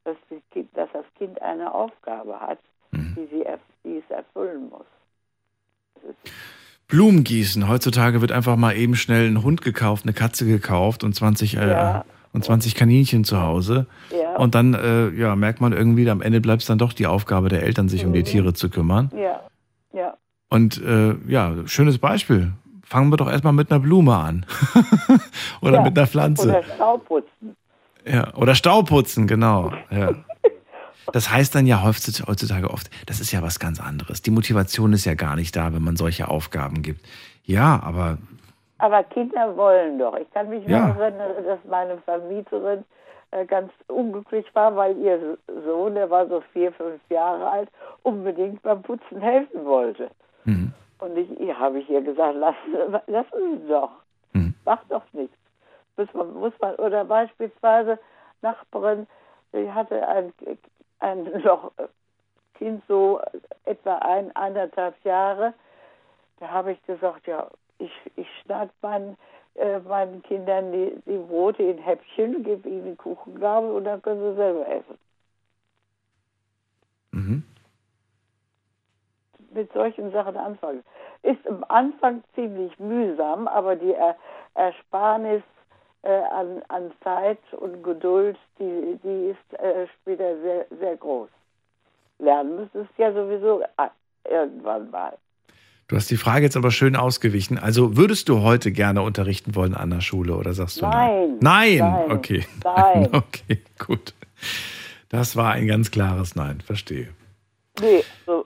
Dass, 0.10 0.18
die 0.32 0.42
kind, 0.52 0.70
dass 0.76 0.90
das 0.94 1.06
Kind 1.18 1.42
eine 1.42 1.74
Aufgabe 1.74 2.40
hat, 2.40 2.60
die, 2.92 3.28
sie, 3.32 3.44
die 3.84 3.98
es 3.98 4.10
erfüllen 4.10 4.70
muss. 4.70 4.86
Blumen 6.88 7.24
gießen. 7.24 7.68
Heutzutage 7.68 8.22
wird 8.22 8.32
einfach 8.32 8.56
mal 8.56 8.76
eben 8.76 8.96
schnell 8.96 9.28
ein 9.28 9.44
Hund 9.44 9.62
gekauft, 9.62 10.06
eine 10.06 10.14
Katze 10.14 10.46
gekauft 10.46 11.04
und 11.04 11.14
20, 11.14 11.58
äh, 11.58 11.70
Ja. 11.70 12.06
und 12.34 12.44
20 12.44 12.74
Kaninchen 12.74 13.24
zu 13.24 13.42
Hause. 13.42 13.86
Ja. 14.12 14.38
Und 14.38 14.56
dann 14.56 14.74
äh, 14.74 15.10
ja, 15.10 15.36
merkt 15.36 15.62
man 15.62 15.72
irgendwie, 15.74 16.10
am 16.10 16.22
Ende 16.22 16.42
bleibt 16.42 16.62
es 16.64 16.68
dann 16.68 16.80
doch 16.80 16.94
die 16.94 17.06
Aufgabe 17.06 17.50
der 17.50 17.62
Eltern, 17.64 17.90
sich 17.90 18.06
um 18.06 18.14
die 18.14 18.20
Mhm. 18.22 18.26
Tiere 18.26 18.54
zu 18.54 18.70
kümmern. 18.70 19.12
Ja, 19.16 19.42
ja. 19.94 20.16
Und 20.50 20.82
äh, 20.82 21.16
ja, 21.28 21.54
schönes 21.66 22.00
Beispiel. 22.00 22.54
Fangen 22.84 23.12
wir 23.12 23.18
doch 23.18 23.30
erstmal 23.30 23.54
mit 23.54 23.70
einer 23.70 23.80
Blume 23.80 24.16
an. 24.16 24.48
Oder 25.62 25.76
ja. 25.76 25.82
mit 25.84 25.96
einer 25.96 26.08
Pflanze. 26.08 26.50
Oder 26.50 26.64
Staubputzen. 26.64 27.56
Ja, 28.10 28.34
oder 28.36 28.56
Staubputzen, 28.56 29.28
genau. 29.28 29.72
Ja. 29.92 30.16
Das 31.12 31.32
heißt 31.32 31.56
dann 31.56 31.66
ja 31.66 31.84
heutzutage 31.84 32.30
heutzutage 32.30 32.70
oft, 32.70 32.90
das 33.08 33.20
ist 33.20 33.32
ja 33.32 33.42
was 33.42 33.60
ganz 33.60 33.80
anderes. 33.82 34.22
Die 34.22 34.32
Motivation 34.32 34.94
ist 34.94 35.06
ja 35.06 35.16
gar 35.16 35.36
nicht 35.36 35.56
da, 35.56 35.74
wenn 35.74 35.84
man 35.84 35.96
solche 35.96 36.28
Aufgaben 36.28 36.82
gibt. 36.82 37.02
Ja, 37.46 37.82
aber 37.84 38.18
Aber 38.78 39.04
Kinder 39.04 39.56
wollen 39.58 39.98
doch. 40.00 40.16
Ich 40.18 40.30
kann 40.32 40.50
mich 40.50 40.68
Ja. 40.68 40.90
erinnern, 40.90 41.32
dass 41.46 41.60
meine 41.70 41.98
Vermieterin 42.06 42.84
äh, 43.32 43.46
ganz 43.46 43.72
unglücklich 43.88 44.46
war, 44.54 44.76
weil 44.76 44.98
ihr 44.98 45.38
Sohn, 45.66 45.96
der 45.96 46.10
war 46.10 46.28
so 46.28 46.42
vier, 46.54 46.72
fünf 46.74 47.00
Jahre 47.10 47.50
alt, 47.50 47.70
unbedingt 48.04 48.62
beim 48.64 48.82
Putzen 48.82 49.20
helfen 49.22 49.66
wollte. 49.66 50.10
Mhm. 50.46 50.72
Und 51.00 51.18
ich, 51.18 51.30
habe 51.56 51.80
ich 51.80 51.90
ihr 51.90 52.02
gesagt, 52.02 52.36
lassen, 52.38 53.02
lassen 53.08 53.62
Sie 53.62 53.68
doch. 53.68 53.92
Macht 54.66 54.86
doch 54.90 55.02
nichts. 55.14 55.36
Muss 56.00 56.14
man, 56.14 56.34
muss 56.34 56.54
man, 56.62 56.76
oder 56.76 57.04
beispielsweise 57.04 58.00
Nachbarin, 58.42 59.06
die 59.52 59.70
hatte 59.70 60.08
ein, 60.08 60.32
ein 61.00 61.24
noch 61.44 61.74
Kind 62.54 62.82
so 62.88 63.20
etwa 63.66 63.98
ein, 63.98 64.34
anderthalb 64.34 64.96
Jahre. 65.04 65.54
Da 66.40 66.48
habe 66.48 66.72
ich 66.72 66.82
gesagt, 66.86 67.28
ja, 67.28 67.50
ich, 67.80 67.92
ich 68.16 68.28
schneide 68.42 68.72
meinen, 68.82 69.18
äh, 69.56 69.80
meinen 69.80 70.24
Kindern 70.24 70.72
die, 70.72 70.96
die 71.06 71.18
Brote 71.18 71.64
in 71.64 71.78
Häppchen, 71.78 72.46
gebe 72.46 72.70
ihnen 72.70 72.98
Kuchengabel 72.98 73.72
und 73.72 73.84
dann 73.84 74.02
können 74.02 74.22
sie 74.22 74.36
selber 74.38 74.68
essen. 74.70 74.98
Mhm. 77.12 77.44
mit 79.52 79.74
solchen 79.74 80.12
Sachen 80.14 80.38
anfangen. 80.38 80.84
Ist 81.24 81.46
am 81.46 81.66
Anfang 81.68 82.24
ziemlich 82.36 82.80
mühsam, 82.80 83.50
aber 83.50 83.76
die 83.76 83.94
er 83.94 84.16
Ersparnis 84.54 85.44
äh, 86.04 86.10
an, 86.10 86.62
an 86.70 86.92
Zeit 87.04 87.40
und 87.52 87.84
Geduld, 87.84 88.38
die, 88.60 89.00
die 89.04 89.32
ist 89.32 89.60
äh, 89.60 89.88
später 90.02 90.40
sehr, 90.42 90.66
sehr 90.80 90.96
groß. 90.98 91.30
Lernen 92.20 92.58
müsstest 92.58 92.90
ja 92.98 93.12
sowieso 93.14 93.62
äh, 93.62 93.90
irgendwann 94.30 94.90
mal. 94.92 95.18
Du 95.88 95.96
hast 95.96 96.12
die 96.12 96.18
Frage 96.18 96.46
jetzt 96.46 96.56
aber 96.56 96.70
schön 96.70 96.96
ausgewichen. 96.96 97.58
Also 97.58 97.98
würdest 97.98 98.30
du 98.30 98.44
heute 98.44 98.72
gerne 98.72 99.02
unterrichten 99.02 99.56
wollen 99.56 99.74
an 99.74 99.90
der 99.90 100.02
Schule 100.02 100.36
oder 100.36 100.54
sagst 100.54 100.82
du 100.82 100.86
nein? 100.86 101.38
Nein. 101.42 101.78
Nein, 101.78 101.78
nein 101.80 102.12
okay. 102.12 102.46
Nein. 102.64 103.10
Okay, 103.12 103.62
gut. 103.80 104.14
Das 105.10 105.36
war 105.36 105.54
ein 105.54 105.68
ganz 105.68 105.90
klares 105.90 106.36
Nein, 106.36 106.62
verstehe. 106.62 107.08
Nee, 107.82 108.04
so, 108.26 108.46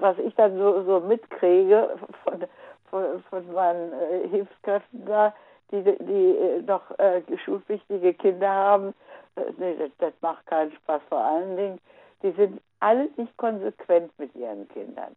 was 0.00 0.16
ich 0.26 0.34
dann 0.36 0.56
so, 0.56 0.82
so 0.84 1.00
mitkriege 1.00 1.90
von, 2.24 2.44
von, 2.88 3.22
von 3.28 3.52
meinen 3.52 3.92
äh, 3.92 4.28
Hilfskräften 4.30 5.04
da, 5.04 5.34
die, 5.70 5.82
die 5.82 6.36
äh, 6.36 6.62
noch 6.62 6.98
äh, 6.98 7.22
schulpflichtige 7.44 8.14
Kinder 8.14 8.48
haben, 8.48 8.94
äh, 9.36 9.42
nee, 9.58 9.76
das, 9.76 9.90
das 9.98 10.12
macht 10.20 10.46
keinen 10.46 10.72
Spaß. 10.72 11.02
Vor 11.08 11.24
allen 11.24 11.56
Dingen, 11.56 11.78
die 12.22 12.32
sind 12.32 12.60
alle 12.80 13.08
nicht 13.16 13.36
konsequent 13.36 14.10
mit 14.18 14.34
ihren 14.34 14.68
Kindern. 14.68 15.14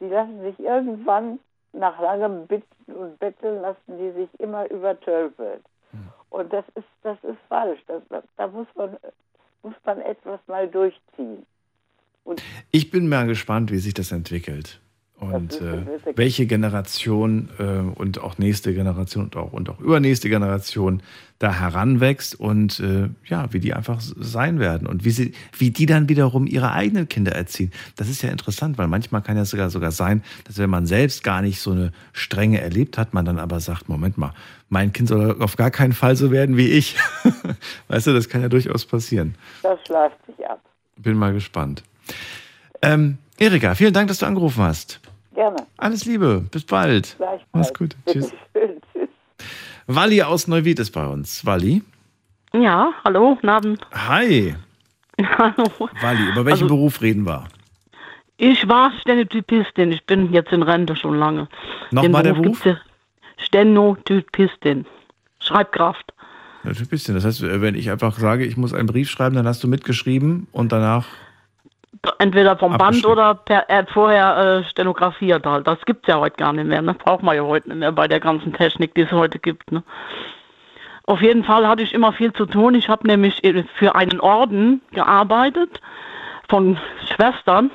Die 0.00 0.08
lassen 0.08 0.42
sich 0.42 0.58
irgendwann 0.58 1.38
nach 1.72 2.00
langem 2.00 2.46
Bitten 2.46 2.92
und 2.92 3.18
Betteln 3.18 3.62
lassen 3.62 3.98
die 3.98 4.12
sich 4.12 4.28
immer 4.40 4.68
übertölpeln. 4.70 5.60
Und 6.30 6.52
das 6.52 6.64
ist, 6.74 6.86
das 7.02 7.16
ist 7.22 7.38
falsch. 7.48 7.80
Das, 7.86 8.02
da 8.36 8.46
muss 8.48 8.66
man, 8.74 8.96
muss 9.62 9.74
man 9.84 10.00
etwas 10.00 10.40
mal 10.46 10.68
durchziehen. 10.68 11.46
Und 12.24 12.42
ich 12.72 12.90
bin 12.90 13.08
mal 13.08 13.26
gespannt, 13.26 13.70
wie 13.70 13.78
sich 13.78 13.94
das 13.94 14.12
entwickelt. 14.12 14.80
Und 15.18 15.62
äh, 15.62 15.82
welche 16.14 16.46
Generation 16.46 17.48
äh, 17.58 17.62
und 17.98 18.20
auch 18.20 18.36
nächste 18.36 18.74
Generation 18.74 19.24
und 19.24 19.36
auch, 19.36 19.52
und 19.52 19.70
auch 19.70 19.80
übernächste 19.80 20.28
Generation 20.28 21.02
da 21.38 21.54
heranwächst 21.54 22.38
und 22.38 22.80
äh, 22.80 23.08
ja, 23.24 23.50
wie 23.52 23.60
die 23.60 23.72
einfach 23.72 24.00
sein 24.00 24.58
werden 24.58 24.86
und 24.86 25.04
wie, 25.04 25.10
sie, 25.10 25.32
wie 25.56 25.70
die 25.70 25.86
dann 25.86 26.10
wiederum 26.10 26.46
ihre 26.46 26.72
eigenen 26.72 27.08
Kinder 27.08 27.32
erziehen. 27.32 27.72
Das 27.96 28.10
ist 28.10 28.22
ja 28.22 28.30
interessant, 28.30 28.76
weil 28.76 28.88
manchmal 28.88 29.22
kann 29.22 29.38
ja 29.38 29.46
sogar, 29.46 29.70
sogar 29.70 29.90
sein, 29.90 30.22
dass 30.44 30.58
wenn 30.58 30.68
man 30.68 30.84
selbst 30.86 31.24
gar 31.24 31.40
nicht 31.40 31.60
so 31.60 31.72
eine 31.72 31.92
Strenge 32.12 32.60
erlebt 32.60 32.98
hat, 32.98 33.14
man 33.14 33.24
dann 33.24 33.38
aber 33.38 33.60
sagt, 33.60 33.88
Moment 33.88 34.18
mal, 34.18 34.32
mein 34.68 34.92
Kind 34.92 35.08
soll 35.08 35.40
auf 35.40 35.56
gar 35.56 35.70
keinen 35.70 35.92
Fall 35.92 36.16
so 36.16 36.30
werden 36.30 36.58
wie 36.58 36.68
ich. 36.68 36.96
weißt 37.88 38.06
du, 38.06 38.12
das 38.12 38.28
kann 38.28 38.42
ja 38.42 38.48
durchaus 38.48 38.84
passieren. 38.84 39.34
Das 39.62 39.78
schleift 39.86 40.16
sich 40.26 40.46
ab. 40.46 40.60
Bin 40.96 41.16
mal 41.16 41.32
gespannt. 41.32 41.82
Ähm, 42.82 43.18
Erika, 43.38 43.74
vielen 43.74 43.92
Dank, 43.92 44.08
dass 44.08 44.18
du 44.18 44.26
angerufen 44.26 44.62
hast. 44.62 45.00
Gerne. 45.36 45.56
Alles 45.76 46.06
Liebe, 46.06 46.44
bis 46.50 46.64
bald. 46.64 47.14
Mach's 47.52 47.72
gut. 47.74 47.94
Tschüss. 48.10 48.32
Tschüss. 48.54 49.08
Walli 49.86 50.22
aus 50.22 50.48
Neuwied 50.48 50.78
ist 50.78 50.90
bei 50.92 51.06
uns. 51.06 51.44
Walli? 51.44 51.82
Ja, 52.54 52.90
hallo, 53.04 53.34
guten 53.34 53.48
Abend. 53.50 53.86
Hi. 53.92 54.54
Hallo. 55.38 55.64
Walli, 56.00 56.30
über 56.30 56.44
welchen 56.46 56.64
Also- 56.64 56.66
Beruf 56.68 57.00
reden 57.02 57.26
wir? 57.26 57.44
Ich 58.38 58.66
war 58.68 58.92
Stenotypistin. 59.00 59.92
Ich 59.92 60.04
bin 60.04 60.32
jetzt 60.32 60.52
in 60.52 60.62
Rente 60.62 60.96
schon 60.96 61.18
lange. 61.18 61.48
Nochmal 61.90 62.22
der 62.22 62.34
ja- 62.34 62.76
Stenotypistin. 63.38 64.86
Schreibkraft. 65.38 66.12
Denn. 66.64 67.14
Das 67.14 67.24
heißt, 67.24 67.42
wenn 67.42 67.74
ich 67.76 67.90
einfach 67.90 68.18
sage, 68.18 68.44
ich 68.44 68.56
muss 68.56 68.74
einen 68.74 68.88
Brief 68.88 69.08
schreiben, 69.10 69.36
dann 69.36 69.46
hast 69.46 69.62
du 69.62 69.68
mitgeschrieben 69.68 70.48
und 70.52 70.72
danach. 70.72 71.06
Entweder 72.18 72.56
vom 72.56 72.76
Band 72.76 73.04
oder 73.06 73.34
per, 73.34 73.68
äh, 73.68 73.84
vorher 73.86 74.36
äh, 74.36 74.64
stenografiert 74.70 75.44
halt. 75.46 75.66
Das 75.66 75.78
gibt's 75.84 76.08
ja 76.08 76.18
heute 76.18 76.36
gar 76.36 76.52
nicht 76.52 76.66
mehr. 76.66 76.82
Ne? 76.82 76.94
Braucht 76.94 77.22
man 77.22 77.36
ja 77.36 77.42
heute 77.42 77.68
nicht 77.68 77.78
mehr 77.78 77.92
bei 77.92 78.08
der 78.08 78.20
ganzen 78.20 78.52
Technik, 78.52 78.94
die 78.94 79.02
es 79.02 79.12
heute 79.12 79.38
gibt. 79.38 79.72
Ne? 79.72 79.82
Auf 81.04 81.22
jeden 81.22 81.44
Fall 81.44 81.66
hatte 81.68 81.82
ich 81.82 81.94
immer 81.94 82.12
viel 82.12 82.32
zu 82.32 82.46
tun. 82.46 82.74
Ich 82.74 82.88
habe 82.88 83.06
nämlich 83.06 83.42
äh, 83.44 83.64
für 83.76 83.94
einen 83.94 84.20
Orden 84.20 84.82
gearbeitet 84.92 85.80
von 86.48 86.78
Schwestern. 87.14 87.70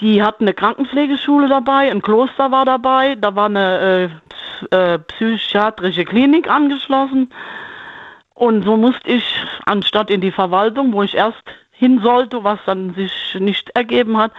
Die 0.00 0.22
hatten 0.22 0.44
eine 0.44 0.54
Krankenpflegeschule 0.54 1.48
dabei, 1.48 1.90
ein 1.90 2.00
Kloster 2.00 2.50
war 2.50 2.64
dabei, 2.64 3.16
da 3.16 3.36
war 3.36 3.46
eine 3.46 4.10
äh, 4.70 4.94
äh, 4.94 4.98
psychiatrische 4.98 6.06
Klinik 6.06 6.50
angeschlossen. 6.50 7.30
Und 8.32 8.64
so 8.64 8.78
musste 8.78 9.10
ich, 9.10 9.24
anstatt 9.66 10.10
in 10.10 10.22
die 10.22 10.32
Verwaltung, 10.32 10.94
wo 10.94 11.02
ich 11.02 11.14
erst 11.14 11.42
hin 11.80 12.00
sollte, 12.02 12.44
was 12.44 12.60
dann 12.66 12.94
sich 12.94 13.36
nicht 13.40 13.70
ergeben 13.70 14.18
hat, 14.18 14.32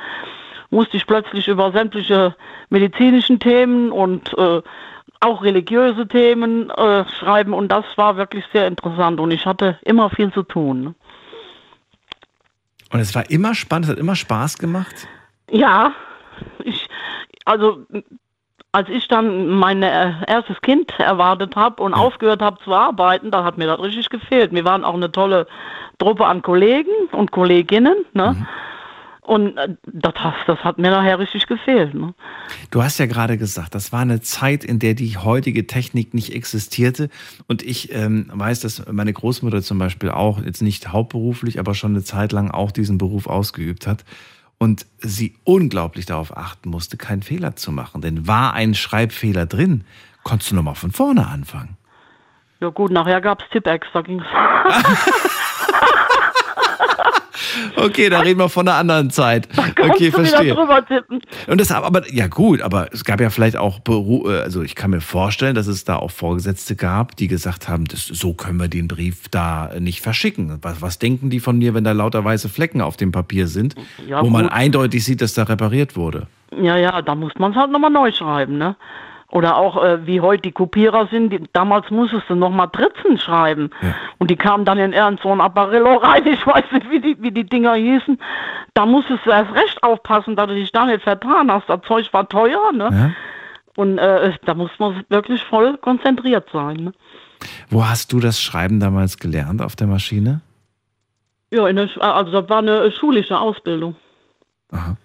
musste 0.70 0.96
ich 0.96 1.08
plötzlich 1.08 1.48
über 1.48 1.72
sämtliche 1.72 2.36
medizinischen 2.70 3.40
Themen 3.40 3.92
und 3.92 4.32
äh, 4.38 4.62
auch 5.20 5.44
religiöse 5.44 6.08
Themen 6.08 6.70
äh, 6.70 7.04
schreiben. 7.20 7.54
Und 7.54 7.70
das 7.70 7.86
war 7.96 8.16
wirklich 8.16 8.46
sehr 8.54 8.68
interessant. 8.68 9.20
Und 9.20 9.32
ich 9.32 9.46
hatte 9.46 9.80
immer 9.82 10.10
viel 10.12 10.32
zu 10.32 10.44
tun. 10.44 10.84
ne? 10.84 10.96
Und 12.92 13.00
es 13.00 13.16
war 13.16 13.30
immer 13.30 13.56
spannend, 13.56 13.86
es 13.86 13.92
hat 13.92 14.00
immer 14.00 14.16
Spaß 14.16 14.60
gemacht. 14.60 15.08
Ja, 15.50 15.94
ich, 16.64 16.88
also 17.46 17.86
als 18.74 18.88
ich 18.90 19.08
dann 19.08 19.48
mein 19.48 19.84
äh, 19.84 20.14
erstes 20.28 20.62
Kind 20.62 20.92
erwartet 21.00 21.56
habe 21.56 21.84
und 21.84 21.94
aufgehört 21.94 22.42
habe 22.42 22.58
zu 22.64 22.74
arbeiten, 22.74 23.30
da 23.32 23.44
hat 23.44 23.58
mir 23.58 23.68
das 23.68 23.80
richtig 23.82 24.10
gefehlt. 24.10 24.54
Wir 24.54 24.64
waren 24.64 24.86
auch 24.86 24.94
eine 24.94 25.12
tolle 25.12 25.48
Truppe 26.00 26.26
an 26.26 26.42
Kollegen 26.42 26.90
und 27.12 27.32
Kolleginnen, 27.32 27.96
ne? 28.14 28.48
Und 29.24 29.56
äh, 29.58 29.76
das, 29.86 30.16
hat- 30.16 30.34
das 30.48 30.60
hat 30.64 30.78
mir 30.80 30.90
nachher 30.90 31.20
richtig 31.20 31.46
gefehlt. 31.48 31.94
Ne? 31.94 32.14
Du 32.72 32.82
hast 32.82 32.98
ja 32.98 33.06
gerade 33.06 33.38
gesagt, 33.38 33.76
das 33.76 33.94
war 33.94 34.00
eine 34.00 34.20
Zeit, 34.22 34.64
in 34.64 34.80
der 34.80 34.96
die 34.96 35.16
heutige 35.16 35.68
Technik 35.68 36.14
nicht 36.16 36.34
existierte. 36.34 37.08
Und 37.48 37.62
ich 37.62 37.94
ähm, 37.94 38.32
weiß, 38.34 38.62
dass 38.62 38.84
meine 38.92 39.14
Großmutter 39.14 39.62
zum 39.62 39.78
Beispiel 39.78 40.10
auch, 40.10 40.42
jetzt 40.44 40.64
nicht 40.64 40.92
hauptberuflich, 40.92 41.60
aber 41.60 41.76
schon 41.76 41.92
eine 41.92 42.04
Zeit 42.04 42.32
lang 42.32 42.50
auch 42.50 42.72
diesen 42.72 42.98
Beruf 42.98 43.28
ausgeübt 43.28 43.86
hat. 43.86 44.04
Und 44.62 44.86
sie 45.00 45.34
unglaublich 45.44 46.06
darauf 46.06 46.38
achten 46.38 46.70
musste, 46.70 46.96
keinen 46.96 47.24
Fehler 47.24 47.56
zu 47.56 47.72
machen. 47.72 48.04
Denn 48.04 48.28
war 48.28 48.54
ein 48.54 48.76
Schreibfehler 48.76 49.48
drin, 49.48 49.86
konntest 50.22 50.52
du 50.52 50.56
nochmal 50.56 50.76
von 50.76 50.92
vorne 50.92 51.26
anfangen. 51.26 51.78
Ja 52.60 52.70
gut, 52.70 52.92
nachher 52.92 53.22
gab's 53.22 53.44
Tippex, 53.52 53.88
da 53.92 54.02
ging's. 54.04 54.24
Okay, 57.76 58.10
da 58.10 58.20
reden 58.20 58.40
wir 58.40 58.50
von 58.50 58.68
einer 58.68 58.78
anderen 58.78 59.10
Zeit. 59.10 59.48
Okay, 59.80 60.12
verstehe. 60.12 60.56
Und 61.48 61.62
das 61.62 61.72
aber 61.72 62.12
ja 62.12 62.28
gut, 62.28 62.62
aber 62.62 62.88
es 62.92 63.06
gab 63.06 63.22
ja 63.22 63.30
vielleicht 63.30 63.58
auch 63.58 63.80
Beru 63.80 64.30
äh, 64.30 64.42
also 64.42 64.62
ich 64.62 64.76
kann 64.76 64.92
mir 64.92 65.02
vorstellen, 65.02 65.56
dass 65.56 65.68
es 65.68 65.84
da 65.86 65.96
auch 65.98 66.12
Vorgesetzte 66.12 66.76
gab, 66.76 67.16
die 67.16 67.28
gesagt 67.28 67.70
haben, 67.70 67.86
das, 67.86 68.06
so 68.06 68.34
können 68.34 68.60
wir 68.60 68.68
den 68.68 68.88
Brief 68.88 69.28
da 69.30 69.72
nicht 69.80 70.02
verschicken. 70.02 70.60
Was, 70.62 70.82
was 70.82 71.00
denken 71.00 71.30
die 71.30 71.40
von 71.40 71.58
mir, 71.58 71.74
wenn 71.74 71.84
da 71.84 71.92
lauter 71.92 72.24
weiße 72.24 72.50
Flecken 72.50 72.82
auf 72.82 72.98
dem 72.98 73.12
Papier 73.12 73.48
sind, 73.48 73.76
Ja, 74.08 74.22
wo 74.24 74.30
man 74.30 74.44
gut. 74.44 74.54
eindeutig 74.54 75.04
sieht, 75.06 75.22
dass 75.22 75.34
da 75.34 75.44
repariert 75.44 75.96
wurde? 75.96 76.28
Ja, 76.62 76.76
ja, 76.78 77.02
da 77.02 77.16
muss 77.16 77.32
man 77.38 77.52
es 77.52 77.58
halt 77.58 77.72
nochmal 77.72 77.92
neu 77.92 78.12
schreiben, 78.12 78.58
ne? 78.58 78.76
Oder 79.32 79.56
auch 79.56 79.82
äh, 79.84 80.06
wie 80.06 80.20
heute 80.20 80.42
die 80.42 80.52
Kopierer 80.52 81.08
sind, 81.08 81.30
die, 81.32 81.42
damals 81.54 81.90
musstest 81.90 82.30
du 82.30 82.36
nochmal 82.36 82.68
Dritzen 82.72 83.18
schreiben. 83.18 83.70
Und 84.18 84.30
die 84.30 84.36
kamen 84.36 84.66
dann 84.66 84.78
in 84.78 84.92
irgend 84.94 85.22
so 85.22 85.32
ein 85.32 85.40
Apparillo 85.40 85.96
rein, 86.04 86.28
ich 86.28 86.46
weiß 86.46 86.66
nicht, 86.74 86.90
wie 86.90 87.00
die, 87.00 87.22
wie 87.22 87.32
die 87.32 87.46
Dinger 87.46 87.76
hießen. 87.76 88.20
Da 88.74 88.86
musstest 88.86 89.26
du 89.26 89.30
erst 89.32 89.54
recht 89.54 89.82
aufpassen, 89.84 90.36
dass 90.36 90.48
du 90.48 90.56
dich 90.56 90.72
da 90.74 90.86
nicht 90.86 91.04
vertan 91.04 91.50
hast. 91.52 91.70
Das 91.70 91.80
Zeug 91.88 92.12
war 92.14 92.28
teuer, 92.28 92.72
ne? 92.74 92.88
Und 93.78 93.98
äh, 94.00 94.34
da 94.46 94.54
muss 94.54 94.72
man 94.80 95.04
wirklich 95.08 95.42
voll 95.46 95.78
konzentriert 95.78 96.50
sein. 96.52 96.76
Ne? 96.78 96.92
Wo 97.70 97.86
hast 97.88 98.12
du 98.12 98.20
das 98.20 98.42
Schreiben 98.42 98.82
damals 98.82 99.18
gelernt 99.18 99.62
auf 99.62 99.78
der 99.78 99.88
Maschine? 99.88 100.42
Ja, 101.54 101.72
der, 101.72 101.88
Sch- 101.88 102.00
also 102.00 102.32
das 102.34 102.50
war 102.50 102.58
eine 102.60 102.92
schulische 102.92 103.40
Ausbildung. 103.40 103.96
Aha. 104.72 104.98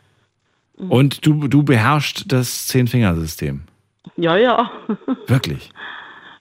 Und 0.76 1.24
du, 1.24 1.46
du 1.48 1.62
beherrschst 1.62 2.30
das 2.30 2.66
Zehn-Fingersystem. 2.66 3.62
Ja, 4.16 4.36
ja. 4.36 4.70
Wirklich? 5.26 5.70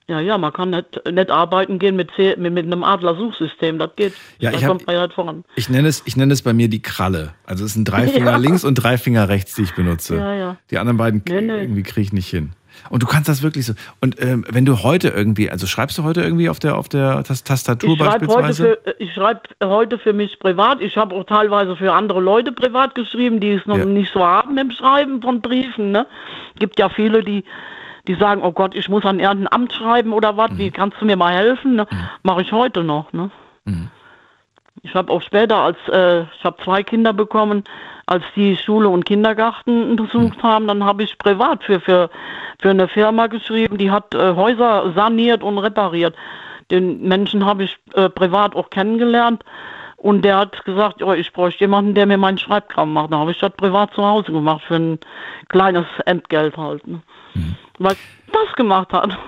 Ja, 0.08 0.20
ja, 0.20 0.38
man 0.38 0.52
kann 0.52 0.70
nicht, 0.70 1.00
nicht 1.10 1.30
arbeiten 1.32 1.80
gehen 1.80 1.96
mit, 1.96 2.12
mit, 2.16 2.38
mit 2.38 2.64
einem 2.64 2.84
Adler-Suchsystem. 2.84 3.80
Das 3.80 3.90
geht. 3.96 4.14
Ja, 4.38 4.52
da 4.52 4.56
ich 4.56 4.64
hab- 4.64 5.12
voran. 5.14 5.44
Ich 5.56 5.68
nenne 5.68 5.88
es, 5.88 6.04
ich 6.06 6.16
nenne 6.16 6.32
es 6.32 6.42
bei 6.42 6.52
mir 6.52 6.68
die 6.68 6.80
Kralle. 6.80 7.34
Also 7.44 7.64
es 7.64 7.74
sind 7.74 7.86
drei 7.86 8.06
Finger 8.06 8.30
Ja. 8.30 8.36
links 8.36 8.62
und 8.62 8.76
drei 8.76 8.98
Finger 8.98 9.28
rechts, 9.28 9.56
die 9.56 9.62
ich 9.62 9.74
benutze. 9.74 10.16
Ja, 10.16 10.32
ja. 10.32 10.56
Die 10.70 10.78
anderen 10.78 10.96
beiden 10.96 11.22
Nee, 11.28 11.40
nee. 11.40 11.60
irgendwie 11.60 11.82
kriege 11.82 12.02
ich 12.02 12.12
nicht 12.12 12.28
hin. 12.30 12.52
Und 12.90 13.02
du 13.02 13.06
kannst 13.06 13.28
das 13.28 13.42
wirklich 13.42 13.66
so. 13.66 13.74
Und 14.00 14.20
ähm, 14.22 14.44
wenn 14.50 14.64
du 14.64 14.82
heute 14.82 15.08
irgendwie, 15.08 15.50
also 15.50 15.66
schreibst 15.66 15.96
du 15.98 16.02
heute 16.04 16.22
irgendwie 16.22 16.48
auf 16.48 16.58
der 16.58 16.76
auf 16.78 16.88
der 16.88 17.22
Tas- 17.24 17.44
Tastatur 17.44 17.90
Ich 17.94 17.98
schreibe 17.98 18.26
heute, 18.26 18.26
beispielsweise? 18.26 18.78
für, 18.84 18.94
ich 18.98 19.12
schreib 19.14 19.48
heute 19.62 19.98
für 19.98 20.12
mich 20.12 20.38
privat. 20.38 20.80
Ich 20.80 20.96
habe 20.96 21.14
auch 21.14 21.24
teilweise 21.24 21.76
für 21.76 21.92
andere 21.92 22.20
Leute 22.20 22.52
privat 22.52 22.94
geschrieben, 22.94 23.40
die 23.40 23.52
es 23.52 23.66
noch 23.66 23.78
Ja. 23.78 23.84
nicht 23.84 24.12
so 24.12 24.24
haben 24.24 24.56
im 24.58 24.70
Schreiben 24.70 25.22
von 25.22 25.40
Briefen. 25.40 25.90
Ne? 25.92 26.06
Gibt 26.58 26.78
ja 26.78 26.88
viele, 26.88 27.22
die, 27.24 27.44
die 28.08 28.14
sagen, 28.14 28.42
oh 28.42 28.52
Gott, 28.52 28.74
ich 28.74 28.88
muss 28.88 29.04
an 29.04 29.18
irgendein 29.20 29.52
Amt 29.52 29.72
schreiben 29.72 30.12
oder 30.12 30.36
was. 30.36 30.50
Mhm. 30.52 30.58
Wie 30.58 30.70
kannst 30.70 31.00
du 31.00 31.04
mir 31.06 31.16
mal 31.16 31.32
helfen? 31.34 31.76
Ne? 31.76 31.86
Mache 32.22 32.42
ich 32.42 32.52
heute 32.52 32.84
noch. 32.84 33.12
Ne? 33.12 33.30
Ich 34.86 34.94
habe 34.94 35.12
auch 35.12 35.20
später, 35.20 35.56
als 35.56 35.76
äh, 35.88 36.22
ich 36.22 36.44
habe 36.44 36.62
zwei 36.62 36.84
Kinder 36.84 37.12
bekommen, 37.12 37.64
als 38.06 38.22
die 38.36 38.56
Schule 38.56 38.88
und 38.88 39.04
Kindergarten 39.04 39.96
besucht 39.96 40.40
haben, 40.44 40.68
dann 40.68 40.84
habe 40.84 41.02
ich 41.02 41.18
privat 41.18 41.64
für, 41.64 41.80
für, 41.80 42.08
für 42.60 42.70
eine 42.70 42.86
Firma 42.86 43.26
geschrieben, 43.26 43.78
die 43.78 43.90
hat 43.90 44.14
äh, 44.14 44.34
Häuser 44.36 44.92
saniert 44.94 45.42
und 45.42 45.58
repariert. 45.58 46.14
Den 46.70 47.02
Menschen 47.02 47.44
habe 47.44 47.64
ich 47.64 47.76
äh, 47.94 48.08
privat 48.08 48.54
auch 48.54 48.70
kennengelernt. 48.70 49.44
Und 49.96 50.22
der 50.22 50.36
hat 50.36 50.64
gesagt, 50.64 51.00
ja, 51.00 51.14
ich 51.14 51.32
bräuchte 51.32 51.64
jemanden, 51.64 51.94
der 51.94 52.06
mir 52.06 52.18
meinen 52.18 52.38
Schreibkram 52.38 52.92
macht. 52.92 53.12
Da 53.12 53.18
habe 53.18 53.32
ich 53.32 53.40
das 53.40 53.50
privat 53.56 53.92
zu 53.94 54.04
Hause 54.04 54.30
gemacht 54.30 54.62
für 54.68 54.76
ein 54.76 54.98
kleines 55.48 55.86
Entgelt 56.04 56.56
halt. 56.56 56.86
Ne? 56.86 57.00
Weil 57.78 57.96
das 58.32 58.52
gemacht 58.54 58.92
hat. 58.92 59.18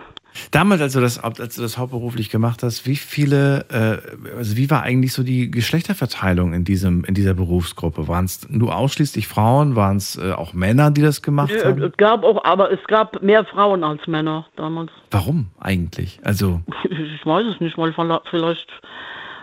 Damals, 0.50 0.80
als 0.80 0.92
du 0.92 1.00
das, 1.00 1.18
als 1.18 1.56
du 1.56 1.62
das 1.62 1.78
hauptberuflich 1.78 2.30
gemacht 2.30 2.62
hast, 2.62 2.86
wie 2.86 2.96
viele, 2.96 3.66
äh, 3.70 4.36
also 4.36 4.56
wie 4.56 4.70
war 4.70 4.82
eigentlich 4.82 5.12
so 5.12 5.22
die 5.22 5.50
Geschlechterverteilung 5.50 6.52
in 6.54 6.64
diesem, 6.64 7.04
in 7.04 7.14
dieser 7.14 7.34
Berufsgruppe? 7.34 8.08
Waren 8.08 8.24
es 8.24 8.48
nur 8.48 8.74
ausschließlich 8.76 9.28
Frauen? 9.28 9.76
Waren 9.76 9.96
es 9.96 10.16
äh, 10.16 10.32
auch 10.32 10.52
Männer, 10.52 10.90
die 10.90 11.02
das 11.02 11.22
gemacht 11.22 11.52
Nö, 11.52 11.64
haben? 11.64 11.82
Es 11.82 11.96
gab 11.96 12.24
auch, 12.24 12.44
aber 12.44 12.70
es 12.72 12.82
gab 12.86 13.22
mehr 13.22 13.44
Frauen 13.44 13.84
als 13.84 14.06
Männer 14.06 14.46
damals. 14.56 14.90
Warum 15.10 15.48
eigentlich? 15.60 16.20
Also, 16.24 16.60
Ich 16.84 17.24
weiß 17.26 17.46
es 17.54 17.60
nicht, 17.60 17.76
weil 17.78 17.94
vielleicht 18.30 18.68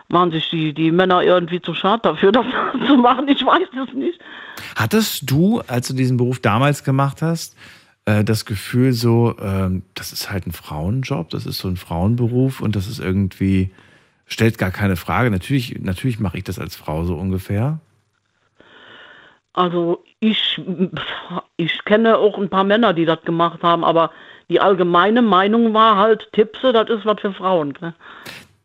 waren 0.09 0.31
sich 0.31 0.49
die, 0.49 0.73
die 0.73 0.91
Männer 0.91 1.23
irgendwie 1.23 1.61
zu 1.61 1.73
schade 1.73 2.01
dafür, 2.03 2.31
das 2.31 2.45
zu 2.87 2.95
machen. 2.97 3.27
Ich 3.27 3.43
weiß 3.45 3.67
es 3.87 3.93
nicht. 3.93 4.19
hattest 4.75 5.29
du, 5.29 5.61
als 5.67 5.87
du 5.87 5.93
diesen 5.93 6.17
Beruf 6.17 6.39
damals 6.39 6.83
gemacht 6.83 7.21
hast, 7.21 7.55
äh, 8.05 8.23
das 8.23 8.45
Gefühl 8.45 8.93
so, 8.93 9.35
ähm, 9.39 9.83
das 9.93 10.13
ist 10.13 10.31
halt 10.31 10.47
ein 10.47 10.51
Frauenjob, 10.51 11.29
das 11.29 11.45
ist 11.45 11.57
so 11.57 11.67
ein 11.67 11.77
Frauenberuf 11.77 12.61
und 12.61 12.75
das 12.75 12.87
ist 12.87 12.99
irgendwie, 12.99 13.71
stellt 14.25 14.57
gar 14.57 14.71
keine 14.71 14.95
Frage. 14.95 15.31
Natürlich, 15.31 15.79
natürlich 15.79 16.19
mache 16.19 16.37
ich 16.37 16.43
das 16.43 16.59
als 16.59 16.75
Frau 16.75 17.03
so 17.03 17.15
ungefähr. 17.15 17.79
Also 19.53 20.03
ich, 20.19 20.61
ich 21.55 21.85
kenne 21.85 22.17
auch 22.17 22.37
ein 22.37 22.49
paar 22.49 22.65
Männer, 22.65 22.93
die 22.93 23.05
das 23.05 23.21
gemacht 23.21 23.63
haben, 23.63 23.85
aber 23.85 24.11
die 24.49 24.59
allgemeine 24.59 25.21
Meinung 25.21 25.73
war 25.73 25.95
halt, 25.95 26.27
Tippse, 26.33 26.73
das 26.73 26.89
ist 26.89 27.05
was 27.05 27.19
für 27.21 27.33
Frauen. 27.33 27.73
Gell? 27.73 27.93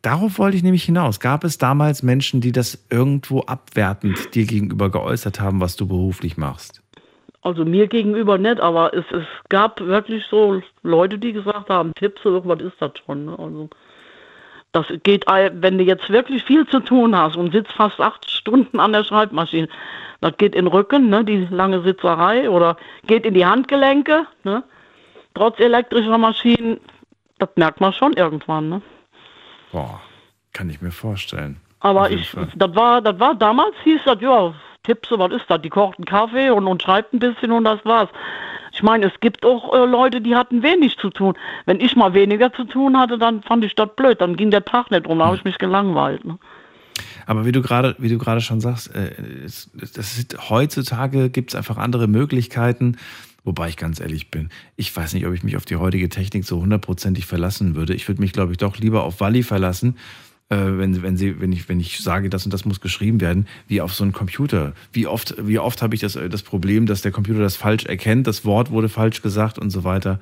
Darauf 0.01 0.37
wollte 0.37 0.57
ich 0.57 0.63
nämlich 0.63 0.83
hinaus. 0.83 1.19
Gab 1.19 1.43
es 1.43 1.57
damals 1.57 2.03
Menschen, 2.03 2.41
die 2.41 2.51
das 2.51 2.85
irgendwo 2.89 3.41
abwertend 3.41 4.35
dir 4.35 4.45
gegenüber 4.45 4.89
geäußert 4.89 5.39
haben, 5.39 5.61
was 5.61 5.75
du 5.75 5.87
beruflich 5.87 6.37
machst? 6.37 6.80
Also 7.43 7.65
mir 7.65 7.87
gegenüber 7.87 8.37
nicht, 8.37 8.59
aber 8.59 8.93
es, 8.93 9.05
es 9.11 9.25
gab 9.49 9.79
wirklich 9.81 10.25
so 10.29 10.61
Leute, 10.83 11.17
die 11.17 11.33
gesagt 11.33 11.69
haben, 11.69 11.93
Tippse, 11.95 12.45
was 12.45 12.61
ist 12.61 12.79
das 12.79 12.91
schon? 13.03 13.25
Ne? 13.25 13.31
Also 13.37 13.69
das 14.73 14.85
geht, 15.03 15.25
wenn 15.27 15.77
du 15.77 15.83
jetzt 15.83 16.09
wirklich 16.09 16.43
viel 16.43 16.65
zu 16.67 16.79
tun 16.79 17.15
hast 17.17 17.35
und 17.35 17.51
sitzt 17.51 17.73
fast 17.73 17.99
acht 17.99 18.29
Stunden 18.29 18.79
an 18.79 18.93
der 18.93 19.03
Schreibmaschine, 19.03 19.67
das 20.21 20.37
geht 20.37 20.55
in 20.55 20.65
den 20.65 20.71
Rücken, 20.71 21.09
ne, 21.09 21.25
die 21.25 21.47
lange 21.49 21.81
Sitzerei, 21.81 22.49
oder 22.49 22.77
geht 23.05 23.25
in 23.25 23.33
die 23.33 23.45
Handgelenke, 23.45 24.27
ne? 24.43 24.63
Trotz 25.33 25.59
elektrischer 25.59 26.17
Maschinen, 26.17 26.79
das 27.39 27.49
merkt 27.55 27.81
man 27.81 27.91
schon 27.91 28.13
irgendwann, 28.13 28.69
ne? 28.69 28.81
Boah, 29.71 29.99
kann 30.53 30.69
ich 30.69 30.81
mir 30.81 30.91
vorstellen. 30.91 31.59
Aber 31.79 32.11
ich, 32.11 32.31
das 32.55 32.75
war, 32.75 33.01
das 33.01 33.19
war 33.19 33.33
damals 33.35 33.75
hieß 33.83 34.01
das, 34.05 34.21
ja, 34.21 34.53
Tippse, 34.83 35.19
was 35.19 35.31
ist 35.31 35.45
das? 35.47 35.61
Die 35.61 35.69
kocht 35.69 35.97
einen 35.97 36.05
Kaffee 36.05 36.49
und, 36.49 36.67
und 36.67 36.81
schreibt 36.81 37.13
ein 37.13 37.19
bisschen 37.19 37.51
und 37.51 37.63
das 37.63 37.83
war's. 37.85 38.09
Ich 38.73 38.81
meine, 38.83 39.07
es 39.07 39.19
gibt 39.19 39.45
auch 39.45 39.73
äh, 39.73 39.85
Leute, 39.85 40.21
die 40.21 40.35
hatten 40.35 40.63
wenig 40.63 40.97
zu 40.97 41.09
tun. 41.09 41.35
Wenn 41.65 41.79
ich 41.79 41.95
mal 41.95 42.13
weniger 42.13 42.53
zu 42.53 42.63
tun 42.63 42.97
hatte, 42.97 43.17
dann 43.17 43.43
fand 43.43 43.63
ich 43.65 43.75
das 43.75 43.89
blöd. 43.95 44.21
Dann 44.21 44.35
ging 44.35 44.49
der 44.49 44.63
Tag 44.63 44.91
nicht 44.91 45.07
rum, 45.07 45.19
da 45.19 45.25
habe 45.25 45.35
ich 45.35 45.43
mich 45.43 45.57
gelangweilt. 45.57 46.23
Ne? 46.25 46.39
Aber 47.25 47.45
wie 47.45 47.51
du 47.51 47.61
gerade, 47.61 47.95
wie 47.99 48.09
du 48.09 48.17
gerade 48.17 48.41
schon 48.41 48.61
sagst, 48.61 48.95
äh, 48.95 49.11
das 49.43 49.67
ist, 50.17 50.49
heutzutage 50.49 51.29
gibt 51.29 51.51
es 51.51 51.55
einfach 51.55 51.77
andere 51.77 52.07
Möglichkeiten. 52.07 52.97
Wobei 53.43 53.69
ich 53.69 53.77
ganz 53.77 53.99
ehrlich 53.99 54.29
bin, 54.29 54.49
ich 54.75 54.95
weiß 54.95 55.13
nicht, 55.13 55.25
ob 55.25 55.33
ich 55.33 55.43
mich 55.43 55.57
auf 55.57 55.65
die 55.65 55.75
heutige 55.75 56.09
Technik 56.09 56.45
so 56.45 56.61
hundertprozentig 56.61 57.25
verlassen 57.25 57.75
würde. 57.75 57.95
Ich 57.95 58.07
würde 58.07 58.21
mich, 58.21 58.33
glaube 58.33 58.51
ich, 58.51 58.59
doch 58.59 58.77
lieber 58.77 59.03
auf 59.03 59.19
Wally 59.19 59.41
verlassen, 59.41 59.97
äh, 60.51 60.77
wenn, 60.77 61.01
wenn, 61.01 61.15
sie, 61.15 61.39
wenn, 61.39 61.53
ich, 61.53 61.69
wenn 61.69 61.79
ich 61.79 62.03
sage, 62.03 62.29
das 62.29 62.43
und 62.43 62.53
das 62.53 62.65
muss 62.65 62.81
geschrieben 62.81 63.21
werden, 63.21 63.47
wie 63.67 63.79
auf 63.79 63.93
so 63.93 64.03
einen 64.03 64.11
Computer. 64.11 64.73
Wie 64.91 65.07
oft, 65.07 65.33
wie 65.37 65.57
oft 65.59 65.81
habe 65.81 65.95
ich 65.95 66.01
das, 66.01 66.19
das 66.29 66.43
Problem, 66.43 66.85
dass 66.85 67.01
der 67.01 67.13
Computer 67.13 67.39
das 67.39 67.55
falsch 67.55 67.85
erkennt, 67.85 68.27
das 68.27 68.43
Wort 68.43 68.69
wurde 68.69 68.89
falsch 68.89 69.21
gesagt 69.21 69.57
und 69.57 69.69
so 69.69 69.85
weiter. 69.85 70.19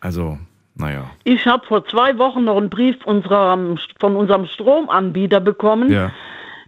Also, 0.00 0.38
naja. 0.74 1.10
Ich 1.24 1.46
habe 1.46 1.66
vor 1.66 1.84
zwei 1.84 2.16
Wochen 2.16 2.44
noch 2.44 2.56
einen 2.56 2.70
Brief 2.70 2.96
unserer, 3.04 3.58
von 4.00 4.16
unserem 4.16 4.46
Stromanbieter 4.46 5.40
bekommen. 5.40 5.92
Ja. 5.92 6.12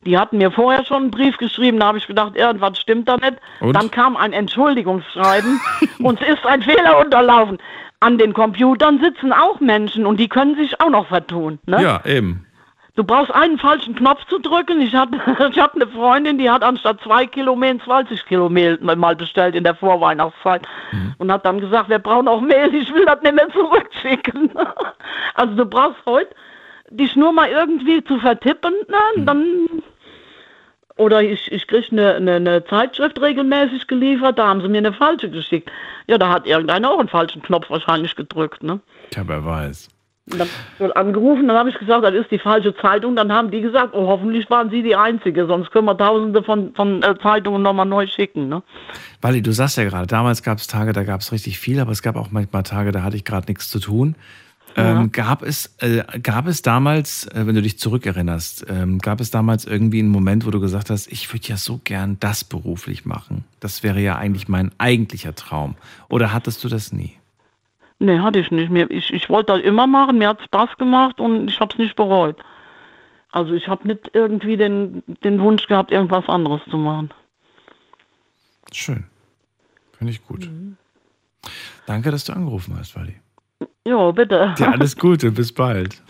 Die 0.04 0.18
hatten 0.18 0.36
mir 0.36 0.50
vorher 0.50 0.84
schon 0.84 1.04
einen 1.04 1.10
Brief 1.10 1.38
geschrieben, 1.38 1.78
da 1.80 1.86
habe 1.86 1.98
ich 1.98 2.06
gedacht, 2.06 2.36
irgendwas 2.36 2.78
stimmt 2.78 3.08
da 3.08 3.16
nicht. 3.16 3.36
Und? 3.60 3.74
Dann 3.76 3.90
kam 3.90 4.16
ein 4.18 4.34
Entschuldigungsschreiben 4.34 5.58
und 6.00 6.20
es 6.20 6.28
ist 6.28 6.44
ein 6.44 6.60
Fehler 6.62 6.98
unterlaufen. 6.98 7.56
An 8.00 8.18
den 8.18 8.34
Computern 8.34 9.00
sitzen 9.02 9.32
auch 9.32 9.60
Menschen 9.60 10.04
und 10.04 10.20
die 10.20 10.28
können 10.28 10.56
sich 10.56 10.80
auch 10.80 10.90
noch 10.90 11.08
vertun. 11.08 11.58
Ne? 11.66 11.82
Ja, 11.82 12.02
eben. 12.04 12.46
Du 13.00 13.06
brauchst 13.06 13.34
einen 13.34 13.58
falschen 13.58 13.94
Knopf 13.94 14.26
zu 14.26 14.38
drücken. 14.38 14.82
Ich 14.82 14.94
hatte, 14.94 15.16
ich 15.50 15.58
hab 15.58 15.74
eine 15.74 15.86
Freundin, 15.86 16.36
die 16.36 16.50
hat 16.50 16.62
anstatt 16.62 17.00
zwei 17.00 17.24
Kilo 17.24 17.56
Mehl 17.56 17.80
20 17.80 18.26
Kilo 18.26 18.50
Mehl 18.50 18.78
mal 18.82 19.16
bestellt 19.16 19.54
in 19.54 19.64
der 19.64 19.74
Vorweihnachtszeit 19.74 20.68
und 21.16 21.32
hat 21.32 21.46
dann 21.46 21.62
gesagt, 21.62 21.88
wir 21.88 21.98
brauchen 21.98 22.28
auch 22.28 22.42
Mehl, 22.42 22.74
ich 22.74 22.92
will 22.92 23.06
das 23.06 23.22
nicht 23.22 23.34
mehr 23.34 23.48
zurückschicken. 23.48 24.50
Also 25.34 25.54
du 25.54 25.64
brauchst 25.64 26.04
heute 26.04 26.28
dich 26.90 27.16
nur 27.16 27.32
mal 27.32 27.48
irgendwie 27.48 28.04
zu 28.04 28.18
vertippen, 28.18 28.74
ne? 28.88 29.24
dann 29.24 29.82
oder 30.98 31.22
ich, 31.22 31.50
ich 31.50 31.66
krieg 31.66 31.90
eine, 31.90 32.16
eine, 32.16 32.34
eine 32.34 32.64
Zeitschrift 32.66 33.18
regelmäßig 33.18 33.86
geliefert, 33.86 34.38
da 34.38 34.48
haben 34.48 34.60
sie 34.60 34.68
mir 34.68 34.78
eine 34.78 34.92
falsche 34.92 35.30
geschickt. 35.30 35.70
Ja, 36.06 36.18
da 36.18 36.28
hat 36.28 36.46
irgendeiner 36.46 36.90
auch 36.90 36.98
einen 36.98 37.08
falschen 37.08 37.40
Knopf 37.40 37.70
wahrscheinlich 37.70 38.14
gedrückt, 38.14 38.62
ne? 38.62 38.80
Tja, 39.10 39.22
wer 39.26 39.42
weiß. 39.42 39.88
Und 40.32 40.38
dann 40.38 40.48
wird 40.78 40.96
angerufen, 40.96 41.48
dann 41.48 41.56
habe 41.56 41.70
ich 41.70 41.78
gesagt, 41.78 42.04
das 42.04 42.14
ist 42.14 42.30
die 42.30 42.38
falsche 42.38 42.74
Zeitung. 42.76 43.16
Dann 43.16 43.32
haben 43.32 43.50
die 43.50 43.60
gesagt, 43.60 43.94
oh, 43.94 44.06
hoffentlich 44.06 44.48
waren 44.50 44.70
Sie 44.70 44.82
die 44.82 44.96
Einzige, 44.96 45.46
sonst 45.46 45.70
können 45.70 45.86
wir 45.86 45.96
tausende 45.96 46.42
von, 46.42 46.74
von 46.74 47.02
äh, 47.02 47.14
Zeitungen 47.22 47.62
nochmal 47.62 47.86
neu 47.86 48.06
schicken. 48.06 48.48
Ne? 48.48 48.62
Wally, 49.20 49.42
du 49.42 49.52
sagst 49.52 49.76
ja 49.76 49.84
gerade, 49.84 50.06
damals 50.06 50.42
gab 50.42 50.58
es 50.58 50.66
Tage, 50.66 50.92
da 50.92 51.02
gab 51.02 51.20
es 51.20 51.32
richtig 51.32 51.58
viel, 51.58 51.80
aber 51.80 51.92
es 51.92 52.02
gab 52.02 52.16
auch 52.16 52.30
manchmal 52.30 52.62
Tage, 52.62 52.92
da 52.92 53.02
hatte 53.02 53.16
ich 53.16 53.24
gerade 53.24 53.46
nichts 53.48 53.68
zu 53.68 53.80
tun. 53.80 54.14
Ähm, 54.76 55.10
gab, 55.10 55.42
es, 55.42 55.74
äh, 55.78 56.04
gab 56.20 56.46
es 56.46 56.62
damals, 56.62 57.26
äh, 57.26 57.46
wenn 57.46 57.54
du 57.54 57.62
dich 57.62 57.78
zurückerinnerst, 57.78 58.66
ähm, 58.68 58.98
gab 58.98 59.20
es 59.20 59.30
damals 59.30 59.64
irgendwie 59.64 59.98
einen 59.98 60.10
Moment, 60.10 60.46
wo 60.46 60.50
du 60.50 60.60
gesagt 60.60 60.90
hast, 60.90 61.10
ich 61.10 61.32
würde 61.32 61.48
ja 61.48 61.56
so 61.56 61.80
gern 61.82 62.18
das 62.20 62.44
beruflich 62.44 63.04
machen. 63.04 63.44
Das 63.58 63.82
wäre 63.82 64.00
ja 64.00 64.16
eigentlich 64.16 64.48
mein 64.48 64.70
eigentlicher 64.78 65.34
Traum. 65.34 65.74
Oder 66.08 66.32
hattest 66.32 66.62
du 66.62 66.68
das 66.68 66.92
nie? 66.92 67.19
Nee, 68.02 68.18
hatte 68.18 68.38
ich 68.38 68.50
nicht 68.50 68.70
mehr. 68.70 68.90
Ich, 68.90 69.12
ich 69.12 69.28
wollte 69.28 69.52
das 69.52 69.62
immer 69.62 69.86
machen, 69.86 70.18
mir 70.18 70.28
hat 70.28 70.42
Spaß 70.42 70.78
gemacht 70.78 71.20
und 71.20 71.48
ich 71.48 71.60
habe 71.60 71.72
es 71.72 71.78
nicht 71.78 71.96
bereut. 71.96 72.36
Also 73.30 73.52
ich 73.52 73.68
habe 73.68 73.86
nicht 73.86 74.10
irgendwie 74.14 74.56
den, 74.56 75.02
den 75.22 75.40
Wunsch 75.40 75.66
gehabt, 75.66 75.92
irgendwas 75.92 76.26
anderes 76.26 76.62
zu 76.70 76.78
machen. 76.78 77.10
Schön. 78.72 79.04
Finde 79.98 80.12
ich 80.12 80.24
gut. 80.26 80.48
Danke, 81.84 82.10
dass 82.10 82.24
du 82.24 82.32
angerufen 82.32 82.74
hast, 82.78 82.96
Wally. 82.96 83.20
Jo, 83.86 84.12
bitte. 84.12 84.54
Ja, 84.58 84.70
alles 84.70 84.96
Gute, 84.96 85.30
bis 85.30 85.52
bald. 85.52 86.02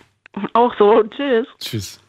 Auch 0.53 0.73
so, 0.77 1.03
tschüss. 1.03 1.47
Tschüss. 1.59 1.99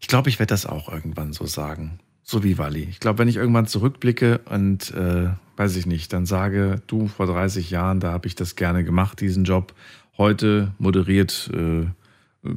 Ich 0.00 0.06
glaube, 0.06 0.28
ich 0.28 0.38
werde 0.38 0.52
das 0.52 0.66
auch 0.66 0.88
irgendwann 0.88 1.32
so 1.32 1.46
sagen. 1.46 1.98
So 2.22 2.44
wie 2.44 2.58
Wally. 2.58 2.84
Ich 2.84 3.00
glaube, 3.00 3.18
wenn 3.18 3.28
ich 3.28 3.36
irgendwann 3.36 3.66
zurückblicke 3.66 4.40
und, 4.48 4.92
äh, 4.92 5.30
weiß 5.56 5.76
ich 5.76 5.86
nicht, 5.86 6.12
dann 6.12 6.26
sage, 6.26 6.82
du, 6.86 7.06
vor 7.06 7.26
30 7.26 7.70
Jahren, 7.70 8.00
da 8.00 8.12
habe 8.12 8.26
ich 8.26 8.34
das 8.34 8.56
gerne 8.56 8.84
gemacht, 8.84 9.20
diesen 9.20 9.44
Job. 9.44 9.74
Heute 10.16 10.72
moderiert 10.78 11.50
äh, 11.52 11.86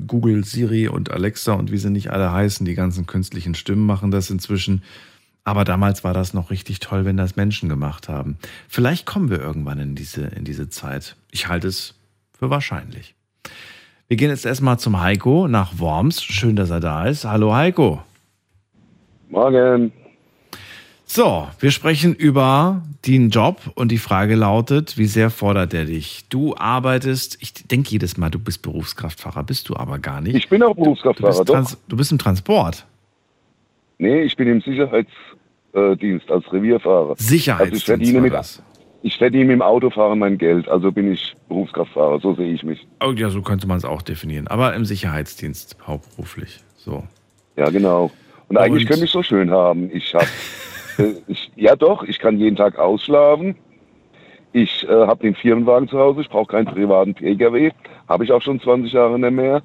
Google, 0.08 0.44
Siri 0.44 0.88
und 0.88 1.12
Alexa 1.12 1.54
und 1.54 1.72
wie 1.72 1.78
sie 1.78 1.90
nicht 1.90 2.12
alle 2.12 2.32
heißen, 2.32 2.66
die 2.66 2.76
ganzen 2.76 3.06
künstlichen 3.06 3.56
Stimmen 3.56 3.86
machen 3.86 4.12
das 4.12 4.30
inzwischen. 4.30 4.84
Aber 5.44 5.64
damals 5.64 6.04
war 6.04 6.14
das 6.14 6.34
noch 6.34 6.52
richtig 6.52 6.80
toll, 6.82 7.06
wenn 7.06 7.16
das 7.16 7.38
Menschen 7.38 7.70
gemacht 7.70 8.10
haben. 8.10 8.38
Vielleicht 8.68 9.06
kommen 9.06 9.30
wir 9.30 9.40
irgendwann 9.40 9.80
in 9.80 9.96
diese, 9.96 10.24
in 10.24 10.44
diese 10.44 10.70
Zeit. 10.70 11.16
Ich 11.32 11.48
halte 11.48 11.70
es 11.70 11.96
für 12.38 12.50
wahrscheinlich. 12.50 13.16
Wir 14.10 14.18
gehen 14.18 14.30
jetzt 14.30 14.46
erstmal 14.46 14.78
zum 14.78 15.00
Heiko 15.00 15.48
nach 15.48 15.80
Worms. 15.80 16.22
Schön, 16.22 16.56
dass 16.56 16.70
er 16.70 16.80
da 16.80 17.06
ist. 17.06 17.26
Hallo 17.26 17.56
Heiko. 17.56 18.02
Morgen. 19.30 19.92
So, 21.10 21.48
wir 21.62 21.72
sprechen 21.72 22.14
über 22.14 22.82
den 23.06 23.30
Job 23.30 23.62
und 23.76 23.92
die 23.94 23.98
Frage 23.98 24.36
lautet, 24.36 24.98
wie 24.98 25.06
sehr 25.06 25.30
fordert 25.30 25.74
er 25.74 25.86
dich? 25.86 26.26
Du 26.30 26.54
arbeitest, 26.58 27.38
ich 27.40 27.54
denke 27.54 27.92
jedes 27.92 28.18
Mal, 28.18 28.30
du 28.30 28.40
bist 28.40 28.62
Berufskraftfahrer, 28.62 29.44
bist 29.44 29.70
du 29.70 29.78
aber 29.78 30.00
gar 30.00 30.20
nicht. 30.20 30.36
Ich 30.36 30.50
bin 30.50 30.62
auch 30.64 30.76
Du 30.76 30.84
Berufskraftfahrer, 30.84 31.32
bist, 31.32 31.50
doch. 31.50 31.54
Trans 31.54 31.78
du 31.88 31.96
bist 31.96 32.12
im 32.12 32.18
Transport. 32.18 32.86
Nee, 34.00 34.24
ich 34.24 34.36
bin 34.36 34.50
im 34.50 34.60
Sicherheitsdienst 34.62 36.30
als 36.30 36.52
Revierfahrer. 36.52 37.16
Sicherheitsdienst 37.18 37.90
Also 37.90 38.02
ich 38.04 38.12
verdiene 38.12 38.22
mit, 38.22 38.62
ich 39.04 39.18
verdiene 39.18 39.48
dem 39.52 39.62
Autofahren 39.62 40.20
mein 40.20 40.38
Geld, 40.38 40.68
also 40.68 40.92
bin 40.92 41.10
ich 41.14 41.36
Berufskraftfahrer, 41.48 42.20
so 42.20 42.36
sehe 42.36 42.52
ich 42.52 42.64
mich. 42.64 42.86
Oh, 43.02 43.12
ja, 43.14 43.30
so 43.30 43.42
könnte 43.42 43.66
man 43.66 43.78
es 43.78 43.86
auch 43.86 44.02
definieren. 44.02 44.48
Aber 44.50 44.76
im 44.76 44.84
Sicherheitsdienst 44.84 45.78
hauptberuflich. 45.88 46.60
So. 46.76 47.06
Ja, 47.56 47.70
genau. 47.70 48.12
Und 48.50 48.58
eigentlich 48.58 48.84
Und- 48.84 48.90
könnte 48.90 49.06
ich 49.06 49.12
so 49.12 49.24
schön 49.24 49.50
haben. 49.50 49.90
Ich 49.96 50.14
habe, 50.14 50.26
äh, 50.26 50.28
ich, 51.28 51.52
ja 51.56 51.76
doch, 51.76 52.04
ich 52.04 52.20
kann 52.20 52.40
jeden 52.40 52.56
Tag 52.56 52.78
ausschlafen. 52.78 53.56
Ich 54.54 54.88
äh, 54.88 55.08
habe 55.08 55.24
den 55.24 55.36
Firmenwagen 55.36 55.88
zu 55.88 56.00
Hause. 56.00 56.22
Ich 56.22 56.30
brauche 56.30 56.48
keinen 56.48 56.66
privaten 56.66 57.14
PKW. 57.14 57.72
Habe 58.08 58.24
ich 58.24 58.32
auch 58.32 58.42
schon 58.42 58.60
20 58.60 58.94
Jahre 58.94 59.20
nicht 59.20 59.32
mehr. 59.32 59.62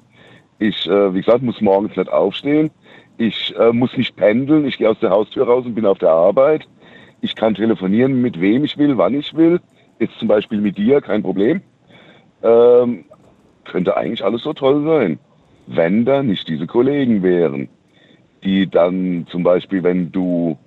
Ich, 0.59 0.87
äh, 0.87 1.13
wie 1.13 1.21
gesagt, 1.21 1.41
muss 1.41 1.61
morgens 1.61 1.95
nicht 1.95 2.11
aufstehen. 2.11 2.69
Ich 3.17 3.55
äh, 3.57 3.71
muss 3.71 3.95
nicht 3.97 4.15
pendeln. 4.15 4.65
Ich 4.65 4.77
gehe 4.77 4.89
aus 4.89 4.99
der 4.99 5.09
Haustür 5.09 5.45
raus 5.47 5.65
und 5.65 5.75
bin 5.75 5.85
auf 5.85 5.99
der 5.99 6.11
Arbeit. 6.11 6.67
Ich 7.21 7.35
kann 7.35 7.55
telefonieren, 7.55 8.21
mit 8.21 8.39
wem 8.39 8.65
ich 8.65 8.77
will, 8.77 8.97
wann 8.97 9.13
ich 9.13 9.33
will. 9.33 9.61
Jetzt 9.99 10.17
zum 10.19 10.27
Beispiel 10.27 10.59
mit 10.59 10.77
dir, 10.77 11.01
kein 11.01 11.23
Problem. 11.23 11.61
Ähm, 12.41 13.05
könnte 13.63 13.95
eigentlich 13.95 14.23
alles 14.23 14.43
so 14.43 14.53
toll 14.53 14.83
sein, 14.85 15.19
wenn 15.67 16.03
da 16.05 16.21
nicht 16.21 16.47
diese 16.49 16.67
Kollegen 16.67 17.23
wären, 17.23 17.69
die 18.43 18.69
dann 18.69 19.25
zum 19.31 19.43
Beispiel, 19.43 19.83
wenn 19.83 20.11
du 20.11 20.57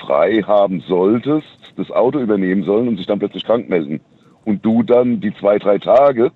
frei 0.00 0.42
haben 0.46 0.80
solltest, 0.80 1.46
das 1.76 1.90
Auto 1.90 2.18
übernehmen 2.18 2.64
sollen 2.64 2.88
und 2.88 2.96
sich 2.96 3.06
dann 3.06 3.18
plötzlich 3.18 3.44
krank 3.44 3.68
melden. 3.68 4.00
Und 4.44 4.64
du 4.64 4.82
dann 4.82 5.20
die 5.20 5.34
zwei, 5.34 5.58
drei 5.58 5.78
Tage, 5.78 6.30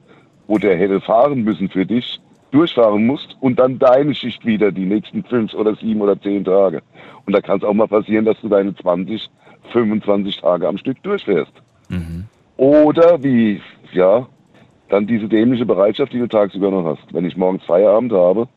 wo 0.46 0.58
der 0.58 0.76
hätte 0.76 1.00
fahren 1.00 1.42
müssen 1.42 1.68
für 1.68 1.84
dich, 1.84 2.20
durchfahren 2.50 3.06
musst 3.06 3.36
und 3.40 3.58
dann 3.58 3.78
deine 3.78 4.14
Schicht 4.14 4.46
wieder 4.46 4.72
die 4.72 4.86
nächsten 4.86 5.22
fünf 5.24 5.52
oder 5.54 5.74
sieben 5.74 6.00
oder 6.00 6.20
zehn 6.20 6.44
Tage. 6.44 6.82
Und 7.26 7.34
da 7.34 7.40
kann 7.40 7.58
es 7.58 7.64
auch 7.64 7.74
mal 7.74 7.88
passieren, 7.88 8.24
dass 8.24 8.40
du 8.40 8.48
deine 8.48 8.74
20, 8.74 9.28
25 9.72 10.40
Tage 10.40 10.66
am 10.66 10.78
Stück 10.78 11.02
durchfährst. 11.02 11.52
Oder 12.56 13.22
wie, 13.22 13.60
ja, 13.92 14.26
dann 14.88 15.06
diese 15.06 15.28
dämliche 15.28 15.66
Bereitschaft, 15.66 16.12
die 16.12 16.18
du 16.18 16.26
tagsüber 16.28 16.70
noch 16.70 16.84
hast. 16.84 17.12
Wenn 17.12 17.24
ich 17.24 17.36
morgens 17.36 17.64
Feierabend 17.64 18.12
habe 18.12 18.48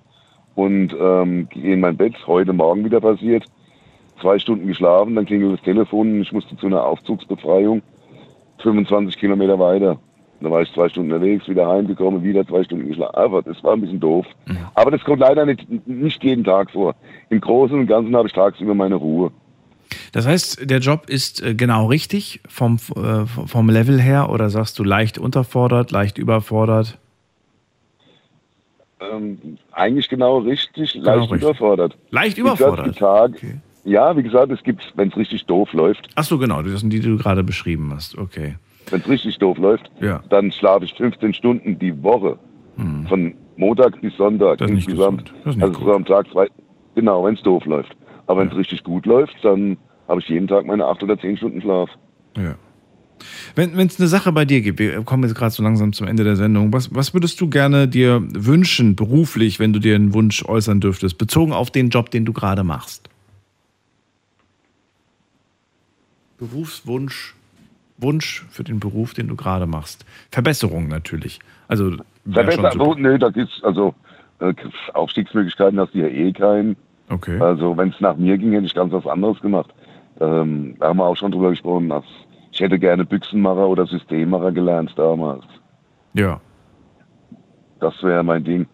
und 0.55 0.95
ähm, 0.99 1.49
gehe 1.49 1.73
in 1.73 1.81
mein 1.81 1.97
Bett, 1.97 2.15
heute 2.27 2.53
Morgen 2.53 2.85
wieder 2.85 3.01
passiert, 3.01 3.45
zwei 4.21 4.39
Stunden 4.39 4.67
geschlafen, 4.67 5.15
dann 5.15 5.25
klingelt 5.25 5.53
das 5.57 5.63
Telefon 5.65 6.13
und 6.13 6.21
ich 6.21 6.31
musste 6.31 6.55
zu 6.57 6.67
einer 6.67 6.83
Aufzugsbefreiung 6.83 7.81
25 8.59 9.17
Kilometer 9.17 9.57
weiter. 9.59 9.97
Dann 10.39 10.51
war 10.51 10.61
ich 10.63 10.73
zwei 10.73 10.89
Stunden 10.89 11.11
unterwegs, 11.11 11.47
wieder 11.47 11.67
heimgekommen, 11.67 12.23
wieder 12.23 12.45
zwei 12.47 12.63
Stunden 12.63 12.87
geschlafen. 12.87 13.15
Aber 13.15 13.41
das 13.43 13.63
war 13.63 13.73
ein 13.73 13.81
bisschen 13.81 13.99
doof. 13.99 14.25
Aber 14.73 14.89
das 14.89 15.03
kommt 15.03 15.19
leider 15.19 15.45
nicht, 15.45 15.67
nicht 15.87 16.23
jeden 16.23 16.43
Tag 16.43 16.71
vor. 16.71 16.95
Im 17.29 17.39
Großen 17.41 17.77
und 17.77 17.85
Ganzen 17.87 18.15
habe 18.15 18.27
ich 18.27 18.33
tagsüber 18.33 18.73
meine 18.73 18.95
Ruhe. 18.95 19.31
Das 20.13 20.25
heißt, 20.25 20.69
der 20.69 20.79
Job 20.79 21.09
ist 21.09 21.43
äh, 21.43 21.53
genau 21.53 21.85
richtig 21.87 22.39
vom, 22.47 22.77
äh, 22.95 23.25
vom 23.25 23.69
Level 23.69 24.01
her 24.01 24.29
oder 24.31 24.49
sagst 24.49 24.79
du 24.79 24.83
leicht 24.83 25.19
unterfordert, 25.19 25.91
leicht 25.91 26.17
überfordert? 26.17 26.97
Ähm, 28.99 29.57
eigentlich 29.71 30.09
genau 30.09 30.39
richtig, 30.39 30.93
Genau 30.93 31.05
leicht 31.05 31.31
richtig. 31.31 31.41
überfordert. 31.49 31.97
Leicht 32.11 32.37
überfordert? 32.37 32.87
die 32.87 32.99
Tage, 32.99 33.61
Ja, 33.83 34.15
wie 34.15 34.23
gesagt, 34.23 34.51
es 34.51 34.61
gibt, 34.63 34.93
wenn 34.95 35.09
es 35.09 35.17
richtig 35.17 35.45
doof 35.45 35.73
läuft, 35.73 36.07
Ach 36.15 36.23
so, 36.23 36.37
genau, 36.37 36.61
das 36.61 36.79
sind 36.81 36.91
die, 36.91 36.99
die 36.99 37.07
du 37.09 37.17
gerade 37.17 37.43
beschrieben 37.43 37.91
hast. 37.93 38.17
Okay. 38.17 38.55
wenn 38.89 38.99
es 39.01 39.07
richtig 39.07 39.37
doof 39.39 39.57
läuft, 39.57 39.89
Ja. 39.99 40.21
dann 40.29 40.51
schlafe 40.51 40.85
ich 40.85 40.93
15 40.93 41.33
Stunden 41.33 41.79
die 41.79 42.01
Woche. 42.03 42.37
Von 43.09 43.33
Montag 43.57 43.99
bis 44.01 44.15
Sonntag 44.17 44.57
Das 44.57 44.69
ist 44.69 44.75
nicht 44.75 44.87
insgesamt. 44.87 45.31
Das 45.43 45.53
ist 45.53 45.57
nicht 45.57 45.63
also 45.63 45.83
so 45.83 45.93
am 45.93 46.05
Tag 46.05 46.27
zwei. 46.31 46.47
Genau, 46.95 47.23
wenn 47.25 47.35
es 47.35 47.41
doof 47.43 47.63
läuft. 47.65 47.95
Aber 48.25 48.41
wenn 48.41 48.47
es 48.47 48.55
richtig 48.55 48.83
gut 48.83 49.05
läuft, 49.05 49.35
dann 49.43 49.77
habe 50.07 50.19
ich 50.21 50.27
jeden 50.29 50.47
Tag 50.47 50.65
meine 50.65 50.85
acht 50.85 51.03
oder 51.03 51.19
zehn 51.19 51.37
Stunden 51.37 51.61
Schlaf. 51.61 51.89
Ja. 52.37 52.55
Wenn 53.55 53.77
es 53.77 53.99
eine 53.99 54.07
Sache 54.07 54.31
bei 54.31 54.45
dir 54.45 54.61
gibt, 54.61 54.79
wir 54.79 55.03
kommen 55.03 55.23
jetzt 55.23 55.35
gerade 55.35 55.51
so 55.51 55.61
langsam 55.61 55.93
zum 55.93 56.07
Ende 56.07 56.23
der 56.23 56.37
Sendung, 56.37 56.73
was, 56.73 56.93
was 56.95 57.13
würdest 57.13 57.39
du 57.39 57.49
gerne 57.49 57.87
dir 57.87 58.23
wünschen, 58.33 58.95
beruflich, 58.95 59.59
wenn 59.59 59.73
du 59.73 59.79
dir 59.79 59.93
einen 59.95 60.13
Wunsch 60.15 60.43
äußern 60.43 60.79
dürftest, 60.81 61.17
bezogen 61.19 61.53
auf 61.53 61.69
den 61.69 61.89
Job, 61.89 62.09
den 62.09 62.25
du 62.25 62.33
gerade 62.33 62.63
machst? 62.63 63.09
Berufswunsch, 66.41 67.35
Wunsch 67.99 68.47
für 68.49 68.63
den 68.63 68.79
Beruf, 68.79 69.13
den 69.13 69.27
du 69.27 69.35
gerade 69.35 69.67
machst. 69.67 70.05
Verbesserung 70.31 70.87
natürlich. 70.87 71.39
Also 71.67 71.91
wär 71.91 71.97
schon 71.97 72.33
Verbessert, 72.33 72.73
super. 72.73 72.85
so, 72.85 72.93
nö, 72.95 73.19
da 73.19 73.29
gibt's 73.29 73.63
also 73.63 73.93
äh, 74.39 74.53
Aufstiegsmöglichkeiten 74.95 75.79
hast 75.79 75.93
du 75.93 75.99
ja 75.99 76.07
eh 76.07 76.33
keinen. 76.33 76.75
Okay. 77.09 77.39
Also 77.39 77.77
wenn 77.77 77.89
es 77.89 77.99
nach 77.99 78.17
mir 78.17 78.39
ging, 78.39 78.53
hätte 78.53 78.65
ich 78.65 78.73
ganz 78.73 78.91
was 78.91 79.05
anderes 79.05 79.39
gemacht. 79.41 79.71
Ähm, 80.19 80.75
da 80.79 80.87
haben 80.87 80.97
wir 80.97 81.05
auch 81.05 81.15
schon 81.15 81.31
drüber 81.31 81.51
gesprochen. 81.51 81.89
Dass 81.89 82.05
ich 82.51 82.59
hätte 82.59 82.79
gerne 82.79 83.05
Büchsenmacher 83.05 83.67
oder 83.67 83.85
Systemmacher 83.85 84.51
gelernt 84.51 84.91
damals. 84.95 85.43
Ja. 86.13 86.41
Das 87.79 88.01
wäre 88.01 88.23
mein 88.23 88.43
Ding. 88.43 88.65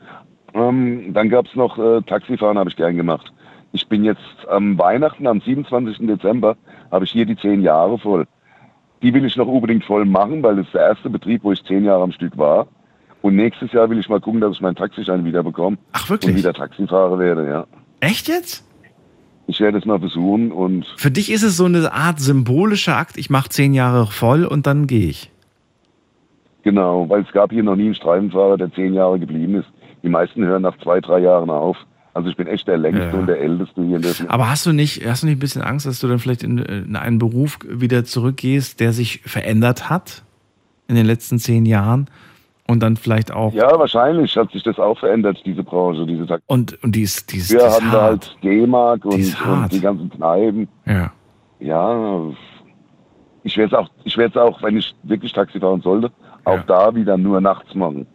Ähm, 0.53 1.13
dann 1.13 1.27
gab 1.27 1.47
es 1.47 1.55
noch 1.55 1.77
äh, 1.77 2.01
Taxifahren, 2.03 2.57
habe 2.57 2.69
ich 2.69 2.77
gern 2.77 2.95
gemacht. 2.95 3.29
Ich 3.77 3.87
bin 3.87 4.03
jetzt 4.03 4.47
am 4.49 4.75
Weihnachten, 4.79 5.27
am 5.27 5.39
27. 5.39 6.07
Dezember, 6.07 6.57
habe 6.91 7.05
ich 7.05 7.11
hier 7.11 7.27
die 7.27 7.37
zehn 7.37 7.61
Jahre 7.61 7.99
voll. 7.99 8.25
Die 9.03 9.13
will 9.13 9.23
ich 9.23 9.35
noch 9.35 9.45
unbedingt 9.45 9.83
voll 9.85 10.03
machen, 10.03 10.41
weil 10.41 10.55
das 10.55 10.65
ist 10.65 10.73
der 10.73 10.81
erste 10.81 11.11
Betrieb, 11.11 11.43
wo 11.43 11.51
ich 11.51 11.63
zehn 11.63 11.85
Jahre 11.85 12.01
am 12.01 12.11
Stück 12.11 12.35
war. 12.39 12.65
Und 13.21 13.35
nächstes 13.35 13.71
Jahr 13.73 13.87
will 13.91 13.99
ich 13.99 14.09
mal 14.09 14.19
gucken, 14.19 14.41
dass 14.41 14.53
ich 14.53 14.61
meinen 14.61 14.75
Taxischein 14.75 15.25
wieder 15.25 15.43
bekomme. 15.43 15.77
Ach, 15.91 16.09
wirklich? 16.09 16.31
Und 16.31 16.37
wieder 16.39 16.53
Taxifahrer 16.53 17.19
werde, 17.19 17.47
ja. 17.47 17.67
Echt 17.99 18.27
jetzt? 18.27 18.63
Ich 19.45 19.59
werde 19.59 19.77
es 19.77 19.85
mal 19.85 19.99
versuchen 19.99 20.51
und 20.51 20.87
Für 20.97 21.11
dich 21.11 21.31
ist 21.31 21.43
es 21.43 21.55
so 21.55 21.65
eine 21.65 21.93
Art 21.93 22.19
symbolischer 22.19 22.97
Akt, 22.97 23.15
ich 23.17 23.29
mache 23.29 23.49
zehn 23.49 23.75
Jahre 23.75 24.07
voll 24.07 24.43
und 24.43 24.65
dann 24.65 24.87
gehe 24.87 25.07
ich. 25.09 25.29
genau, 26.63 27.07
weil 27.07 27.21
es 27.21 27.31
gab 27.31 27.51
hier 27.51 27.63
noch 27.63 27.75
nie 27.75 27.85
einen 27.85 27.95
Streifenfahrer, 27.95 28.57
der 28.57 28.73
zehn 28.73 28.95
Jahre 28.95 29.19
geblieben 29.19 29.53
ist. 29.55 29.67
Die 30.01 30.09
meisten 30.09 30.43
hören 30.43 30.63
nach 30.63 30.77
zwei, 30.79 30.99
drei 30.99 31.19
Jahren 31.19 31.51
auf. 31.51 31.77
Also 32.17 32.29
ich 32.29 32.35
bin 32.35 32.47
echt 32.47 32.67
der 32.67 32.77
längste 32.77 33.05
Ja. 33.05 33.13
und 33.13 33.27
der 33.27 33.39
älteste 33.39 33.83
hier 33.83 33.97
in 33.97 34.01
der. 34.01 34.11
Aber 34.27 34.49
hast 34.49 34.65
du 34.65 34.71
nicht, 34.73 35.05
hast 35.07 35.21
du 35.23 35.27
nicht 35.27 35.37
ein 35.37 35.39
bisschen 35.39 35.61
Angst, 35.61 35.85
dass 35.85 35.99
du 35.99 36.07
dann 36.07 36.19
vielleicht 36.19 36.41
in, 36.43 36.57
in 36.57 36.95
einen 36.95 37.19
Beruf 37.19 37.59
wieder 37.67 38.03
zurückgehst, 38.05 38.79
der 38.79 38.91
sich 38.91 39.21
verändert 39.25 39.89
hat 39.89 40.23
in 40.87 40.95
den 40.95 41.05
letzten 41.05 41.37
zehn 41.37 41.65
Jahren 41.65 42.09
und 42.67 42.81
dann 42.81 42.97
vielleicht 42.97 43.31
auch 43.31 43.53
Ja, 43.53 43.77
wahrscheinlich 43.77 44.35
hat 44.35 44.51
sich 44.51 44.63
das 44.63 44.79
auch 44.79 44.97
verändert, 44.99 45.37
diese 45.45 45.63
Branche, 45.63 46.05
diese 46.07 46.25
Taxi. 46.25 46.43
und 46.47 46.83
und 46.83 46.95
die 46.95 47.03
ist, 47.03 47.31
die 47.31 47.37
ist, 47.37 47.51
Früher 47.51 47.59
die 47.79 47.85
wir 47.85 47.91
hart. 47.91 48.01
halt 48.01 48.37
D-Mark 48.43 49.01
Die 49.11 49.17
ist 49.19 49.39
und, 49.39 49.45
hart. 49.45 49.63
und 49.63 49.73
die 49.73 49.81
ganzen 49.81 50.09
Kneipen. 50.09 50.67
Ja. 50.85 51.11
Ja, 51.59 52.21
ich 53.43 53.57
werde 53.57 53.75
es 53.75 53.79
auch, 53.81 53.89
ich 54.03 54.17
werde 54.17 54.31
es 54.31 54.37
auch, 54.37 54.61
wenn 54.63 54.77
ich 54.77 54.93
wirklich 55.03 55.33
Taxi 55.33 55.59
fahren 55.59 55.81
sollte, 55.81 56.11
auch 56.45 56.61
da 56.67 56.93
wieder 56.95 57.17
nur 57.17 57.41
nachts 57.41 57.73
machen. 57.75 58.07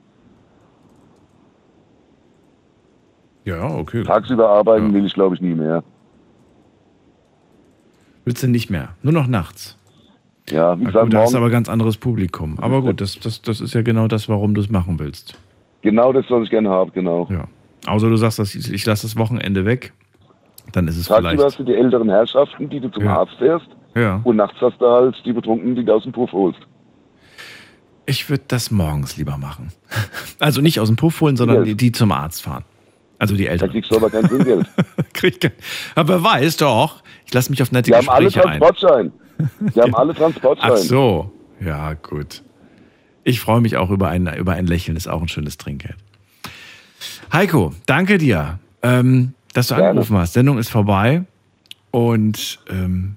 Ja, 3.44 3.64
okay. 3.74 4.04
Tagsüber 4.04 4.48
arbeiten 4.48 4.92
will 4.94 5.04
ich, 5.04 5.14
glaube 5.14 5.34
ich, 5.34 5.40
nie 5.40 5.54
mehr. 5.54 5.82
Willst 8.24 8.42
du 8.42 8.48
nicht 8.48 8.70
mehr? 8.70 8.90
Nur 9.02 9.12
noch 9.12 9.26
nachts. 9.26 9.76
Ja, 10.48 10.78
wie 10.78 10.84
gesagt, 10.84 11.04
gut, 11.06 11.14
da 11.14 11.18
morgen, 11.22 11.36
aber 11.36 11.50
ganz 11.50 11.68
anderes 11.68 11.96
Publikum. 11.96 12.58
Aber 12.60 12.82
gut, 12.82 13.00
das, 13.00 13.18
das, 13.18 13.42
das 13.42 13.60
ist 13.60 13.74
ja 13.74 13.82
genau 13.82 14.08
das, 14.08 14.28
warum 14.28 14.54
du 14.54 14.60
es 14.60 14.70
machen 14.70 14.98
willst. 14.98 15.38
genau 15.82 16.12
das, 16.12 16.24
was 16.28 16.44
ich 16.44 16.50
gerne 16.50 16.68
habe, 16.68 16.90
genau. 16.92 17.28
Ja. 17.30 17.44
Außer 17.86 18.08
du 18.08 18.16
sagst, 18.16 18.38
dass 18.38 18.54
ich, 18.54 18.72
ich 18.72 18.86
lasse 18.86 19.06
das 19.06 19.16
Wochenende 19.16 19.64
weg, 19.64 19.92
dann 20.72 20.86
ist 20.88 20.96
es 20.96 21.06
Tagsüber 21.06 21.30
vielleicht. 21.30 21.44
hast 21.44 21.58
du 21.58 21.64
die 21.64 21.74
älteren 21.74 22.08
Herrschaften, 22.08 22.68
die 22.68 22.80
du 22.80 22.88
zum 22.90 23.04
Ja. 23.04 23.18
Arzt 23.18 23.34
fährst. 23.38 23.66
Ja. 23.94 24.20
Und 24.24 24.36
nachts 24.36 24.56
hast 24.60 24.80
du 24.80 24.86
halt 24.86 25.16
die 25.24 25.32
Betrunkenen, 25.32 25.74
die 25.74 25.84
du 25.84 25.92
aus 25.94 26.04
dem 26.04 26.12
Puff 26.12 26.32
holst. 26.32 26.60
Ich 28.06 28.28
würde 28.30 28.44
das 28.48 28.70
morgens 28.70 29.16
lieber 29.16 29.36
machen. 29.38 29.72
Also 30.38 30.60
nicht 30.60 30.80
aus 30.80 30.88
dem 30.88 30.96
Puff 30.96 31.20
holen, 31.20 31.36
sondern 31.36 31.64
die, 31.64 31.76
die 31.76 31.92
zum 31.92 32.10
Arzt 32.10 32.42
fahren. 32.42 32.64
Also 33.22 33.36
die 33.36 33.46
Eltern. 33.46 33.68
Da 33.68 33.72
kriegst 33.72 33.88
du 33.88 33.96
aber 33.96 34.10
kein 34.10 34.24
Trinkgeld. 34.24 34.66
Kein, 35.12 35.32
aber 35.94 36.14
wer 36.14 36.24
weiß 36.24 36.56
doch, 36.56 37.04
ich 37.24 37.32
lasse 37.32 37.50
mich 37.50 37.62
auf 37.62 37.70
nette 37.70 37.88
Die 37.92 37.96
haben 37.96 38.08
alle 38.08 38.24
Gespräche 38.24 38.48
ein. 38.48 38.58
Transportschein. 38.60 39.12
Die 39.76 39.80
haben 39.80 39.94
alle 39.94 40.12
Transportschein. 40.12 40.70
Ach 40.72 40.76
so, 40.76 41.30
ja 41.60 41.92
gut. 41.94 42.42
Ich 43.22 43.38
freue 43.38 43.60
mich 43.60 43.76
auch 43.76 43.90
über 43.90 44.08
ein, 44.08 44.26
über 44.36 44.54
ein 44.54 44.66
Lächeln, 44.66 44.96
ist 44.96 45.06
auch 45.06 45.22
ein 45.22 45.28
schönes 45.28 45.56
Trinkgeld. 45.56 45.94
Heiko, 47.32 47.72
danke 47.86 48.18
dir, 48.18 48.58
ähm, 48.82 49.34
dass 49.54 49.68
du 49.68 49.74
Gerne. 49.76 49.90
angerufen 49.90 50.16
hast. 50.16 50.32
Sendung 50.32 50.58
ist 50.58 50.70
vorbei 50.70 51.22
und 51.92 52.58
ähm, 52.70 53.16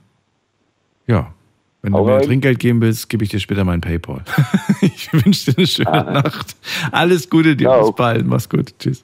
ja, 1.07 1.33
wenn 1.81 1.93
du 1.93 1.97
Hau 1.97 2.05
mir 2.05 2.13
rein. 2.17 2.21
Trinkgeld 2.25 2.59
geben 2.59 2.79
willst, 2.81 3.09
gebe 3.09 3.23
ich 3.23 3.31
dir 3.31 3.39
später 3.39 3.63
mein 3.63 3.81
Paypal. 3.81 4.23
ich 4.81 5.11
wünsche 5.13 5.51
dir 5.51 5.57
eine 5.57 5.65
schöne 5.67 5.91
Ah. 5.91 6.11
Nacht. 6.21 6.55
Alles 6.91 7.27
Gute 7.27 7.55
dir, 7.55 7.69
Ciao. 7.69 7.87
bis 7.87 7.95
bald, 7.95 8.27
mach's 8.27 8.47
gut, 8.47 8.75
tschüss. 8.77 9.03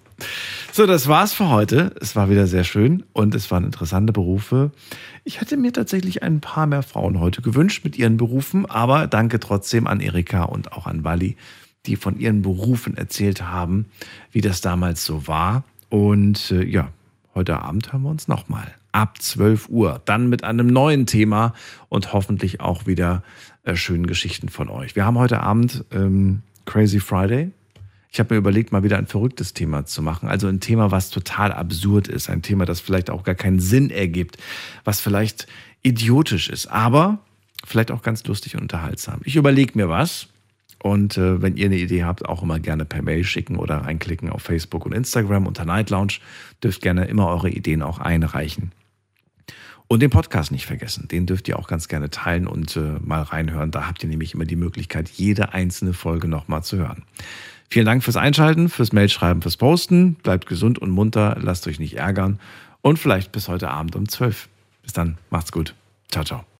So, 0.73 0.85
das 0.85 1.07
war's 1.07 1.33
für 1.33 1.49
heute. 1.49 1.93
Es 1.99 2.15
war 2.15 2.29
wieder 2.29 2.47
sehr 2.47 2.63
schön 2.63 3.03
und 3.11 3.35
es 3.35 3.51
waren 3.51 3.65
interessante 3.65 4.13
Berufe. 4.13 4.71
Ich 5.25 5.41
hätte 5.41 5.57
mir 5.57 5.73
tatsächlich 5.73 6.23
ein 6.23 6.39
paar 6.39 6.65
mehr 6.65 6.81
Frauen 6.81 7.19
heute 7.19 7.41
gewünscht 7.41 7.83
mit 7.83 7.97
ihren 7.97 8.15
Berufen, 8.15 8.65
aber 8.65 9.07
danke 9.07 9.39
trotzdem 9.41 9.85
an 9.85 9.99
Erika 9.99 10.43
und 10.43 10.71
auch 10.71 10.87
an 10.87 11.03
Wally, 11.03 11.35
die 11.85 11.97
von 11.97 12.17
ihren 12.17 12.41
Berufen 12.41 12.95
erzählt 12.95 13.41
haben, 13.41 13.87
wie 14.31 14.39
das 14.39 14.61
damals 14.61 15.03
so 15.03 15.27
war. 15.27 15.65
Und 15.89 16.51
äh, 16.51 16.63
ja, 16.63 16.87
heute 17.35 17.61
Abend 17.61 17.91
haben 17.91 18.03
wir 18.03 18.09
uns 18.09 18.29
nochmal 18.29 18.73
ab 18.93 19.21
12 19.21 19.69
Uhr, 19.69 20.01
dann 20.05 20.29
mit 20.29 20.43
einem 20.43 20.67
neuen 20.67 21.05
Thema 21.05 21.53
und 21.89 22.13
hoffentlich 22.13 22.61
auch 22.61 22.87
wieder 22.87 23.23
äh, 23.63 23.75
schönen 23.75 24.07
Geschichten 24.07 24.49
von 24.49 24.69
euch. 24.69 24.95
Wir 24.95 25.05
haben 25.05 25.17
heute 25.17 25.41
Abend 25.41 25.83
ähm, 25.91 26.43
Crazy 26.65 26.99
Friday. 26.99 27.51
Ich 28.13 28.19
habe 28.19 28.33
mir 28.33 28.39
überlegt, 28.39 28.73
mal 28.73 28.83
wieder 28.83 28.97
ein 28.97 29.07
verrücktes 29.07 29.53
Thema 29.53 29.85
zu 29.85 30.01
machen. 30.01 30.27
Also 30.27 30.47
ein 30.47 30.59
Thema, 30.59 30.91
was 30.91 31.09
total 31.09 31.53
absurd 31.53 32.09
ist. 32.09 32.29
Ein 32.29 32.41
Thema, 32.41 32.65
das 32.65 32.81
vielleicht 32.81 33.09
auch 33.09 33.23
gar 33.23 33.35
keinen 33.35 33.61
Sinn 33.61 33.89
ergibt. 33.89 34.37
Was 34.83 34.99
vielleicht 34.99 35.47
idiotisch 35.81 36.49
ist. 36.49 36.67
Aber 36.67 37.19
vielleicht 37.65 37.89
auch 37.89 38.01
ganz 38.01 38.25
lustig 38.25 38.55
und 38.55 38.63
unterhaltsam. 38.63 39.21
Ich 39.23 39.37
überlege 39.37 39.71
mir 39.75 39.87
was. 39.87 40.27
Und 40.83 41.17
äh, 41.17 41.41
wenn 41.41 41.55
ihr 41.55 41.67
eine 41.67 41.77
Idee 41.77 42.03
habt, 42.03 42.27
auch 42.27 42.43
immer 42.43 42.59
gerne 42.59 42.83
per 42.83 43.01
Mail 43.01 43.23
schicken 43.23 43.55
oder 43.55 43.77
reinklicken 43.77 44.29
auf 44.29 44.41
Facebook 44.41 44.85
und 44.85 44.91
Instagram 44.91 45.47
unter 45.47 45.63
Night 45.63 45.89
Lounge. 45.89 46.15
Dürft 46.61 46.81
gerne 46.81 47.05
immer 47.05 47.27
eure 47.27 47.49
Ideen 47.49 47.81
auch 47.81 47.99
einreichen. 47.99 48.73
Und 49.87 50.01
den 50.01 50.09
Podcast 50.09 50.51
nicht 50.51 50.65
vergessen. 50.65 51.07
Den 51.07 51.27
dürft 51.27 51.47
ihr 51.47 51.57
auch 51.57 51.67
ganz 51.67 51.87
gerne 51.87 52.09
teilen 52.09 52.47
und 52.47 52.75
äh, 52.75 52.97
mal 52.99 53.21
reinhören. 53.21 53.71
Da 53.71 53.87
habt 53.87 54.03
ihr 54.03 54.09
nämlich 54.09 54.33
immer 54.33 54.45
die 54.45 54.57
Möglichkeit, 54.57 55.07
jede 55.07 55.53
einzelne 55.53 55.93
Folge 55.93 56.27
nochmal 56.27 56.63
zu 56.63 56.77
hören. 56.77 57.03
Vielen 57.71 57.85
Dank 57.85 58.03
fürs 58.03 58.17
Einschalten, 58.17 58.67
fürs 58.67 58.91
Mailschreiben, 58.91 59.41
fürs 59.41 59.55
Posten. 59.55 60.15
Bleibt 60.15 60.45
gesund 60.45 60.77
und 60.79 60.89
munter, 60.89 61.37
lasst 61.39 61.67
euch 61.67 61.79
nicht 61.79 61.97
ärgern. 61.97 62.37
Und 62.81 62.99
vielleicht 62.99 63.31
bis 63.31 63.47
heute 63.47 63.69
Abend 63.69 63.95
um 63.95 64.09
12. 64.09 64.49
Bis 64.83 64.91
dann, 64.91 65.17
macht's 65.29 65.53
gut. 65.53 65.73
Ciao, 66.09 66.25
ciao. 66.25 66.43